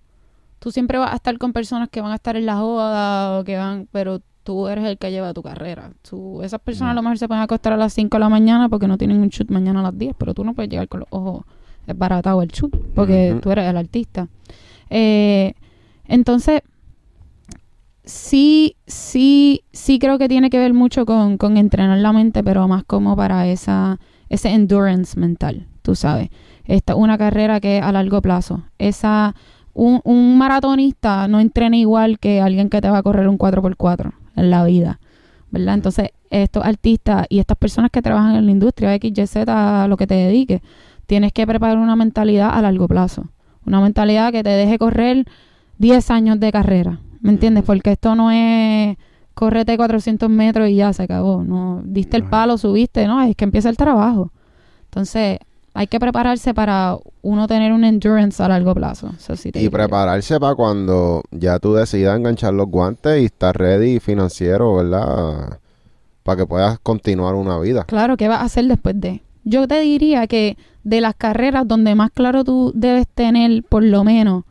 tú 0.59 0.73
siempre 0.73 0.99
vas 0.99 1.13
a 1.13 1.15
estar 1.15 1.39
con 1.39 1.53
personas 1.53 1.91
que 1.91 2.01
van 2.01 2.11
a 2.11 2.17
estar 2.17 2.37
en 2.37 2.45
la 2.45 2.57
joda 2.57 3.39
o 3.39 3.45
que 3.45 3.57
van, 3.57 3.87
pero 3.93 4.21
tú 4.43 4.67
eres 4.67 4.85
el 4.85 4.99
que 4.99 5.13
lleva 5.13 5.33
tu 5.33 5.45
carrera. 5.45 5.93
Tú, 6.03 6.43
esas 6.43 6.59
personas 6.59 6.91
a 6.91 6.95
lo 6.97 7.03
mejor 7.03 7.19
se 7.19 7.29
pueden 7.29 7.45
acostar 7.45 7.73
a 7.75 7.77
las 7.77 7.93
5 7.93 8.17
de 8.17 8.21
la 8.21 8.29
mañana 8.29 8.69
porque 8.69 8.89
no 8.89 8.99
tienen 8.99 9.19
un 9.21 9.29
shoot 9.29 9.49
mañana 9.49 9.79
a 9.79 9.85
las 9.85 9.97
10, 9.97 10.17
pero 10.19 10.35
tú 10.35 10.43
no 10.43 10.55
puedes 10.55 10.73
llegar 10.73 10.89
con 10.89 11.01
los 11.01 11.09
ojos 11.11 11.45
baratados 11.95 12.43
el 12.43 12.49
shoot 12.49 12.77
porque 12.97 13.31
Ujú. 13.31 13.43
tú 13.43 13.53
eres 13.53 13.71
el 13.71 13.77
artista. 13.77 14.27
Eh, 14.91 15.55
entonces, 16.09 16.63
sí, 18.03 18.75
sí, 18.89 19.63
sí 19.71 20.01
creo 20.01 20.19
que 20.19 20.29
tiene 20.29 20.51
que 20.51 20.59
ver 20.59 20.75
mucho 20.75 21.07
con, 21.07 21.39
con 21.39 21.57
entrenar 21.57 21.99
la 21.99 22.13
mente, 22.13 22.43
pero 22.43 22.67
más 22.67 22.83
como 22.83 23.15
para 23.15 23.47
esa, 23.47 24.01
ese 24.29 24.51
endurance 24.51 25.19
mental, 25.19 25.67
tú 25.83 25.95
sabes. 25.95 26.31
Esta 26.65 26.95
una 26.95 27.17
carrera 27.19 27.61
que 27.61 27.79
es 27.79 27.83
a 27.83 27.93
largo 27.93 28.21
plazo. 28.21 28.65
Esa, 28.79 29.35
un, 29.73 30.01
un 30.05 30.37
maratonista 30.39 31.29
no 31.29 31.41
entrena 31.41 31.77
igual 31.77 32.19
que 32.19 32.41
alguien 32.41 32.71
que 32.71 32.81
te 32.81 32.91
va 32.91 32.99
a 32.99 33.03
correr 33.03 33.29
un 33.29 33.39
4x4 33.39 34.13
en 34.37 34.51
la 34.51 34.65
vida, 34.65 35.01
¿verdad? 35.51 35.75
Entonces, 35.75 36.11
estos 36.31 36.65
artistas 36.65 37.27
y 37.29 37.39
estas 37.39 37.57
personas 37.57 37.91
que 37.91 38.03
trabajan 38.03 38.37
en 38.37 38.47
la 38.47 38.53
industria, 38.53 38.95
X, 38.95 39.13
Y, 39.17 39.27
Z, 39.27 39.85
a 39.85 39.89
lo 39.89 39.97
que 39.97 40.07
te 40.07 40.15
dediques, 40.15 40.61
tienes 41.07 41.33
que 41.33 41.47
preparar 41.47 41.79
una 41.79 41.97
mentalidad 41.97 42.51
a 42.53 42.61
largo 42.63 42.89
plazo. 42.89 43.29
Una 43.65 43.81
mentalidad 43.81 44.33
que 44.33 44.43
te 44.43 44.51
deje 44.51 44.79
correr 44.79 45.25
10 45.79 46.11
años 46.11 46.41
de 46.41 46.53
carrera, 46.53 47.01
¿me 47.21 47.31
entiendes? 47.31 47.65
Porque 47.65 47.93
esto 47.93 48.15
no 48.15 48.31
es 48.31 48.97
córrete 49.37 49.77
400 49.77 50.31
metros 50.31 50.71
y 50.71 50.77
ya 50.77 50.95
se 50.95 51.03
acabó. 51.03 51.45
No, 51.45 51.83
diste 51.85 52.17
el 52.17 52.25
palo, 52.25 52.57
subiste, 52.57 53.07
no, 53.07 53.21
es 53.21 53.37
que 53.37 53.45
empieza 53.45 53.69
el 53.69 53.77
trabajo. 53.77 54.33
Entonces, 54.85 55.39
hay 55.75 55.87
que 55.89 56.01
prepararse 56.01 56.55
para 56.55 56.97
uno 57.21 57.47
tener 57.47 57.71
un 57.75 57.85
endurance 57.85 58.43
a 58.43 58.49
largo 58.49 58.75
plazo. 58.75 59.11
Eso 59.15 59.37
sí 59.37 59.53
te 59.53 59.63
Y 59.63 59.69
prepararse 59.69 60.41
para 60.41 60.55
cuando 60.55 61.23
ya 61.31 61.59
tú 61.59 61.75
decidas 61.75 62.17
enganchar 62.17 62.55
los 62.55 62.67
guantes 62.69 63.21
y 63.21 63.27
estar 63.27 63.55
ready 63.55 64.01
financiero, 64.01 64.77
¿verdad? 64.77 65.59
Para 66.23 66.39
que 66.39 66.47
puedas 66.47 66.79
continuar 66.79 67.35
una 67.35 67.59
vida. 67.59 67.85
Claro, 67.85 68.17
¿qué 68.17 68.29
vas 68.29 68.41
a 68.41 68.45
hacer 68.45 68.65
después 68.65 68.99
de? 68.99 69.21
Yo 69.45 69.69
te 69.69 69.81
diría 69.81 70.27
que 70.27 70.57
de 70.83 71.03
las 71.03 71.15
carreras 71.15 71.69
donde 71.69 71.95
más 71.95 72.11
claro 72.11 72.43
tú 72.43 72.73
debes 72.75 73.07
tener, 73.07 73.63
por 73.65 73.83
lo 73.83 74.03
menos, 74.03 74.45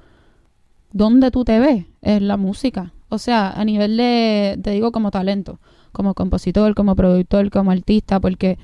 dónde 0.92 1.32
tú 1.32 1.44
te 1.44 1.60
ves, 1.60 1.86
es 2.04 2.22
la 2.22 2.38
música. 2.38 2.92
O 3.16 3.20
sea, 3.20 3.49
a 3.51 3.66
nivel 3.66 3.97
de, 3.97 4.59
te 4.61 4.72
digo, 4.72 4.91
como 4.91 5.09
talento, 5.11 5.59
como 5.91 6.13
compositor, 6.13 6.76
como 6.76 6.95
productor, 6.95 7.49
como 7.49 7.72
artista, 7.72 8.20
porque 8.20 8.57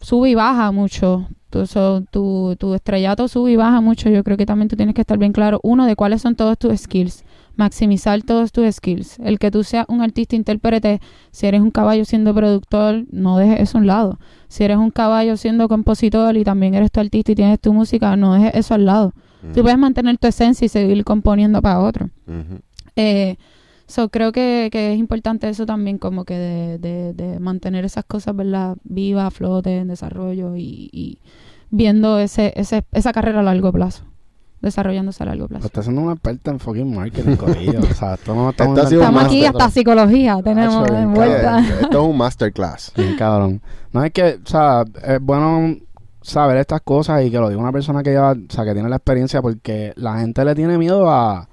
sube 0.00 0.30
y 0.30 0.34
baja 0.34 0.70
mucho. 0.72 1.26
Tu, 1.50 1.66
so- 1.66 2.02
tu, 2.10 2.56
tu 2.58 2.74
estrellato 2.74 3.28
sube 3.28 3.52
y 3.52 3.56
baja 3.56 3.80
mucho. 3.80 4.10
Yo 4.10 4.24
creo 4.24 4.36
que 4.36 4.44
también 4.46 4.68
tú 4.68 4.76
tienes 4.76 4.94
que 4.94 5.00
estar 5.02 5.18
bien 5.18 5.32
claro, 5.32 5.60
uno, 5.62 5.86
de 5.86 5.94
cuáles 5.96 6.20
son 6.22 6.34
todos 6.34 6.58
tus 6.58 6.78
skills. 6.80 7.24
Maximizar 7.56 8.20
todos 8.22 8.50
tus 8.50 8.74
skills. 8.74 9.18
El 9.20 9.38
que 9.38 9.52
tú 9.52 9.62
seas 9.62 9.86
un 9.88 10.02
artista 10.02 10.34
intérprete, 10.34 11.00
si 11.30 11.46
eres 11.46 11.60
un 11.60 11.70
caballo 11.70 12.04
siendo 12.04 12.34
productor, 12.34 13.04
no 13.12 13.38
dejes 13.38 13.60
eso 13.60 13.78
a 13.78 13.80
un 13.80 13.86
lado. 13.86 14.18
Si 14.48 14.64
eres 14.64 14.76
un 14.78 14.90
caballo 14.90 15.36
siendo 15.36 15.68
compositor 15.68 16.36
y 16.36 16.42
también 16.42 16.74
eres 16.74 16.90
tu 16.90 16.98
artista 16.98 17.30
y 17.30 17.34
tienes 17.36 17.60
tu 17.60 17.72
música, 17.72 18.16
no 18.16 18.34
dejes 18.34 18.54
eso 18.56 18.74
al 18.74 18.84
lado. 18.86 19.12
Tú 19.52 19.62
puedes 19.62 19.78
mantener 19.78 20.16
tu 20.18 20.26
esencia 20.26 20.64
y 20.64 20.68
seguir 20.68 21.04
componiendo 21.04 21.62
para 21.62 21.78
otro. 21.80 22.08
Ujú. 22.26 22.60
Eh, 22.96 23.36
so 23.86 24.08
creo 24.08 24.32
que, 24.32 24.68
que 24.72 24.92
es 24.92 24.98
importante 24.98 25.48
eso 25.48 25.66
también, 25.66 25.98
como 25.98 26.24
que 26.24 26.34
de, 26.34 26.78
de, 26.78 27.12
de 27.12 27.40
mantener 27.40 27.84
esas 27.84 28.04
cosas, 28.04 28.34
¿verdad? 28.34 28.76
Vivas, 28.84 29.26
a 29.26 29.30
flote, 29.30 29.78
en 29.78 29.88
desarrollo 29.88 30.56
y, 30.56 30.88
y 30.92 31.18
viendo 31.70 32.18
ese, 32.18 32.52
ese, 32.56 32.84
esa 32.92 33.12
carrera 33.12 33.40
a 33.40 33.42
largo 33.42 33.72
plazo, 33.72 34.04
desarrollándose 34.60 35.22
a 35.22 35.26
largo 35.26 35.48
plazo. 35.48 35.66
Está 35.66 35.82
siendo 35.82 36.02
una 36.02 36.12
experta 36.12 36.52
en 36.52 36.60
fucking 36.60 36.94
marketing, 36.94 37.36
corillo. 37.36 37.80
o 37.80 37.94
sea, 37.94 38.14
esto 38.14 38.34
no 38.34 38.50
estamos 38.50 38.78
inventando 38.78 39.00
Estamos 39.00 39.24
aquí 39.24 39.44
hasta 39.44 39.70
psicología, 39.70 40.40
tenemos 40.42 40.88
bien 40.88 41.02
envuelta. 41.02 41.58
Esto 41.80 42.02
es 42.02 42.08
un 42.08 42.16
masterclass. 42.16 42.92
Bien, 42.96 43.16
cabrón. 43.16 43.60
No 43.92 44.04
es 44.04 44.12
que, 44.12 44.40
o 44.44 44.46
sea, 44.48 44.84
es 45.04 45.20
bueno 45.20 45.76
saber 46.22 46.56
estas 46.56 46.80
cosas 46.80 47.24
y 47.24 47.30
que 47.30 47.38
lo 47.38 47.48
diga 47.48 47.60
una 47.60 47.72
persona 47.72 48.02
que 48.02 48.10
lleva, 48.10 48.32
o 48.32 48.36
sea, 48.52 48.64
que 48.64 48.72
tiene 48.72 48.88
la 48.88 48.96
experiencia 48.96 49.42
porque 49.42 49.92
la 49.96 50.18
gente 50.20 50.44
le 50.44 50.54
tiene 50.54 50.78
miedo 50.78 51.10
a, 51.10 51.48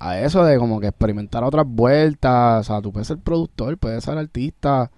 a 0.00 0.18
eso 0.20 0.42
de 0.44 0.58
como 0.58 0.80
que 0.80 0.88
experimentar 0.88 1.44
otras 1.44 1.66
vueltas. 1.68 2.60
O 2.60 2.64
sea, 2.72 2.82
tú 2.82 2.90
puedes 2.92 3.06
ser 3.06 3.18
productor, 3.18 3.78
puedes 3.78 4.02
ser 4.02 4.18
artista 4.18 4.90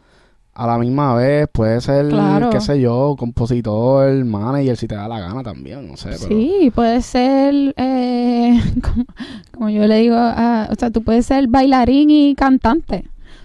a 0.55 0.66
la 0.66 0.76
misma 0.78 1.14
vez, 1.14 1.48
puedes 1.50 1.84
ser, 1.84 2.09
Claro. 2.09 2.50
qué 2.50 2.61
sé 2.61 2.78
yo, 2.80 3.16
compositor, 3.18 4.12
manager, 4.24 4.76
si 4.76 4.86
te 4.86 4.94
da 4.94 5.09
la 5.09 5.18
gana 5.18 5.42
también, 5.42 5.88
no 5.88 5.96
sé. 5.96 6.11
Pero, 6.11 6.28
Sí, 6.28 6.70
puede 6.74 7.00
ser, 7.03 7.74
eh, 7.78 8.61
como, 8.82 9.05
como 9.53 9.70
yo 9.70 9.86
le 9.86 9.96
digo, 9.96 10.16
o 10.16 10.74
sea, 10.78 10.90
tú 10.92 11.03
puedes 11.03 11.24
ser 11.26 11.48
bailarín 11.48 12.11
y 12.11 12.34
cantante. 12.34 13.05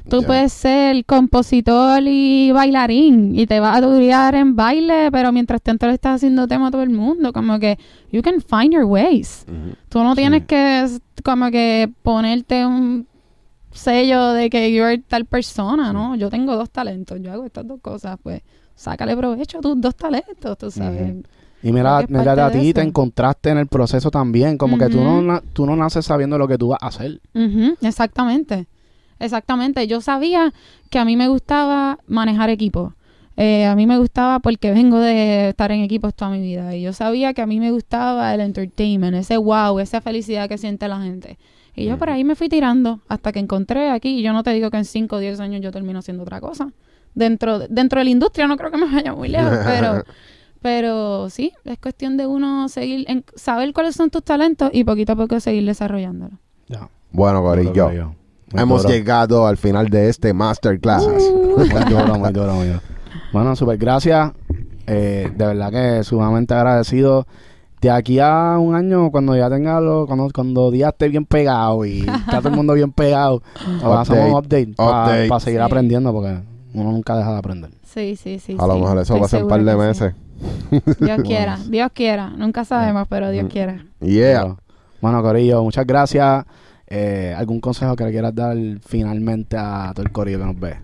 Tú 0.10 0.24
puedes 0.24 0.54
ser 0.54 1.04
compositor 1.06 2.02
y 2.06 2.52
bailarín 2.52 3.38
y 3.38 3.46
te 3.46 3.60
vas 3.60 3.78
a 3.78 3.82
durar 3.82 4.36
en 4.36 4.56
baile, 4.56 5.12
pero 5.12 5.32
mientras 5.32 5.62
tanto 5.62 5.86
le 5.88 5.94
estás 5.94 6.16
haciendo 6.16 6.48
tema 6.48 6.68
a 6.68 6.72
todo 6.72 6.82
el 6.84 6.90
mundo. 6.90 7.34
Como 7.34 7.60
que, 7.60 7.78
you 8.12 8.22
can 8.22 8.42
find 8.42 8.74
your 8.74 8.86
ways. 8.86 9.46
Ujú. 9.48 9.76
Tú 9.90 10.04
no 10.04 10.16
tienes 10.16 10.42
Sí. 10.42 10.46
que, 10.48 10.88
como 11.24 11.52
que, 11.52 11.92
ponerte 12.04 12.66
un 12.66 13.06
sello 13.72 14.32
de 14.32 14.50
que 14.50 14.74
you're 14.74 14.98
tal 15.08 15.26
persona, 15.26 15.92
¿no? 15.94 16.16
Yo 16.16 16.30
tengo 16.30 16.56
dos 16.56 16.70
talentos, 16.70 17.20
yo 17.22 17.32
hago 17.32 17.46
estas 17.46 17.68
dos 17.68 17.80
cosas, 17.82 18.18
pues, 18.24 18.42
sácale 18.76 19.16
provecho 19.18 19.60
a 19.60 19.62
tus 19.62 19.80
dos 19.80 19.96
talentos, 19.96 20.58
tú 20.58 20.72
sabes. 20.72 21.12
Ujú. 21.12 21.24
Y 21.64 21.72
mira, 21.72 22.06
mira, 22.08 22.46
a 22.46 22.52
ti 22.52 22.72
te 22.72 22.82
encontraste 22.82 23.50
en 23.50 23.58
el 23.58 23.68
proceso 23.68 24.10
también, 24.12 24.58
como 24.58 24.78
que 24.78 24.88
tú 24.90 25.02
no, 25.02 25.42
tú 25.54 25.66
no 25.66 25.76
naces 25.76 26.06
sabiendo 26.06 26.38
lo 26.38 26.48
que 26.48 26.58
tú 26.58 26.70
vas 26.70 26.80
a 26.82 26.88
hacer. 26.88 27.20
Exactamente. 27.82 28.68
Exactamente. 29.20 29.88
Yo 29.88 30.02
sabía 30.02 30.54
que 30.90 31.00
a 31.00 31.06
mí 31.06 31.16
me 31.18 31.28
gustaba 31.28 32.00
manejar 32.08 32.50
equipos. 32.50 32.94
Eh, 33.36 33.66
a 33.66 33.76
mí 33.76 33.86
me 33.86 33.98
gustaba 34.00 34.40
porque 34.40 34.72
vengo 34.72 35.00
de 35.00 35.50
estar 35.50 35.72
en 35.72 35.82
equipos 35.82 36.16
toda 36.16 36.32
mi 36.32 36.42
vida. 36.42 36.76
Y 36.76 36.82
yo 36.82 36.92
sabía 36.94 37.34
que 37.34 37.42
a 37.42 37.46
mí 37.46 37.60
me 37.60 37.72
gustaba 37.72 38.34
el 38.34 38.42
entertainment, 38.42 39.16
ese 39.16 39.38
wow, 39.38 39.80
esa 39.80 40.02
felicidad 40.02 40.50
que 40.50 40.58
siente 40.58 40.88
la 40.88 41.00
gente. 41.02 41.38
Y 41.76 41.86
yo 41.86 41.98
por 42.00 42.10
ahí 42.10 42.24
me 42.24 42.34
fui 42.36 42.50
tirando 42.50 43.02
hasta 43.08 43.32
que 43.32 43.38
encontré 43.40 43.92
aquí. 43.92 44.20
Y 44.20 44.22
yo 44.24 44.34
no 44.34 44.42
te 44.42 44.50
digo 44.52 44.72
que 44.72 44.78
en 44.78 44.86
5 44.86 45.18
o 45.18 45.20
10 45.20 45.40
años 45.40 45.62
yo 45.62 45.72
termino 45.72 46.00
haciendo 46.00 46.24
otra 46.24 46.42
cosa. 46.42 46.72
Dentro, 47.14 47.60
de- 47.60 47.68
dentro 47.70 48.00
de 48.00 48.06
la 48.06 48.10
industria 48.10 48.48
no 48.48 48.58
creo 48.58 48.72
que 48.72 48.78
me 48.78 48.88
vaya 48.92 49.14
muy 49.14 49.28
lejos, 49.30 49.58
pero, 49.64 50.04
pero 50.62 51.30
sí, 51.30 51.54
es 51.66 51.78
cuestión 51.78 52.18
de 52.18 52.26
uno 52.26 52.68
seguir, 52.70 53.06
en, 53.08 53.24
saber 53.36 53.74
cuáles 53.74 53.96
son 53.96 54.10
tus 54.10 54.24
talentos 54.24 54.72
y 54.74 54.84
poquito 54.84 55.14
a 55.14 55.16
poco 55.16 55.40
seguir 55.40 55.66
desarrollándolo. 55.66 56.40
Ya. 56.68 56.90
Bueno, 57.12 57.44
Corillo, 57.44 57.86
Corillo. 57.86 58.16
Muy 58.54 58.62
hemos 58.64 58.84
duro. 58.84 58.94
llegado 58.94 59.48
al 59.48 59.58
final 59.58 59.90
de 59.90 60.10
este 60.10 60.34
masterclass. 60.34 61.06
Muy 61.08 61.68
duro, 61.90 62.18
muy 62.20 62.32
duro, 62.32 62.54
muy 62.56 62.68
duro. 62.68 62.80
Bueno, 63.34 63.56
super 63.56 63.78
gracias. 63.78 64.32
Eh, 64.86 65.30
de 65.36 65.46
verdad 65.46 65.72
que 65.72 66.04
sumamente 66.04 66.54
agradecido. 66.54 67.28
De 67.82 67.92
aquí 67.92 68.18
a 68.20 68.58
un 68.60 68.74
año, 68.74 69.12
cuando 69.12 69.36
ya 69.36 69.50
tenga 69.52 69.80
lo, 69.80 70.08
cuando, 70.08 70.30
cuando 70.34 70.72
día 70.72 70.90
esté 70.90 71.10
bien 71.10 71.26
pegado 71.26 71.86
y 71.86 72.00
está 72.00 72.40
todo 72.40 72.50
el 72.50 72.56
mundo 72.56 72.74
bien 72.74 72.92
pegado, 72.92 73.44
hacemos 73.84 74.30
un 74.32 74.36
update 74.36 74.74
para 74.76 75.40
seguir 75.40 75.60
Sí. 75.60 75.66
aprendiendo 75.66 76.12
porque 76.12 76.40
uno 76.74 76.92
nunca 76.92 77.16
deja 77.16 77.34
de 77.34 77.38
aprender. 77.38 77.70
Sí, 77.84 78.16
sí, 78.16 78.40
sí. 78.40 78.56
A 78.58 78.66
lo 78.66 78.74
sí. 78.74 78.80
mejor 78.80 78.98
eso 78.98 79.14
Estoy 79.16 79.20
va 79.20 79.26
a 79.26 79.30
ser 79.30 79.44
un 79.44 79.50
par 79.50 79.60
de 79.64 79.66
que 79.66 79.72
sí. 79.72 79.78
meses. 79.78 80.16
Dios 81.00 81.22
quiera, 81.24 81.60
Dios 81.70 81.92
quiera. 81.94 82.30
Nunca 82.32 82.66
sabemos, 82.66 83.08
pero 83.10 83.30
Dios 83.30 83.46
Mm. 83.46 83.50
quiera. 83.50 83.86
Yeah. 84.02 84.42
Pero, 84.42 84.58
Bueno, 85.00 85.22
Corillo, 85.22 85.64
muchas 85.64 85.86
gracias. 85.86 86.46
Eh, 86.88 87.34
¿Algún 87.38 87.60
consejo 87.60 87.96
que 87.96 88.06
le 88.06 88.12
quieras 88.12 88.34
dar 88.34 88.56
finalmente 88.86 89.58
a 89.58 89.92
todo 89.94 90.06
el 90.06 90.12
Corillo 90.12 90.40
que 90.40 90.46
nos 90.46 90.60
ve? 90.60 90.76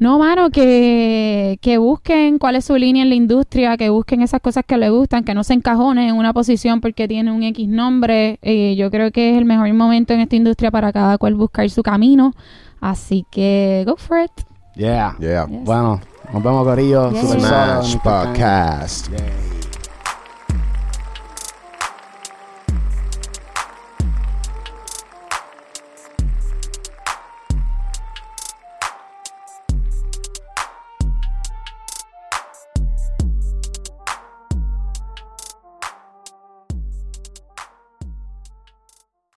No, 0.00 0.18
mano, 0.18 0.50
que, 0.50 1.58
que 1.60 1.78
busquen 1.78 2.38
cuál 2.38 2.56
es 2.56 2.64
su 2.64 2.74
línea 2.76 3.04
en 3.04 3.08
la 3.08 3.14
industria, 3.14 3.76
que 3.76 3.88
busquen 3.88 4.20
esas 4.22 4.40
cosas 4.40 4.64
que 4.66 4.76
les 4.76 4.90
gustan, 4.90 5.22
que 5.22 5.32
no 5.32 5.44
se 5.44 5.54
encajonen 5.54 6.08
en 6.08 6.16
una 6.16 6.32
posición 6.32 6.80
porque 6.80 7.06
tiene 7.06 7.30
un 7.30 7.44
X 7.44 7.68
nombre. 7.68 8.40
Eh, 8.42 8.74
yo 8.74 8.90
creo 8.90 9.12
que 9.12 9.30
es 9.30 9.38
el 9.38 9.44
mejor 9.44 9.72
momento 9.74 10.12
en 10.12 10.20
esta 10.20 10.34
industria 10.34 10.72
para 10.72 10.92
cada 10.92 11.18
cual 11.18 11.34
buscar 11.34 11.70
su 11.70 11.84
camino. 11.84 12.34
Así 12.80 13.24
que 13.30 13.84
go 13.86 13.96
for 13.96 14.18
it. 14.18 14.32
Yeah. 14.74 15.14
Yeah. 15.20 15.46
Yes. 15.46 15.64
Bueno, 15.64 16.00
nos 16.32 16.42
vemos, 16.42 16.64
Corillo. 16.64 17.12
Yeah. 17.12 17.22
Smash. 17.22 17.96
Podcast. 17.98 19.08
Yeah. 19.10 19.61